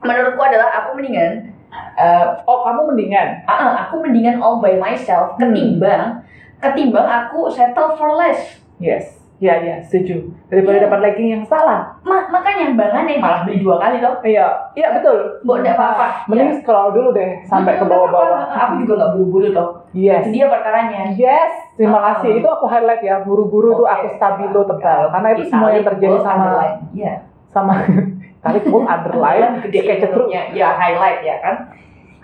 menurutku 0.00 0.40
adalah 0.40 0.68
aku 0.74 0.96
mendingan 0.96 1.52
eh, 1.94 2.24
Oh, 2.44 2.64
kamu 2.64 2.88
mendingan. 2.88 3.44
ah, 3.44 3.84
aku 3.84 4.00
mendingan 4.00 4.40
all 4.40 4.58
by 4.58 4.74
myself 4.74 5.36
Hmm. 5.36 5.52
ketimbang 5.52 6.24
ketimbang 6.58 7.04
aku 7.04 7.46
settle 7.48 7.92
for 7.94 8.16
less 8.16 8.58
Yes. 8.78 9.17
Ya, 9.38 9.54
ya, 9.62 9.78
setuju. 9.80 10.34
Daripada 10.50 10.82
Iya. 10.82 10.84
dapat 10.90 10.98
legging 10.98 11.28
yang 11.30 11.44
salah. 11.46 11.94
Ma 12.02 12.26
makanya 12.26 12.74
bangan 12.74 13.06
nih 13.06 13.22
malah 13.22 13.46
beli 13.46 13.62
dua 13.62 13.78
kali 13.78 14.02
toh 14.02 14.18
Iya, 14.20 14.50
iya 14.74 14.88
betul. 14.90 15.14
Bo, 15.46 15.54
nggak 15.54 15.78
apa-apa. 15.78 16.26
Mending 16.26 16.58
scroll 16.58 16.90
dulu 16.90 17.14
deh 17.14 17.46
sampai 17.46 17.78
ke 17.78 17.86
nggak 17.86 17.86
apa-apa. 17.86 18.10
bawah-bawah. 18.10 18.42
aku 18.50 18.72
juga 18.82 18.92
nggak 18.98 19.12
buru-buru 19.14 19.46
toh 19.54 19.68
Yes. 19.94 20.26
itu 20.26 20.34
dia 20.34 20.46
perkaranya 20.50 21.14
Yes, 21.14 21.54
terima 21.78 22.02
kasih. 22.02 22.42
Itu 22.42 22.48
aku 22.50 22.66
highlight 22.66 22.98
ya. 23.00 23.22
Buru-buru 23.22 23.78
tuh 23.78 23.86
Oke. 23.86 23.94
aku 23.94 24.06
stabilo 24.12 24.66
tebal. 24.66 25.02
Karena 25.08 25.28
itu 25.32 25.42
semua 25.46 25.68
yang 25.70 25.86
terjadi 25.86 26.18
sama. 26.18 26.50
Iya. 26.90 27.14
sama 27.48 27.72
tarik 28.44 28.66
bold 28.66 28.84
underline 28.84 29.62
gede 29.64 29.80
sketch 29.80 30.04
through. 30.10 30.28
ya, 30.28 30.50
ya 30.50 30.68
highlight 30.74 31.22
ya 31.22 31.38
kan. 31.38 31.54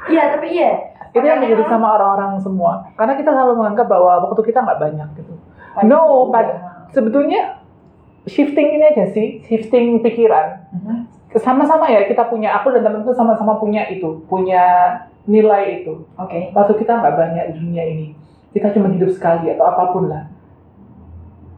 Iya 0.05 0.35
tapi 0.35 0.51
iya. 0.53 0.71
Itu 1.11 1.23
yang 1.23 1.39
terjadi 1.39 1.63
orang- 1.63 1.71
sama 1.71 1.89
orang-orang 1.95 2.31
semua. 2.37 2.83
Karena 2.93 3.15
kita 3.15 3.31
selalu 3.31 3.55
menganggap 3.55 3.87
bahwa 3.87 4.19
waktu 4.21 4.43
kita 4.43 4.59
nggak 4.61 4.83
banyak 4.83 5.09
gitu. 5.15 5.33
No, 5.87 6.29
udah. 6.29 6.74
Sebetulnya 6.95 7.61
shifting 8.25 8.79
ini 8.81 8.85
aja 8.95 9.05
sih, 9.11 9.43
shifting 9.45 10.01
pikiran. 10.01 10.71
Mhm. 10.73 10.97
Sama-sama 11.35 11.91
ya 11.91 12.07
kita 12.07 12.31
punya, 12.31 12.55
aku 12.55 12.71
dan 12.71 12.87
temanku 12.87 13.11
sama-sama 13.11 13.59
punya 13.59 13.91
itu, 13.91 14.23
punya 14.31 14.63
nilai 15.27 15.83
itu. 15.83 16.07
Oke. 16.15 16.55
Waktu 16.55 16.73
kita 16.79 17.03
nggak 17.03 17.15
banyak 17.19 17.45
di 17.51 17.55
dunia 17.59 17.85
ini, 17.85 18.07
kita 18.55 18.71
cuma 18.71 18.87
hidup 18.95 19.11
sekali 19.11 19.51
atau 19.51 19.67
apa 19.67 19.91
pun 19.91 20.07
lah. 20.07 20.31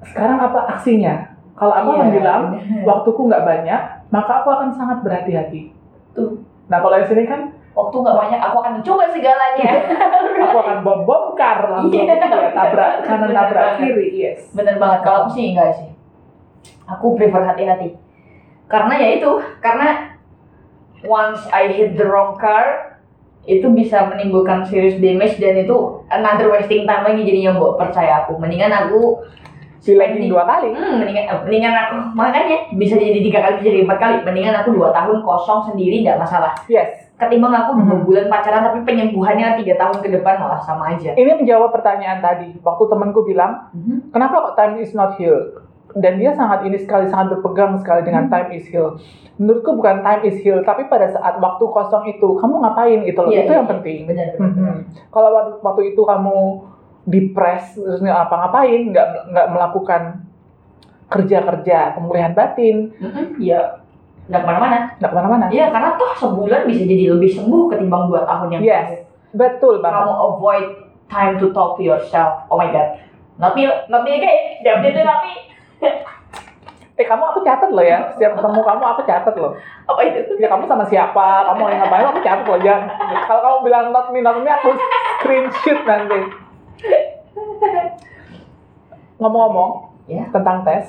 Sekarang 0.09 0.41
apa 0.41 0.65
aksinya? 0.73 1.37
Kalau 1.57 1.73
aku 1.73 1.89
akan 1.97 2.09
Iya, 2.09 2.15
bilang, 2.21 2.43
waktuku 2.85 3.21
nggak 3.33 3.45
banyak, 3.45 3.81
maka 4.13 4.33
aku 4.45 4.49
akan 4.53 4.71
sangat 4.77 5.01
berhati-hati. 5.05 5.73
Tuh. 6.13 6.41
Nah 6.69 6.81
kalau 6.85 6.97
yang 7.01 7.09
sini 7.09 7.25
kan, 7.25 7.56
waktu 7.77 7.97
nggak 8.01 8.17
banyak 8.17 8.41
aku 8.41 8.57
akan 8.65 8.73
mencoba 8.81 9.05
segalanya. 9.13 9.71
aku 10.49 10.57
akan 10.65 10.79
bom 10.81 11.01
bongkar 11.05 11.69
langsung, 11.69 11.93
Iya. 11.93 12.17
ya, 12.17 12.49
tabrak 12.57 12.93
kanan 13.05 13.31
tabrak 13.37 13.77
kiri, 13.77 14.17
yes. 14.17 14.49
Bener 14.57 14.81
banget. 14.81 15.05
Kalau 15.05 15.29
aku 15.29 15.31
sih 15.37 15.53
enggak 15.53 15.77
sih. 15.77 15.91
Aku 16.89 17.13
prefer 17.13 17.45
hati-hati. 17.45 17.93
Karena 18.67 18.95
ya 18.97 19.09
itu, 19.21 19.31
karena 19.61 20.17
once 21.05 21.45
I 21.53 21.69
hit 21.71 21.95
the 22.01 22.09
wrong 22.09 22.41
car, 22.41 22.97
itu 23.47 23.69
bisa 23.71 24.09
menimbulkan 24.11 24.67
serious 24.67 24.99
damage 24.99 25.39
dan 25.39 25.55
itu 25.55 26.03
another 26.11 26.51
wasting 26.51 26.83
time 26.83 27.07
lagi 27.07 27.23
jadinya 27.23 27.55
buat 27.55 27.79
percaya 27.79 28.27
aku. 28.27 28.41
Mendingan 28.43 28.73
aku 28.75 29.23
Dilegging 29.87 30.27
dua 30.27 30.43
kali. 30.43 30.75
Hmm, 30.75 30.99
mendingan, 30.99 31.47
mendingan 31.47 31.71
aku 31.71 31.95
makanya 32.19 32.75
bisa 32.75 32.99
jadi 32.99 33.23
tiga 33.23 33.39
kali 33.39 33.63
bisa 33.63 33.71
jadi 33.71 33.87
empat 33.87 33.99
kali. 34.03 34.15
Mendingan 34.27 34.59
aku 34.59 34.75
dua 34.75 34.91
tahun 34.91 35.23
kosong 35.23 35.71
sendiri 35.71 36.03
nggak 36.03 36.19
masalah. 36.19 36.59
Yes. 36.67 37.06
Ketimbang 37.17 37.49
aku 37.49 37.81
dua 37.81 37.97
Mhm. 37.97 38.05
bulan 38.05 38.27
pacaran 38.29 38.61
tapi 38.63 38.85
penyembuhannya 38.85 39.57
tiga 39.57 39.75
tahun 39.81 40.05
ke 40.05 40.09
depan 40.13 40.37
malah 40.37 40.61
sama 40.61 40.93
aja. 40.93 41.17
Ini 41.17 41.33
menjawab 41.35 41.73
pertanyaan 41.73 42.21
tadi. 42.21 42.53
Waktu 42.61 42.85
temanku 42.87 43.25
bilang, 43.25 43.73
Mhm. 43.73 44.13
kenapa 44.13 44.45
kok 44.45 44.55
time 44.55 44.77
is 44.79 44.93
not 44.93 45.17
healed? 45.17 45.65
Dan 45.97 46.21
dia 46.21 46.37
sangat 46.37 46.69
ini 46.69 46.77
sekali, 46.77 47.09
sangat 47.09 47.33
berpegang 47.33 47.81
sekali 47.81 48.05
dengan 48.05 48.29
time 48.29 48.53
is 48.53 48.69
healed. 48.69 49.01
Menurutku 49.37 49.73
bukan 49.73 50.05
time 50.05 50.29
is 50.29 50.37
healed, 50.45 50.61
tapi 50.63 50.85
pada 50.87 51.09
saat 51.09 51.41
waktu 51.41 51.65
kosong 51.65 52.05
itu, 52.07 52.37
kamu 52.37 52.55
ngapain 52.61 53.01
itu 53.03 53.17
loh, 53.17 53.33
Iya, 53.33 53.49
itu 53.49 53.49
iya, 53.49 53.57
yang 53.57 53.65
iya. 53.65 53.73
penting. 53.73 53.99
Benar 54.05 54.27
benar. 54.29 54.37
benar. 54.37 54.73
Mhm. 54.77 54.77
Kalau 55.09 55.29
waktu, 55.33 55.53
waktu 55.65 55.83
itu 55.89 56.03
kamu 56.05 56.37
depres, 57.07 57.65
terus 57.73 58.01
nggak 58.03 58.29
apa-ngapain, 58.29 58.93
nggak 58.93 59.09
nggak 59.33 59.47
melakukan 59.49 60.03
kerja-kerja 61.07 61.95
pemulihan 61.95 62.35
batin, 62.35 62.93
Mhm, 62.99 63.39
Iya. 63.39 63.86
Nggak 64.27 64.41
ke 64.43 64.47
mana-mana. 64.47 64.79
nggak 64.99 65.11
ke 65.11 65.17
mana-mana. 65.17 65.45
Iya 65.49 65.67
karena 65.71 65.95
toh 65.95 66.13
sebulan 66.17 66.67
bisa 66.67 66.83
jadi 66.83 67.05
lebih 67.15 67.31
sembuh 67.31 67.63
ketimbang 67.71 68.11
dua 68.11 68.27
tahun 68.27 68.59
yang 68.59 68.63
Yes, 68.63 68.89
betul 69.31 69.79
banget. 69.79 70.03
kamu 70.03 70.13
avoid 70.29 70.67
time 71.07 71.33
to 71.39 71.47
talk 71.51 71.79
to 71.79 71.83
yourself. 71.83 72.43
Oh 72.47 72.59
my 72.59 72.67
god. 72.69 72.99
Not 73.37 73.55
me 73.55 73.69
again. 74.13 74.39
Definitely 74.61 75.03
not 75.03 75.21
me. 75.23 75.35
Eh 76.97 77.05
kamu 77.05 77.29
aku 77.29 77.45
catat 77.45 77.69
loh 77.69 77.85
ya, 77.85 78.09
setiap 78.09 78.41
ketemu 78.41 78.65
kamu 78.65 78.81
aku 78.81 79.05
catat 79.05 79.37
loh. 79.37 79.53
Apa 79.85 80.01
itu? 80.01 80.33
Ya 80.41 80.49
kamu 80.49 80.65
sama 80.65 80.81
siapa, 80.81 81.45
kamu 81.45 81.69
yang 81.69 81.85
ngapain, 81.85 82.09
aku 82.09 82.25
catat 82.25 82.49
loh 82.49 82.57
ya. 82.57 82.77
Kalau 83.29 83.41
kamu 83.45 83.59
bilang 83.69 83.85
not 83.93 84.09
me, 84.09 84.25
not 84.25 84.41
me, 84.41 84.49
aku 84.49 84.73
screenshot 85.21 85.85
nanti. 85.85 86.17
Ngomong-ngomong 89.17 89.93
Ya. 90.07 90.25
tentang 90.33 90.65
tes, 90.65 90.89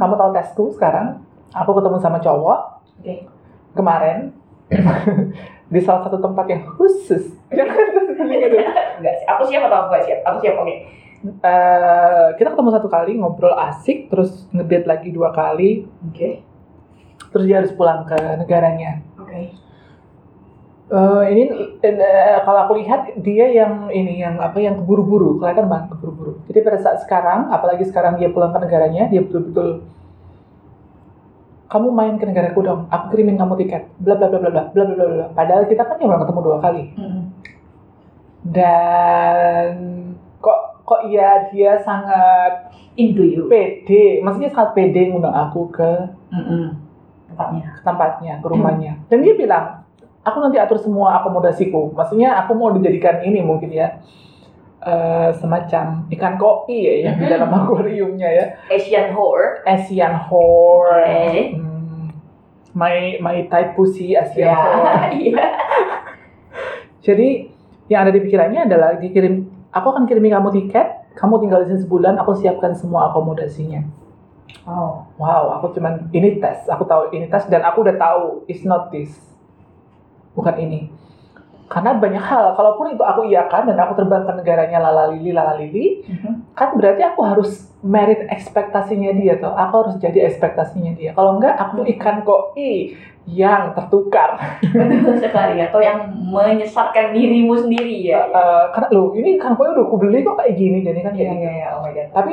kamu 0.00 0.16
tahu 0.16 0.30
tesku 0.32 0.64
sekarang? 0.72 1.20
Aku 1.54 1.70
ketemu 1.78 1.96
sama 2.02 2.18
cowok 2.18 2.60
Oke. 2.98 3.30
kemarin 3.78 4.34
di 5.72 5.80
salah 5.80 6.02
satu 6.06 6.18
tempat 6.18 6.46
yang 6.50 6.62
khusus. 6.74 7.38
Enggak 7.50 9.14
sih. 9.22 9.26
Aku 9.30 9.42
siap 9.46 9.70
atau 9.70 9.86
aku 9.86 10.02
siap? 10.02 10.20
Aku 10.26 10.36
siap. 10.42 10.54
Oke. 10.58 10.74
Eh, 11.24 12.28
kita 12.36 12.52
ketemu 12.52 12.68
satu 12.68 12.88
kali 12.92 13.16
ngobrol 13.16 13.56
asik, 13.56 14.12
terus 14.12 14.44
ngedate 14.52 14.84
lagi 14.84 15.08
dua 15.08 15.32
kali, 15.32 15.88
Oke. 16.04 16.44
terus 17.32 17.44
dia 17.48 17.64
harus 17.64 17.72
pulang 17.72 18.04
ke 18.04 18.18
negaranya. 18.44 19.00
Oke. 19.16 19.56
Eh, 20.84 21.24
ini 21.32 21.42
eh, 21.80 22.40
kalau 22.44 22.68
aku 22.68 22.76
lihat 22.76 23.16
dia 23.24 23.48
yang 23.48 23.88
ini 23.88 24.20
yang 24.20 24.36
apa 24.36 24.60
yang 24.60 24.76
keburu-buru 24.84 25.40
kelihatan 25.40 25.64
banget 25.64 25.96
keburu-buru. 25.96 26.44
Jadi 26.44 26.58
pada 26.60 26.78
saat 26.84 27.00
sekarang, 27.00 27.48
apalagi 27.48 27.88
sekarang 27.88 28.20
dia 28.20 28.28
pulang 28.28 28.52
ke 28.52 28.60
negaranya, 28.60 29.08
dia 29.08 29.24
betul-betul 29.24 29.80
kamu 31.74 31.90
main 31.90 32.14
ke 32.14 32.22
negaraku 32.22 32.62
dong, 32.62 32.86
aku 32.86 33.10
kirimin 33.10 33.34
kamu 33.34 33.58
tiket, 33.58 33.90
bla 33.98 34.14
bla 34.14 34.30
bla 34.30 34.38
bla 34.38 34.50
bla 34.54 34.62
bla 34.70 34.84
bla 34.86 34.94
bla. 34.94 35.26
Padahal 35.34 35.66
kita 35.66 35.82
kan 35.82 35.98
cuma 35.98 36.22
ketemu 36.22 36.40
dua 36.40 36.58
kali. 36.62 36.82
Mhm. 36.94 37.22
Dan 38.44 39.70
kok 40.38 40.58
kok 40.86 41.00
iya 41.10 41.50
dia 41.50 41.80
sangat 41.82 42.70
Into 42.94 43.26
you. 43.26 43.50
pede, 43.50 44.22
maksudnya 44.22 44.54
sangat 44.54 44.78
pede 44.78 45.10
ngundang 45.10 45.34
aku 45.34 45.66
ke 45.74 45.90
Mhm. 46.30 46.78
Tempatnya. 47.34 47.66
ke 47.74 47.80
tempatnya, 47.82 48.34
ke 48.38 48.46
rumahnya. 48.46 48.92
Dan 49.10 49.26
dia 49.26 49.34
bilang, 49.34 49.82
aku 50.22 50.38
nanti 50.38 50.62
atur 50.62 50.78
semua 50.78 51.18
akomodasiku. 51.18 51.90
Maksudnya 51.90 52.38
aku 52.38 52.54
mau 52.54 52.70
dijadikan 52.70 53.18
ini 53.26 53.42
mungkin 53.42 53.74
ya, 53.74 53.98
eh, 54.84 55.30
semacam 55.34 56.04
ikan 56.12 56.34
kopi 56.36 56.76
ya, 56.78 56.94
yang 57.08 57.16
di 57.16 57.24
Mhm. 57.24 57.32
dalam 57.32 57.50
akuariumnya 57.50 58.28
ya. 58.28 58.44
Asian 58.68 59.16
whore. 59.16 59.64
Asian 59.64 60.12
whore. 60.28 61.00
Oke. 61.00 61.56
Hmm, 61.56 62.04
my 62.72 63.16
my 63.18 63.48
type 63.48 63.72
pussy 63.72 64.12
Asian 64.12 64.48
Ya. 64.48 64.54
whore. 64.54 65.08
Iya. 65.24 65.46
Jadi 67.00 67.28
yang 67.86 68.08
ada 68.08 68.12
di 68.12 68.20
pikirannya 68.20 68.64
adalah 68.64 68.96
dikirim, 68.96 69.44
aku 69.68 69.86
akan 69.88 70.04
kirimi 70.04 70.28
kamu 70.28 70.48
tiket, 70.54 71.12
kamu 71.12 71.36
tinggal 71.38 71.60
di 71.60 71.72
sini 71.72 71.80
sebulan, 71.84 72.16
aku 72.16 72.32
siapkan 72.32 72.72
semua 72.72 73.12
akomodasinya. 73.12 73.84
Oh. 74.64 75.04
Wow, 75.20 75.60
aku 75.60 75.76
cuman 75.76 76.08
ini 76.10 76.40
tes, 76.40 76.64
aku 76.64 76.88
tahu 76.88 77.12
ini 77.12 77.28
tes 77.28 77.44
dan 77.52 77.60
aku 77.60 77.84
udah 77.84 77.96
tahu 77.96 78.24
it's 78.48 78.64
not 78.64 78.88
this, 78.88 79.12
bukan 80.32 80.56
ini. 80.56 80.88
Karena 81.64 81.96
banyak 81.96 82.20
hal, 82.20 82.52
kalaupun 82.54 82.92
itu 82.92 83.00
aku 83.00 83.24
iakan 83.24 83.72
dan 83.72 83.80
aku 83.80 83.96
terbang 83.96 84.22
ke 84.22 84.32
negaranya 84.36 84.78
lalalili 84.84 85.32
lalalili, 85.32 86.04
Mhm. 86.04 86.52
kan 86.52 86.76
berarti 86.76 87.02
aku 87.02 87.20
harus 87.24 87.50
merit 87.80 88.28
ekspektasinya 88.28 89.10
dia 89.12 89.40
tuh. 89.40 89.48
Aku 89.48 89.74
harus 89.82 89.94
jadi 89.96 90.28
ekspektasinya 90.28 90.92
dia. 90.92 91.10
Kalau 91.12 91.40
enggak, 91.40 91.56
aku 91.56 91.88
ikan 91.96 92.20
koi 92.20 92.92
yang 93.24 93.72
tertukar. 93.72 94.36
Betul 94.60 95.16
sekali. 95.16 95.56
Atau 95.58 95.80
yang 95.80 96.04
menyesatkan 96.28 97.16
dirimu 97.16 97.56
sendiri 97.56 97.96
ya. 98.04 98.28
Eh, 98.28 98.64
karena 98.70 98.88
lo 98.92 99.16
ini 99.16 99.40
ikan 99.40 99.56
koi 99.56 99.72
udah 99.72 99.84
aku 99.84 99.96
beli 99.96 100.20
kok 100.20 100.36
kayak 100.36 100.54
gini, 100.54 100.84
jadi 100.84 101.00
kan 101.00 101.12
Iya 101.16 101.24
kayak 101.24 101.36
iya 101.40 101.50
iya. 101.50 101.68
Oh 101.72 101.80
my 101.80 101.92
god. 101.92 102.08
tapi 102.12 102.32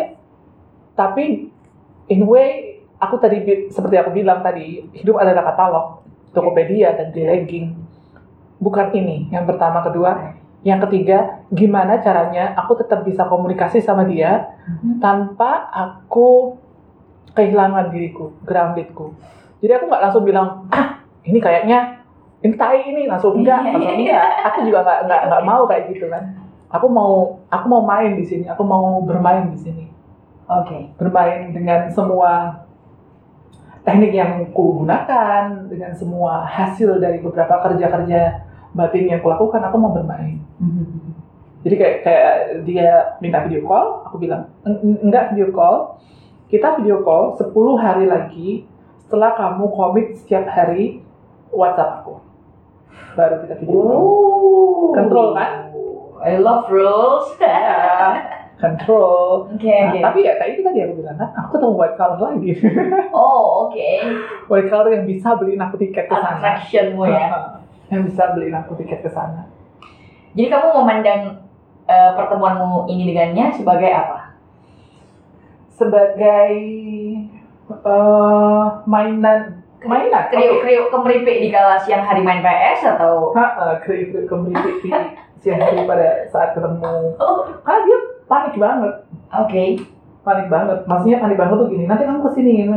tapi 0.91 1.23
in 2.07 2.21
way 2.27 2.49
aku 2.99 3.15
tadi 3.17 3.41
seperti 3.71 3.95
aku 3.95 4.11
bilang 4.11 4.43
tadi 4.43 4.83
hidup 4.91 5.17
adalah 5.17 5.47
katalog 5.47 5.85
Tokopedia 6.31 6.95
dan 6.95 7.11
di 7.11 7.23
legging 7.23 7.65
bukan 8.61 8.93
ini. 8.93 9.27
Yang 9.33 9.51
pertama, 9.51 9.81
kedua, 9.81 10.37
yang 10.61 10.77
ketiga, 10.85 11.41
gimana 11.49 11.97
caranya 12.05 12.53
aku 12.53 12.77
tetap 12.77 13.01
bisa 13.01 13.25
komunikasi 13.25 13.81
sama 13.81 14.05
dia 14.05 14.53
tanpa 15.01 15.65
aku 15.73 16.53
kehilangan 17.33 17.89
diriku, 17.89 18.37
groundedku. 18.45 19.17
Jadi 19.57 19.71
aku 19.73 19.85
nggak 19.89 20.03
langsung 20.05 20.23
bilang, 20.23 20.69
ah 20.69 21.01
ini 21.25 21.41
kayaknya 21.41 22.05
ini 22.45 22.53
tai 22.57 22.81
ini 22.85 23.09
langsung 23.09 23.41
enggak, 23.41 23.73
langsung 23.73 23.97
enggak. 24.05 24.25
Aku 24.53 24.57
juga 24.69 24.85
nggak 24.85 24.99
nggak 25.09 25.21
nggak 25.33 25.43
mau 25.45 25.63
kayak 25.65 25.83
gitu 25.93 26.05
kan. 26.13 26.23
Aku 26.71 26.87
mau 26.87 27.41
aku 27.49 27.65
mau 27.65 27.81
main 27.81 28.13
di 28.13 28.25
sini, 28.25 28.45
aku 28.45 28.63
mau 28.63 29.01
bermain 29.03 29.51
di 29.51 29.59
sini, 29.59 29.85
Oke. 30.47 30.93
bermain 30.95 31.51
dengan 31.51 31.91
semua 31.91 32.63
teknik 33.83 34.13
yang 34.15 34.45
ku 34.55 34.79
gunakan, 34.85 35.67
dengan 35.67 35.91
semua 35.91 36.47
hasil 36.47 37.01
dari 37.01 37.19
beberapa 37.19 37.59
kerja-kerja 37.65 38.50
batin 38.71 39.05
yang 39.05 39.19
kulakukan, 39.19 39.61
aku 39.61 39.75
mau 39.75 39.91
bermain. 39.91 40.39
Jadi 41.61 41.75
kayak 41.77 41.95
kayak 42.01 42.33
dia 42.63 42.89
minta 43.17 43.45
video 43.45 43.61
call, 43.63 44.01
aku 44.03 44.17
bilang 44.17 44.49
"En- 44.63 44.81
en- 44.81 45.01
enggak 45.03 45.31
video 45.31 45.51
call. 45.51 46.01
Kita 46.47 46.75
video 46.75 46.99
call 46.99 47.37
10 47.37 47.53
hari 47.75 48.05
lagi 48.05 48.65
setelah 48.99 49.31
kamu 49.33 49.65
komit 49.69 50.17
setiap 50.17 50.47
hari 50.47 50.99
WhatsApp 51.49 52.01
aku. 52.01 52.17
Baru 53.13 53.35
kita 53.41 53.55
video 53.57 53.77
call. 53.77 53.93
Oh. 53.93 54.89
Control, 54.91 55.27
kan? 55.33 55.51
I 56.21 56.37
love 56.37 56.65
rules. 56.67 57.27
Ya, 57.41 58.21
control. 58.61 59.49
Oke 59.49 59.65
Nah, 59.65 59.89
oke. 59.89 59.99
tapi 60.03 60.19
ya 60.21 60.37
kayak 60.37 60.53
itu 60.53 60.61
tadi 60.61 60.79
aku 60.81 60.93
bilang 60.97 61.17
kan, 61.17 61.33
aku 61.33 61.57
ketemu 61.57 61.73
white 61.73 61.97
collar 61.97 62.19
lagi. 62.21 62.51
Oh 63.09 63.65
oke. 63.65 63.89
white 64.53 64.69
collar 64.69 64.89
yang 64.91 65.05
bisa 65.05 65.33
beliin 65.33 65.57
aku 65.57 65.77
tiket 65.77 66.05
ke 66.05 66.13
sana. 66.13 66.37
Attractionmu 66.37 67.05
ya. 67.05 67.60
Yang 67.91 68.07
bisa 68.07 68.31
beliin 68.31 68.55
aku 68.55 68.79
tiket 68.79 69.03
ke 69.03 69.11
sana. 69.11 69.51
Jadi 70.31 70.47
kamu 70.47 70.67
memandang 70.79 71.43
eh, 71.85 72.11
pertemuanmu 72.15 72.87
ini 72.87 73.11
dengannya 73.11 73.51
sebagai 73.51 73.91
apa? 73.91 74.19
Sebagai 75.75 76.51
eh, 77.67 78.65
mainan 78.87 79.61
mainan 79.81 80.29
Kriuk-kriuk 80.29 80.93
kemeripik 80.93 81.37
di 81.41 81.49
kala 81.49 81.75
siang 81.81 82.05
hari 82.05 82.21
main 82.23 82.39
PS 82.39 82.95
atau? 82.95 83.35
Ha, 83.35 83.77
kriuk-kriuk 83.83 84.29
kemeripik 84.29 84.75
di 84.85 84.89
siang 85.41 85.59
hari 85.59 85.83
pada 85.83 86.29
saat 86.29 86.53
ketemu. 86.53 87.17
Oh, 87.17 87.49
Karena 87.65 87.81
dia 87.83 87.99
panik 88.29 88.55
banget, 88.55 88.93
Oke. 89.35 89.63
Panik 90.21 90.47
banget. 90.47 90.85
Maksudnya 90.85 91.17
panik 91.17 91.33
banget 91.35 91.57
tuh 91.57 91.67
gini, 91.67 91.83
nanti 91.85 92.05
kamu 92.05 92.21
ke 92.21 92.31
sini. 92.31 92.69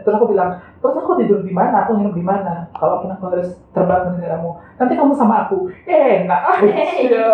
Terus 0.00 0.14
aku 0.14 0.28
bilang, 0.28 0.52
terus 0.78 0.94
aku 0.94 1.16
tidur 1.16 1.40
di 1.40 1.50
mana? 1.50 1.84
Aku 1.84 1.96
nginep 1.96 2.12
di 2.12 2.20
mana? 2.20 2.68
Kalau 2.72 3.00
pun 3.00 3.08
aku 3.08 3.32
harus 3.32 3.56
terbang 3.70 4.04
ke 4.04 4.20
negaramu, 4.20 4.50
nanti 4.76 4.92
kamu 4.94 5.12
sama 5.12 5.44
aku. 5.44 5.68
Eh, 5.84 6.24
enak 6.24 6.40
aja. 6.52 7.24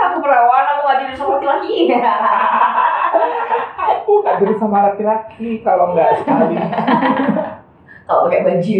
Aku 0.00 0.16
perawan, 0.18 0.64
aku 0.64 0.80
gak 0.82 0.98
tidur 1.02 1.14
sama 1.14 1.30
laki-laki. 1.36 1.76
Aku 3.80 4.10
nggak 4.22 4.36
tidur 4.38 4.56
sama 4.56 4.78
laki-laki 4.86 5.48
kalau 5.60 5.92
nggak 5.92 6.10
sekali. 6.20 6.56
Kalau 8.02 8.26
pakai 8.26 8.42
baju. 8.42 8.78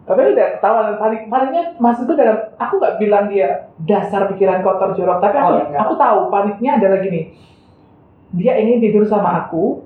Tapi 0.00 0.20
udah 0.32 0.46
ketawa 0.56 0.80
dan 0.82 0.96
panik. 0.96 1.28
Paniknya 1.28 1.76
maksudku 1.76 2.16
dalam, 2.16 2.40
aku 2.56 2.80
nggak 2.80 2.96
bilang 2.96 3.28
dia 3.28 3.68
dasar 3.84 4.26
pikiran 4.26 4.64
kotor 4.64 4.96
jorok, 4.96 5.20
tapi 5.20 5.36
aku, 5.36 5.50
Oh, 5.50 5.60
enggak. 5.60 5.80
aku 5.84 5.92
tahu 5.94 6.18
paniknya 6.32 6.80
adalah 6.80 6.98
gini. 6.98 7.36
Dia 8.30 8.54
ingin 8.56 8.78
tidur 8.78 9.02
sama 9.04 9.42
aku, 9.42 9.82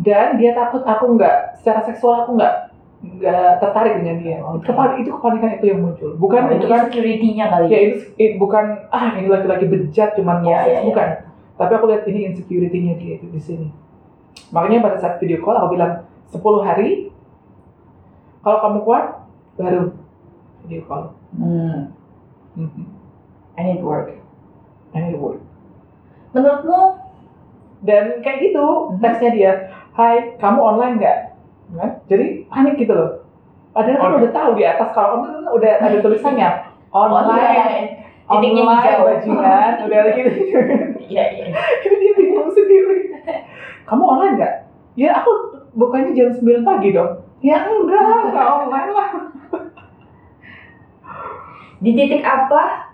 dan 0.00 0.40
dia 0.40 0.56
takut 0.56 0.80
aku 0.80 1.12
nggak 1.12 1.60
secara 1.60 1.84
seksual 1.84 2.24
aku 2.24 2.40
nggak 2.40 2.72
nggak 3.02 3.58
tertarik 3.58 3.98
dengan 4.00 4.16
dia. 4.16 4.38
Oke. 4.40 4.64
Kepan- 4.64 4.96
itu 4.96 5.10
kepanikan 5.10 5.50
itu 5.52 5.66
yang 5.66 5.80
muncul. 5.82 6.10
Bukan 6.16 6.40
itu 6.48 6.64
bukan 6.64 6.80
security-nya 6.86 7.46
kali. 7.50 7.66
ya 7.66 7.78
itu 7.82 7.96
it- 8.16 8.36
bukan 8.38 8.64
ah 8.88 9.12
ini 9.12 9.26
laki-laki 9.26 9.66
bejat 9.66 10.14
cuman 10.14 10.40
mau 10.40 10.48
Ya, 10.48 10.62
seks 10.62 10.68
ya, 10.68 10.72
ya. 10.72 10.82
bukan. 10.86 11.08
Tapi 11.52 11.72
aku 11.74 11.84
lihat 11.90 12.02
ini 12.06 12.20
insecurity-nya 12.30 12.94
dia 12.96 13.12
itu 13.18 13.26
di 13.28 13.38
sini. 13.38 13.68
Makanya 14.48 14.80
pada 14.80 14.96
saat 14.96 15.18
video 15.18 15.42
call 15.42 15.58
aku 15.58 15.74
bilang 15.74 16.06
10 16.30 16.40
hari 16.62 17.12
kalau 18.40 18.58
kamu 18.60 18.78
kuat 18.82 19.04
baru 19.54 19.92
video 20.62 20.82
call. 20.86 21.04
Hmm. 21.34 21.92
Mhm. 22.54 22.84
I 23.52 23.62
need 23.66 23.82
work. 23.82 24.08
And 24.92 25.10
it 25.10 25.18
worked. 25.18 25.44
Menurutmu 26.30 27.01
Dan 27.82 28.22
kayak 28.22 28.38
gitu 28.42 28.64
Mhm. 28.88 28.98
teksnya 28.98 29.30
dia, 29.30 29.52
Hai, 29.92 30.38
kamu 30.38 30.56
online 30.56 30.94
nggak? 30.96 31.18
Kan? 31.72 31.90
Jadi 32.06 32.46
panik 32.46 32.78
gitu 32.78 32.92
loh. 32.92 33.10
Padahal 33.72 33.92
kan 33.94 34.04
Online. 34.06 34.20
udah 34.22 34.30
tahu 34.32 34.50
di 34.54 34.64
atas 34.64 34.88
kalau 34.90 35.08
online 35.18 35.34
kan 35.34 35.46
udah 35.50 35.72
ada 35.80 35.98
tulisannya 35.98 36.48
online, 36.92 37.88
online 38.28 38.60
hijau. 38.84 39.04
bajingan, 39.04 39.72
udah 39.82 40.00
gitu. 40.10 40.30
Iya, 41.12 41.24
iya. 41.28 41.44
Jadi 41.82 41.96
dia 41.98 42.12
bingung 42.14 42.48
sendiri. 42.48 42.96
Kamu 43.84 44.02
online 44.06 44.34
nggak? 44.34 44.54
Ya 44.94 45.08
aku 45.14 45.30
bukannya 45.74 46.12
jam 46.12 46.28
9 46.30 46.62
pagi 46.62 46.92
dong. 46.92 47.20
Ya 47.40 47.60
enggak, 47.62 48.00
nggak 48.30 48.46
online 48.48 48.90
lah. 48.90 49.08
Di 51.78 51.90
titik 51.92 52.22
apa? 52.22 52.91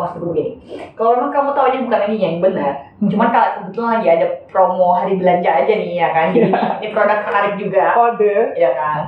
Aku 0.00 0.16
maksudku 0.16 0.32
begini. 0.32 0.52
Kalau 0.96 1.20
memang 1.20 1.28
kamu 1.28 1.50
tahu 1.52 1.66
ini 1.68 1.78
bukan 1.84 2.00
ini 2.08 2.16
yang 2.16 2.36
benar, 2.40 2.72
cuman 3.04 3.28
kalau 3.28 3.48
kebetulan 3.60 3.90
lagi 4.00 4.08
ada 4.08 4.26
promo 4.48 4.96
hari 4.96 5.12
belanja 5.20 5.50
aja 5.52 5.72
nih 5.76 5.92
ya 6.00 6.08
kan, 6.08 6.26
jadi 6.32 6.48
ini 6.80 6.88
produk 6.96 7.20
menarik 7.28 7.54
juga, 7.60 7.84
Kode, 7.92 8.36
ya 8.56 8.70
kan. 8.72 9.00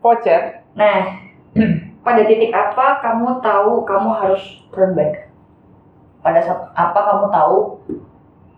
voucher. 0.00 0.64
Nah, 0.72 1.20
pada 2.06 2.22
titik 2.24 2.50
apa 2.50 3.04
kamu 3.04 3.44
tahu 3.44 3.84
kamu 3.84 4.08
harus 4.08 4.42
turn 4.72 4.96
back? 4.96 5.28
Pada 6.24 6.40
saat 6.40 6.72
apa 6.72 6.96
kamu 6.96 7.26
tahu 7.28 7.56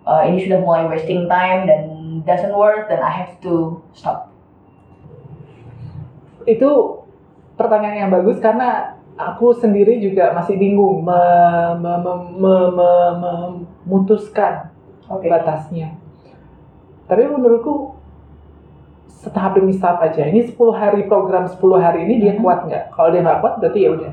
uh, 0.07 0.23
ini 0.25 0.47
sudah 0.47 0.63
mulai 0.63 0.87
wasting 0.87 1.27
time 1.27 1.67
dan 1.67 1.83
doesn't 2.23 2.55
work 2.55 2.87
dan 2.87 3.03
I 3.03 3.11
have 3.11 3.35
to 3.43 3.83
stop. 3.93 4.31
Itu 6.47 7.03
pertanyaan 7.59 8.09
yang 8.09 8.13
bagus 8.15 8.39
karena 8.39 8.94
aku 9.15 9.55
sendiri 9.55 10.03
juga 10.03 10.35
masih 10.35 10.59
bingung 10.59 11.07
me- 11.07 11.75
me- 11.79 12.01
me- 12.03 12.31
me- 12.35 12.73
me- 12.75 13.15
memutuskan 13.87 14.75
Oke. 15.07 15.31
batasnya. 15.31 15.95
Tapi 17.05 17.29
menurutku 17.29 17.95
setahap 19.07 19.57
demi 19.57 19.73
setahap 19.73 20.09
aja. 20.11 20.25
Ini 20.29 20.51
10 20.51 20.73
hari 20.75 21.07
program 21.07 21.47
10 21.47 21.81
hari 21.81 22.05
ini 22.09 22.21
dia 22.21 22.33
Mhm. 22.37 22.41
kuat 22.43 22.59
nggak? 22.67 22.85
Kalau 22.93 23.09
dia 23.13 23.21
nggak 23.23 23.41
kuat 23.41 23.55
berarti 23.61 23.81
ya 23.85 23.91
udah. 23.93 24.13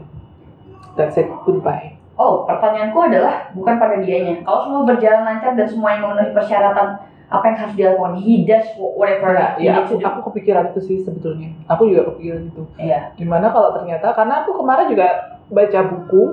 That's 0.99 1.15
it. 1.15 1.27
Goodbye. 1.47 1.95
Oh, 2.19 2.43
pertanyaanku 2.45 2.99
adalah 3.01 3.49
bukan 3.55 3.75
pada 3.79 3.97
dianya. 4.03 4.43
Kalau 4.45 4.59
semua 4.67 4.81
berjalan 4.85 5.23
lancar 5.25 5.55
dan 5.57 5.65
semuanya 5.65 5.99
memenuhi 6.05 6.31
persyaratan 6.35 6.87
apa 7.31 7.43
yang 7.47 7.57
harus 7.63 7.75
dilakukan, 7.79 8.13
he 8.19 8.43
does 8.43 8.67
whatever 8.75 9.31
Ya, 9.31 9.55
he 9.55 9.71
ya 9.71 9.87
aku, 9.87 9.95
aku 10.03 10.19
kepikiran 10.29 10.75
itu 10.75 10.83
sih 10.83 10.97
sebetulnya. 10.99 11.55
Aku 11.71 11.87
juga 11.87 12.11
kepikiran 12.11 12.51
itu. 12.51 12.63
Iya. 12.75 13.15
Gimana 13.15 13.47
kalau 13.55 13.71
ternyata 13.71 14.11
karena 14.11 14.43
aku 14.43 14.51
kemarin 14.59 14.91
juga 14.91 15.07
baca 15.47 15.79
buku 15.87 16.23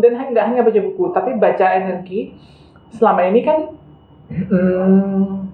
dan 0.00 0.16
nggak 0.32 0.46
hanya 0.48 0.64
baca 0.64 0.80
buku 0.80 1.04
tapi 1.12 1.36
baca 1.36 1.66
energi. 1.76 2.32
Selama 2.96 3.28
ini 3.28 3.44
kan 3.44 3.76
hmm, 4.32 5.52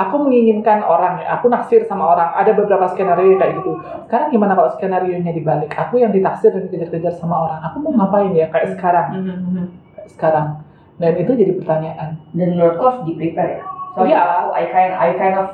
aku 0.00 0.16
menginginkan 0.16 0.80
orang 0.80 1.20
ya, 1.20 1.36
aku 1.36 1.52
naksir 1.52 1.84
sama 1.84 2.16
orang. 2.16 2.32
Ada 2.40 2.56
beberapa 2.56 2.88
skenario 2.88 3.36
kayak 3.36 3.52
gitu. 3.60 3.76
Sekarang 4.08 4.32
gimana 4.32 4.56
kalau 4.56 4.72
skenario 4.72 5.12
nya 5.20 5.36
dibalik? 5.36 5.68
Aku 5.76 6.00
yang 6.00 6.08
ditaksir 6.08 6.56
dan 6.56 6.72
dikejar-kejar 6.72 7.12
sama 7.20 7.44
orang. 7.44 7.60
Aku 7.68 7.84
mau 7.84 7.92
ngapain 8.00 8.32
ya 8.32 8.48
kayak 8.48 8.80
sekarang? 8.80 9.08
Mhm. 9.12 9.64
Kayak 9.92 10.08
sekarang. 10.16 10.48
Dan 10.96 11.12
itu 11.20 11.32
jadi 11.36 11.52
pertanyaan. 11.60 12.16
Dan 12.32 12.56
menurutku 12.56 12.82
harus 12.84 13.02
di 13.04 13.12
prepare 13.14 13.60
ya. 13.60 13.64
Soalnya 13.92 14.16
Iya. 14.16 14.24
aku, 14.40 14.50
I 14.52 14.64
kind, 14.68 14.92
I 14.92 15.08
kind 15.16 15.36
of 15.36 15.48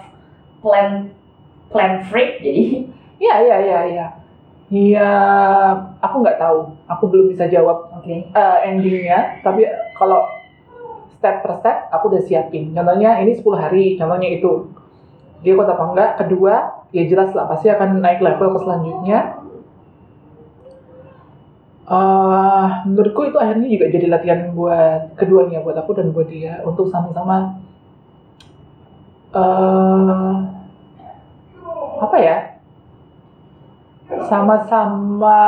plan 0.62 0.88
plan 1.68 1.93
freak 2.07 2.38
jadi. 2.43 2.86
Iya, 3.18 3.34
iya, 3.38 3.57
iya, 3.62 3.80
iya. 3.86 4.07
Iya, 4.72 5.11
aku 6.01 6.24
nggak 6.24 6.40
tahu. 6.40 6.59
Aku 6.88 7.05
belum 7.07 7.30
bisa 7.30 7.45
jawab 7.47 7.93
Oke. 7.93 8.24
eh, 8.24 8.59
endingnya. 8.64 9.38
Tapi 9.45 9.68
kalau 9.95 10.24
step 11.12 11.45
per 11.45 11.61
step, 11.61 11.76
aku 11.93 12.09
udah 12.09 12.22
siapin. 12.24 12.72
Contohnya 12.72 13.20
ini 13.20 13.36
10 13.36 13.55
hari, 13.55 13.95
contohnya 13.95 14.26
itu. 14.26 14.72
Dia 15.43 15.59
kuat 15.59 15.70
apa 15.70 15.84
enggak? 15.90 16.11
Kedua, 16.18 16.55
ya 16.90 17.03
jelas 17.05 17.34
lah 17.34 17.47
pasti 17.47 17.66
akan 17.66 17.99
naik 17.99 18.22
level 18.22 18.55
ke 18.55 18.59
selanjutnya. 18.62 19.41
Eh, 21.93 22.68
menurutku 22.88 23.28
itu 23.28 23.36
akhirnya 23.36 23.68
juga 23.68 23.86
jadi 23.93 24.07
latihan 24.09 24.40
buat 24.57 25.12
keduanya, 25.12 25.61
buat 25.61 25.76
aku 25.76 25.93
dan 25.93 26.09
buat 26.16 26.24
dia 26.24 26.64
untuk 26.64 26.88
sama-sama 26.88 27.61
eh 29.36 30.32
apa 32.01 32.16
ya? 32.16 32.36
Sama-sama 34.24 35.40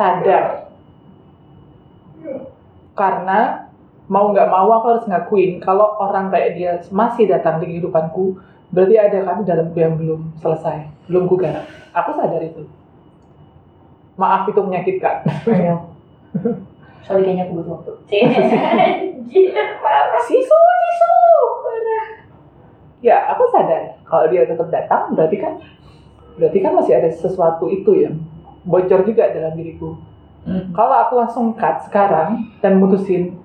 sadar 0.00 0.72
karena 2.96 3.68
mau 4.08 4.32
nggak 4.32 4.48
mau 4.48 4.68
aku 4.80 4.86
harus 4.96 5.04
ngakuin 5.08 5.60
kalau 5.60 6.00
orang 6.00 6.32
kayak 6.32 6.50
dia 6.56 6.72
masih 6.88 7.28
datang 7.28 7.60
di 7.60 7.76
kehidupanku 7.76 8.40
berarti 8.72 8.96
ada 8.96 9.18
kan 9.24 9.40
dalamku 9.44 9.78
yang 9.80 9.96
belum 9.96 10.20
selesai 10.42 10.84
belum 11.08 11.24
garap 11.40 11.64
aku 11.96 12.10
sadar 12.18 12.42
itu 12.44 12.68
Maaf 14.20 14.44
itu 14.52 14.60
menyakitkan. 14.60 15.24
Sorry 17.06 17.22
kayaknya 17.26 17.48
aku 17.48 17.52
butuh 17.60 17.72
waktu. 17.80 17.92
Anjir, 19.30 19.54
parah. 19.82 20.20
Sisu, 20.22 20.58
sisu. 20.58 21.14
Ya, 23.00 23.32
aku 23.32 23.48
sadar 23.48 23.96
kalau 24.04 24.28
dia 24.28 24.44
tetap 24.44 24.68
datang 24.68 25.16
berarti 25.16 25.40
kan 25.40 25.56
berarti 26.36 26.58
kan 26.60 26.72
masih 26.76 27.00
ada 27.00 27.08
sesuatu 27.08 27.64
itu 27.72 27.96
yang 27.96 28.20
bocor 28.68 29.08
juga 29.08 29.32
dalam 29.32 29.56
diriku. 29.56 29.96
Hmm. 30.44 30.68
Kalau 30.76 30.96
aku 31.08 31.16
langsung 31.16 31.46
cut 31.56 31.80
sekarang 31.88 32.52
dan 32.60 32.76
mutusin 32.76 33.40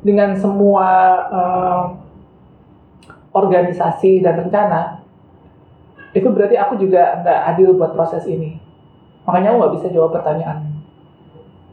dengan 0.00 0.32
semua 0.32 0.88
eh, 1.28 1.84
organisasi 3.36 4.24
dan 4.24 4.48
rencana, 4.48 5.04
itu 6.16 6.28
berarti 6.32 6.56
aku 6.56 6.80
juga 6.80 7.20
nggak 7.20 7.40
adil 7.52 7.76
buat 7.76 7.92
proses 7.92 8.24
ini. 8.24 8.56
Makanya 9.28 9.52
aku 9.52 9.56
nggak 9.60 9.74
bisa 9.76 9.88
jawab 9.92 10.16
pertanyaan. 10.16 10.77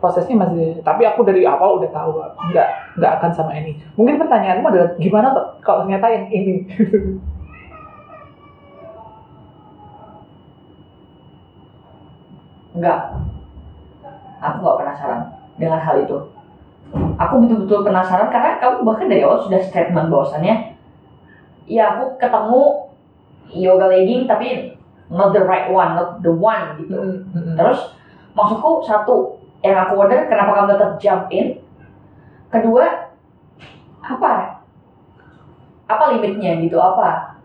Prosesnya 0.06 0.38
masih, 0.38 0.86
tapi 0.86 1.02
aku 1.02 1.26
dari 1.26 1.42
awal 1.50 1.82
udah 1.82 1.90
tahu 1.90 2.22
nggak 2.54 2.70
nggak 3.02 3.12
akan 3.18 3.32
sama 3.34 3.58
ini. 3.58 3.74
Mungkin 3.98 4.22
pertanyaanmu 4.22 4.70
adalah 4.70 4.94
gimana 5.02 5.34
tuh 5.34 5.58
kalau 5.66 5.82
ternyata 5.82 6.14
yang 6.14 6.30
ini? 6.30 6.62
Enggak. 12.78 13.18
Aku 14.46 14.62
nggak 14.62 14.78
penasaran 14.86 15.26
dengan 15.58 15.82
hal 15.82 16.06
itu. 16.06 16.22
Aku 17.18 17.42
betul-betul 17.42 17.82
penasaran 17.82 18.30
karena 18.30 18.62
kamu 18.62 18.86
bahkan 18.86 19.10
dari 19.10 19.26
awal 19.26 19.42
sudah 19.42 19.58
statement 19.66 20.14
bahwasannya 20.14 20.78
ya 21.66 21.98
aku 21.98 22.14
ketemu 22.22 22.94
yoga 23.58 23.90
legging 23.90 24.30
tapi 24.30 24.78
not 25.10 25.34
the 25.34 25.42
right 25.42 25.74
one, 25.74 25.98
not 25.98 26.22
the 26.22 26.30
one 26.30 26.78
gitu. 26.78 27.26
Terus 27.58 27.98
maksudku 28.38 28.86
satu 28.86 29.45
yang 29.66 29.78
aku 29.82 29.94
order 29.98 30.30
kenapa 30.30 30.52
kamu 30.54 30.68
tetap 30.78 30.92
jump 31.02 31.24
in? 31.34 31.58
Kedua 32.54 32.86
apa? 34.06 34.62
Apa 35.90 36.04
limitnya 36.14 36.62
gitu? 36.62 36.78
Apa? 36.78 37.42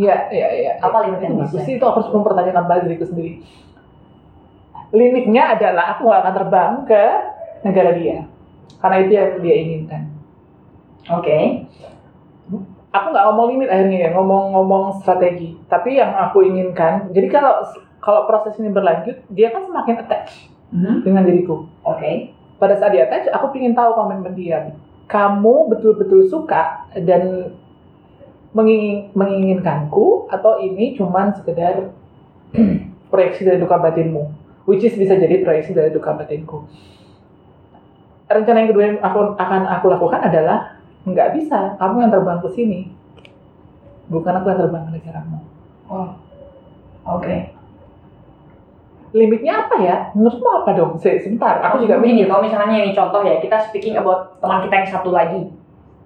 Iya, 0.00 0.32
iya, 0.32 0.48
iya. 0.54 0.72
Apa 0.80 1.04
limitnya 1.04 1.28
itu 1.28 1.36
bisa? 1.44 1.44
bagus 1.52 1.62
sih, 1.68 1.74
itu 1.76 1.84
aku 1.84 2.00
harus 2.00 2.12
mempertanyakan 2.14 2.64
balik 2.64 2.82
diriku 2.88 3.04
sendiri. 3.04 3.44
Limitnya 4.94 5.52
adalah 5.52 5.84
aku 5.96 6.08
nggak 6.08 6.20
akan 6.24 6.34
terbang 6.34 6.72
ke 6.88 7.04
negara 7.66 7.90
dia, 7.92 8.24
karena 8.80 8.96
itu 9.04 9.12
yang 9.12 9.30
dia 9.44 9.56
inginkan. 9.60 10.02
Oke. 11.12 11.68
Aku 12.88 13.06
nggak 13.12 13.24
ngomong 13.28 13.46
limit 13.52 13.68
akhirnya 13.68 14.08
ya, 14.08 14.10
ngomong-ngomong 14.16 15.04
strategi. 15.04 15.60
Tapi 15.68 16.00
yang 16.00 16.16
aku 16.16 16.40
inginkan, 16.40 17.12
jadi 17.12 17.28
kalau 17.28 17.60
kalau 18.00 18.24
proses 18.24 18.56
ini 18.56 18.72
berlanjut, 18.72 19.20
dia 19.28 19.52
kan 19.52 19.68
semakin 19.68 20.00
attach 20.00 20.48
Mhm. 20.74 21.04
dengan 21.04 21.22
diriku. 21.24 21.64
Oke. 21.84 22.32
Pada 22.58 22.74
saat 22.74 22.90
dia 22.90 23.06
attach, 23.06 23.30
aku 23.30 23.54
ingin 23.54 23.72
tahu 23.72 23.94
komitmen 23.94 24.34
dia. 24.34 24.74
Kamu 25.06 25.70
betul-betul 25.70 26.26
suka 26.26 26.90
dan 26.98 27.54
mengingin, 28.52 29.12
menginginkanku 29.12 30.26
atau 30.32 30.58
ini 30.60 30.96
cuman 30.96 31.36
sekedar 31.36 31.92
proyeksi 33.12 33.44
dari 33.44 33.60
duka 33.60 33.76
batinmu 33.76 34.32
which 34.64 34.84
is 34.84 34.96
bisa 34.96 35.16
jadi 35.16 35.44
proyeksi 35.44 35.76
dari 35.76 35.92
duka 35.92 36.16
batinku 36.16 36.64
rencana 38.28 38.64
yang 38.64 38.70
kedua 38.72 38.84
yang 38.84 38.98
aku, 39.00 39.36
akan 39.36 39.62
aku 39.68 39.86
lakukan 39.88 40.20
adalah 40.20 40.80
nggak 41.04 41.28
bisa 41.40 41.76
kamu 41.76 42.08
yang 42.08 42.12
terbang 42.12 42.40
ke 42.40 42.48
sini 42.52 42.80
bukan 44.08 44.32
aku 44.40 44.46
yang 44.48 44.60
terbang 44.64 44.84
ke 44.88 44.92
negaramu 45.00 45.40
Oh. 45.88 46.12
Oke. 47.08 47.48
Limitnya 49.18 49.66
apa 49.66 49.74
ya 49.78 49.96
menurutmu 50.12 50.48
apa 50.56 50.70
dong 50.72 50.92
Se- 50.96 51.18
sebentar 51.18 51.58
aku 51.60 51.82
juga 51.82 51.98
begini, 51.98 52.24
kalau 52.24 52.40
misalnya 52.40 52.78
ini 52.78 52.92
contoh 52.92 53.20
ya, 53.20 53.36
kita 53.38 53.58
speaking 53.60 53.94
about 53.94 54.38
teman 54.38 54.62
kita 54.62 54.74
yang 54.76 54.88
satu 54.88 55.10
lagi. 55.10 55.50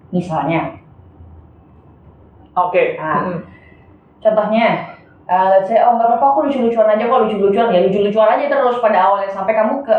Misalnya, 0.09 0.77
oke 2.53 2.83
Ah. 2.97 3.17
Mm-mm. 3.23 3.39
contohnya, 4.17 4.67
uh, 5.25 5.47
let's 5.51 5.67
say, 5.67 5.77
oh 5.77 5.93
nggak 5.93 6.07
apa-apa 6.07 6.25
aku 6.27 6.39
lucu-lucuan 6.47 6.89
aja 6.89 7.03
kok 7.03 7.21
lucu-lucuan 7.23 7.69
ya 7.69 7.81
lucu-lucuan 7.81 8.29
aja 8.31 8.45
terus 8.47 8.77
pada 8.79 8.97
awalnya 9.03 9.27
sampai 9.27 9.53
kamu 9.53 9.83
ke 9.83 9.95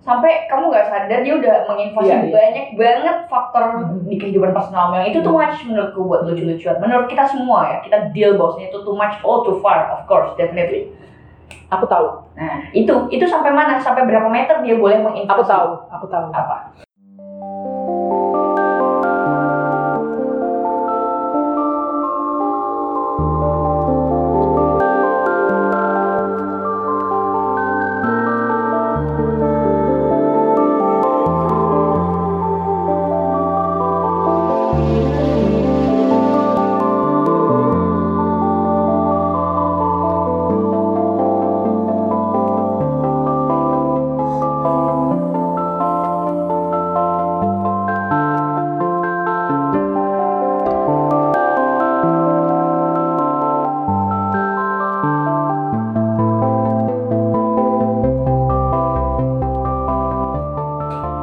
sampai 0.00 0.48
kamu 0.48 0.70
nggak 0.70 0.86
sadar 0.86 1.20
dia 1.20 1.34
udah 1.34 1.56
menginvasi 1.66 2.08
Iya, 2.08 2.16
iya. 2.22 2.32
banyak 2.32 2.66
banget 2.72 3.16
faktor 3.28 3.64
Mhm. 3.76 4.08
di 4.08 4.16
kehidupan 4.16 4.52
personal 4.52 4.94
yang 4.94 5.04
itu 5.06 5.20
too 5.20 5.34
much 5.34 5.60
menurutku 5.62 6.00
buat 6.02 6.24
lucu-lucuan 6.24 6.76
menurut 6.78 7.04
kita 7.04 7.24
semua 7.26 7.68
ya 7.68 7.76
kita 7.80 8.08
deal 8.12 8.36
bosnya 8.36 8.68
itu 8.68 8.80
too 8.80 8.96
much 8.96 9.12
all 9.20 9.42
too 9.42 9.60
far 9.60 9.92
of 9.92 10.06
course 10.06 10.32
definitely 10.36 10.88
aku 11.70 11.86
tahu. 11.86 12.06
Nah 12.34 12.68
itu 12.74 12.92
itu 13.14 13.24
sampai 13.24 13.54
mana? 13.54 13.78
Sampai 13.78 14.04
berapa 14.04 14.26
meter 14.26 14.60
dia 14.66 14.76
boleh 14.76 14.98
menginvasi 15.00 15.30
aku 15.30 15.44
tahu 15.46 15.70
aku 15.88 16.06
tahu. 16.10 16.26
Apa 16.34 16.74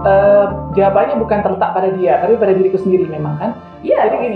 Eh, 0.07 0.45
jawabannya 0.71 1.19
bukan 1.19 1.39
terletak 1.43 1.69
pada 1.75 1.89
dia 1.91 2.15
tapi 2.23 2.39
pada 2.39 2.55
diriku 2.55 2.79
sendiri 2.79 3.11
memang 3.11 3.35
kan? 3.35 3.51
Iya, 3.83 4.07
Jadi 4.07 4.15
of 4.15 4.23
gini. 4.23 4.35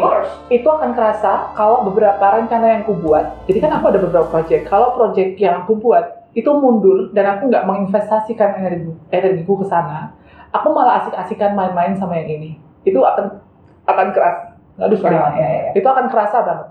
itu 0.52 0.68
akan 0.68 0.92
kerasa 0.92 1.56
kalau 1.56 1.88
beberapa 1.88 2.20
rencana 2.20 2.76
yang 2.76 2.82
aku 2.84 3.00
buat 3.00 3.48
jadi 3.48 3.64
kan 3.64 3.80
aku 3.80 3.88
ada 3.88 4.00
beberapa 4.04 4.28
project 4.28 4.68
kalau 4.68 4.92
project 4.92 5.40
yang 5.40 5.64
aku 5.64 5.80
buat 5.80 6.28
itu 6.36 6.52
mundur 6.52 7.16
dan 7.16 7.38
aku 7.38 7.48
nggak 7.48 7.64
menginvestasikan 7.64 8.60
energi 8.60 8.92
energiku 9.16 9.64
ke 9.64 9.66
sana 9.66 10.12
aku 10.52 10.76
malah 10.76 11.04
asik-asikan 11.04 11.56
main-main 11.56 11.96
sama 11.96 12.20
yang 12.20 12.28
ini. 12.36 12.60
Itu 12.84 13.00
akan 13.08 13.40
akan 13.88 14.08
keras. 14.12 14.38
Aduh 14.76 15.00
sorry 15.00 15.16
Ya, 15.16 15.32
ya, 15.40 15.48
ya. 15.48 15.72
itu 15.72 15.88
akan 15.88 16.06
kerasa 16.12 16.38
banget. 16.44 16.68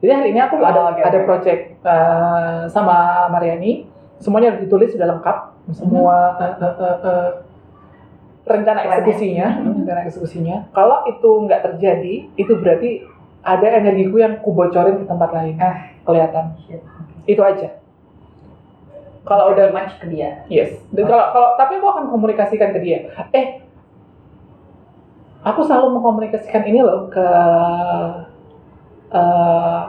Jadi 0.00 0.12
hari 0.16 0.28
ini 0.32 0.40
aku 0.40 0.56
Oh, 0.56 0.64
ada 0.64 0.80
oke, 0.96 1.00
ada 1.04 1.18
oke. 1.20 1.26
project 1.28 1.60
eh, 1.84 2.60
sama 2.72 3.28
Mariani. 3.28 3.84
Semuanya 4.16 4.56
ditulis 4.56 4.88
sudah 4.92 5.12
lengkap. 5.12 5.36
Semua 5.76 6.40
eh, 6.40 6.54
eh, 6.56 6.74
eh, 6.80 6.96
eh, 7.04 7.28
rencana 8.50 8.80
eksekusinya 8.82 9.46
Mhm. 9.62 9.72
rencana 9.82 10.00
eksekusinya 10.04 10.56
kalau 10.70 11.06
itu 11.06 11.30
nggak 11.46 11.60
terjadi 11.62 12.14
itu 12.34 12.52
berarti 12.58 12.90
ada 13.40 13.66
energiku 13.72 14.18
yang 14.18 14.42
kubocorin 14.42 15.00
ke 15.00 15.06
tempat 15.06 15.30
lain 15.32 15.54
Ah. 15.56 15.88
kelihatan 16.04 16.58
Shit. 16.66 16.82
itu 17.24 17.40
aja 17.40 17.78
kalau 19.20 19.52
udah 19.52 19.70
match 19.70 20.00
ke 20.00 20.10
dia. 20.10 20.42
Yes. 20.48 20.80
Dan 20.90 21.06
kalau 21.06 21.30
kalau 21.30 21.48
tapi 21.54 21.76
aku 21.76 21.86
akan 21.86 22.08
komunikasikan 22.08 22.72
ke 22.72 22.80
dia. 22.82 23.04
Eh, 23.30 23.62
aku 25.44 25.60
selalu 25.62 25.92
mengkomunikasikan 25.94 26.64
ini 26.64 26.80
loh 26.80 27.06
ke 27.06 27.26
eh, 29.10 29.80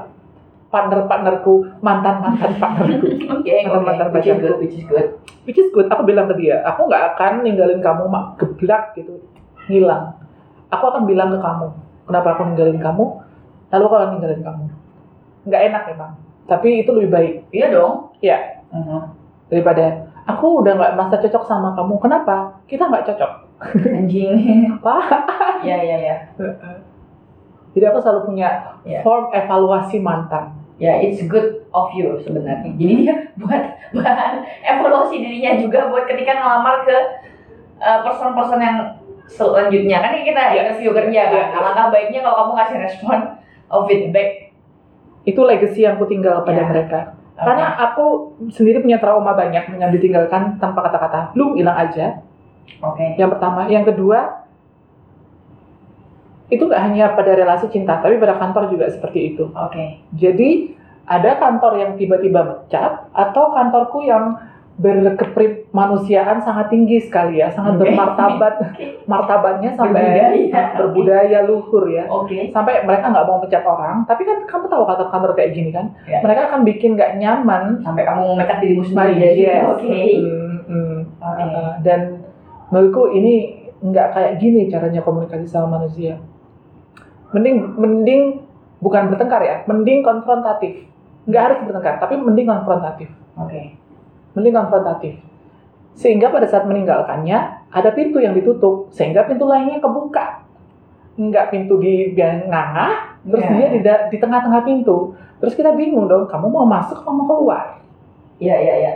partner-partnerku, 0.71 1.53
mantan-mantan 1.83 2.55
partnerku. 2.57 3.05
Oke, 3.41 3.51
oke. 3.51 3.55
Mantan-mantan 3.67 4.07
Which 4.09 4.23
is 4.23 4.31
pacarku. 4.31 4.41
good, 4.41 4.55
which 4.57 4.75
is 4.75 4.85
good. 4.87 5.07
Which 5.43 5.59
is 5.59 5.69
good. 5.69 5.87
Aku 5.91 6.01
bilang 6.03 6.25
ke 6.25 6.35
dia, 6.39 6.63
aku 6.63 6.87
nggak 6.87 7.15
akan 7.15 7.43
ninggalin 7.43 7.83
kamu 7.83 8.07
mak 8.07 8.39
geblak 8.39 8.95
gitu, 8.95 9.19
hilang. 9.67 10.15
Aku 10.71 10.87
akan 10.87 11.03
bilang 11.03 11.29
ke 11.29 11.37
kamu, 11.37 11.67
kenapa 12.07 12.27
aku 12.33 12.41
ninggalin 12.47 12.79
kamu, 12.79 13.03
lalu 13.69 13.83
aku 13.83 13.95
akan 13.95 14.09
ninggalin 14.15 14.41
kamu. 14.41 14.63
Nggak 15.41 15.61
enak 15.67 15.83
emang, 15.91 16.11
tapi 16.45 16.67
itu 16.79 16.89
lebih 16.93 17.09
baik 17.11 17.33
Iya 17.51 17.67
dong. 17.69 17.93
Iya. 18.21 18.37
Mhm. 18.71 19.01
daripada 19.51 20.07
aku 20.23 20.63
udah 20.63 20.79
nggak 20.79 20.93
merasa 20.95 21.19
cocok 21.19 21.43
sama 21.43 21.75
kamu. 21.75 21.99
Kenapa? 21.99 22.63
Kita 22.63 22.87
nggak 22.87 23.03
cocok. 23.11 23.31
Anjing. 23.99 24.31
Apa? 24.79 24.95
Iya, 25.59 25.77
iya, 25.83 25.97
iya. 25.99 26.15
Jadi 27.71 27.83
aku 27.83 27.99
selalu 27.99 28.21
punya 28.27 28.47
Iya. 28.83 29.01
form 29.03 29.27
evaluasi 29.31 29.99
mantan. 29.99 30.60
Ya, 30.81 30.97
it's 30.97 31.21
good 31.29 31.61
of 31.69 31.93
you 31.93 32.17
sebenarnya. 32.25 32.73
Jadi 32.73 32.93
dia 33.05 33.15
buat 33.41 33.63
bahan 33.93 34.33
evaluasi 34.65 35.21
dirinya 35.21 35.61
juga 35.61 35.93
buat 35.93 36.09
ketika 36.09 36.41
ngelamar 36.41 36.81
ke 36.89 36.97
uh, 37.77 38.01
person-person 38.01 38.57
yang 38.57 38.77
selanjutnya 39.29 40.01
kan 40.01 40.11
kita 40.17 40.41
Yes. 40.51 40.73
interview 40.73 40.91
kerja 40.97 41.21
kan. 41.29 41.37
Iya, 41.37 41.53
iya. 41.53 41.57
Alangkah 41.61 41.87
baiknya 41.93 42.19
kalau 42.25 42.35
kamu 42.41 42.53
kasih 42.65 42.77
respon 42.81 43.17
of 43.69 43.85
feedback. 43.85 44.29
Itu 45.21 45.45
legacy 45.45 45.85
yang 45.85 46.01
aku 46.01 46.09
tinggal 46.09 46.41
pada 46.41 46.65
Iya. 46.65 46.69
mereka. 46.73 46.99
Karena 47.37 47.73
aku 47.77 48.37
sendiri 48.49 48.81
punya 48.81 48.97
trauma 48.97 49.33
banyak 49.33 49.69
dengan 49.69 49.89
ditinggalkan 49.93 50.57
tanpa 50.57 50.81
kata-kata. 50.89 51.33
Lu 51.37 51.53
hilang 51.53 51.77
aja. 51.77 52.25
Oke. 52.81 53.17
Yang 53.21 53.37
pertama, 53.37 53.69
yang 53.69 53.85
kedua 53.85 54.40
itu 56.51 56.67
nggak 56.67 56.83
hanya 56.83 57.15
pada 57.15 57.31
relasi 57.31 57.71
cinta, 57.71 58.03
tapi 58.03 58.19
pada 58.19 58.35
kantor 58.35 58.67
juga 58.67 58.91
seperti 58.91 59.33
itu. 59.33 59.47
Oke. 59.55 60.03
Jadi 60.19 60.75
ada 61.07 61.39
kantor 61.39 61.79
yang 61.79 61.91
tiba-tiba 61.95 62.43
mecat 62.43 63.07
atau 63.15 63.55
kantorku 63.55 64.03
yang 64.03 64.35
berkepribadian 64.81 66.41
sangat 66.41 66.67
tinggi 66.71 66.97
sekali 67.03 67.39
ya, 67.39 67.51
sangat 67.53 67.77
Oke. 67.77 67.87
bermartabat, 67.87 68.53
martabatnya 69.11 69.71
sampai 69.75 70.01
Berbudaya. 70.01 70.63
berbudaya 70.75 71.39
luhur 71.45 71.85
ya. 71.87 72.05
Oke. 72.07 72.49
Sampai 72.49 72.81
mereka 72.83 73.11
nggak 73.11 73.27
mau 73.27 73.37
mecat 73.39 73.63
orang, 73.63 74.03
tapi 74.05 74.25
kan 74.25 74.43
kamu 74.43 74.65
tahu 74.67 74.83
kantor-kantor 74.87 75.31
kayak 75.37 75.51
gini 75.53 75.69
kan, 75.71 75.93
Ya. 76.07 76.19
mereka 76.23 76.51
akan 76.51 76.61
bikin 76.65 76.97
nggak 76.97 77.15
nyaman. 77.19 77.79
Sampai 77.83 78.03
kamu 78.03 78.21
memecat 78.35 78.57
dirimu 78.59 78.83
sendiri. 78.83 79.39
yes. 79.39 79.63
Oke. 79.69 80.01
Hmm, 80.19 80.57
hmm. 80.67 80.97
Oke. 81.21 81.43
Uh, 81.45 81.71
dan 81.85 81.99
menurutku 82.71 83.11
ini 83.13 83.33
nggak 83.81 84.07
kayak 84.13 84.33
gini 84.37 84.69
caranya 84.69 85.01
komunikasi 85.01 85.45
sama 85.45 85.79
manusia. 85.81 86.17
Mending 87.31 87.55
mending 87.79 88.21
bukan 88.83 89.11
bertengkar 89.13 89.41
ya, 89.43 89.55
mending 89.67 90.03
konfrontatif. 90.03 90.83
Nggak 91.29 91.41
harus 91.47 91.57
bertengkar, 91.63 91.95
tapi 92.01 92.17
mending 92.17 92.47
konfrontatif. 92.49 93.07
Oke. 93.37 93.77
Mending 94.35 94.55
konfrontatif. 94.55 95.13
Sehingga 95.95 96.31
pada 96.31 96.47
saat 96.47 96.63
meninggalkannya 96.67 97.67
ada 97.71 97.89
pintu 97.91 98.19
yang 98.19 98.31
ditutup, 98.35 98.91
sehingga 98.91 99.27
pintu 99.27 99.47
lainnya 99.47 99.79
kebuka. 99.79 100.43
Nggak 101.19 101.51
pintu 101.51 101.77
di 101.79 102.15
biar 102.15 102.47
ngangah, 102.47 103.21
terus 103.27 103.43
Iya. 103.43 103.51
dia 103.51 103.67
di, 103.69 103.79
da- 103.83 104.03
di 104.07 104.17
tengah-tengah 104.17 104.63
pintu. 104.63 105.13
Terus 105.43 105.53
kita 105.55 105.75
bingung 105.75 106.07
dong, 106.07 106.29
kamu 106.29 106.47
mau 106.47 106.65
masuk 106.65 107.01
atau 107.03 107.11
mau 107.11 107.27
keluar? 107.27 107.79
Iya 108.39 108.55
iya 108.57 108.75
iya. 108.81 108.93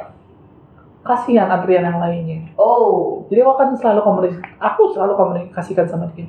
Kasihan 1.05 1.45
antrian 1.45 1.85
yang 1.85 2.01
lainnya. 2.01 2.49
Oh. 2.57 3.21
Jadi 3.29 3.45
aku 3.45 3.53
kan 3.53 3.69
selalu 3.77 4.01
komunikasi, 4.01 4.41
aku 4.57 4.81
selalu 4.95 5.13
komunikasikan 5.13 5.85
sama 5.85 6.09
dia. 6.17 6.25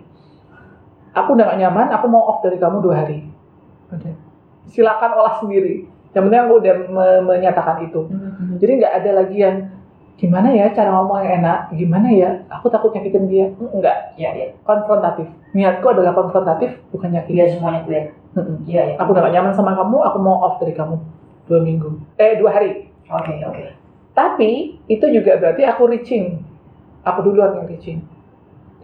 Aku 1.17 1.33
udah 1.33 1.49
gak 1.49 1.61
nyaman, 1.65 1.89
aku 1.89 2.07
mau 2.07 2.29
off 2.29 2.45
dari 2.45 2.61
kamu 2.61 2.85
dua 2.85 3.01
hari. 3.01 3.25
Silakan 4.69 5.11
olah 5.17 5.41
sendiri. 5.41 5.87
Yang 6.13 6.23
penting 6.29 6.41
aku 6.43 6.55
udah 6.61 6.75
me- 6.93 7.25
menyatakan 7.25 7.77
itu. 7.85 8.09
Jadi 8.57 8.73
nggak 8.81 8.95
ada 9.05 9.11
lagi 9.21 9.37
yang 9.37 9.57
gimana 10.17 10.49
ya 10.49 10.73
cara 10.73 10.97
ngomong 10.97 11.21
yang 11.21 11.45
enak, 11.45 11.59
gimana 11.77 12.09
ya, 12.09 12.41
aku 12.49 12.73
takut 12.73 12.89
nyakitin 12.97 13.29
dia. 13.29 13.47
Enggak, 13.53 14.17
Iya 14.17 14.31
iya. 14.33 14.47
konfrontatif. 14.65 15.29
Niatku 15.53 15.85
adalah 15.93 16.17
konfrontatif, 16.17 16.73
bukan 16.89 17.13
nyakitin. 17.13 17.53
semuanya 17.53 17.81
clear. 17.85 18.05
Mm-mm. 18.33 18.65
Iya 18.65 18.83
iya. 18.93 18.95
Aku 18.97 19.13
udah 19.13 19.29
gak 19.29 19.35
nyaman 19.37 19.53
sama 19.53 19.77
kamu, 19.77 19.97
aku 20.09 20.19
mau 20.21 20.41
off 20.41 20.57
dari 20.57 20.73
kamu 20.73 20.97
dua 21.49 21.61
minggu. 21.61 21.89
Eh, 22.17 22.41
dua 22.41 22.51
hari. 22.53 22.89
Oke 23.13 23.45
oke. 23.45 23.65
Tapi 24.17 24.81
itu 24.89 25.07
juga 25.13 25.37
berarti 25.37 25.63
aku 25.69 25.83
reaching. 25.85 26.41
Aku 27.05 27.21
duluan 27.21 27.61
yang 27.61 27.69
reaching. 27.69 28.01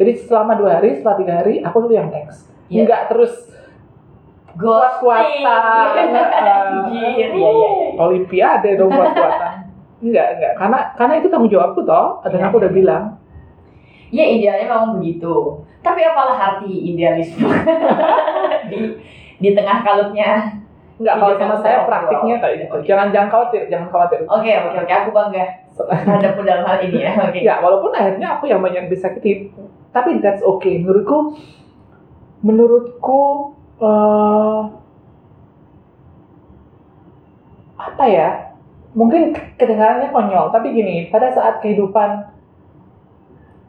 Jadi 0.00 0.12
selama 0.24 0.56
dua 0.56 0.80
hari, 0.80 0.96
setelah 0.96 1.16
tiga 1.20 1.34
hari, 1.44 1.54
aku 1.60 1.76
dulu 1.84 1.92
yang 1.92 2.08
teks. 2.08 2.48
Iya. 2.72 2.88
Enggak 2.88 3.00
terus 3.12 3.32
kuat-kuatan. 4.56 6.08
Anjir. 6.12 6.92
Iya 6.92 7.28
iya 7.32 7.48
iya. 7.50 7.68
Olimpiade 8.00 8.70
dong 8.80 8.90
kuat-kuatan. 8.96 9.52
Enggak, 10.02 10.26
enggak. 10.38 10.52
Karena 10.58 10.78
karena 10.98 11.14
itu 11.20 11.26
tanggung 11.30 11.52
jawabku 11.52 11.80
toh. 11.84 12.20
Dan 12.26 12.40
Iya, 12.40 12.46
aku 12.48 12.56
udah 12.58 12.72
iya. 12.72 12.78
bilang. 12.78 13.04
Ya 14.12 14.24
idealnya 14.28 14.66
memang 14.68 15.00
begitu. 15.00 15.64
Tapi 15.80 16.00
apalah 16.04 16.36
arti 16.36 16.68
idealisme 16.68 17.48
di 18.70 18.80
di 19.40 19.50
tengah 19.56 19.80
kalutnya. 19.80 20.60
Enggak, 21.00 21.14
kalau 21.18 21.34
sama 21.34 21.56
saya 21.58 21.82
praktiknya 21.88 22.36
kayak 22.38 22.56
gitu. 22.62 22.74
Oke. 22.78 22.86
Jangan 22.86 23.06
jangan 23.10 23.28
khawatir, 23.32 23.62
jangan 23.66 23.88
khawatir. 23.90 24.18
Oke 24.28 24.50
oke 24.52 24.76
oke. 24.84 24.92
Aku 24.92 25.10
bangga 25.10 25.44
terhadapmu 25.72 26.42
dalam 26.44 26.62
hal 26.68 26.78
ini 26.84 27.00
ya. 27.00 27.12
Oke. 27.26 27.40
Ya, 27.40 27.58
walaupun 27.64 27.90
akhirnya 27.96 28.36
aku 28.36 28.44
yang 28.46 28.60
banyak 28.60 28.92
disakiti. 28.92 29.48
Tapi 29.92 30.24
that's 30.24 30.40
okay. 30.40 30.80
Menurutku, 30.80 31.36
menurutku 32.40 33.20
eh, 33.80 34.60
apa 37.76 38.04
ya? 38.08 38.28
Mungkin 38.92 39.32
kedengarannya 39.56 40.12
konyol, 40.12 40.52
tapi 40.52 40.76
gini, 40.76 41.08
pada 41.08 41.32
saat 41.32 41.64
kehidupan, 41.64 42.28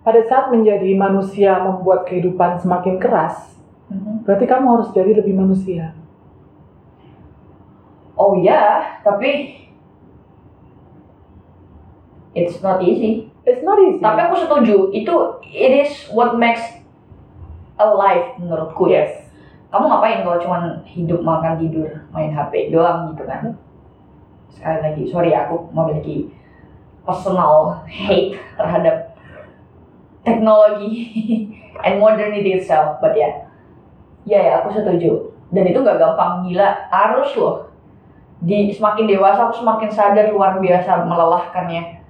pada 0.04 0.22
saat 0.28 0.52
menjadi 0.52 0.92
manusia 1.00 1.64
membuat 1.64 2.04
kehidupan 2.04 2.60
semakin 2.60 3.00
keras, 3.00 3.56
Mhm. 3.88 4.28
berarti 4.28 4.46
kamu 4.48 4.68
harus 4.68 4.90
jadi 4.92 5.16
lebih 5.16 5.32
manusia. 5.32 5.96
Oh 8.14 8.36
ya, 8.38 9.00
tapi 9.02 9.64
it's 12.36 12.62
not 12.62 12.84
easy. 12.84 13.33
It's 13.44 13.60
not 13.60 13.76
easy. 13.84 14.00
Tapi 14.00 14.20
aku 14.24 14.36
setuju, 14.40 14.76
itu 14.96 15.14
it 15.52 15.72
is 15.84 15.92
what 16.16 16.40
makes 16.40 16.64
a 17.76 17.88
life 17.92 18.40
menurutku 18.40 18.88
ya. 18.88 19.04
yes. 19.04 19.28
Kamu 19.68 19.90
ngapain 19.90 20.24
kalau 20.24 20.40
cuman 20.40 20.64
hidup 20.88 21.20
makan 21.26 21.60
tidur 21.60 21.90
main 22.16 22.32
HP 22.32 22.72
doang 22.72 23.12
gitu 23.12 23.28
kan? 23.28 23.58
Sekali 24.48 24.80
lagi, 24.80 25.04
sorry 25.12 25.36
aku 25.36 25.68
memiliki 25.76 26.32
personal 27.04 27.84
hate 27.90 28.40
terhadap 28.56 29.18
teknologi 30.24 30.94
and 31.86 32.00
modernity 32.00 32.56
itself, 32.56 33.02
but 33.04 33.12
ya, 33.18 33.50
ya 34.24 34.40
ya 34.40 34.54
aku 34.64 34.72
setuju. 34.72 35.36
Dan 35.52 35.68
itu 35.68 35.84
nggak 35.84 36.00
gampang 36.00 36.48
gila, 36.48 36.88
harus 36.88 37.34
loh. 37.36 37.68
Di 38.40 38.72
semakin 38.72 39.10
dewasa 39.10 39.52
aku 39.52 39.60
semakin 39.60 39.90
sadar 39.92 40.32
luar 40.32 40.62
biasa 40.64 41.04
melelahkannya 41.04 42.03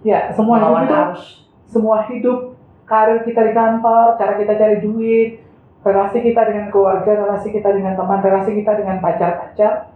Ya, 0.00 0.32
semua 0.32 0.56
hidup 0.58 0.80
itu 0.80 0.94
arus. 0.96 1.24
semua 1.66 1.96
hidup, 2.06 2.38
karir 2.82 3.20
kita 3.22 3.40
di 3.44 3.52
kantor, 3.52 4.16
cara 4.16 4.34
kita 4.34 4.52
cari 4.54 4.76
duit, 4.80 5.44
relasi 5.80 6.18
kita 6.20 6.42
dengan 6.44 6.66
keluarga, 6.68 7.12
relasi 7.20 7.48
kita 7.48 7.70
dengan 7.70 7.94
teman, 7.94 8.18
relasi 8.18 8.50
kita 8.54 8.74
dengan 8.74 8.98
pacar-pacar, 8.98 9.92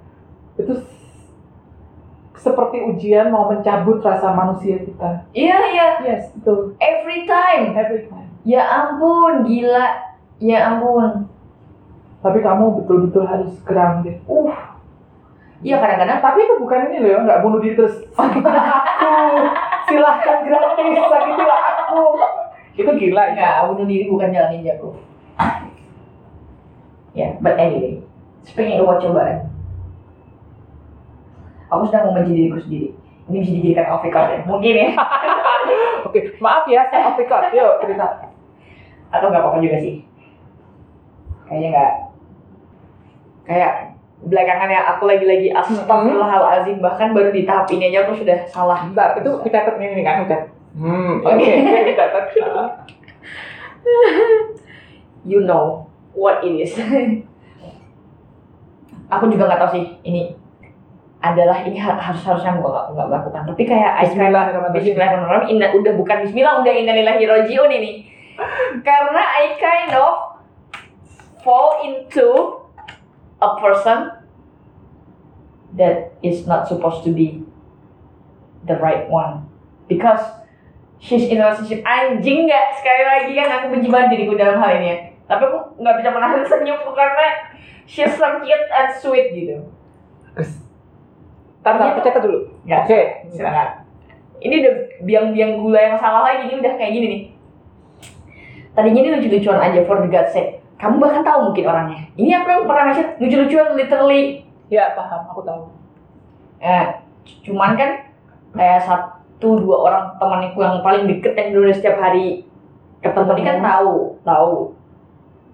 itu 0.54 0.72
s- 0.76 1.32
seperti 2.36 2.84
ujian 2.84 3.32
mau 3.32 3.48
mencabut 3.48 3.98
rasa 3.98 4.30
manusia 4.30 4.76
kita. 4.78 5.24
Iya 5.32 5.58
iya, 5.72 5.86
Yes, 6.04 6.30
itu 6.30 6.76
every 6.78 7.24
time. 7.24 7.72
every 7.72 8.04
time. 8.04 8.28
Ya 8.44 8.60
ampun, 8.62 9.48
gila. 9.48 9.88
Ya 10.36 10.68
ampun. 10.68 11.32
Tapi 12.20 12.38
kamu 12.38 12.84
betul-betul 12.84 13.24
harus 13.24 13.56
grounded. 13.64 14.20
Uh. 14.24 14.52
Iya 15.64 15.80
kadang-kadang 15.80 16.20
Tapi 16.20 16.44
itu 16.44 16.54
bukan 16.60 16.92
ini 16.92 17.00
loh, 17.00 17.24
nggak 17.24 17.40
bunuh 17.40 17.56
diri 17.58 17.72
terus 17.72 17.96
aku, 18.12 18.36
silahkan 19.86 20.36
gratis, 20.46 20.88
sakitilah 21.08 21.60
aku. 21.84 22.02
Itu 22.74 22.90
gila 22.98 23.22
ya. 23.22 23.32
Enggak, 23.32 23.54
bunuh 23.70 23.86
diri 23.86 24.04
bukan 24.10 24.34
jalan 24.34 24.50
ninjaku. 24.58 24.88
Ya, 27.14 27.38
but 27.38 27.54
anyway. 27.54 28.02
Speaking 28.44 28.82
about 28.82 29.00
cobaan. 29.00 29.48
Aku 31.72 31.88
sedang 31.88 32.12
membenci 32.12 32.34
diriku 32.34 32.58
sendiri. 32.60 32.88
Ini 33.24 33.40
bisa 33.40 33.52
dijadikan 33.56 33.88
off 33.88 34.04
record 34.04 34.28
ya? 34.28 34.40
Mungkin 34.44 34.74
ya. 34.74 34.88
Oke, 36.06 36.20
maaf 36.42 36.68
ya, 36.68 36.84
saya 36.92 37.08
off 37.08 37.16
record. 37.16 37.48
Yuk, 37.56 37.80
cerita. 37.80 38.28
Atau 39.08 39.32
nggak 39.32 39.40
apa-apa 39.40 39.64
juga 39.64 39.80
sih. 39.80 40.04
Kayaknya 41.48 41.68
nggak. 41.72 41.92
Kayak 43.48 43.93
belakangan 44.24 44.68
ya 44.72 44.80
aku 44.96 45.04
lagi-lagi 45.04 45.52
astagfirullahalazim 45.52 46.80
bahkan 46.80 47.12
baru 47.12 47.28
di 47.28 47.44
tahap 47.44 47.68
ini 47.70 47.92
aja 47.92 48.08
aku 48.08 48.16
sudah 48.16 48.38
salah. 48.48 48.80
Bentar, 48.88 49.20
itu 49.20 49.30
dicatat 49.44 49.76
ini 49.76 50.00
nih 50.00 50.04
kan, 50.04 50.24
dicatat. 50.24 50.48
Hmm, 50.74 51.20
oke, 51.28 51.44
oke, 51.44 51.80
dicatat. 51.86 52.24
You 55.24 55.40
know 55.40 55.88
what 56.12 56.44
it 56.44 56.52
is. 56.60 56.76
aku 59.14 59.24
juga 59.28 59.46
nggak 59.46 59.60
tahu 59.60 59.70
sih 59.76 59.84
ini 60.02 60.32
adalah 61.20 61.64
ini 61.64 61.80
har- 61.80 61.96
harus 61.96 62.20
harusnya 62.24 62.56
gue 62.56 62.68
nggak 62.68 62.86
nggak 62.92 63.06
melakukan 63.08 63.42
tapi 63.48 63.62
kayak 63.64 64.04
Bismillahirrahmanirrahim. 64.04 64.76
Bismillahirrahmanirrahim 64.76 65.48
Inna, 65.56 65.66
udah 65.72 65.92
bukan 65.96 66.16
Bismillah 66.24 66.54
udah 66.60 66.72
innalillahi 66.72 67.24
rojiun 67.24 67.70
ini 67.72 67.92
karena 68.84 69.22
I 69.22 69.56
kind 69.56 69.92
of 69.96 70.40
fall 71.40 71.80
into 71.84 72.28
a 73.44 73.50
person 73.60 74.16
that 75.76 76.16
is 76.24 76.48
not 76.48 76.64
supposed 76.64 77.04
to 77.04 77.12
be 77.12 77.44
the 78.64 78.80
right 78.80 79.04
one 79.12 79.44
because 79.84 80.24
she's 80.96 81.28
in 81.28 81.36
a 81.36 81.52
relationship 81.52 81.84
anjing 81.84 82.48
nggak 82.48 82.66
sekali 82.80 83.02
lagi 83.04 83.30
kan 83.36 83.48
aku 83.60 83.64
benci 83.76 83.88
banget 83.92 84.08
diriku 84.16 84.40
dalam 84.40 84.56
hal 84.56 84.80
ini 84.80 84.86
ya 84.88 84.96
tapi 85.28 85.44
aku 85.44 85.58
nggak 85.76 85.94
bisa 86.00 86.08
menahan 86.08 86.40
senyumku 86.50 86.90
karena 86.96 87.28
she's 87.84 88.12
so 88.16 88.40
cute 88.40 88.68
and 88.72 88.90
sweet 88.96 89.36
gitu 89.36 89.68
Bagus. 90.34 90.50
Ntar, 91.62 91.78
ntar, 91.78 91.88
Iya, 92.02 92.20
dulu. 92.20 92.38
Ya. 92.66 92.78
Oke. 92.82 93.00
silakan 93.30 93.84
ini 94.44 94.54
udah 94.60 94.74
biang-biang 95.04 95.52
gula 95.60 95.80
yang 95.80 95.96
salah 95.96 96.22
lagi 96.26 96.52
ini 96.52 96.60
udah 96.60 96.72
kayak 96.76 96.92
gini 96.92 97.06
nih 97.06 97.22
tadinya 98.76 99.00
ini 99.00 99.10
lucu-lucuan 99.16 99.60
aja 99.62 99.80
for 99.86 100.02
the 100.02 100.08
God's 100.10 100.34
sake 100.34 100.63
kamu 100.84 101.00
bahkan 101.00 101.24
tahu 101.24 101.48
mungkin 101.48 101.64
orangnya 101.64 102.04
ini 102.20 102.36
aku 102.36 102.46
yang 102.52 102.68
pernah 102.68 102.92
ngasih 102.92 103.06
lucu-lucuan 103.16 103.72
literally 103.72 104.44
Ya, 104.72 104.96
paham, 104.96 105.28
aku 105.28 105.44
tahu. 105.44 105.62
Eh, 106.58 106.84
cuman 107.44 107.76
kan 107.76 107.90
kayak 108.56 108.80
satu 108.82 109.60
dua 109.60 109.76
orang 109.84 110.04
temanku 110.16 110.58
yang 110.64 110.80
paling 110.80 111.04
deket 111.04 111.36
yang 111.36 111.52
dulu 111.52 111.68
setiap 111.68 112.00
hari 112.00 112.48
ketemu 113.04 113.30
ini 113.36 113.42
kan 113.44 113.56
Ketemu. 113.60 113.68
tahu, 113.68 113.94
tahu. 114.24 114.54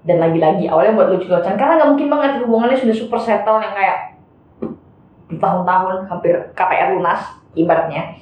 Dan 0.00 0.16
lagi-lagi 0.16 0.64
awalnya 0.70 0.96
buat 0.96 1.08
lucu-lucuan 1.12 1.58
karena 1.60 1.76
nggak 1.76 1.90
mungkin 1.92 2.08
banget 2.08 2.32
hubungannya 2.40 2.78
sudah 2.78 2.96
super 2.96 3.20
settle 3.20 3.60
yang 3.60 3.74
kayak 3.76 3.98
bertahun-tahun 5.28 6.08
hampir 6.08 6.34
KPR 6.56 6.96
lunas 6.96 7.20
ibaratnya. 7.52 8.16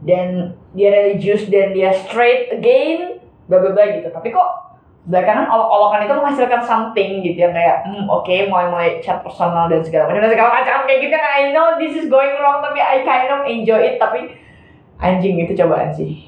Dan 0.00 0.56
dia 0.72 0.88
religius 0.88 1.44
dan 1.52 1.76
dia 1.76 1.92
straight 1.92 2.48
again, 2.56 3.20
bla 3.50 3.60
bla 3.60 3.76
bla 3.76 3.84
gitu. 3.92 4.08
Tapi 4.08 4.32
kok 4.32 4.69
belakangan 5.10 5.50
olok-olokan 5.50 6.06
itu 6.06 6.14
menghasilkan 6.14 6.62
something 6.62 7.10
gitu 7.26 7.38
yang 7.42 7.50
kayak 7.50 7.82
hmm, 7.82 8.06
oke 8.06 8.30
mulai-mulai 8.46 9.02
chat 9.02 9.18
personal 9.26 9.66
dan 9.66 9.82
segala 9.82 10.06
macam. 10.06 10.22
Dan 10.22 10.30
segala 10.30 10.50
macam 10.62 10.86
kayak 10.86 11.00
gitu 11.02 11.14
kan 11.18 11.32
I 11.34 11.42
know 11.50 11.74
this 11.74 11.98
is 11.98 12.06
going 12.06 12.38
wrong 12.38 12.62
tapi 12.62 12.78
I 12.78 13.02
kind 13.02 13.28
of 13.34 13.42
enjoy 13.42 13.82
it 13.82 13.98
tapi 13.98 14.38
anjing 15.02 15.42
itu 15.42 15.52
cobaan 15.58 15.90
sih. 15.90 16.22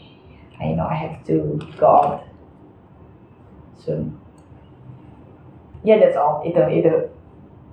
I 0.59 0.75
know 0.75 0.91
I 0.91 0.99
have 0.99 1.23
to 1.31 1.63
go 1.79 1.87
out 1.87 2.27
soon. 3.79 4.19
Ya 5.87 6.03
that's 6.03 6.19
all. 6.19 6.43
Itu 6.43 6.59
itu 6.67 6.91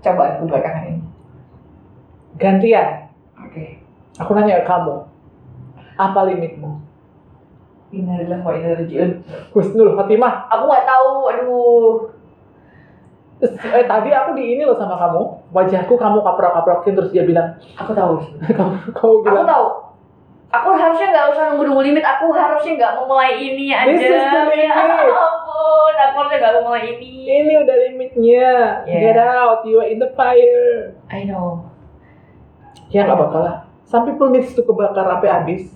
cobaan 0.05 0.45
belakangan 0.45 0.93
ini. 0.93 1.05
Gantian, 2.37 3.09
oke. 3.35 3.65
Aku 4.21 4.31
nanya 4.37 4.61
ke 4.61 4.69
kamu, 4.69 4.95
apa 5.97 6.19
limitmu? 6.29 6.88
Innalillahi 7.89 8.43
wa 8.45 8.53
inna 8.53 8.69
ilaihi. 8.77 9.17
Husnul 9.49 9.97
Fatimah. 9.97 10.45
Aku 10.53 10.63
nggak 10.69 10.85
tahu, 10.85 11.09
aduh. 11.33 11.93
Terus, 13.39 13.55
eh, 13.65 13.87
tadi 13.87 14.11
aku 14.11 14.35
di 14.35 14.59
ini 14.59 14.67
loh 14.67 14.75
sama 14.75 14.99
kamu, 14.99 15.21
wajahku 15.55 15.95
kamu 15.95 16.19
kaprok-kaprokin 16.19 16.93
terus 16.93 17.09
dia 17.15 17.23
bilang, 17.23 17.55
Aku 17.79 17.95
tahu. 17.95 18.19
kamu, 18.57 18.73
kamu 18.93 19.13
Aku 19.15 19.23
bilang, 19.25 19.47
tahu. 19.47 19.67
Aku 20.49 20.73
harusnya 20.73 21.13
nggak 21.13 21.25
usah 21.33 21.43
nunggu-nunggu 21.53 21.81
limit. 21.85 22.01
Aku 22.01 22.33
harusnya 22.33 22.73
nggak 22.73 22.93
memulai 22.99 23.37
ini 23.37 23.69
aja. 23.69 23.85
This 23.89 24.01
is 24.01 24.17
the 24.17 24.41
limit. 24.49 24.65
Ya 24.65 24.73
ampun, 25.13 25.93
aku 25.93 26.15
harusnya 26.19 26.37
nggak 26.41 26.55
memulai 26.61 26.83
ini. 26.97 27.11
ini 27.29 27.53
udah 27.61 27.75
limitnya, 27.85 28.49
Yeah. 28.89 29.01
get 29.13 29.17
out, 29.21 29.61
you 29.61 29.77
are 29.77 29.85
in 29.85 30.01
the 30.01 30.09
fire. 30.17 30.97
I 31.13 31.29
know. 31.29 31.69
Ya 32.89 33.05
nggak 33.05 33.17
apa-apa 33.21 33.37
lah, 33.37 33.55
some 33.85 34.09
people 34.09 34.33
needs 34.33 34.49
to 34.57 34.65
kebakar 34.65 35.05
sampai 35.05 35.29
habis. 35.29 35.69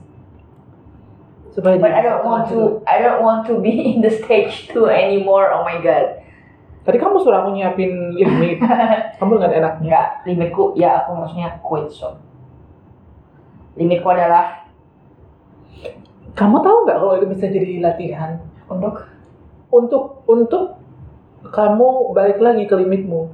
Supaya 1.53 1.77
But 1.77 1.93
I 1.93 2.01
don't 2.01 2.25
want 2.25 2.49
to. 2.49 2.81
I 2.89 2.97
don't 2.97 3.21
want 3.21 3.45
to 3.47 3.61
be 3.61 3.93
in 3.93 4.01
the 4.01 4.09
stage 4.09 4.73
two 4.73 4.89
anymore. 4.89 5.53
Oh 5.53 5.61
my 5.61 5.77
god. 5.77 6.25
Tadi 6.83 6.99
kamu 6.99 7.23
suruh 7.23 7.39
aku 7.45 7.55
nyiapin 7.55 8.11
limit, 8.11 8.59
kamu 9.21 9.39
dengan 9.39 9.51
enaknya. 9.55 9.79
Enggak, 9.79 10.07
limitku 10.27 10.75
ya 10.75 10.99
aku 10.99 11.15
harusnya 11.15 11.55
quit 11.63 11.87
so. 11.93 12.19
Limitku 13.79 14.09
adalah 14.11 14.63
Kamu 16.33 16.65
tahu 16.65 16.77
nggak 16.89 16.97
kalau 16.97 17.13
itu 17.21 17.29
bisa 17.29 17.45
jadi 17.45 17.77
latihan 17.77 18.41
untuk 18.65 19.05
untuk 19.69 20.25
untuk 20.25 20.81
kamu 21.53 22.09
balik 22.17 22.41
lagi 22.41 22.65
ke 22.65 22.73
limitmu. 22.73 23.29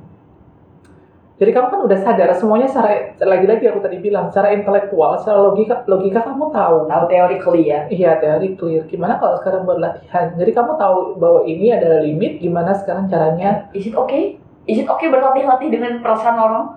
Jadi 1.40 1.56
kamu 1.56 1.68
kan 1.72 1.80
udah 1.88 2.00
sadar 2.04 2.30
semuanya 2.36 2.68
secara 2.68 3.16
lagi-lagi 3.24 3.64
aku 3.72 3.80
tadi 3.80 4.04
bilang 4.04 4.28
secara 4.28 4.52
intelektual, 4.52 5.16
secara 5.16 5.40
logika 5.40 5.88
logika 5.88 6.20
kamu 6.28 6.52
tahu. 6.52 6.78
tahu 6.92 7.04
teorically 7.08 7.64
ya. 7.72 7.88
Iya 7.88 8.20
teori 8.20 8.60
clear. 8.60 8.84
Gimana 8.92 9.16
kalau 9.24 9.40
sekarang 9.40 9.64
buat 9.64 9.80
latihan? 9.80 10.36
Jadi 10.36 10.52
kamu 10.52 10.76
tahu 10.76 11.16
bahwa 11.16 11.48
ini 11.48 11.72
adalah 11.72 12.04
limit. 12.04 12.44
Gimana 12.44 12.76
sekarang 12.76 13.08
caranya? 13.08 13.72
Is 13.72 13.88
it 13.88 13.96
okay? 13.96 14.36
Is 14.68 14.84
it 14.84 14.88
okay 14.92 15.08
berlatih-latih 15.08 15.72
dengan 15.72 16.04
perasaan 16.04 16.36
orang? 16.36 16.76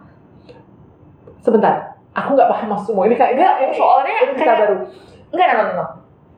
Sebentar, 1.43 1.99
aku 2.15 2.39
nggak 2.39 2.47
paham 2.55 2.79
maksudmu. 2.79 3.03
Ini 3.11 3.19
kayak 3.19 3.33
enggak. 3.35 3.55
Ini, 3.67 3.75
Soalnya 3.75 4.15
ini 4.15 4.33
kayak 4.39 4.57
baru. 4.63 4.77
enggak, 5.35 5.49
no, 5.59 5.63
no. 5.75 5.87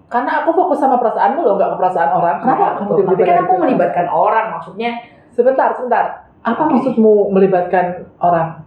Karena 0.09 0.31
aku 0.41 0.51
fokus 0.57 0.81
sama 0.81 0.97
perasaanmu 0.97 1.45
loh, 1.45 1.61
nggak 1.61 1.77
ke 1.77 1.77
perasaan 1.77 2.11
orang. 2.17 2.41
Kenapa 2.41 2.65
Nah, 2.65 2.73
kamu 2.81 2.91
tiba-tiba 3.05 3.21
Tapi 3.21 3.29
kan 3.29 3.39
aku 3.45 3.55
melibatkan 3.61 4.07
orang, 4.09 4.47
maksudnya 4.57 4.91
Sebentar, 5.35 5.75
sebentar. 5.75 6.24
Apa 6.45 6.69
maksudmu 6.69 7.33
melibatkan 7.33 8.05
orang? 8.21 8.65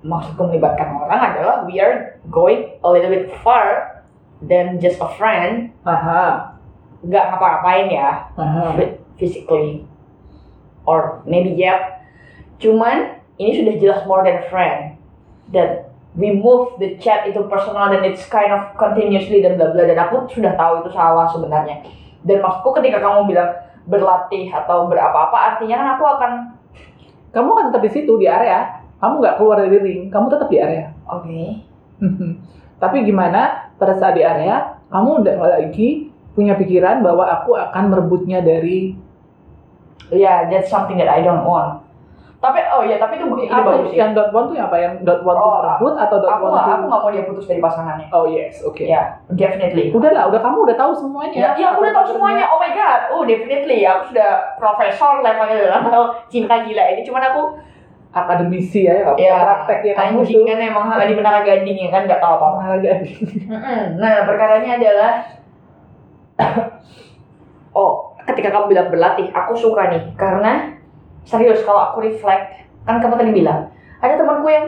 maksudku 0.00 0.48
melibatkan 0.48 0.96
orang 0.96 1.20
adalah 1.20 1.54
we 1.68 1.76
are 1.76 2.16
going 2.32 2.72
a 2.80 2.88
little 2.88 3.12
bit 3.12 3.28
far 3.44 4.00
than 4.40 4.80
just 4.80 4.96
a 5.00 5.08
friend. 5.20 5.72
Aha, 5.84 6.56
Nggak 7.04 7.24
ngapa-ngapain 7.32 7.88
ya, 7.88 8.28
aha. 8.36 8.76
but 8.76 9.00
physically 9.16 9.84
or 10.84 11.20
maybe 11.28 11.52
yep. 11.56 12.00
Cuman 12.60 13.20
ini 13.40 13.56
sudah 13.56 13.74
jelas 13.80 14.00
more 14.04 14.24
than 14.24 14.40
friend. 14.48 14.96
That 15.50 15.92
we 16.14 16.30
move 16.30 16.78
the 16.78 16.94
chat 17.00 17.26
itu 17.26 17.42
personal 17.50 17.90
dan 17.90 18.04
it's 18.06 18.24
kind 18.28 18.52
of 18.52 18.76
continuously 18.76 19.42
dan 19.42 19.58
bla 19.58 19.72
bla 19.72 19.82
dan 19.82 19.98
aku 19.98 20.28
sudah 20.30 20.54
tahu 20.56 20.84
itu 20.84 20.90
salah 20.92 21.28
sebenarnya. 21.28 21.84
Dan 22.24 22.44
maksudku 22.44 22.76
ketika 22.80 23.00
kamu 23.00 23.32
bilang 23.32 23.50
berlatih 23.88 24.52
atau 24.52 24.86
berapa-apa 24.86 25.56
artinya 25.56 25.80
kan 25.80 25.88
aku 25.96 26.04
akan 26.04 26.32
Kamu 27.30 27.50
kan 27.54 27.64
tetap 27.70 27.82
di 27.86 27.90
situ 27.90 28.12
di 28.18 28.26
area. 28.26 28.82
Kamu 29.00 29.22
nggak 29.22 29.36
keluar 29.40 29.62
dari 29.62 29.78
ring. 29.80 30.00
Kamu 30.12 30.26
tetap 30.28 30.48
di 30.50 30.58
area. 30.60 30.92
oke 31.08 31.40
Tapi 32.82 32.96
gimana 33.04 33.72
pada 33.76 33.92
saat 33.96 34.16
di 34.16 34.24
area, 34.24 34.80
kamu 34.88 35.20
udah 35.20 35.34
lagi 35.36 36.08
punya 36.32 36.56
pikiran 36.56 37.04
bahwa 37.04 37.28
aku 37.28 37.52
akan 37.58 37.84
merebutnya 37.92 38.40
dari 38.40 38.96
yeah 40.08 40.48
that's 40.48 40.72
something 40.72 40.96
that 40.96 41.10
I 41.10 41.20
don't 41.20 41.44
want. 41.44 41.84
Tapi 42.40 42.56
oh 42.72 42.80
ya 42.80 42.96
tapi 42.96 43.20
itu 43.20 43.28
ini 43.28 43.52
apa 43.52 43.68
bagus 43.68 43.92
sih. 43.92 44.00
yang 44.00 44.16
dot 44.16 44.32
one 44.32 44.48
tuh 44.48 44.56
apa 44.56 44.72
yang 44.80 44.96
dot 45.04 45.20
one 45.20 45.36
tuh 45.36 45.44
Oh, 45.44 45.60
merebut 45.60 45.94
atau 45.94 46.16
dot 46.18 46.30
Aku 46.32 46.42
one 46.42 46.56
tuh 46.56 46.72
aku 46.72 46.84
nggak 46.88 47.00
mau 47.04 47.10
dia 47.12 47.24
putus 47.28 47.44
dari 47.44 47.60
pasangannya. 47.60 48.08
oh 48.08 48.24
yes 48.24 48.64
oke 48.64 48.80
Ya 48.80 49.20
definitely. 49.28 49.92
udahlah 49.92 50.24
udah 50.26 50.40
kamu 50.40 50.56
udah 50.64 50.76
tahu 50.78 50.92
semuanya 50.96 51.36
Ya, 51.36 51.48
ya 51.52 51.66
aku 51.70 51.84
udah 51.84 51.92
tahu 51.92 52.06
semuanya. 52.10 52.48
Oh 52.48 52.56
my 52.56 52.72
god. 52.72 53.00
Oh, 53.12 53.22
definitely. 53.22 53.84
Aku 53.84 54.08
sudah 54.08 54.56
profesor 54.56 55.20
levelnya 55.20 55.68
dalam 55.68 55.82
hal 55.86 56.04
cinta 56.26 56.64
gila 56.64 56.84
ini. 56.90 57.04
Cuman 57.04 57.22
aku 57.22 57.42
akademisi 58.10 58.82
ya 58.82 59.06
kamu 59.06 59.22
ya 59.22 59.36
praktek 59.38 59.78
ya 59.86 59.94
kamu 59.94 60.26
tuh 60.26 60.42
kan 60.42 60.58
emang 60.58 60.82
di 60.98 61.14
menara 61.14 61.46
gading 61.46 61.78
ya 61.78 61.90
kan 61.92 62.02
nggak 62.08 62.18
tahu 62.18 62.34
apa-apa. 62.34 62.56
olahraga 62.58 62.92
Mm-mm. 63.06 63.80
Nah, 64.02 64.26
perkaranya 64.26 64.70
adalah 64.74 65.12
oh, 67.72 67.92
ketika 68.24 68.48
kamu 68.50 68.64
bilang 68.68 68.88
berlatih, 68.90 69.30
aku 69.30 69.54
suka 69.54 69.92
nih 69.92 70.02
karena 70.16 70.79
serius 71.24 71.62
kalau 71.62 71.92
aku 71.92 72.04
reflect 72.04 72.64
kan 72.84 72.98
kamu 72.98 73.14
tadi 73.16 73.32
bilang 73.34 73.68
ada 74.00 74.16
temanku 74.16 74.48
yang 74.48 74.66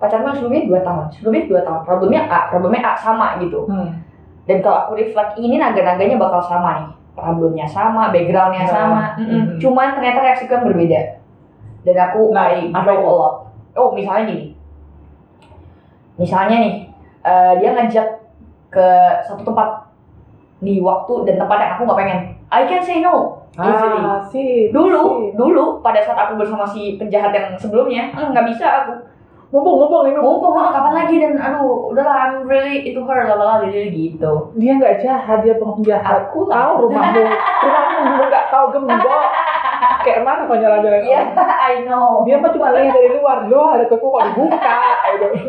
pacarnya 0.00 0.32
sebelumnya 0.32 0.64
dua 0.64 0.80
tahun, 0.80 1.04
sebelumnya 1.12 1.42
dua 1.50 1.60
tahun, 1.66 1.80
problemnya 1.84 2.22
A, 2.30 2.48
problemnya 2.48 2.80
A 2.80 2.92
sama 2.96 3.36
gitu. 3.42 3.68
Hmm. 3.68 4.00
Dan 4.48 4.64
kalau 4.64 4.88
aku 4.88 4.92
reflect 4.96 5.36
ini 5.36 5.60
naga-naganya 5.60 6.16
bakal 6.16 6.40
sama 6.40 6.70
nih. 6.80 6.88
Problemnya 7.14 7.66
sama, 7.68 8.08
backgroundnya 8.08 8.64
Nah, 8.64 8.72
sama. 8.72 9.02
Mm-mm. 9.20 9.60
Cuman 9.60 9.92
ternyata 9.92 10.24
reaksiku 10.24 10.56
yang 10.56 10.66
berbeda. 10.72 11.00
Dan 11.84 11.96
aku 12.00 12.32
Nah, 12.32 12.48
I 12.48 12.72
grow 12.72 12.96
itu? 12.96 13.04
a 13.04 13.12
lot. 13.12 13.34
Oh, 13.76 13.92
misalnya 13.92 14.32
gini. 14.32 14.46
Misalnya 16.16 16.56
nih, 16.64 16.74
eh, 17.22 17.52
dia 17.60 17.70
ngajak 17.76 18.06
ke 18.72 18.88
satu 19.28 19.42
tempat 19.44 19.92
di 20.60 20.80
waktu 20.80 21.12
dan 21.28 21.36
tempat 21.40 21.56
yang 21.60 21.70
aku 21.76 21.82
nggak 21.84 21.98
pengen. 22.00 22.18
I 22.48 22.64
can 22.64 22.80
say 22.80 23.04
no. 23.04 23.39
Ah 23.60 24.18
sih 24.24 24.72
Dulu, 24.72 25.36
dulu 25.36 25.64
pada 25.78 26.00
saat 26.00 26.16
aku 26.24 26.34
bersama 26.34 26.64
si 26.64 26.96
penjahat 26.96 27.28
yang 27.30 27.52
sebelumnya, 27.54 28.08
ah, 28.10 28.26
nggak 28.26 28.48
bisa 28.48 28.66
aku. 28.82 28.94
mumpung 29.50 29.82
mumpung 29.82 30.06
ini 30.06 30.14
Mumpung. 30.14 30.54
Ah, 30.54 30.70
kapan 30.70 30.94
lagi? 30.96 31.18
Dan 31.18 31.34
aduh, 31.34 31.90
udahlah 31.90 32.14
I'm 32.30 32.46
really 32.46 32.80
into 32.82 33.02
her 33.02 33.26
lalala 33.26 33.66
lili 33.66 33.90
gitu. 33.90 34.54
dia 34.54 34.72
nggak 34.72 34.96
jahat 34.98 35.42
dia 35.42 35.54
penjahat. 35.54 36.30
Aku 36.30 36.46
tahu 36.46 36.86
rumahmu 36.86 37.20
rumahmu 37.60 37.98
dulu 38.08 38.24
nggak 38.26 38.46
tahu 38.48 38.64
gembok. 38.72 39.26
Kayak 40.00 40.24
mana 40.24 40.48
kau 40.48 40.56
jalan-jalan 40.56 41.02
Iya, 41.02 41.20
I 41.68 41.84
know. 41.84 42.24
dia 42.24 42.40
mah 42.40 42.48
cuma 42.48 42.72
lihat 42.72 42.88
dari 42.90 43.10
luar. 43.12 43.44
Loh 43.44 43.68
ada 43.68 43.84
toko 43.84 44.06
kok 44.10 44.32
dibuka. 44.32 44.76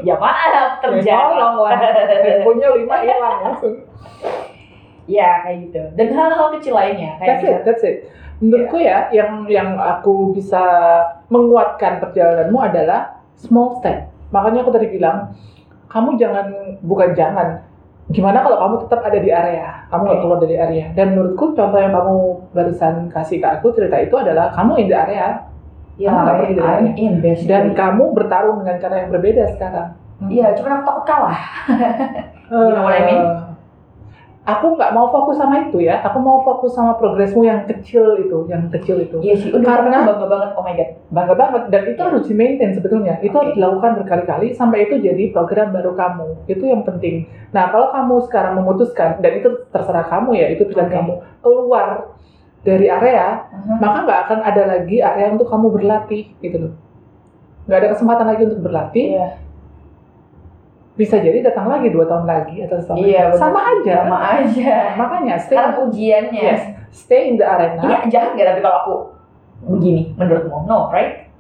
Ya 0.02 0.16
maaf 0.18 0.50
Ya, 0.52 0.64
terjadi. 0.82 1.14
tolong 1.14 1.56
lah 1.62 1.72
handphonenya 2.26 2.68
lima 2.76 2.96
hilang 3.00 3.36
langsung 3.48 3.76
Ya 5.12 5.44
kayak 5.44 5.58
gitu. 5.68 5.82
Dan 6.00 6.08
hal-hal 6.16 6.48
kecil 6.56 6.74
lainnya 6.80 7.20
kayak 7.20 7.28
that's 7.28 7.44
it 7.44 7.58
that's 7.68 7.84
it 7.84 7.98
menurutku 8.42 8.82
ya 8.82 9.06
yang 9.14 9.46
yang 9.46 9.78
aku 9.78 10.34
bisa 10.34 10.60
menguatkan 11.30 12.02
perjalananmu 12.02 12.58
adalah 12.58 13.22
small 13.38 13.78
step 13.78 14.10
makanya 14.34 14.66
aku 14.66 14.74
tadi 14.74 14.90
bilang 14.90 15.30
kamu 15.86 16.18
jangan 16.18 16.50
bukan 16.82 17.14
jangan 17.14 17.62
gimana 18.10 18.42
kalau 18.42 18.58
kamu 18.58 18.76
tetap 18.90 19.00
ada 19.06 19.20
di 19.22 19.30
area 19.30 19.86
kamu 19.94 20.02
nggak 20.10 20.18
Oke. 20.18 20.24
keluar 20.26 20.40
dari 20.42 20.56
area 20.58 20.86
dan 20.98 21.14
menurutku 21.14 21.54
contoh 21.54 21.80
yang 21.80 21.94
kamu 21.94 22.16
barusan 22.52 22.94
kasih 23.14 23.38
ke 23.38 23.48
aku 23.48 23.78
cerita 23.78 23.98
itu 24.02 24.16
adalah 24.18 24.50
kamu 24.58 24.74
in 24.82 24.88
the 24.90 24.98
area 24.98 25.28
ya, 26.02 26.10
Kamu 26.10 26.18
nggak 26.26 26.38
pergi 26.42 26.54
dari 26.58 26.66
mana? 26.66 26.90
in 26.98 27.14
dan 27.46 27.64
kamu 27.78 28.04
bertarung 28.18 28.58
dengan 28.66 28.78
cara 28.82 28.96
yang 29.06 29.10
berbeda 29.14 29.44
sekarang 29.54 29.90
Iya, 30.22 30.54
cuma 30.54 30.78
aku 30.78 30.86
takut 30.86 31.06
kalah. 31.10 31.40
You 32.54 32.78
know 32.78 32.86
what 32.86 32.94
I 32.94 33.10
mean? 33.10 33.26
Aku 34.42 34.74
nggak 34.74 34.90
mau 34.98 35.14
fokus 35.14 35.38
sama 35.38 35.70
itu 35.70 35.86
ya. 35.86 36.02
Aku 36.02 36.18
mau 36.18 36.42
fokus 36.42 36.74
sama 36.74 36.98
progresmu 36.98 37.46
yang 37.46 37.62
kecil 37.70 38.18
itu, 38.18 38.50
yang 38.50 38.74
kecil 38.74 38.98
itu. 38.98 39.22
Iya 39.22 39.38
sih, 39.38 39.50
udah 39.54 39.62
Karena- 39.62 40.02
bangga 40.02 40.26
banget, 40.26 40.50
oh 40.58 40.64
my 40.66 40.74
god. 40.74 40.90
Bangga 41.14 41.36
banget 41.38 41.64
dan 41.70 41.82
itu 41.86 42.02
Iya. 42.02 42.08
harus 42.10 42.24
di 42.26 42.34
maintain 42.34 42.74
sebetulnya. 42.74 43.22
Itu 43.22 43.38
Oke. 43.38 43.42
harus 43.46 43.54
dilakukan 43.54 43.92
berkali-kali 44.02 44.48
sampai 44.58 44.90
itu 44.90 44.98
jadi 44.98 45.30
program 45.30 45.70
baru 45.70 45.94
kamu. 45.94 46.28
Itu 46.50 46.64
yang 46.66 46.82
penting. 46.82 47.30
Nah, 47.54 47.70
kalau 47.70 47.94
kamu 47.94 48.16
sekarang 48.26 48.54
memutuskan 48.58 49.22
dan 49.22 49.32
itu 49.38 49.50
terserah 49.70 50.10
kamu 50.10 50.34
ya, 50.34 50.48
itu 50.50 50.66
pilihan 50.66 50.90
Oke. 50.90 50.96
kamu 50.98 51.14
keluar 51.46 51.88
dari 52.62 52.90
area, 52.90 53.46
Mhm. 53.46 53.78
maka 53.78 53.98
nggak 54.06 54.20
akan 54.26 54.40
ada 54.42 54.64
lagi 54.66 54.98
area 54.98 55.30
untuk 55.30 55.50
kamu 55.50 55.70
berlatih 55.70 56.34
gitu 56.42 56.58
loh. 56.58 56.74
Nggak 57.70 57.78
ada 57.78 57.90
kesempatan 57.94 58.26
lagi 58.26 58.42
untuk 58.50 58.62
berlatih. 58.66 59.06
Iya, 59.22 59.28
Bisa 60.92 61.16
jadi 61.18 61.40
datang 61.42 61.72
lagi 61.72 61.88
dua 61.88 62.04
tahun 62.04 62.28
lagi 62.28 62.68
atau 62.68 62.78
setahun 62.78 63.00
iya 63.00 63.32
lagi. 63.32 63.40
sama 63.40 63.60
aja. 63.64 63.96
Sama 64.04 64.18
aja. 64.38 64.76
Makanya 65.00 65.36
stay, 65.40 65.56
Sekarang 65.56 65.74
ujiannya. 65.88 66.44
yes, 66.44 66.64
stay 66.92 67.22
in 67.28 67.36
the 67.36 67.46
arena. 67.46 67.80
Ini 67.80 68.12
jahat 68.12 68.36
gak 68.36 68.48
tapi 68.52 68.60
kalau 68.60 68.78
aku 68.78 68.96
begini 69.72 70.12
menurutmu? 70.14 70.68
No, 70.68 70.92
right? 70.92 71.32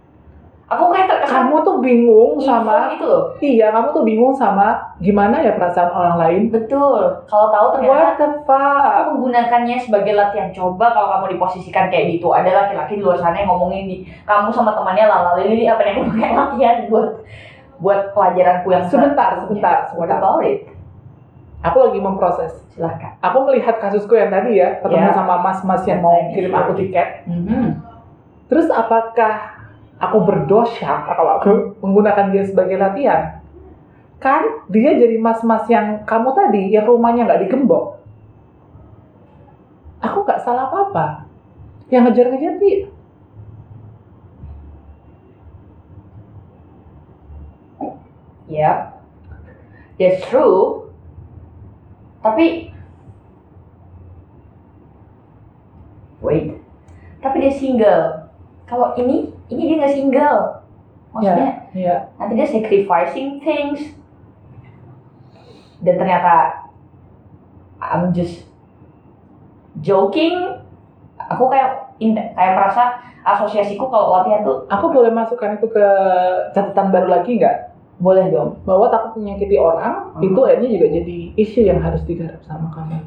Aku 0.71 0.87
kayak 0.87 1.03
terkesan 1.03 1.51
kamu 1.51 1.67
tuh 1.67 1.83
bingung 1.83 2.39
sama 2.39 2.95
itu 2.95 3.03
loh. 3.03 3.35
iya 3.43 3.75
kamu 3.75 3.91
tuh 3.91 4.07
bingung 4.07 4.31
sama 4.31 4.79
gimana 5.03 5.43
ya 5.43 5.59
perasaan 5.59 5.91
orang 5.91 6.15
lain 6.15 6.41
Betul. 6.47 7.11
Kalau 7.27 7.51
tahu 7.51 7.75
ternyata 7.75 7.91
what 7.91 8.15
the 8.15 8.29
fuck 8.47 8.79
aku 9.03 9.19
menggunakannya 9.19 9.75
sebagai 9.75 10.15
latihan 10.15 10.47
coba 10.55 10.95
kalau 10.95 11.11
kamu 11.11 11.35
diposisikan 11.35 11.91
kayak 11.91 12.15
gitu 12.15 12.31
ada 12.31 12.47
laki-laki 12.47 12.95
di 12.95 13.03
luar 13.03 13.19
sana 13.19 13.35
yang 13.35 13.51
ngomongin 13.51 13.83
di 13.83 13.97
kamu 14.23 14.47
sama 14.47 14.71
temannya 14.71 15.11
lala 15.11 15.35
lili 15.43 15.67
apa 15.67 15.83
yang 15.83 16.07
kayak 16.07 16.33
latihan 16.39 16.77
buat 16.87 17.19
buat 17.81 18.13
pelajaranku 18.13 18.69
yang 18.69 18.85
Sebentar, 18.87 19.41
sebentar, 19.41 19.89
What 19.97 20.07
sebentar. 20.07 20.17
about 20.21 20.45
it? 20.45 20.69
aku 21.61 21.77
lagi 21.77 21.99
memproses. 21.99 22.51
Silahkan. 22.71 23.19
aku 23.19 23.37
melihat 23.45 23.77
kasusku 23.77 24.15
yang 24.15 24.31
tadi 24.31 24.57
ya 24.57 24.79
ketemu 24.79 25.11
Ya. 25.11 25.13
sama 25.13 25.37
mas-mas 25.37 25.83
yang 25.83 25.99
mau 25.99 26.15
kirim 26.31 26.49
aku 26.49 26.71
tiket. 26.73 27.27
Terus 28.47 28.67
apakah 28.67 29.61
aku 29.97 30.17
berdosa 30.23 31.05
kalau 31.05 31.37
aku 31.37 31.51
menggunakan 31.83 32.31
dia 32.31 32.43
sebagai 32.47 32.79
latihan? 32.79 33.43
Kan 34.17 34.65
dia 34.69 34.95
jadi 34.95 35.17
mas-mas 35.17 35.65
yang 35.67 36.01
kamu 36.01 36.29
tadi 36.31 36.69
yang 36.69 36.85
rumahnya 36.85 37.25
nggak 37.25 37.41
digembok. 37.45 37.99
Aku 40.01 40.25
nggak 40.25 40.41
salah 40.41 40.65
apa-apa. 40.65 41.29
Yang 41.89 42.01
ngejar-ngejar 42.09 42.53
dia 42.57 42.89
Ya, 48.51 48.91
that's 49.95 50.27
true. 50.27 50.91
Tapi, 52.19 52.75
wait, 56.19 56.59
tapi 57.23 57.35
dia 57.39 57.53
single. 57.55 58.27
Kalau 58.67 58.91
ini, 58.99 59.31
ini 59.47 59.61
dia 59.71 59.75
nggak 59.79 59.95
single. 59.95 60.67
Maksudnya, 61.11 61.51
Iya. 61.71 61.95
nanti 62.19 62.33
dia 62.35 62.47
sacrificing 62.47 63.39
things. 63.39 63.95
Dan 65.81 65.95
ternyata, 65.97 66.67
I'm 67.81 68.11
just 68.11 68.45
joking. 69.81 70.59
Aku 71.17 71.47
kayak 71.47 71.95
kayak 71.97 72.53
merasa 72.57 72.99
asosiasiku 73.21 73.85
kalau 73.93 74.17
latihan 74.17 74.41
tuh 74.41 74.65
Aku 74.65 74.89
boleh 74.89 75.13
masukkan 75.13 75.53
itu 75.53 75.69
ke 75.69 75.85
catatan 76.51 76.89
baru 76.89 77.07
lagi 77.07 77.37
nggak? 77.37 77.70
Boleh 78.01 78.33
dong. 78.33 78.57
Bahwa 78.65 78.89
takut 78.89 79.21
menyakiti 79.21 79.61
orang, 79.61 80.17
Hmm. 80.17 80.25
itu 80.25 80.39
akhirnya 80.41 80.69
juga 80.73 80.87
jadi 80.89 81.17
isu 81.37 81.59
yang 81.69 81.79
harus 81.79 82.01
digarap 82.03 82.41
sama 82.43 82.73
kamu. 82.73 82.97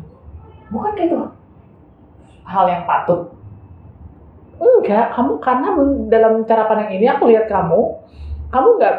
Bukan 0.70 0.90
kayak 0.94 1.08
itu 1.10 1.18
hal 2.46 2.64
yang 2.70 2.86
patut. 2.86 3.34
Enggak, 4.54 5.12
kamu 5.18 5.32
karena 5.42 5.68
dalam 6.06 6.32
cara 6.46 6.70
pandang 6.70 6.94
ini 6.94 7.10
aku 7.10 7.26
lihat 7.26 7.50
kamu, 7.50 7.98
kamu 8.54 8.68
nggak 8.78 8.96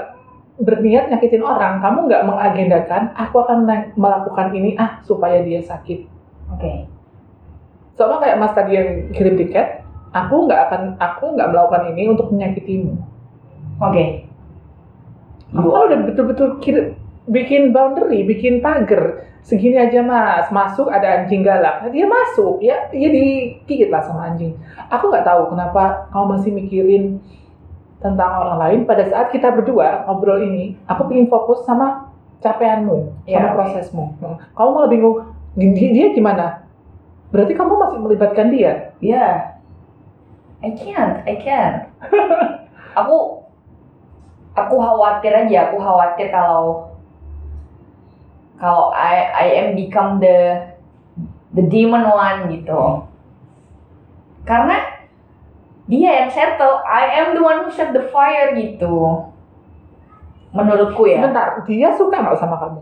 berniat 0.59 1.07
nyakitin 1.11 1.43
orang, 1.43 1.79
kamu 1.79 2.11
nggak 2.11 2.23
mengagendakan, 2.27 3.15
aku 3.15 3.43
akan 3.43 3.63
melakukan 3.95 4.51
ini 4.51 4.75
ah 4.75 4.99
supaya 5.07 5.39
dia 5.43 5.63
sakit. 5.63 6.11
Oke. 6.51 6.91
Sama 7.95 8.19
kayak 8.19 8.39
Mas 8.39 8.51
tadi 8.51 8.75
yang 8.75 8.89
kirim 9.15 9.39
tiket, 9.39 9.87
aku 10.11 10.47
nggak 10.47 10.59
akan, 10.67 10.81
aku 10.99 11.35
nggak 11.39 11.49
melakukan 11.55 11.95
ini 11.95 12.11
untuk 12.11 12.27
menyakitimu. 12.35 12.99
Oke. 13.79 14.24
Aku 15.55 15.67
kan 15.71 15.81
udah 15.87 15.99
betul-betul 16.11 16.49
bikin 17.31 17.71
boundary, 17.71 18.27
bikin 18.27 18.59
pagar. 18.59 19.23
Segini 19.45 19.77
aja 19.77 20.01
mas, 20.01 20.49
masuk 20.49 20.89
ada 20.89 21.21
anjing 21.21 21.45
galak. 21.45 21.85
Nah, 21.85 21.89
dia 21.93 22.09
masuk, 22.09 22.57
ya, 22.65 22.89
ya 22.89 23.09
digigit 23.13 23.93
lah 23.93 24.01
sama 24.01 24.33
anjing. 24.33 24.57
Aku 24.89 25.13
nggak 25.13 25.21
tahu 25.21 25.53
kenapa 25.53 26.09
kamu 26.09 26.25
masih 26.33 26.49
mikirin 26.49 27.21
tentang 28.01 28.41
orang 28.41 28.57
lain 28.57 28.79
pada 28.89 29.05
saat 29.05 29.29
kita 29.29 29.53
berdua 29.53 30.01
ngobrol 30.09 30.41
ini. 30.41 30.73
Aku 30.89 31.05
pengen 31.05 31.29
fokus 31.29 31.61
sama 31.61 32.09
capaianmu, 32.41 33.25
Ya, 33.29 33.37
sama 33.37 33.49
oke. 33.53 33.57
prosesmu. 33.61 34.05
Kamu 34.57 34.69
malah 34.73 34.89
bingung, 34.89 35.15
dia, 35.53 35.89
dia 35.93 36.07
gimana? 36.13 36.65
Berarti 37.29 37.53
kamu 37.53 37.73
masih 37.77 37.99
melibatkan 38.01 38.47
dia. 38.49 38.97
Yeah. 38.97 39.57
I 40.65 40.73
can't, 40.73 41.21
I 41.29 41.37
can't. 41.37 41.85
aku 42.99 43.34
aku 44.55 44.75
khawatir 44.79 45.31
aja, 45.35 45.69
aku 45.69 45.77
khawatir 45.77 46.31
kalau 46.31 46.89
kalau 48.55 48.95
I 48.95 49.27
I 49.35 49.47
am 49.61 49.67
become 49.75 50.23
the 50.23 50.63
the 51.51 51.63
demon 51.67 52.07
one 52.07 52.47
gitu. 52.49 53.03
Karena 54.47 54.79
dia 55.85 56.25
yang 56.25 56.29
settle, 56.31 56.81
I 56.87 57.21
am 57.21 57.37
the 57.37 57.43
one 57.43 57.67
who 57.67 57.69
set 57.69 57.91
the 57.91 58.07
fire 58.09 58.55
gitu. 58.55 59.27
Menurutku 60.55 61.03
ya. 61.05 61.19
Sebentar, 61.19 61.61
dia 61.67 61.91
suka 61.93 62.15
nggak 62.15 62.39
sama 62.39 62.55
kamu? 62.57 62.81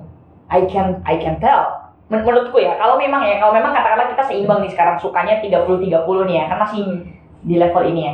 I 0.54 0.70
can 0.70 1.02
I 1.04 1.18
can 1.18 1.42
tell. 1.42 1.90
Men- 2.08 2.22
Menurutku 2.22 2.62
ya, 2.62 2.78
kalau 2.78 2.96
memang 3.02 3.26
ya, 3.26 3.42
kalau 3.42 3.58
memang 3.58 3.74
katakanlah 3.74 4.14
kita 4.14 4.24
seimbang 4.30 4.62
nih 4.62 4.72
sekarang 4.72 4.96
sukanya 5.02 5.42
30-30 5.42 6.30
nih 6.30 6.36
ya, 6.38 6.44
kan 6.54 6.58
masih 6.62 7.10
di 7.42 7.56
level 7.58 7.84
ini 7.90 8.02
ya. 8.06 8.14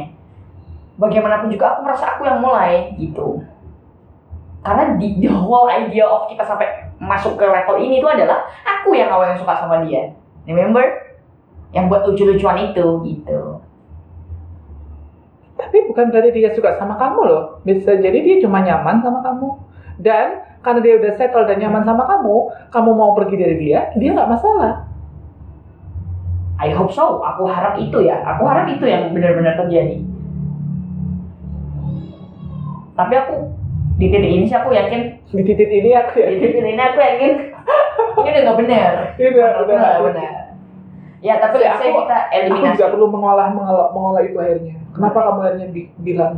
Bagaimanapun 0.99 1.47
juga 1.47 1.73
aku 1.73 1.87
merasa 1.87 2.05
aku 2.15 2.27
yang 2.27 2.43
mulai 2.43 2.91
gitu. 2.99 3.39
Karena 4.59 4.99
di 4.99 5.23
the 5.23 5.31
whole 5.31 5.71
idea 5.71 6.03
of 6.03 6.27
kita 6.27 6.43
sampai 6.43 6.67
masuk 6.99 7.39
ke 7.39 7.47
level 7.47 7.79
ini 7.79 8.03
itu 8.03 8.07
adalah 8.11 8.43
aku 8.67 8.91
yang 8.91 9.07
awalnya 9.07 9.39
suka 9.39 9.55
sama 9.55 9.87
dia. 9.87 10.11
Remember? 10.43 10.83
Yang 11.71 11.85
buat 11.87 12.01
lucu-lucuan 12.03 12.59
itu 12.59 12.85
gitu. 13.07 13.63
Tapi 15.55 15.77
bukan 15.87 16.11
berarti 16.11 16.35
dia 16.35 16.51
suka 16.51 16.75
sama 16.75 16.99
kamu 16.99 17.19
loh. 17.23 17.43
Bisa 17.63 17.95
jadi 17.95 18.19
dia 18.19 18.43
cuma 18.43 18.59
nyaman 18.59 18.99
sama 18.99 19.23
kamu. 19.23 19.49
Dan 19.99 20.43
karena 20.59 20.79
dia 20.83 20.93
udah 20.99 21.11
settle 21.15 21.47
dan 21.47 21.59
nyaman 21.59 21.83
sama 21.87 22.03
kamu, 22.03 22.35
kamu 22.71 22.89
mau 22.91 23.11
pergi 23.15 23.35
dari 23.39 23.55
dia, 23.59 23.91
dia 23.95 24.11
nggak 24.11 24.31
masalah. 24.31 24.87
I 26.59 26.75
hope 26.75 26.91
so. 26.91 27.23
Aku 27.23 27.47
harap 27.47 27.79
itu 27.79 28.03
ya. 28.03 28.19
Aku 28.35 28.43
harap 28.43 28.67
itu 28.67 28.83
yang 28.83 29.15
benar-benar 29.15 29.55
terjadi. 29.55 30.03
Tapi 32.99 33.13
aku 33.15 33.35
di 33.95 34.07
titik 34.07 34.27
ini 34.29 34.43
sih 34.43 34.53
aku 34.53 34.71
yakin 34.71 35.01
Di 35.25 35.41
titik 35.41 35.69
ini 35.69 35.91
aku 35.91 36.13
ya. 36.17 36.27
di 36.29 36.37
titik 36.41 36.59
ini 36.61 36.75
aku 36.77 36.97
yakin 36.99 37.31
ini 38.19 38.27
udah 38.29 38.41
nggak 38.43 38.57
benar. 38.57 38.91
Ini 39.15 39.27
udah, 39.29 39.47
nggak 39.63 40.03
benar. 40.05 40.33
Ya 41.19 41.35
tapi 41.37 41.55
Aku- 41.55 41.63
let's 41.65 41.77
say 41.77 41.91
kita 41.91 42.17
Aku 42.17 42.31
eliminasi. 42.33 42.75
nggak 42.75 42.91
perlu 42.93 43.07
mengolah, 43.07 43.47
mengolah 43.49 43.87
mengolah 43.89 44.21
itu 44.21 44.35
akhirnya. 44.35 44.75
Kenapa 44.89 45.17
kamu 45.21 45.39
akhirnya 45.41 45.67
bi- 45.69 45.91
bilang 45.97 46.33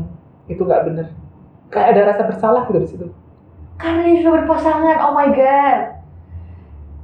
itu 0.47 0.57
nggak 0.59 0.83
benar? 0.83 1.07
Kayak 1.67 1.87
ada 1.87 2.01
rasa 2.07 2.23
bersalah 2.25 2.61
gitu 2.65 2.79
di 2.79 2.89
situ. 2.89 3.07
Karena 3.75 4.01
dia 4.03 4.19
sudah 4.19 4.33
berpasangan. 4.39 4.97
Oh 5.01 5.13
my 5.13 5.29
god. 5.31 5.79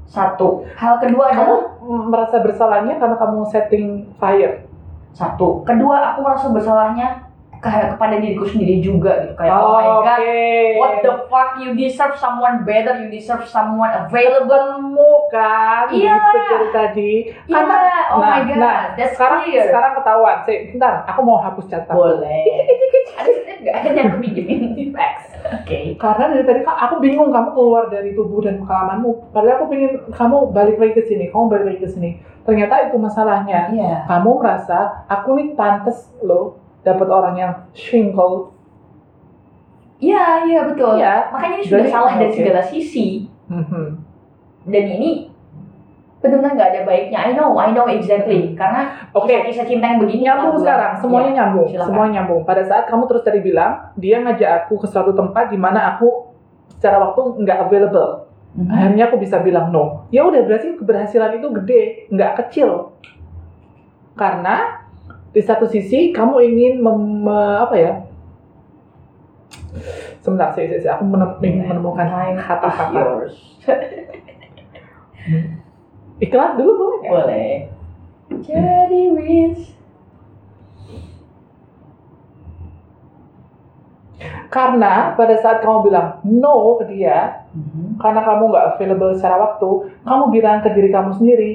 Satu. 0.06 0.64
Hal 0.74 0.98
kedua 0.98 1.30
Kamu 1.30 1.36
adalah 1.36 1.60
merasa 2.08 2.40
bersalahnya 2.40 2.96
karena 2.96 3.16
kamu 3.16 3.44
setting 3.46 3.86
fire. 4.16 4.64
satu. 5.12 5.62
Kedua 5.64 6.14
aku 6.14 6.22
merasa 6.22 6.48
bersalahnya 6.48 7.27
ke- 7.58 7.88
kepada 7.92 8.16
diriku 8.18 8.46
sendiri 8.46 8.80
juga 8.80 9.12
gitu 9.22 9.34
kayak 9.34 9.54
oh, 9.54 9.74
my 9.74 9.86
god. 10.02 10.20
Oke. 10.20 10.38
What 10.78 10.94
the 11.02 11.14
fuck? 11.28 11.50
You 11.58 11.74
deserve 11.74 12.16
someone 12.16 12.62
better. 12.62 12.98
You 12.98 13.08
deserve 13.08 13.46
someone 13.46 13.90
available. 13.90 14.78
Ketemu 14.78 15.12
kan? 15.30 15.86
Iya. 15.90 16.14
Gitu 16.16 16.40
dari 16.46 16.68
tadi. 16.70 17.12
Iya. 17.46 17.54
Karena- 17.54 18.06
Oh 18.08 18.20
nah, 18.20 18.30
my 18.34 18.42
god. 18.46 18.58
nah, 18.58 18.80
That's 18.94 19.14
sekarang 19.14 19.40
clear. 19.44 19.68
sekarang 19.68 19.92
ketahuan. 19.96 20.38
Sih, 20.44 20.58
bentar, 20.72 20.94
aku 21.04 21.20
mau 21.22 21.38
hapus 21.38 21.66
catatan. 21.68 21.94
Boleh. 21.94 22.44
Ada 23.14 23.30
nggak? 23.60 23.74
Ada 23.74 23.88
yang 23.92 24.08
aku 24.08 24.18
pinjemin. 24.22 24.60
Facts. 24.92 25.26
Oke. 25.60 25.80
Karena 25.96 26.26
dari 26.32 26.44
tadi 26.44 26.60
aku 26.64 26.96
bingung 26.98 27.30
kamu 27.30 27.50
keluar 27.52 27.84
dari 27.88 28.12
tubuh 28.12 28.40
dan 28.40 28.60
pengalamanmu. 28.60 29.32
Padahal 29.32 29.56
aku 29.58 29.66
pengen 29.70 29.92
kamu 30.10 30.38
balik 30.52 30.78
lagi 30.78 30.94
ke 30.94 31.04
sini, 31.06 31.26
kamu 31.28 31.44
balik 31.48 31.66
lagi 31.68 31.80
ke 31.82 31.90
sini. 31.90 32.10
Ternyata 32.44 32.88
itu 32.88 32.96
masalahnya. 32.96 33.68
Iya. 33.70 34.08
Kamu 34.08 34.40
merasa 34.40 35.04
aku 35.06 35.36
nih 35.36 35.52
pantas 35.54 36.08
loh 36.22 36.60
dapat 36.88 37.07
orang 37.07 37.35
yang 37.35 37.51
single. 37.76 38.55
Iya, 39.97 40.45
iya 40.45 40.61
betul. 40.64 40.95
Iya. 40.95 41.27
Makanya 41.27 41.55
ini 41.57 41.65
sudah 41.65 41.81
Jadi, 41.84 41.91
salah 41.91 42.14
dari 42.15 42.30
oke. 42.30 42.38
segala 42.38 42.61
sisi. 42.61 43.07
Mhm. 43.49 43.85
Dan 44.68 44.85
ini 44.88 45.09
benar-benar 46.18 46.53
nggak 46.53 46.69
ada 46.72 46.81
baiknya. 46.84 47.19
I 47.19 47.31
know, 47.34 47.55
I 47.55 47.69
know 47.72 47.85
exactly. 47.85 48.53
Karena 48.53 48.89
Oke. 49.11 49.30
kisah-kisah 49.30 49.65
cinta 49.65 49.85
yang 49.88 49.99
begini 49.99 50.26
nyambung 50.26 50.53
aku- 50.53 50.61
sekarang 50.61 50.91
semuanya 50.97 51.30
Iya, 51.30 51.38
nyambung 51.39 51.68
silakan. 51.68 51.88
semuanya 51.88 52.14
nyambung 52.14 52.41
pada 52.43 52.64
saat 52.64 52.84
kamu 52.85 53.03
terus 53.05 53.23
tadi 53.23 53.39
bilang 53.39 53.72
dia 53.95 54.18
ngajak 54.19 54.49
aku 54.64 54.73
ke 54.77 54.88
suatu 54.88 55.11
tempat 55.11 55.45
di 55.47 55.57
mana 55.57 55.93
aku 55.93 56.30
secara 56.69 56.97
waktu 56.99 57.22
nggak 57.38 57.57
available 57.64 58.26
Mhm. 58.53 58.69
akhirnya 58.69 59.03
aku 59.07 59.18
bisa 59.18 59.38
bilang 59.39 59.69
no 59.69 60.09
ya 60.09 60.26
udah 60.26 60.41
berarti 60.41 60.73
keberhasilan 60.76 61.38
itu 61.38 61.47
gede 61.53 61.81
nggak 62.09 62.31
kecil 62.35 62.97
karena 64.14 64.81
di 65.38 65.45
satu 65.45 65.69
sisi 65.69 66.09
kamu 66.09 66.41
ingin 66.41 66.73
mem- 66.81 67.22
me- 67.22 67.57
apa 67.61 67.76
ya 67.77 67.93
sebentar 70.26 70.49
sih, 70.57 70.65
sih, 70.65 70.81
sih. 70.81 70.89
aku 70.89 71.05
menem- 71.05 71.38
ingin 71.45 71.69
menemukan 71.69 72.09
kata-kata 72.34 72.89
yours. 72.89 73.38
iklan 76.18 76.57
dulu 76.57 76.72
boleh 76.73 76.97
nggak? 76.97 77.11
Boleh. 77.14 77.51
Jadi 78.41 79.01
wis. 79.14 79.77
karena 84.47 85.14
pada 85.14 85.38
saat 85.38 85.61
kamu 85.61 85.91
bilang 85.91 86.23
no 86.26 86.80
ke 86.81 86.89
dia 86.89 87.45
Mhm. 87.53 87.99
karena 88.01 88.23
kamu 88.26 88.49
nggak 88.49 88.65
available 88.73 89.14
secara 89.14 89.38
waktu, 89.38 89.69
kamu 90.01 90.23
bilang 90.34 90.57
ke 90.65 90.69
diri 90.73 90.89
kamu 90.89 91.11
sendiri, 91.19 91.51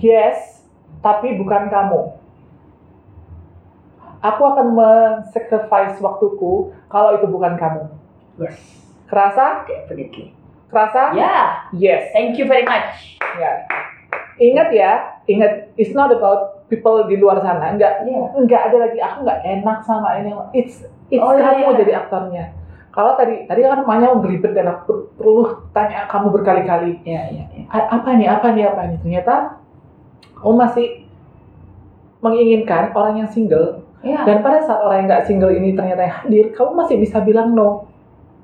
yes, 0.00 0.66
tapi 0.98 1.36
bukan 1.38 1.68
kamu. 1.70 2.21
Aku 4.22 4.42
akan 4.46 4.66
men-sacrifice 4.72 5.98
waktuku 5.98 6.70
kalau 6.86 7.18
itu 7.18 7.26
bukan 7.26 7.58
kamu. 7.58 7.90
Yes. 8.38 8.54
Kerasa? 9.10 9.66
Definitely. 9.66 10.30
Kerasa? 10.70 11.10
Ya, 11.12 11.66
Yes. 11.74 12.14
thank 12.14 12.38
you 12.38 12.46
very 12.46 12.62
much. 12.62 13.18
Ya. 13.36 13.66
Ingat 14.38 14.70
ya, 14.70 14.92
ingat, 15.26 15.74
it's 15.74 15.92
not 15.92 16.08
about 16.08 16.64
people 16.66 17.04
di 17.04 17.18
luar 17.18 17.36
sana. 17.38 17.68
Enggak, 17.68 18.06
Iya. 18.06 18.32
enggak 18.32 18.62
ada 18.70 18.76
lagi. 18.80 18.98
Aku 18.98 19.16
nggak 19.22 19.40
enak 19.42 19.78
sama 19.84 20.16
ini. 20.16 20.32
It's, 20.54 20.86
it's 21.10 21.20
Oh, 21.20 21.34
kamu 21.34 21.68
iya. 21.68 21.78
jadi 21.82 21.92
aktornya. 21.98 22.44
Kalau 22.88 23.16
tadi, 23.16 23.44
tadi 23.44 23.60
kan 23.60 23.82
namanya 23.82 24.14
belibet 24.14 24.52
dan 24.52 24.68
aku 24.68 24.80
per- 24.84 25.04
perlu 25.18 25.42
tanya 25.72 26.06
kamu 26.06 26.28
berkali-kali. 26.30 27.00
Iya, 27.02 27.22
iya, 27.28 27.44
iya. 27.52 27.64
A- 27.68 27.88
apa 27.90 28.08
nih 28.14 28.28
apa 28.28 28.52
nih 28.52 28.64
apa 28.68 28.80
nih 28.86 28.98
ternyata 29.00 29.34
kamu 30.36 30.54
masih 30.56 30.86
menginginkan 32.20 32.92
orang 32.92 33.18
yang 33.18 33.28
single 33.28 33.82
Iya. 34.02 34.26
dan 34.26 34.42
pada 34.42 34.58
saat 34.58 34.82
orang 34.82 35.06
yang 35.06 35.08
nggak 35.14 35.24
single 35.30 35.54
ini 35.54 35.78
ternyata 35.78 36.02
yang 36.02 36.16
hadir 36.26 36.44
kamu 36.50 36.70
masih 36.74 36.98
bisa 36.98 37.22
bilang 37.22 37.54
no 37.54 37.86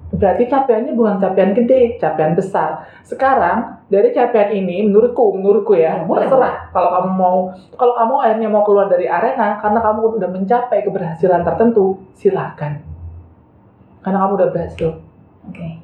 berarti 0.08 0.48
capaiannya 0.48 0.96
bukan 0.96 1.20
capaian 1.20 1.52
gede 1.52 2.00
capaian 2.00 2.32
besar 2.32 2.80
sekarang 3.04 3.76
dari 3.92 4.08
capaian 4.14 4.48
ini 4.54 4.86
menurutku 4.88 5.36
menurutku 5.36 5.76
ya 5.76 6.00
Ya, 6.00 6.06
boleh, 6.08 6.24
terserah 6.24 6.72
kalau 6.72 6.90
kamu 6.96 7.10
mau 7.12 7.36
kalau 7.76 7.92
kamu 7.92 8.14
akhirnya 8.24 8.48
mau 8.48 8.64
keluar 8.64 8.88
dari 8.88 9.04
arena 9.04 9.60
karena 9.60 9.82
kamu 9.84 10.16
udah 10.16 10.30
mencapai 10.32 10.80
keberhasilan 10.86 11.44
tertentu 11.44 12.00
silahkan 12.16 12.80
karena 14.00 14.18
kamu 14.24 14.32
udah 14.38 14.48
berhasil 14.54 14.90
Oke. 15.48 15.80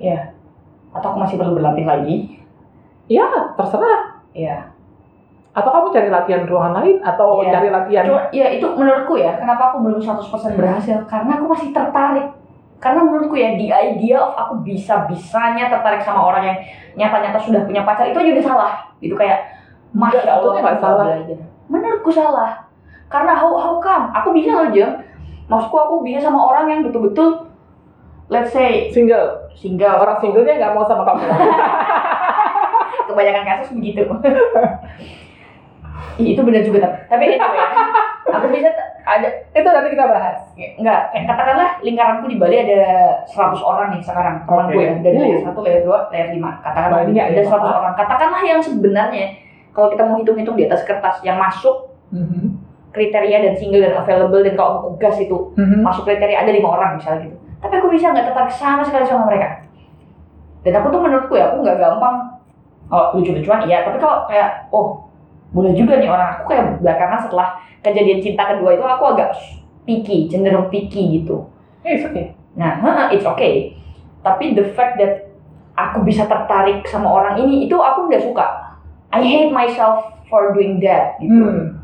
Iya. 0.00 0.32
Atau 0.92 1.12
aku 1.12 1.18
masih 1.20 1.36
perlu 1.36 1.56
berlatih 1.60 1.84
lagi? 1.84 2.16
ya 3.06 3.54
terserah 3.54 4.20
Iya. 4.34 4.75
Atau 5.56 5.70
kamu 5.72 5.88
cari 5.88 6.08
latihan 6.12 6.44
ruangan 6.44 6.84
lain 6.84 7.00
atau 7.00 7.40
Iya. 7.40 7.52
cari 7.56 7.68
latihan 7.72 8.04
Cuma, 8.04 8.20
ya 8.28 8.46
itu 8.52 8.66
menurutku 8.76 9.16
ya, 9.16 9.40
kenapa 9.40 9.72
aku 9.72 9.80
belum 9.80 9.96
100% 10.04 10.52
berhasil? 10.52 11.00
Karena 11.08 11.40
aku 11.40 11.48
masih 11.48 11.72
tertarik. 11.72 12.28
Karena 12.76 13.00
menurutku 13.00 13.40
ya, 13.40 13.56
the 13.56 13.72
idea 13.72 14.20
of 14.20 14.36
aku 14.36 14.60
bisa-bisanya 14.60 15.72
tertarik 15.72 16.04
sama 16.04 16.28
orang 16.28 16.44
yang 16.44 16.58
nyata-nyata 17.00 17.40
sudah 17.40 17.64
punya 17.64 17.88
pacar, 17.88 18.12
itu 18.12 18.20
aja 18.20 18.30
udah 18.36 18.44
salah. 18.44 18.72
Itu 19.00 19.16
kayak, 19.16 19.48
Masya 19.96 20.28
Allah, 20.28 20.52
nggak 20.60 20.76
salah. 20.76 21.06
belajar. 21.08 21.40
Menurutku 21.72 22.12
salah. 22.12 22.68
Karena 23.08 23.32
how, 23.32 23.56
how 23.56 23.74
come? 23.80 24.12
Aku 24.12 24.36
bisa 24.36 24.52
loh, 24.52 24.68
Jeng. 24.68 24.92
Maksudku 25.48 25.78
aku 25.80 25.94
bisa 26.04 26.20
sama 26.20 26.52
orang 26.52 26.68
yang 26.68 26.80
betul-betul, 26.84 27.48
let's 28.28 28.52
say, 28.52 28.92
single 28.92 29.48
single. 29.56 29.96
orang 29.96 30.20
singlenya 30.20 30.60
nggak 30.60 30.72
mau 30.76 30.84
sama 30.84 31.00
kamu 31.08 31.22
Kebanyakan 33.08 33.44
kasus 33.48 33.72
begitu. 33.72 34.04
Itu 36.16 36.40
benar 36.40 36.62
juga, 36.62 36.78
tapi- 36.80 37.04
tapi 37.06 37.24
anyway, 37.34 37.60
aku 38.36 38.46
bisa 38.48 38.68
ada 39.06 39.28
itu 39.28 39.62
nanti 39.64 39.88
kita 39.88 40.04
bahas 40.04 40.38
Enggak, 40.56 41.00
kayak 41.08 41.24
katakanlah 41.28 41.68
lingkaranku 41.78 42.26
di 42.26 42.36
Bali 42.36 42.56
ada 42.58 42.80
100 43.22 43.54
orang 43.60 43.94
nih 43.94 44.02
sekarang 44.02 44.42
temanku 44.42 44.74
Oke. 44.74 44.82
ya 44.82 44.92
dari 44.98 45.14
Uh. 45.14 45.22
layer 45.22 45.40
1, 45.44 45.54
layer 45.62 45.82
2, 45.84 46.10
layer 46.10 46.28
5 46.32 46.42
katakanlah 46.58 46.98
Banyak 47.04 47.24
ada 47.24 47.36
ya, 47.36 47.44
100 47.44 47.54
Bapak. 47.54 47.78
orang 47.78 47.94
katakanlah 47.94 48.42
yang 48.42 48.58
sebenarnya 48.58 49.26
kalau 49.70 49.88
kita 49.88 50.02
mau 50.02 50.16
hitung-hitung 50.16 50.56
di 50.56 50.64
atas 50.64 50.82
kertas 50.82 51.22
yang 51.22 51.38
masuk 51.38 51.94
Mhm. 52.08 52.58
kriteria 52.90 53.38
dan 53.42 53.54
single 53.54 53.78
dan 53.80 53.94
available 53.94 54.40
dan 54.40 54.54
kalau 54.54 54.72
aku 54.80 54.88
gas 54.96 55.16
itu 55.16 55.38
Mhm. 55.54 55.84
masuk 55.84 56.02
kriteria 56.02 56.42
ada 56.42 56.50
lima 56.50 56.68
orang 56.70 56.96
misalnya 56.96 57.28
gitu 57.28 57.36
tapi 57.56 57.74
aku 57.76 57.88
bisa 57.88 58.10
nggak 58.10 58.26
tertarik 58.26 58.50
sama 58.50 58.82
sekali 58.82 59.04
sama 59.04 59.22
mereka 59.26 59.62
dan 60.62 60.72
aku 60.74 60.88
tuh 60.88 60.98
menurutku 60.98 61.34
ya 61.36 61.46
aku 61.46 61.62
nggak 61.62 61.78
gampang 61.78 62.16
oh 62.88 63.14
lucu-lucuan 63.14 63.62
iya 63.62 63.86
tapi 63.86 63.96
kalau 63.96 64.26
kayak 64.26 64.66
oh 64.68 65.05
boleh 65.54 65.72
juga 65.74 65.98
nih 65.98 66.10
orang 66.10 66.40
aku 66.40 66.50
kayak 66.50 66.82
belakangan 66.82 67.20
setelah 67.22 67.48
kejadian 67.84 68.18
cinta 68.18 68.42
kedua 68.50 68.74
itu 68.74 68.84
aku 68.84 69.04
agak 69.14 69.30
picky 69.86 70.26
cenderung 70.26 70.66
picky 70.70 71.22
gitu 71.22 71.46
Eh, 71.86 71.94
it's 71.94 72.02
okay. 72.02 72.34
Nah, 72.58 72.82
it's 73.14 73.22
okay. 73.22 73.78
Tapi 74.26 74.58
the 74.58 74.74
fact 74.74 74.98
that 74.98 75.30
aku 75.78 76.02
bisa 76.02 76.26
tertarik 76.26 76.82
sama 76.90 77.06
orang 77.06 77.38
ini 77.38 77.70
itu 77.70 77.78
aku 77.78 78.10
nggak 78.10 78.26
suka. 78.26 78.74
I 79.14 79.22
hate 79.22 79.54
myself 79.54 80.10
for 80.26 80.50
doing 80.50 80.82
that 80.82 81.14
gitu. 81.22 81.30
Hmm. 81.30 81.78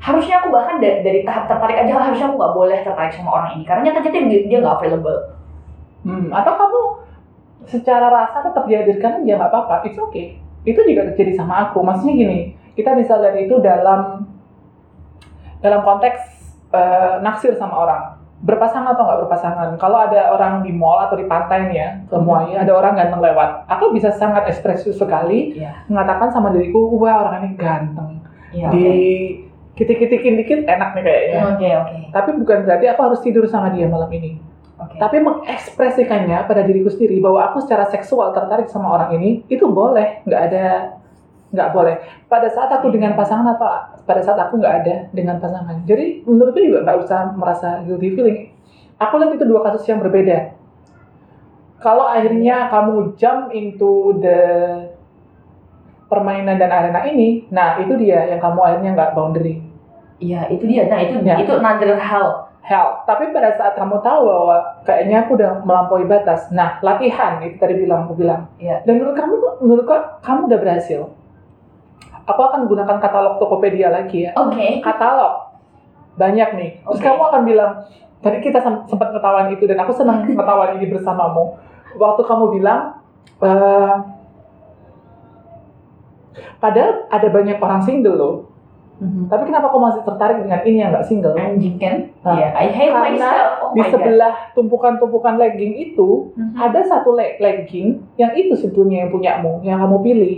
Harusnya 0.00 0.40
aku 0.40 0.48
bahkan 0.48 0.80
dari, 0.80 1.04
dari 1.04 1.20
tahap 1.28 1.44
tertarik 1.44 1.76
aja 1.76 1.92
harusnya 1.92 2.32
aku 2.32 2.40
nggak 2.40 2.54
boleh 2.56 2.78
tertarik 2.80 3.12
sama 3.12 3.30
orang 3.36 3.50
ini 3.60 3.64
karena 3.68 3.92
nyata-nyata 3.92 4.18
dia 4.32 4.40
dia 4.48 4.58
nggak 4.64 4.76
available. 4.80 5.20
Hmm. 6.08 6.28
Atau 6.32 6.52
kamu 6.56 6.80
secara 7.68 8.08
rasa 8.08 8.48
tetap 8.48 8.64
dihadirkan 8.64 9.20
aja 9.20 9.32
nggak 9.36 9.50
apa-apa. 9.52 9.84
It's 9.84 10.00
okay. 10.00 10.40
Itu 10.64 10.80
juga 10.88 11.12
terjadi 11.12 11.36
sama 11.36 11.68
aku. 11.68 11.84
Maksudnya 11.84 12.16
gini, 12.16 12.56
kita 12.74 12.94
bisa 12.94 13.16
lihat 13.16 13.36
itu 13.38 13.58
dalam 13.58 14.26
dalam 15.58 15.80
konteks 15.82 16.18
eh, 16.70 17.14
naksir 17.20 17.54
sama 17.56 17.74
orang. 17.78 18.02
Berpasangan 18.44 18.92
atau 18.92 19.08
nggak 19.08 19.20
berpasangan. 19.24 19.68
Kalau 19.80 19.96
ada 20.04 20.28
orang 20.28 20.60
di 20.60 20.68
mall 20.68 21.00
atau 21.00 21.16
di 21.16 21.24
pantai 21.24 21.72
nih 21.72 21.78
ya, 21.80 21.88
semuanya 22.12 22.60
ada 22.60 22.76
orang 22.76 22.92
ganteng 22.92 23.24
lewat. 23.24 23.64
Aku 23.72 23.88
bisa 23.88 24.12
sangat 24.12 24.44
ekspresif 24.44 24.92
sekali 24.92 25.56
Iya. 25.56 25.88
mengatakan 25.88 26.28
sama 26.28 26.52
diriku, 26.52 26.92
wah 27.00 27.24
orang 27.24 27.40
ini 27.40 27.50
ganteng. 27.56 28.20
Iya. 28.52 28.68
di 28.70 28.84
Oke. 28.84 28.94
kitik-kitikin 29.74 30.38
dikit 30.38 30.60
enak 30.62 30.94
nih 30.94 31.02
kayaknya. 31.02 31.40
Oke 31.50 31.68
oke 31.74 31.96
Tapi 32.12 32.30
bukan 32.38 32.58
berarti 32.62 32.86
aku 32.86 33.00
harus 33.02 33.18
tidur 33.18 33.48
sama 33.48 33.72
dia 33.72 33.88
malam 33.88 34.06
ini. 34.12 34.36
oke. 34.76 34.94
Tapi 35.00 35.16
mengekspresikannya 35.18 36.44
pada 36.44 36.62
diriku 36.62 36.86
sendiri 36.86 37.18
bahwa 37.18 37.48
aku 37.48 37.64
secara 37.64 37.88
seksual 37.88 38.30
tertarik 38.30 38.68
sama 38.68 38.92
orang 38.92 39.16
ini 39.16 39.42
itu 39.48 39.64
boleh, 39.66 40.20
nggak 40.22 40.42
ada 40.52 40.66
nggak 41.54 41.70
boleh. 41.70 41.94
Pada 42.26 42.50
saat 42.50 42.66
aku 42.74 42.90
dengan 42.90 43.14
pasangan 43.14 43.54
atau 43.54 43.70
pada 44.02 44.20
saat 44.20 44.36
aku 44.36 44.58
nggak 44.58 44.74
ada 44.82 44.94
dengan 45.14 45.38
pasangan. 45.38 45.86
Jadi 45.86 46.26
menurutku 46.26 46.58
juga 46.58 46.82
nggak 46.82 46.98
usah 47.06 47.30
merasa 47.38 47.80
guilty 47.86 48.18
feeling. 48.18 48.38
Aku 48.98 49.22
lihat 49.22 49.38
itu 49.38 49.46
dua 49.46 49.62
kasus 49.62 49.86
yang 49.86 50.02
berbeda. 50.02 50.58
Kalau 51.78 52.10
akhirnya 52.10 52.66
kamu 52.72 53.14
jump 53.14 53.54
into 53.54 54.18
the 54.18 54.38
permainan 56.10 56.58
dan 56.58 56.70
arena 56.70 57.06
ini, 57.06 57.46
nah 57.54 57.78
itu 57.78 57.94
dia 57.96 58.26
yang 58.34 58.40
kamu 58.42 58.60
akhirnya 58.60 58.90
nggak 58.98 59.12
boundary. 59.14 59.62
Iya 60.18 60.50
itu 60.50 60.64
dia. 60.66 60.90
Nah 60.90 60.98
itu 61.02 61.22
Ya. 61.22 61.38
itu 61.38 61.52
another 61.54 61.94
hal. 61.96 62.50
help. 62.64 63.04
Tapi 63.04 63.28
pada 63.28 63.52
saat 63.60 63.76
kamu 63.76 64.00
tahu 64.00 64.24
bahwa 64.24 64.56
kayaknya 64.88 65.28
aku 65.28 65.36
udah 65.36 65.60
melampaui 65.68 66.08
batas, 66.08 66.48
nah 66.48 66.80
latihan 66.80 67.36
itu 67.44 67.60
tadi 67.60 67.76
bilang 67.76 68.08
aku 68.08 68.16
bilang. 68.16 68.48
Iya. 68.56 68.80
Dan 68.88 69.04
menurut 69.04 69.12
kamu, 69.20 69.34
menurut 69.60 69.84
kamu 70.24 70.48
udah 70.48 70.58
berhasil. 70.64 71.00
Aku 72.24 72.40
akan 72.42 72.64
gunakan 72.64 72.96
katalog 72.98 73.36
Tokopedia 73.36 73.88
lagi 73.88 74.24
ya. 74.24 74.32
Oke. 74.34 74.80
Katalog 74.80 75.52
banyak 76.14 76.48
nih. 76.54 76.70
Terus 76.80 76.98
Oke. 76.98 77.04
kamu 77.04 77.22
akan 77.22 77.42
bilang, 77.42 77.72
tadi 78.18 78.38
kita 78.38 78.58
sem- 78.58 78.84
sempat 78.86 79.10
ketahuan 79.10 79.50
itu 79.50 79.64
dan 79.64 79.78
aku 79.78 79.92
senang 79.92 80.24
ketahuan 80.28 80.76
ini 80.76 80.88
bersamamu. 80.88 81.58
Waktu 81.94 82.22
kamu 82.22 82.44
bilang, 82.54 82.98
eh, 83.38 83.94
padahal 86.58 86.90
ada 87.08 87.28
banyak 87.28 87.58
orang 87.58 87.82
single 87.82 88.16
loh. 88.16 88.34
Mhm. 88.94 89.26
Tapi 89.26 89.42
kenapa 89.44 89.68
kau 89.68 89.82
masih 89.82 90.06
tertarik 90.06 90.38
dengan 90.38 90.62
ini 90.62 90.78
yang 90.78 90.94
nggak 90.94 91.02
single? 91.02 91.34
Anjing 91.34 91.76
kan? 91.76 92.14
Nah, 92.22 92.30
Iya. 92.32 92.48
I 92.54 92.66
hate 92.70 92.92
karena 92.94 93.10
myself. 93.10 93.50
Oh 93.58 93.68
di 93.68 93.78
my 93.78 93.82
god. 93.82 93.90
sebelah 93.92 94.34
tumpukan-tumpukan 94.54 95.34
legging 95.34 95.74
itu 95.74 96.30
Mhm. 96.32 96.54
ada 96.54 96.80
satu 96.80 97.10
le- 97.10 97.36
legging 97.36 98.06
yang 98.14 98.32
itu 98.32 98.54
sebetulnya 98.54 99.02
yang 99.02 99.10
punyamu 99.10 99.58
yang 99.60 99.82
kamu 99.82 99.98
pilih 100.00 100.36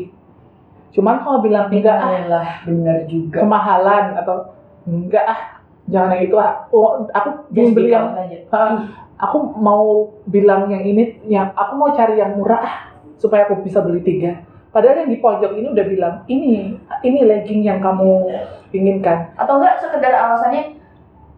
cuman 0.95 1.21
kamu 1.21 1.39
bilang 1.43 1.67
enggak 1.69 1.97
ah 1.97 2.05
Alhamdulillah, 2.07 2.47
benar 2.65 2.99
juga. 3.11 3.37
kemahalan 3.43 4.05
atau 4.17 4.35
enggak 4.87 5.25
ah 5.27 5.41
jangan 5.87 6.19
yang 6.19 6.25
itu 6.27 6.37
ah 6.37 6.53
oh, 6.71 7.07
aku 7.11 7.29
belum 7.51 7.71
beli 7.75 7.91
yang 7.95 8.15
ah, 8.51 8.87
aku 9.17 9.39
mau 9.57 10.11
bilang 10.27 10.67
yang 10.69 10.83
ini 10.83 11.19
yang 11.27 11.51
aku 11.55 11.73
mau 11.75 11.91
cari 11.93 12.19
yang 12.19 12.35
murah 12.37 12.61
ah 12.63 12.77
supaya 13.17 13.49
aku 13.49 13.65
bisa 13.65 13.81
beli 13.81 14.05
tiga. 14.05 14.45
Padahal 14.69 15.09
yang 15.09 15.09
di 15.09 15.17
pojok 15.17 15.57
ini 15.57 15.73
udah 15.73 15.87
bilang, 15.89 16.15
ini 16.29 16.77
ini 17.01 17.25
legging 17.25 17.65
yang 17.65 17.81
kamu 17.81 18.29
inginkan. 18.77 19.33
Atau 19.41 19.57
enggak 19.57 19.81
sekedar 19.81 20.13
alasannya 20.13 20.77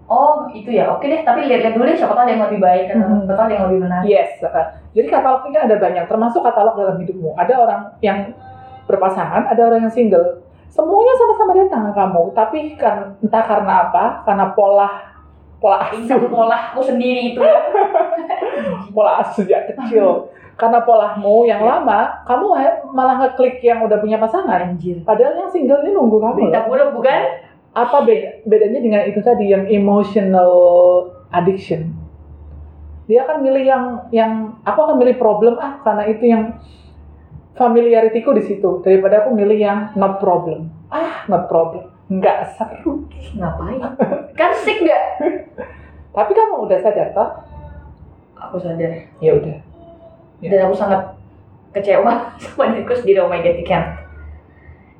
Oh 0.09 0.49
itu 0.57 0.73
ya 0.73 0.89
oke 0.89 1.05
deh 1.05 1.21
tapi 1.21 1.45
lihat-lihat 1.45 1.77
dulu 1.77 1.85
deh 1.85 1.93
siapa 1.93 2.17
tahu 2.17 2.25
ada 2.25 2.33
yang 2.33 2.49
lebih 2.49 2.65
baik 2.65 2.87
atau 2.97 3.05
Mhm. 3.05 3.21
siapa 3.29 3.35
tahu 3.37 3.45
ada 3.45 3.53
yang 3.53 3.65
lebih 3.69 3.81
menarik. 3.85 4.07
Yes. 4.09 4.31
uh, 4.41 4.67
Jadi 4.97 5.07
katalog 5.13 5.45
ini 5.45 5.53
kan 5.53 5.63
ada 5.69 5.77
banyak, 5.77 6.05
termasuk 6.09 6.41
katalog 6.41 6.75
dalam 6.81 6.97
hidupmu. 6.97 7.37
Ada 7.37 7.55
orang 7.61 7.81
yang 8.01 8.19
berpasangan, 8.89 9.53
ada 9.53 9.61
orang 9.69 9.85
yang 9.85 9.93
single. 9.93 10.43
Semuanya 10.73 11.15
sama-sama 11.17 11.53
datang 11.57 11.83
ke 11.89 11.93
kamu, 11.93 12.23
tapi 12.33 12.59
kan 12.81 13.17
entah 13.21 13.45
karena 13.45 13.89
apa, 13.89 14.05
karena 14.25 14.47
pola 14.57 14.89
pola 15.59 15.91
asuh, 15.91 16.29
pola 16.31 16.73
aku 16.73 16.81
sendiri 16.81 17.35
itu. 17.35 17.43
pola 18.95 19.23
asuh 19.23 19.45
sejak 19.45 19.75
kecil. 19.75 20.33
Karena 20.59 20.83
polahmu 20.83 21.47
yang 21.47 21.63
lama, 21.63 22.27
kamu 22.27 22.47
malah 22.91 23.15
ngeklik 23.23 23.63
yang 23.63 23.79
udah 23.87 24.03
punya 24.03 24.19
pasangan. 24.19 24.75
Anjir. 24.75 25.07
Padahal 25.07 25.39
yang 25.39 25.51
single 25.55 25.87
ini 25.87 25.95
nunggu 25.95 26.19
kamu. 26.19 26.35
Berita 26.51 26.67
loh. 26.67 26.67
buruk 26.67 26.91
bukan? 26.99 27.21
Apa 27.79 28.03
beda, 28.03 28.43
bedanya 28.43 28.81
dengan 28.83 29.03
itu 29.07 29.23
tadi 29.23 29.55
yang 29.55 29.71
emotional 29.71 30.51
addiction? 31.31 31.95
Dia 33.07 33.23
akan 33.23 33.39
milih 33.39 33.65
yang 33.65 33.85
yang 34.11 34.33
aku 34.67 34.79
akan 34.83 34.99
milih 34.99 35.15
problem 35.17 35.55
ah 35.63 35.79
karena 35.87 36.11
itu 36.11 36.27
yang 36.27 36.59
familiaritiku 37.59 38.31
di 38.33 38.47
situ 38.47 38.81
daripada 38.87 39.27
aku 39.27 39.35
milih 39.35 39.59
yang 39.59 39.91
not 39.99 40.23
problem. 40.23 40.71
Ah, 40.89 41.27
not 41.27 41.51
problem. 41.51 41.91
Nggak 42.09 42.55
seru. 42.55 43.05
Ngapain? 43.35 43.83
Kan 44.39 44.51
sick 44.63 44.81
gak? 44.87 45.03
Tapi 46.17 46.31
kamu 46.33 46.65
udah 46.65 46.79
sadar 46.81 47.11
toh? 47.13 47.31
Aku 48.39 48.57
sadar. 48.63 49.11
Ya 49.19 49.35
udah. 49.35 49.59
Ya. 50.39 50.49
Dan 50.55 50.71
aku 50.71 50.79
sangat 50.79 51.03
kecewa 51.75 52.31
sama 52.41 52.73
diriku 52.73 52.95
sendiri. 52.95 53.19
Oh 53.21 53.29
my 53.29 53.43
god, 53.43 53.59
you 53.59 53.67
can't. 53.67 53.99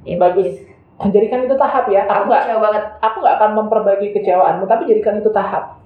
Bagus. 0.05 0.67
Jadikan 0.99 1.47
itu 1.47 1.55
tahap 1.55 1.87
ya. 1.89 2.05
Aku 2.11 2.27
nggak 2.27 2.43
kecewa 2.45 2.61
banget. 2.61 2.85
aku 2.99 3.17
nggak 3.23 3.37
akan 3.39 3.51
memperbaiki 3.55 4.09
kecewaanmu, 4.19 4.67
tapi 4.67 4.91
jadikan 4.91 5.23
itu 5.23 5.31
tahap. 5.31 5.78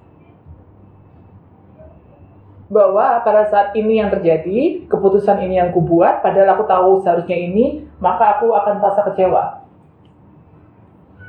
Bahwa 2.71 3.21
pada 3.21 3.45
saat 3.47 3.75
ini 3.75 3.99
yang 3.99 4.09
terjadi, 4.09 4.87
keputusan 4.87 5.43
ini 5.43 5.59
yang 5.59 5.69
kubuat, 5.71 6.23
padahal 6.23 6.57
aku 6.57 6.63
tahu 6.65 6.89
seharusnya 7.03 7.37
ini, 7.37 7.85
maka 7.99 8.39
aku 8.39 8.51
akan 8.51 8.79
merasa 8.81 9.03
kecewa. 9.05 9.61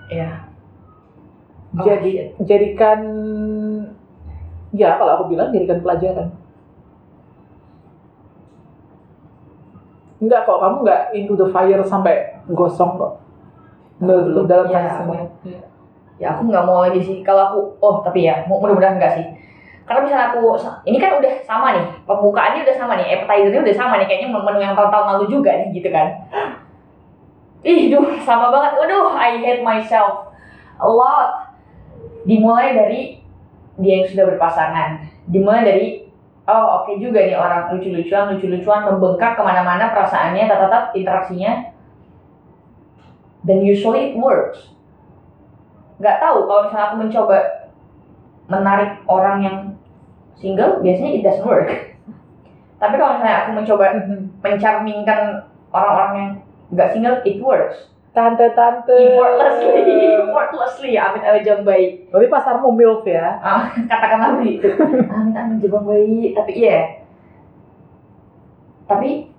Ya. 0.08 0.46
Oh, 1.74 1.82
Jadi 1.82 2.38
jadikan 2.38 2.98
ya 4.70 4.94
kalau 4.94 5.12
aku 5.18 5.24
bilang 5.34 5.50
jadikan 5.50 5.82
pelajaran. 5.82 6.28
Enggak 10.22 10.46
kok, 10.46 10.56
kamu 10.62 10.76
nggak 10.86 11.02
into 11.12 11.34
the 11.34 11.50
fire 11.50 11.82
sampai 11.84 12.40
gosong 12.48 12.96
kok. 12.96 13.12
Belum 14.00 14.46
dalam 14.46 14.66
Ya, 14.66 14.80
fase 14.80 15.02
semua. 15.02 15.16
ya 16.14 16.30
aku 16.30 16.46
nggak 16.46 16.62
mau 16.62 16.78
lagi 16.78 17.02
sih 17.02 17.26
kalau 17.26 17.42
aku 17.42 17.58
oh 17.82 17.94
tapi 18.06 18.22
ya 18.22 18.46
mu- 18.46 18.62
mudah-mudahan 18.62 19.02
enggak 19.02 19.18
sih 19.18 19.26
karena 19.84 20.00
misalnya 20.00 20.26
aku 20.32 20.40
ini 20.88 20.96
kan 20.96 21.20
udah 21.20 21.32
sama 21.44 21.76
nih 21.76 21.84
pembukaannya 22.08 22.64
udah 22.64 22.76
sama 22.76 22.96
nih 22.96 23.20
appetizernya 23.20 23.60
udah 23.60 23.76
sama 23.76 24.00
nih 24.00 24.06
kayaknya 24.08 24.32
menu 24.32 24.60
yang 24.64 24.72
tahun-tahun 24.72 25.06
lalu 25.12 25.24
juga 25.28 25.50
nih 25.60 25.68
gitu 25.76 25.88
kan. 25.92 26.08
Ih 27.64 27.92
duh 27.92 28.16
sama 28.24 28.48
banget. 28.48 28.80
Aduh 28.80 29.12
I 29.12 29.40
hate 29.40 29.60
myself 29.60 30.32
a 30.80 30.88
lot. 30.88 31.52
Dimulai 32.24 32.72
dari 32.72 33.20
dia 33.76 34.00
yang 34.00 34.08
sudah 34.08 34.24
berpasangan. 34.32 35.04
Dimulai 35.28 35.64
dari 35.68 35.86
oh 36.48 36.80
oke 36.80 36.96
juga 36.96 37.20
nih 37.20 37.36
orang 37.36 37.76
lucu-lucuan 37.76 38.32
lucu-lucuan 38.32 38.88
membengkak 38.88 39.36
ke 39.36 39.42
mana-mana 39.44 39.92
perasaannya 39.92 40.48
tatap 40.48 40.96
interaksinya. 40.96 41.76
Dan 43.44 43.60
usually 43.60 44.12
it 44.12 44.16
works. 44.16 44.72
Nggak 46.00 46.24
tahu 46.24 46.48
kalau 46.48 46.60
misalnya 46.64 46.86
aku 46.88 46.96
mencoba 47.04 47.38
menarik 48.48 49.00
orang 49.08 49.36
yang 49.40 49.56
single 50.38 50.82
biasanya 50.82 51.10
it 51.18 51.22
doesn't 51.22 51.46
work. 51.46 51.70
Tapi 52.82 52.94
kalau 52.98 53.16
misalnya 53.16 53.36
aku 53.46 53.50
mencoba 53.56 53.84
mencerminkan 54.42 55.20
orang-orang 55.70 56.12
yang 56.14 56.30
nggak 56.74 56.90
single 56.92 57.18
it 57.22 57.38
works. 57.40 57.90
Tante-tante. 58.14 58.94
effortlessly 58.94 59.74
effortlessly 60.22 60.92
amit 60.94 61.26
amit 61.26 61.42
jam 61.42 61.66
bayi. 61.66 62.06
Berarti 62.14 62.30
pasarmu 62.30 62.70
MILF 62.70 63.02
ya? 63.02 63.42
ah, 63.42 63.66
katakanlah 63.90 64.38
begitu 64.38 64.70
amit 65.10 65.34
amit 65.34 65.58
jam 65.58 65.82
bayi 65.82 66.30
tapi 66.30 66.52
iya. 66.54 67.02
Tapi 68.86 69.34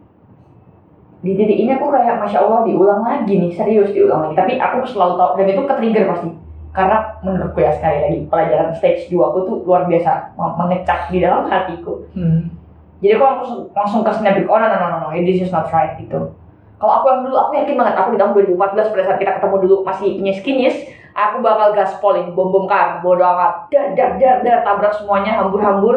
di 1.24 1.32
titik 1.34 1.58
ini 1.58 1.72
aku 1.74 1.88
kayak 1.88 2.20
masya 2.20 2.44
allah 2.44 2.68
diulang 2.68 3.02
lagi 3.02 3.40
nih 3.40 3.56
serius 3.56 3.96
diulang 3.96 4.28
lagi. 4.28 4.36
Tapi 4.36 4.54
aku 4.60 4.84
selalu 4.84 5.16
tahu 5.16 5.32
dan 5.40 5.48
itu 5.48 5.62
ke 5.64 5.74
trigger 5.80 6.06
pasti 6.12 6.30
karena 6.76 6.97
menurutku 7.23 7.64
ya 7.64 7.72
sekali 7.72 7.97
lagi 8.03 8.19
pelajaran 8.27 8.76
stage 8.76 9.07
2 9.07 9.15
aku 9.15 9.39
tuh 9.47 9.56
luar 9.64 9.88
biasa 9.88 10.35
meng- 10.35 10.56
mengecap 10.60 11.07
di 11.07 11.23
dalam 11.23 11.47
hatiku. 11.47 12.03
Hmm. 12.11 12.52
jadi 12.99 13.15
aku 13.15 13.23
langsung 13.23 13.60
langsung 13.72 14.02
ke 14.03 14.11
snap 14.11 14.35
oh 14.43 14.57
no 14.60 14.68
no 14.68 14.77
no 14.77 14.88
no 14.91 14.97
no 15.07 15.10
this 15.15 15.39
is 15.39 15.52
not 15.56 15.72
right 15.72 15.95
gitu. 15.95 16.35
Kalau 16.76 16.93
aku 16.99 17.06
yang 17.07 17.22
dulu 17.23 17.35
aku 17.39 17.52
yakin 17.56 17.80
banget 17.80 17.95
aku 17.95 18.10
di 18.14 18.19
tahun 18.19 18.31
2014 18.35 18.91
pada 18.91 19.03
saat 19.07 19.18
kita 19.23 19.31
ketemu 19.39 19.56
dulu 19.64 19.76
masih 19.88 20.07
kinyis 20.19 20.39
kinyis 20.43 20.77
aku 21.15 21.39
bakal 21.39 21.72
gaspolin 21.72 22.35
bom 22.35 22.52
bom 22.52 22.68
kan 22.68 22.99
bodo 22.99 23.23
amat. 23.23 23.72
Dar 23.72 23.95
dar 23.95 24.19
dar 24.19 24.35
dar 24.43 24.60
tabrak 24.68 24.91
semuanya 24.91 25.39
hambur 25.39 25.64
hambur 25.64 25.95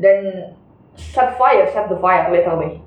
dan 0.00 0.50
set 0.98 1.38
fire 1.38 1.68
set 1.70 1.86
the 1.86 1.96
fire 2.02 2.26
literally 2.32 2.82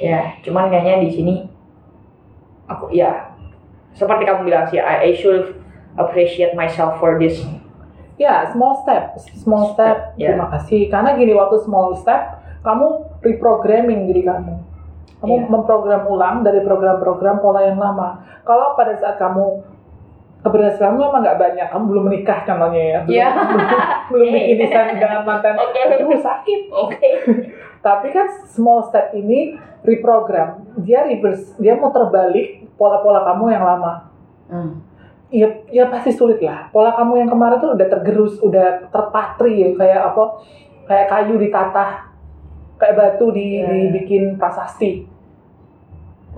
ya 0.00 0.38
cuman 0.42 0.70
kayaknya 0.70 1.06
di 1.06 1.10
sini 1.10 1.34
aku 2.66 2.90
ya 2.94 3.33
seperti 3.94 4.26
kamu 4.26 4.44
bilang 4.44 4.66
sih 4.68 4.78
I, 4.78 5.08
I 5.08 5.12
should 5.14 5.54
appreciate 5.94 6.52
myself 6.52 6.98
for 6.98 7.16
this 7.16 7.38
Ya, 8.14 8.46
small 8.54 8.78
step, 8.86 9.18
small 9.42 9.74
step. 9.74 10.14
Ya. 10.14 10.38
Terima 10.38 10.46
kasih. 10.54 10.86
Karena 10.86 11.18
gini 11.18 11.34
waktu 11.34 11.58
small 11.66 11.98
step, 11.98 12.38
kamu 12.62 13.10
reprogramming 13.18 14.06
diri 14.06 14.22
kamu. 14.22 14.54
Kamu 15.18 15.34
Iya. 15.34 15.50
memprogram 15.50 16.06
ulang 16.06 16.46
dari 16.46 16.62
program-program 16.62 17.42
pola 17.42 17.66
yang 17.66 17.74
lama. 17.74 18.22
Kalau 18.46 18.78
pada 18.78 18.94
saat 18.94 19.18
kamu 19.18 19.66
keberhasilanmu 20.46 21.00
memang 21.00 21.26
nggak 21.26 21.38
banyak, 21.42 21.66
kamu 21.66 21.84
belum 21.90 22.04
menikah 22.06 22.38
contohnya 22.46 22.82
ya, 22.86 22.98
belum, 23.02 23.16
Iya. 23.18 23.28
belum 24.14 24.28
bikin 24.38 24.56
desain 24.62 24.94
dengan 24.94 25.20
mantan, 25.26 25.54
Oke. 25.58 25.80
aduh 25.82 26.14
sakit. 26.14 26.60
oke 26.86 27.08
Tapi 27.82 28.06
kan 28.14 28.26
small 28.46 28.86
step 28.86 29.10
ini 29.10 29.58
reprogram, 29.82 30.62
dia 30.80 31.02
reverse, 31.02 31.58
dia 31.58 31.74
mau 31.74 31.90
terbalik 31.90 32.63
pola-pola 32.74 33.22
kamu 33.24 33.44
yang 33.50 33.64
lama. 33.64 33.92
hmm. 34.50 34.72
ya 35.34 35.48
ya 35.66 35.90
pasti 35.90 36.14
sulit 36.14 36.38
lah. 36.38 36.70
Pola 36.70 36.94
kamu 36.94 37.26
yang 37.26 37.30
kemarin 37.30 37.58
tuh 37.58 37.74
udah 37.74 37.88
tergerus, 37.90 38.38
udah 38.38 38.86
terpatri 38.88 39.66
ya 39.66 39.68
kayak 39.74 40.00
apa? 40.14 40.24
Kayak 40.84 41.06
kayu 41.10 41.34
ditatah, 41.40 41.90
kayak 42.78 42.94
batu 42.94 43.26
di, 43.34 43.58
Iya. 43.58 43.88
dibikin 43.90 44.38
prasasti. 44.38 45.08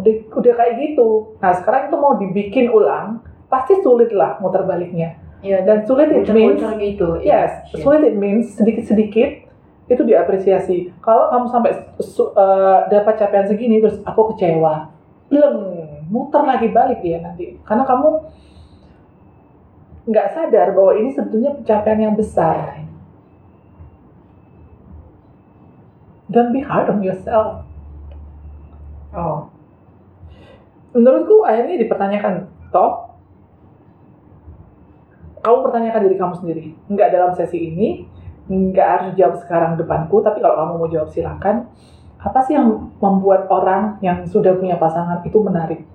Udah 0.00 0.14
udah 0.32 0.52
kayak 0.54 0.74
gitu. 0.80 1.36
Nah 1.40 1.52
sekarang 1.56 1.92
itu 1.92 1.96
mau 1.96 2.14
dibikin 2.16 2.66
ulang, 2.68 3.20
pasti 3.48 3.76
sulit 3.80 4.12
lah 4.12 4.40
muter 4.40 4.64
baliknya. 4.64 5.18
ya 5.44 5.60
Dan 5.60 5.84
sulit 5.84 6.08
it 6.08 6.24
means 6.32 6.58
gitu 6.80 7.20
Yes, 7.20 7.52
Shit. 7.68 7.84
sulit 7.84 8.00
it 8.02 8.16
means 8.16 8.56
sedikit-sedikit 8.56 9.44
itu 9.86 10.02
diapresiasi. 10.02 10.90
Kalau 10.98 11.28
kamu 11.28 11.46
sampai 11.52 11.70
eh, 12.00 12.78
dapat 12.88 13.14
capaian 13.20 13.46
segini 13.46 13.78
terus 13.78 14.00
aku 14.02 14.32
kecewa, 14.34 14.88
belum 15.28 15.54
muter 16.06 16.42
lagi 16.42 16.70
balik 16.70 17.02
dia 17.02 17.22
nanti. 17.22 17.58
Karena 17.66 17.82
kamu 17.82 18.08
nggak 20.06 20.30
sadar 20.32 20.70
bahwa 20.70 20.92
ini 20.94 21.10
sebetulnya 21.10 21.50
pencapaian 21.58 22.00
yang 22.10 22.14
besar. 22.14 22.86
Don't 26.26 26.50
be 26.50 26.62
hard 26.62 26.90
on 26.90 27.02
yourself. 27.02 27.62
oh 29.14 29.50
Menurutku 30.96 31.44
akhirnya 31.44 31.76
dipertanyakan, 31.76 32.48
toh 32.72 33.06
kamu 35.44 35.58
pertanyakan 35.62 36.00
diri 36.08 36.16
kamu 36.16 36.34
sendiri. 36.40 36.64
Nggak 36.90 37.08
dalam 37.12 37.30
sesi 37.36 37.70
ini, 37.70 38.02
nggak 38.50 38.88
harus 38.88 39.10
jawab 39.14 39.36
sekarang 39.38 39.78
depanku, 39.78 40.18
tapi 40.18 40.42
kalau 40.42 40.58
kamu 40.58 40.72
mau 40.80 40.88
jawab 40.90 41.06
silakan. 41.12 41.70
Apa 42.18 42.42
sih 42.42 42.58
yang 42.58 42.90
membuat 42.98 43.46
orang 43.46 44.00
yang 44.02 44.26
sudah 44.26 44.56
punya 44.58 44.74
pasangan 44.80 45.22
itu 45.22 45.38
menarik? 45.38 45.86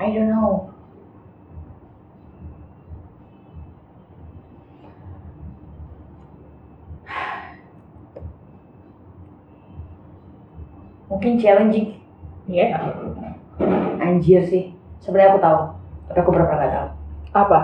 I 0.00 0.08
don't 0.16 0.32
know. 0.32 0.72
Mungkin 11.12 11.36
challenging. 11.36 12.00
Iya. 12.48 12.80
Yeah. 13.60 14.00
Anjir 14.00 14.40
sih. 14.48 14.72
Sebenarnya 15.04 15.36
aku 15.36 15.40
tahu, 15.44 15.58
tapi 16.08 16.18
aku 16.24 16.30
berapa 16.32 16.48
nggak 16.48 16.72
tahu. 16.72 16.88
Apa? 17.36 17.60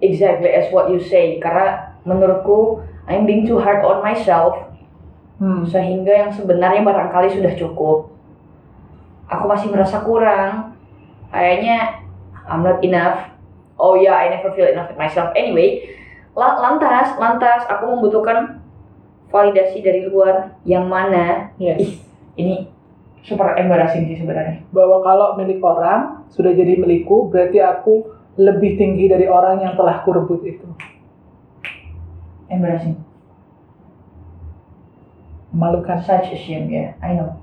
Exactly 0.00 0.48
as 0.48 0.72
what 0.72 0.88
you 0.88 0.96
say. 0.96 1.36
Karena 1.44 1.92
menurutku, 2.08 2.80
I'm 3.04 3.28
being 3.28 3.44
too 3.44 3.60
hard 3.60 3.84
on 3.84 4.00
myself 4.00 4.71
Hmm. 5.42 5.66
sehingga 5.66 6.14
yang 6.14 6.30
sebenarnya 6.30 6.86
barangkali 6.86 7.34
sudah 7.34 7.50
cukup. 7.58 8.14
Aku 9.26 9.50
masih 9.50 9.74
merasa 9.74 9.98
kurang. 10.06 10.78
Kayaknya 11.34 11.98
I'm 12.46 12.62
not 12.62 12.78
enough. 12.86 13.26
Oh 13.74 13.98
ya 13.98 14.14
I 14.22 14.30
never 14.30 14.54
feel 14.54 14.70
enough 14.70 14.94
with 14.94 15.02
myself. 15.02 15.34
Anyway 15.34 15.82
la- 16.38 16.62
lantas 16.62 17.18
lantas 17.18 17.66
aku 17.66 17.90
membutuhkan 17.90 18.62
validasi 19.34 19.82
dari 19.82 20.06
luar 20.06 20.54
yang 20.62 20.86
mana? 20.86 21.50
Yes. 21.58 21.82
ih 21.82 21.92
ini 22.38 22.54
super 23.26 23.58
embarrassing 23.58 24.06
sih 24.06 24.22
sebenarnya. 24.22 24.62
Bahwa 24.70 25.02
kalau 25.02 25.34
milik 25.34 25.58
orang 25.58 26.22
sudah 26.30 26.54
jadi 26.54 26.78
milikku, 26.78 27.34
berarti 27.34 27.58
aku 27.58 28.14
lebih 28.38 28.78
tinggi 28.78 29.10
dari 29.10 29.26
orang 29.26 29.58
yang 29.58 29.74
telah 29.74 30.06
kurebut 30.06 30.46
itu. 30.46 30.70
embarrassing 32.52 33.01
Memalukan. 35.52 36.00
such 36.00 36.32
a 36.32 36.38
shame 36.38 36.72
ya 36.72 36.96
I 37.04 37.12
know. 37.12 37.36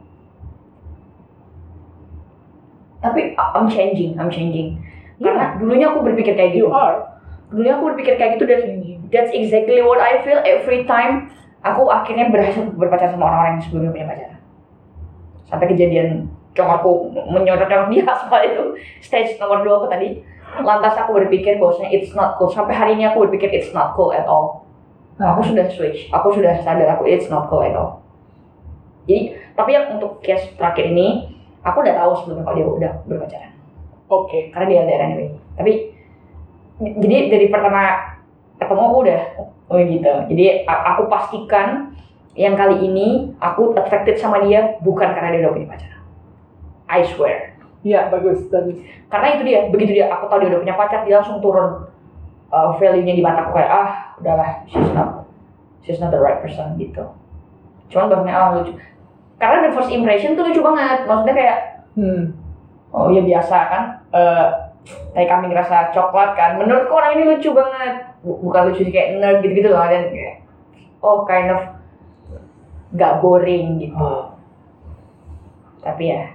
Tapi 3.00 3.38
I- 3.38 3.52
I'm 3.56 3.70
changing 3.70 4.18
I'm 4.18 4.34
changing. 4.34 4.82
Karena 5.22 5.56
dulunya 5.62 5.94
aku 5.94 6.02
berpikir 6.04 6.34
kayak 6.34 6.58
gitu. 6.58 6.68
You 6.68 6.74
are. 6.74 7.06
Dulunya 7.54 7.78
aku 7.78 7.94
berpikir 7.94 8.18
kayak 8.18 8.38
gitu 8.38 8.46
dan 8.50 8.62
that's 9.14 9.30
exactly 9.30 9.82
what 9.86 10.02
I 10.02 10.22
feel 10.26 10.42
every 10.42 10.90
time 10.90 11.30
aku 11.62 11.86
akhirnya 11.90 12.34
berhasil 12.34 12.66
berpacaran 12.74 13.14
sama 13.14 13.26
orang-orang 13.30 13.52
yang 13.60 13.64
sebelumnya 13.68 13.92
punya 13.92 14.08
pacar 14.08 14.32
sampai 15.50 15.66
kejadian 15.74 16.30
congorku 16.54 17.10
menyodorkan 17.34 17.90
di 17.90 18.06
aspal 18.06 18.42
itu. 18.50 18.64
Stage 19.02 19.38
nomor 19.38 19.62
dua 19.62 19.82
aku 19.82 19.88
tadi. 19.90 20.22
Lantas 20.66 20.98
aku 20.98 21.14
berpikir 21.14 21.62
bahwasanya 21.62 21.94
it's 21.94 22.14
not 22.18 22.38
cool. 22.42 22.50
Sampai 22.50 22.74
hari 22.74 22.98
ini 22.98 23.06
aku 23.06 23.30
berpikir 23.30 23.54
it's 23.54 23.70
not 23.70 23.94
cool 23.94 24.10
at 24.10 24.26
all 24.26 24.69
Nah, 25.20 25.36
aku 25.36 25.52
sudah 25.52 25.68
switch 25.68 26.08
aku 26.16 26.40
sudah 26.40 26.64
sadar 26.64 26.96
aku 26.96 27.04
it's 27.04 27.28
not 27.28 27.52
cool 27.52 27.60
at 27.60 27.76
all. 27.76 28.00
Jadi 29.04 29.36
tapi 29.54 29.76
yang 29.76 30.00
untuk 30.00 30.24
case 30.24 30.56
terakhir 30.56 30.96
ini 30.96 31.36
aku 31.60 31.84
udah 31.84 31.96
tahu 32.00 32.12
sebelumnya 32.24 32.44
kalau 32.48 32.56
dia 32.56 32.68
udah 32.68 32.94
berpacaran. 33.04 33.52
Oke. 34.10 34.50
karena 34.56 34.66
dia 34.72 34.78
LDR 34.88 35.02
anyway. 35.06 35.30
Tapi 35.60 35.72
jadi 37.04 37.18
dari 37.28 37.48
pertama 37.52 38.16
ketemu 38.56 38.82
aku 38.88 38.98
udah 39.04 39.22
oh 39.68 39.78
gitu. 39.78 40.14
Jadi 40.32 40.46
aku 40.64 41.02
pastikan 41.12 41.92
yang 42.40 42.56
kali 42.56 42.80
ini 42.88 43.36
aku 43.44 43.76
attracted 43.76 44.16
sama 44.16 44.40
dia 44.48 44.80
bukan 44.80 45.12
karena 45.12 45.36
dia 45.36 45.42
udah 45.44 45.52
punya 45.52 45.68
pacar. 45.68 45.94
I 46.88 47.04
swear. 47.04 47.60
Iya, 47.80 48.12
bagus, 48.12 48.44
bagus. 48.52 48.76
karena 49.08 49.40
itu 49.40 49.44
dia 49.48 49.60
begitu 49.72 49.92
dia 49.96 50.12
aku 50.12 50.28
tahu 50.28 50.44
dia 50.44 50.52
udah 50.52 50.62
punya 50.68 50.76
pacar 50.76 51.00
dia 51.08 51.16
langsung 51.24 51.40
turun 51.40 51.89
uh, 52.50 52.76
value-nya 52.78 53.14
di 53.14 53.24
mataku 53.24 53.54
kayak 53.54 53.72
ah 53.72 53.90
udahlah 54.18 54.62
she's 54.66 54.90
not 54.92 55.26
she's 55.82 56.00
not 56.00 56.10
the 56.10 56.20
right 56.20 56.42
person 56.42 56.76
gitu 56.76 57.04
cuman 57.90 58.10
bahasanya 58.10 58.34
ah 58.34 58.48
lucu 58.54 58.72
karena 59.38 59.66
the 59.66 59.72
first 59.72 59.90
impression 59.90 60.36
tuh 60.36 60.46
lucu 60.46 60.60
banget 60.60 61.06
maksudnya 61.06 61.36
kayak 61.36 61.58
Hmm. 61.98 62.32
Oh 62.96 63.12
ya 63.12 63.20
biasa 63.20 63.58
kan, 63.68 63.84
eh 64.14 64.46
kayak 65.12 65.28
kambing 65.28 65.52
rasa 65.52 65.92
coklat 65.92 66.32
kan. 66.34 66.56
Menurutku 66.56 66.96
orang 66.96 67.18
ini 67.18 67.36
lucu 67.36 67.52
banget. 67.52 68.08
Bu- 68.24 68.40
Bukan 68.40 68.72
lucu 68.72 68.88
sih 68.88 68.94
kayak 68.94 69.20
nerd 69.20 69.44
gitu-gitu 69.44 69.74
loh. 69.74 69.84
Dan 69.84 70.08
kayak, 70.08 70.48
oh 71.04 71.28
kind 71.28 71.52
of 71.52 71.60
gak 72.96 73.20
boring 73.20 73.84
gitu. 73.84 74.32
Tapi 75.84 76.04
ya. 76.08 76.32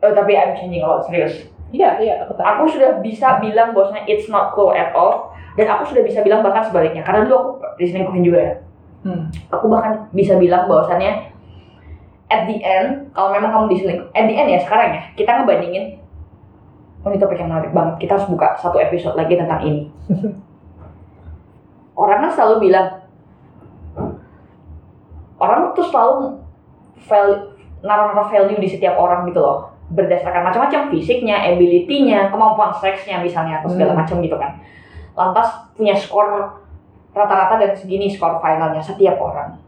Oh 0.00 0.12
tapi 0.16 0.32
I'm 0.32 0.56
changing 0.56 0.80
a 0.80 0.88
lot, 0.88 1.04
serius. 1.04 1.44
Iya, 1.70 2.02
iya, 2.02 2.14
aku 2.26 2.34
tahu. 2.34 2.46
Aku 2.46 2.62
sudah 2.66 2.98
bisa 2.98 3.38
bilang 3.38 3.70
bahwasanya 3.70 4.02
it's 4.10 4.26
not 4.26 4.50
cool 4.54 4.74
at 4.74 4.90
all. 4.90 5.30
Dan 5.54 5.70
aku 5.70 5.86
sudah 5.86 6.02
bisa 6.02 6.22
bilang 6.22 6.42
bahkan 6.42 6.66
sebaliknya. 6.66 7.06
Karena 7.06 7.26
dulu 7.26 7.34
aku 7.58 7.78
diselingkuhin 7.78 8.26
juga 8.26 8.40
ya 8.42 8.54
Hmm. 9.00 9.32
aku 9.48 9.64
bahkan 9.72 10.12
bisa 10.12 10.36
bilang 10.36 10.68
bahwasannya 10.68 11.32
at 12.28 12.44
the 12.44 12.60
end 12.60 13.08
kalau 13.16 13.32
memang 13.32 13.48
kamu 13.48 13.72
diselingkuh 13.72 14.12
at 14.12 14.28
the 14.28 14.36
end 14.36 14.52
ya 14.52 14.60
sekarang 14.60 14.92
ya 14.92 15.00
kita 15.16 15.40
ngebandingin 15.40 15.96
oh 17.00 17.08
ini 17.08 17.16
topik 17.16 17.40
yang 17.40 17.48
menarik 17.48 17.72
banget 17.72 17.96
kita 17.96 18.20
harus 18.20 18.28
buka 18.28 18.60
satu 18.60 18.76
episode 18.76 19.16
lagi 19.16 19.40
tentang 19.40 19.64
ini 19.64 19.88
orang 22.04 22.28
kan 22.28 22.30
selalu 22.36 22.68
bilang 22.68 23.00
orang 25.40 25.72
tuh 25.72 25.86
selalu 25.88 26.36
value 27.08 27.56
naruh-naruh 27.80 28.28
value 28.28 28.60
di 28.60 28.68
setiap 28.68 29.00
orang 29.00 29.24
gitu 29.32 29.40
loh 29.40 29.72
berdasarkan 29.90 30.46
macam-macam 30.46 30.86
fisiknya, 30.94 31.36
ability-nya, 31.50 32.30
kemampuan 32.30 32.70
seksnya 32.70 33.18
misalnya 33.18 33.58
atau 33.58 33.68
segala 33.74 33.92
Hmm. 33.94 34.00
macam 34.06 34.16
gitu 34.22 34.38
kan. 34.38 34.62
Lantas 35.18 35.48
punya 35.74 35.94
skor 35.98 36.26
rata-rata 37.10 37.58
dan 37.58 37.70
segini 37.74 38.06
skor 38.06 38.38
finalnya 38.38 38.78
setiap 38.78 39.18
orang. 39.18 39.58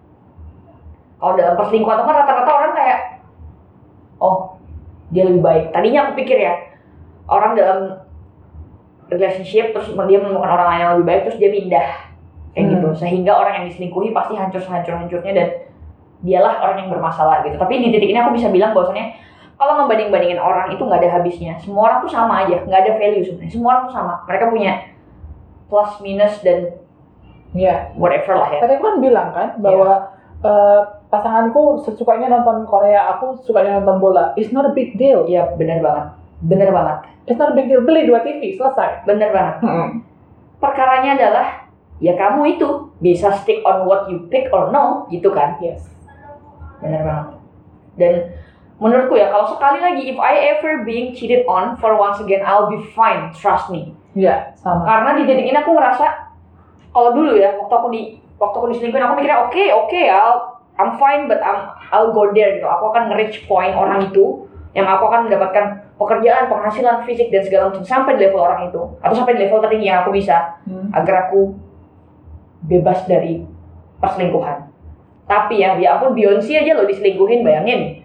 Kalau 1.18 1.34
dalam 1.34 1.54
perselingkuhan 1.58 1.98
itu 1.98 2.06
kan 2.06 2.16
rata-rata 2.22 2.50
orang 2.50 2.72
kayak, 2.74 3.00
oh 4.18 4.58
dia 5.10 5.26
lebih 5.26 5.42
baik. 5.42 5.64
Tadinya 5.74 6.06
aku 6.06 6.22
pikir 6.22 6.38
ya 6.38 6.54
orang 7.26 7.58
dalam 7.58 7.78
relationship 9.10 9.74
terus 9.76 9.92
dia 9.92 10.18
menemukan 10.18 10.48
orang 10.48 10.66
lain 10.72 10.80
yang 10.80 10.92
lebih 10.96 11.06
baik 11.06 11.20
terus 11.28 11.38
dia 11.38 11.50
pindah 11.52 11.88
kayak 12.52 12.64
Hmm. 12.64 12.72
gitu 12.78 12.88
sehingga 12.96 13.32
orang 13.34 13.54
yang 13.60 13.64
diselingkuhi 13.68 14.14
pasti 14.14 14.38
hancur 14.38 14.62
hancur 14.62 14.94
hancurnya 14.96 15.32
dan 15.34 15.48
dialah 16.22 16.62
orang 16.62 16.86
yang 16.86 16.90
bermasalah 16.94 17.42
gitu. 17.42 17.58
Tapi 17.58 17.82
di 17.82 17.90
titik 17.90 18.08
ini 18.14 18.18
aku 18.22 18.38
bisa 18.38 18.48
bilang 18.48 18.70
bahwasannya 18.70 19.18
kalau 19.62 19.78
ngebanding 19.78 20.10
bandingin 20.10 20.42
orang 20.42 20.74
itu 20.74 20.82
nggak 20.82 20.98
ada 21.06 21.10
habisnya. 21.14 21.54
Semua 21.62 21.86
orang 21.86 21.98
tuh 22.02 22.10
sama 22.10 22.42
aja, 22.42 22.66
nggak 22.66 22.80
ada 22.82 22.92
value 22.98 23.22
sebenarnya. 23.22 23.52
Semua 23.54 23.68
orang 23.70 23.82
tuh 23.86 23.94
sama. 23.94 24.14
Mereka 24.26 24.44
punya 24.50 24.72
plus 25.70 25.92
minus 26.02 26.34
dan 26.42 26.58
Iya. 27.54 27.94
whatever 27.94 28.34
lah 28.34 28.48
ya. 28.50 28.60
Tadi 28.64 28.74
aku 28.74 28.84
kan 28.84 28.96
bilang 28.98 29.28
kan 29.30 29.48
bahwa 29.62 30.10
eh, 30.42 30.80
pasanganku 31.06 31.78
sesukanya 31.86 32.26
nonton 32.26 32.66
Korea, 32.66 33.14
aku 33.14 33.38
sukanya 33.46 33.78
nonton 33.78 34.02
bola. 34.02 34.34
It's 34.34 34.50
not 34.50 34.66
a 34.66 34.74
big 34.74 34.98
deal. 34.98 35.22
Iya 35.24 35.54
benar 35.54 35.78
banget, 35.78 36.06
benar 36.42 36.68
banget, 36.74 36.98
It's 37.30 37.38
not 37.38 37.52
a 37.52 37.56
big 37.56 37.70
deal. 37.70 37.86
Beli 37.86 38.10
dua 38.10 38.26
TV, 38.26 38.58
selesai. 38.58 39.06
benar 39.06 39.30
banget. 39.30 39.56
Hmm. 39.62 39.88
Perkaranya 40.58 41.14
adalah 41.14 41.46
ya 42.02 42.18
kamu 42.18 42.58
itu 42.58 42.90
bisa 42.98 43.30
stick 43.38 43.62
on 43.62 43.86
what 43.86 44.10
you 44.10 44.26
pick 44.26 44.50
or 44.50 44.74
no 44.74 45.06
gitu 45.06 45.30
kan, 45.30 45.54
Yes. 45.62 45.86
benar 46.80 47.06
banget. 47.06 47.26
Dan 47.94 48.12
menurutku 48.78 49.14
ya 49.18 49.28
kalau 49.28 49.46
sekali 49.48 49.78
lagi 49.82 50.02
if 50.12 50.18
I 50.20 50.56
ever 50.56 50.86
being 50.86 51.12
cheated 51.12 51.44
on 51.44 51.76
for 51.76 51.96
once 51.96 52.20
again 52.20 52.40
I'll 52.46 52.70
be 52.70 52.80
fine, 52.96 53.32
trust 53.34 53.68
me. 53.68 53.92
Iya, 54.12 54.52
sama. 54.56 54.84
Karena 54.84 55.10
di 55.16 55.22
titik 55.24 55.46
ini 55.48 55.56
aku 55.56 55.72
ngerasa 55.72 56.06
kalau 56.92 57.16
dulu 57.16 57.36
ya 57.40 57.56
waktu 57.56 57.74
aku 57.74 57.88
di 57.88 58.00
waktu 58.36 58.56
aku 58.58 58.66
diselingkuhin 58.74 59.04
aku 59.04 59.14
mikirnya 59.16 59.38
oke 59.48 59.64
oke 59.86 60.00
I'll 60.04 60.60
I'm 60.76 60.96
fine 60.96 61.28
but 61.28 61.40
I'm 61.40 61.72
I'll 61.92 62.12
go 62.12 62.32
there 62.32 62.56
gitu. 62.56 62.68
Aku 62.68 62.92
akan 62.92 63.12
nge-reach 63.12 63.44
point 63.48 63.72
orang 63.76 64.08
itu 64.08 64.48
yang 64.72 64.88
aku 64.88 65.04
akan 65.04 65.28
mendapatkan 65.28 65.84
pekerjaan, 66.00 66.48
penghasilan 66.48 67.04
fisik 67.04 67.28
dan 67.28 67.44
segala 67.44 67.68
macam 67.68 67.84
sampai 67.84 68.16
di 68.16 68.24
level 68.24 68.40
orang 68.40 68.72
itu 68.72 68.80
atau 69.04 69.14
sampai 69.14 69.36
di 69.36 69.44
level 69.44 69.60
tertinggi 69.60 69.92
yang 69.92 70.00
aku 70.00 70.16
bisa 70.16 70.56
Hmm. 70.64 70.88
agar 70.96 71.28
aku 71.28 71.52
bebas 72.64 73.04
dari 73.04 73.44
perselingkuhan. 74.00 74.70
Tapi 75.28 75.62
ya, 75.62 75.78
ya 75.78 75.96
ampun 75.96 76.16
Beyonce 76.16 76.56
aja 76.58 76.72
loh 76.74 76.88
diselingkuhin, 76.88 77.44
bayangin. 77.46 78.02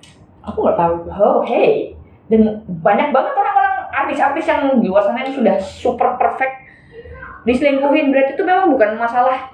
Aku 0.48 0.64
nggak 0.64 0.80
tahu. 0.80 0.96
Oh, 1.12 1.44
hey. 1.44 1.94
Dan 2.28 2.64
banyak 2.84 3.12
banget 3.12 3.34
orang-orang 3.36 3.76
artis-artis 3.92 4.48
yang 4.48 4.80
di 4.80 4.88
luar 4.92 5.04
sana 5.04 5.24
yang 5.24 5.36
sudah 5.36 5.56
super 5.60 6.16
perfect 6.20 6.68
diselingkuhin. 7.48 8.12
Berarti 8.12 8.36
itu 8.36 8.44
memang 8.44 8.72
bukan 8.72 9.00
masalah 9.00 9.52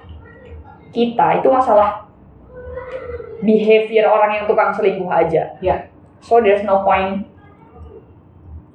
kita, 0.90 1.42
itu 1.42 1.48
masalah 1.50 2.06
behavior 3.42 4.06
orang 4.10 4.42
yang 4.42 4.44
tukang 4.46 4.74
selingkuh 4.74 5.10
aja. 5.10 5.54
Ya. 5.62 5.90
So 6.22 6.40
there's 6.40 6.66
no 6.66 6.82
point 6.82 7.30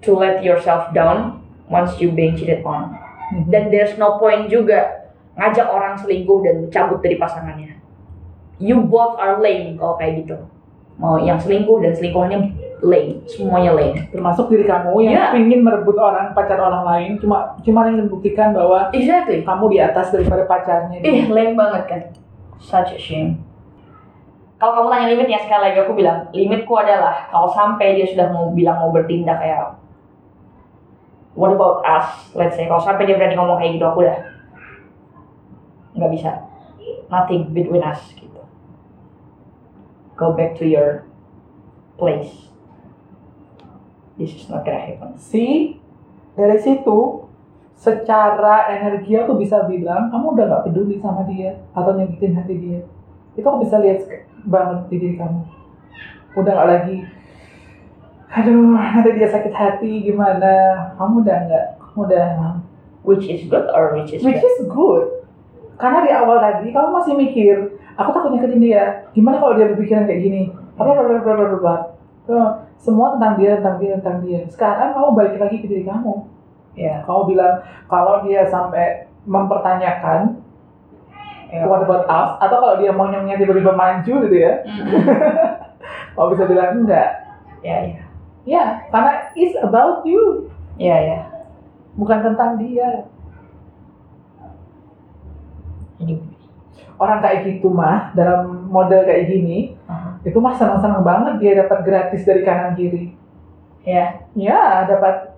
to 0.06 0.12
let 0.16 0.46
yourself 0.46 0.96
down 0.96 1.44
once 1.68 1.98
you 2.00 2.12
being 2.16 2.40
cheated 2.40 2.64
on. 2.64 2.96
Hmm. 3.34 3.48
Dan 3.52 3.74
there's 3.74 4.00
no 4.00 4.22
point 4.22 4.48
juga 4.48 5.12
ngajak 5.36 5.68
orang 5.68 5.96
selingkuh 6.00 6.40
dan 6.44 6.56
cabut 6.72 7.00
dari 7.04 7.16
pasangannya. 7.20 7.80
You 8.60 8.84
both 8.84 9.16
are 9.20 9.40
lame 9.40 9.80
kalau 9.80 9.96
kayak 9.96 10.24
gitu. 10.24 10.38
Mau 11.00 11.16
yang 11.16 11.40
selingkuh 11.40 11.80
dan 11.80 11.96
selingkuhannya 11.96 12.40
lame, 12.84 13.24
semuanya 13.24 13.72
lame. 13.72 14.08
Termasuk 14.12 14.52
diri 14.52 14.68
kamu 14.68 14.92
yang 15.08 15.16
Iya. 15.16 15.40
ingin 15.40 15.64
merebut 15.64 15.96
orang 15.96 16.36
pacar 16.36 16.60
orang 16.60 16.84
lain, 16.84 17.12
cuma 17.20 17.56
cuma 17.64 17.88
ingin 17.88 18.08
membuktikan 18.08 18.52
bahwa 18.52 18.92
Exactly. 18.92 19.44
kamu 19.48 19.64
di 19.72 19.78
atas 19.80 20.12
daripada 20.12 20.44
pacarnya. 20.44 21.00
Ih, 21.00 21.32
lame 21.32 21.56
banget 21.56 21.84
kan. 21.88 22.02
Such 22.60 22.96
a 22.96 23.00
shame. 23.00 23.40
Kalau 24.60 24.76
kamu 24.76 24.88
tanya 24.92 25.08
limitnya 25.16 25.40
sekali 25.40 25.72
lagi 25.72 25.80
aku 25.80 25.96
bilang 25.96 26.28
limitku 26.36 26.76
adalah 26.76 27.32
kalau 27.32 27.48
sampai 27.48 27.96
dia 27.96 28.04
sudah 28.04 28.28
mau 28.28 28.52
bilang 28.52 28.76
mau 28.76 28.92
bertindak 28.92 29.40
kayak 29.40 29.80
what 31.32 31.56
about 31.56 31.80
us 31.88 32.28
let's 32.36 32.60
say 32.60 32.68
kalau 32.68 32.84
sampai 32.84 33.08
dia 33.08 33.16
berani 33.16 33.40
ngomong 33.40 33.56
kayak 33.56 33.80
gitu 33.80 33.88
aku 33.88 34.04
udah 34.04 34.20
nggak 35.96 36.12
bisa 36.12 36.32
nothing 37.08 37.48
between 37.56 37.80
us 37.80 38.04
gitu 38.12 38.29
go 40.20 40.36
back 40.36 40.60
to 40.60 40.68
your 40.68 41.08
place. 41.96 42.52
This 44.20 44.36
is 44.36 44.52
not 44.52 44.68
gonna 44.68 44.84
happen. 44.84 45.16
Si 45.16 45.80
dari 46.36 46.60
situ 46.60 47.24
secara 47.80 48.68
energi 48.76 49.16
aku 49.16 49.40
bisa 49.40 49.64
bilang 49.64 50.12
kamu 50.12 50.36
udah 50.36 50.46
nggak 50.52 50.64
peduli 50.68 51.00
sama 51.00 51.24
dia 51.24 51.64
atau 51.72 51.96
nyakitin 51.96 52.36
hati 52.36 52.56
dia. 52.60 52.80
Itu 53.40 53.48
aku 53.48 53.64
bisa 53.64 53.80
lihat 53.80 54.04
banget 54.44 54.92
di 54.92 54.96
diri 55.00 55.16
kamu. 55.16 55.42
Udah 56.36 56.52
nggak 56.52 56.70
lagi 56.70 56.98
aduh 58.30 58.78
nanti 58.78 59.10
dia 59.18 59.32
sakit 59.32 59.56
hati 59.56 60.04
gimana? 60.04 60.52
Kamu 61.00 61.24
udah 61.24 61.38
nggak 61.48 61.66
kamu 61.80 62.00
udah 62.06 62.28
which 63.08 63.26
is 63.26 63.48
good 63.48 63.66
or 63.72 63.96
which 63.96 64.12
is 64.12 64.20
which 64.22 64.38
bad? 64.38 64.52
is 64.52 64.60
good. 64.68 65.08
Karena 65.80 66.04
di 66.04 66.12
awal 66.12 66.44
tadi 66.44 66.76
kamu 66.76 66.90
masih 66.92 67.14
mikir 67.16 67.79
aku 68.00 68.10
takut 68.16 68.32
nyakitin 68.32 68.64
dia. 68.64 68.84
Gimana 69.12 69.44
kalau 69.44 69.60
dia 69.60 69.68
berpikiran 69.68 70.08
kayak 70.08 70.24
gini? 70.24 70.42
Bla 70.80 70.96
bla 70.96 71.20
bla 71.20 71.20
bla 71.20 71.58
bla 71.60 71.76
semua 72.80 73.20
tentang 73.20 73.36
dia 73.36 73.60
tentang 73.60 73.78
dia 73.82 73.92
tentang 74.00 74.18
dia. 74.24 74.40
Sekarang 74.48 74.96
kamu 74.96 75.10
balik 75.12 75.36
lagi 75.36 75.60
ke 75.60 75.68
diri 75.68 75.84
kamu. 75.84 76.24
Ya 76.80 77.04
kamu 77.04 77.36
bilang 77.36 77.60
kalau 77.92 78.24
dia 78.24 78.48
sampai 78.48 79.10
mempertanyakan 79.28 80.40
ya. 81.52 81.68
what 81.68 81.84
about 81.84 82.08
us 82.08 82.40
atau 82.40 82.58
kalau 82.64 82.76
dia 82.80 82.96
maunya 82.96 83.36
tiba-tiba 83.36 83.76
maju 83.76 84.14
gitu 84.24 84.38
ya. 84.38 84.64
Mm-mm. 84.64 85.04
kamu 86.16 86.28
bisa 86.38 86.44
bilang 86.48 86.72
enggak. 86.80 87.10
Ya 87.60 87.78
ya 87.84 88.02
ya 88.48 88.64
karena 88.88 89.12
it's 89.36 89.60
about 89.60 90.08
you. 90.08 90.48
Ya 90.80 90.96
ya 91.04 91.20
bukan 92.00 92.24
tentang 92.24 92.56
dia. 92.56 93.12
Ini 96.00 96.39
orang 97.00 97.20
kayak 97.24 97.40
gitu 97.48 97.72
mah 97.72 98.12
dalam 98.14 98.68
model 98.68 99.08
kayak 99.08 99.32
gini 99.32 99.80
Aha. 99.88 100.20
itu 100.28 100.38
mah 100.38 100.54
senang-senang 100.54 101.02
banget 101.02 101.34
dia 101.40 101.52
dapat 101.66 101.80
gratis 101.88 102.22
dari 102.28 102.44
kanan 102.44 102.76
kiri. 102.76 103.16
Ya. 103.88 104.20
Ya 104.36 104.84
dapat 104.86 105.34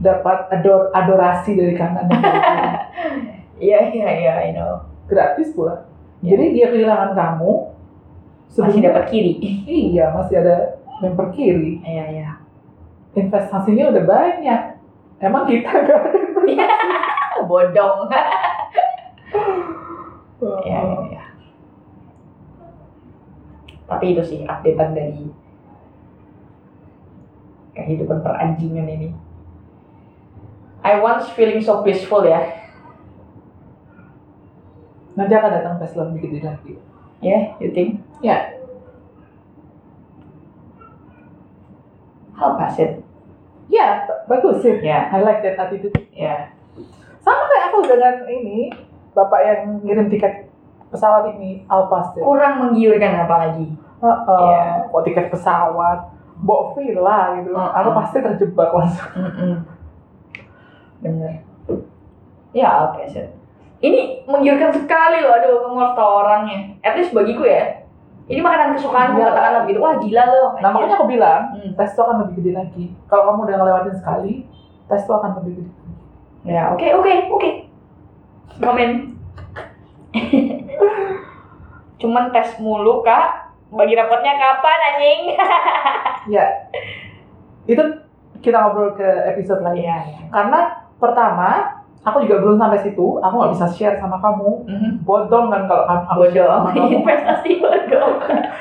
dapat 0.00 0.50
ador 0.50 0.90
adorasi 0.90 1.54
dari 1.54 1.76
kanan 1.76 2.08
dan 2.08 2.18
kiri. 2.18 2.70
Iya 3.60 3.78
iya 3.96 4.08
iya 4.18 4.32
I 4.48 4.50
know. 4.56 4.88
Gratis 5.06 5.52
pula. 5.52 5.84
Ya. 6.24 6.34
jadi 6.34 6.44
dia 6.54 6.66
kehilangan 6.72 7.12
kamu 7.12 7.52
masih 8.52 8.80
dapat 8.80 9.04
kiri. 9.12 9.32
Iya 9.68 10.10
masih 10.16 10.40
ada 10.40 10.80
member 11.04 11.28
kiri. 11.30 11.84
Iya 11.84 12.04
iya 12.08 12.42
investasinya 13.16 13.92
udah 13.92 14.04
banyak. 14.08 14.60
Emang 15.22 15.46
kita 15.46 15.70
gak 15.70 16.02
ada 16.02 16.18
bodong 17.50 18.08
ya 20.66 20.78
ya 20.82 20.98
ya 21.12 21.22
tapi 23.92 24.16
itu 24.16 24.22
sih 24.24 24.40
updatean 24.48 24.96
dari 24.96 25.28
kehidupan 27.76 28.24
peranjingan 28.24 28.88
ini. 28.88 29.08
I 30.80 30.96
once 30.96 31.28
feeling 31.36 31.60
so 31.60 31.84
peaceful 31.84 32.24
ya. 32.24 32.40
Nanti 35.12 35.32
akan 35.36 35.52
datang 35.52 35.76
tes 35.76 35.92
lebih 35.92 36.24
gede 36.24 36.40
lagi. 36.40 36.72
Ya 37.20 37.52
you 37.60 37.70
think? 37.76 38.00
Ya. 38.24 38.56
How 42.32 42.56
pass 42.56 42.80
it? 42.80 43.04
Ya 43.68 44.08
bagus 44.24 44.64
sih. 44.64 44.80
Ya. 44.80 45.12
I 45.12 45.20
like 45.20 45.44
that 45.44 45.60
attitude. 45.60 45.94
Ya. 46.16 46.50
Sama 47.22 47.44
kayak 47.46 47.64
aku 47.70 47.78
dengan 47.86 48.16
ini 48.26 48.72
bapak 49.12 49.40
yang 49.40 49.60
ngirim 49.80 50.08
tiket 50.08 50.48
pesawat 50.88 51.32
ini 51.32 51.64
Alpas 51.66 52.12
deh. 52.12 52.20
kurang 52.20 52.60
menggiurkan 52.60 53.22
apalagi 53.22 53.68
Heeh. 53.98 54.40
Iya. 54.42 54.90
Kok 54.90 55.02
tiket 55.04 55.30
pesawat, 55.30 55.98
bawa 56.38 56.74
villa 56.74 57.38
gitu. 57.38 57.50
Heeh. 57.50 57.70
Aku 57.72 57.90
pasti 57.94 58.18
terjebak 58.18 58.70
langsung. 58.70 59.14
Mm-mm. 59.14 59.54
bener 60.98 61.42
ya 62.52 62.68
I'll 62.68 62.92
pass 62.92 63.10
it 63.12 63.30
ini 63.78 64.22
menggiurkan 64.22 64.70
sekali 64.70 65.18
loh 65.18 65.34
aduh 65.34 65.54
kamu 65.64 65.82
tahu 65.92 66.10
orangnya 66.20 66.58
at 66.78 66.94
least 66.94 67.10
bagiku 67.10 67.42
ya 67.42 67.82
ini 68.24 68.38
makanan 68.38 68.74
kesukaanku 68.74 69.18
Iya. 69.18 69.28
katakanlah 69.28 69.60
begitu 69.66 69.78
wah 69.78 69.98
gila 69.98 70.22
loh 70.24 70.48
Nah 70.58 70.70
makanya 70.70 70.94
aku 70.94 71.06
bilang, 71.06 71.42
Hmm. 71.52 71.74
tes 71.74 71.90
itu 71.90 72.00
akan 72.00 72.16
lebih 72.22 72.34
gede 72.38 72.52
lagi. 72.54 72.84
Kalau 73.04 73.22
kamu 73.26 73.40
udah 73.44 73.56
ngelewatin 73.56 73.96
sekali, 73.98 74.32
tes 74.86 75.02
itu 75.02 75.10
akan 75.10 75.30
lebih 75.42 75.52
gede. 75.58 75.70
ya 76.44 76.70
oke 76.70 76.86
oke 76.92 77.12
oke 77.32 77.50
komen 78.58 78.90
cuman 81.96 82.34
tes 82.34 82.58
mulu 82.58 83.00
kak 83.00 83.54
bagi 83.70 83.94
rapotnya 83.94 84.34
kapan 84.34 84.80
anjing 84.90 85.20
Ya, 86.30 86.46
itu 87.66 87.82
kita 88.38 88.54
ngobrol 88.54 88.94
ke 88.94 89.02
episode 89.26 89.58
lain. 89.58 89.82
iya 89.82 89.98
iya 90.06 90.22
Karena 90.30 90.86
pertama, 91.02 91.82
aku 92.02 92.22
juga 92.22 92.38
belum 92.38 92.62
sampai 92.62 92.78
situ. 92.78 93.18
Aku 93.18 93.34
nggak 93.34 93.58
bisa 93.58 93.66
share 93.66 93.98
sama 93.98 94.22
kamu. 94.22 94.62
Mhm. 94.70 94.90
Bodong 95.02 95.50
kan 95.50 95.66
kalau 95.66 95.82
aku 95.82 96.30
share 96.30 96.46
bodoh 96.46 96.46
sama 96.46 96.70
kamu. 96.70 96.94
investasi 96.94 97.50
bodoh 97.62 98.08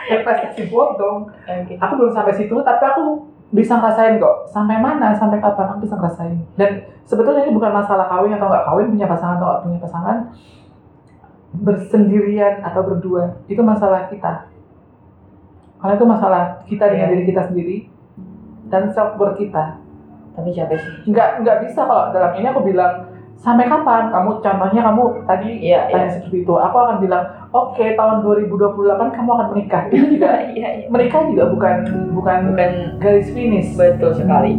Investasi 0.10 0.62
bodong. 0.74 1.30
Aku 1.78 1.94
belum 2.02 2.10
sampai 2.10 2.34
situ, 2.34 2.56
tapi 2.66 2.82
aku 2.82 3.30
bisa 3.52 3.78
ngerasain 3.78 4.18
kok. 4.18 4.48
Sampai 4.48 4.80
mana, 4.80 5.12
sampai 5.16 5.44
kapan 5.44 5.76
aku 5.76 5.84
bisa 5.84 5.96
ngerasain. 6.00 6.40
Dan 6.56 6.88
sebetulnya 7.04 7.44
ini 7.44 7.54
bukan 7.56 7.72
masalah 7.72 8.08
kawin 8.08 8.36
atau 8.36 8.48
nggak 8.48 8.66
kawin, 8.66 8.88
punya 8.92 9.08
pasangan 9.08 9.36
atau 9.40 9.48
nggak 9.48 9.64
punya 9.68 9.80
pasangan. 9.84 10.18
Bersendirian 11.52 12.64
atau 12.64 12.82
berdua, 12.88 13.36
itu 13.52 13.60
masalah 13.60 14.08
kita. 14.08 14.48
Karena 15.84 15.94
itu 16.00 16.06
masalah 16.08 16.44
kita 16.64 16.86
dengan 16.88 17.12
Iya. 17.12 17.14
diri 17.20 17.24
kita 17.28 17.42
sendiri 17.52 17.78
dan 18.72 18.88
self 18.96 19.20
worth 19.20 19.36
kita. 19.38 19.82
tapi 20.32 20.48
capek 20.56 20.80
sih 20.80 21.12
Nggak 21.12 21.44
nggak 21.44 21.58
bisa 21.68 21.84
kalau 21.84 22.08
dalam 22.16 22.32
ini 22.40 22.48
aku 22.48 22.64
bilang 22.64 23.04
sampai 23.42 23.66
kapan? 23.66 24.08
Kamu 24.08 24.40
contohnya 24.40 24.82
kamu 24.84 25.04
tadi 25.26 25.50
Iya, 25.60 25.90
tanya 25.90 26.10
seperti 26.12 26.38
itu. 26.42 26.54
Aku 26.54 26.76
akan 26.78 27.02
bilang 27.02 27.24
oke 27.50 27.86
tahun 27.92 28.22
2028 28.22 29.12
kamu 29.12 29.30
akan 29.32 29.48
menikah. 29.52 29.84
Itu 29.90 30.06
juga 30.12 30.30
iya 30.56 30.70
iya. 30.78 30.86
Menikah 30.88 31.26
juga 31.26 31.44
bukan 31.50 31.76
bukan 32.14 32.38
bukan 32.48 32.72
garis 32.98 33.28
finish. 33.32 33.74
betul 33.74 34.14
sekali. 34.14 34.54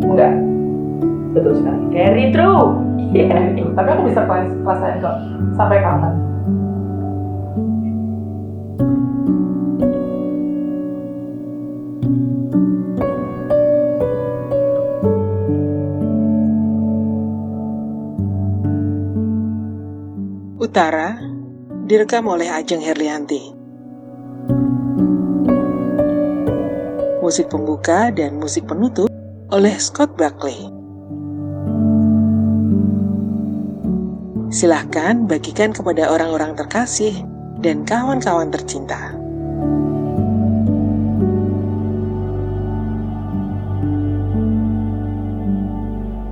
Enggak. 0.00 0.32
Betul 1.32 1.52
sekali. 1.54 1.80
Very 1.90 2.32
true. 2.32 2.80
Iya 3.06 3.54
Gitu. 3.54 3.70
tapi 3.72 3.88
aku 3.92 4.02
bisa 4.08 4.24
kelas- 4.24 4.56
kerasain 4.58 4.98
kok. 4.98 5.16
Sampai 5.52 5.78
kapan 5.78 6.12
Utara 20.76 21.16
direkam 21.88 22.28
oleh 22.28 22.52
Ajeng 22.52 22.84
Herlianti. 22.84 23.48
Musik 27.24 27.48
pembuka 27.48 28.12
dan 28.12 28.36
musik 28.36 28.68
penutup 28.68 29.08
oleh 29.56 29.72
Scott 29.80 30.12
Buckley. 30.20 30.68
Silahkan 34.52 35.24
bagikan 35.24 35.72
kepada 35.72 36.12
orang-orang 36.12 36.52
terkasih 36.52 37.24
dan 37.64 37.80
kawan-kawan 37.88 38.52
tercinta. 38.52 39.16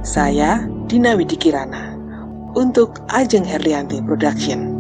Saya 0.05 0.69
Dina 0.85 1.17
Widikirana 1.17 1.94
untuk 2.55 3.03
Ajeng 3.11 3.47
Herlianti 3.47 4.03
Production. 4.03 4.74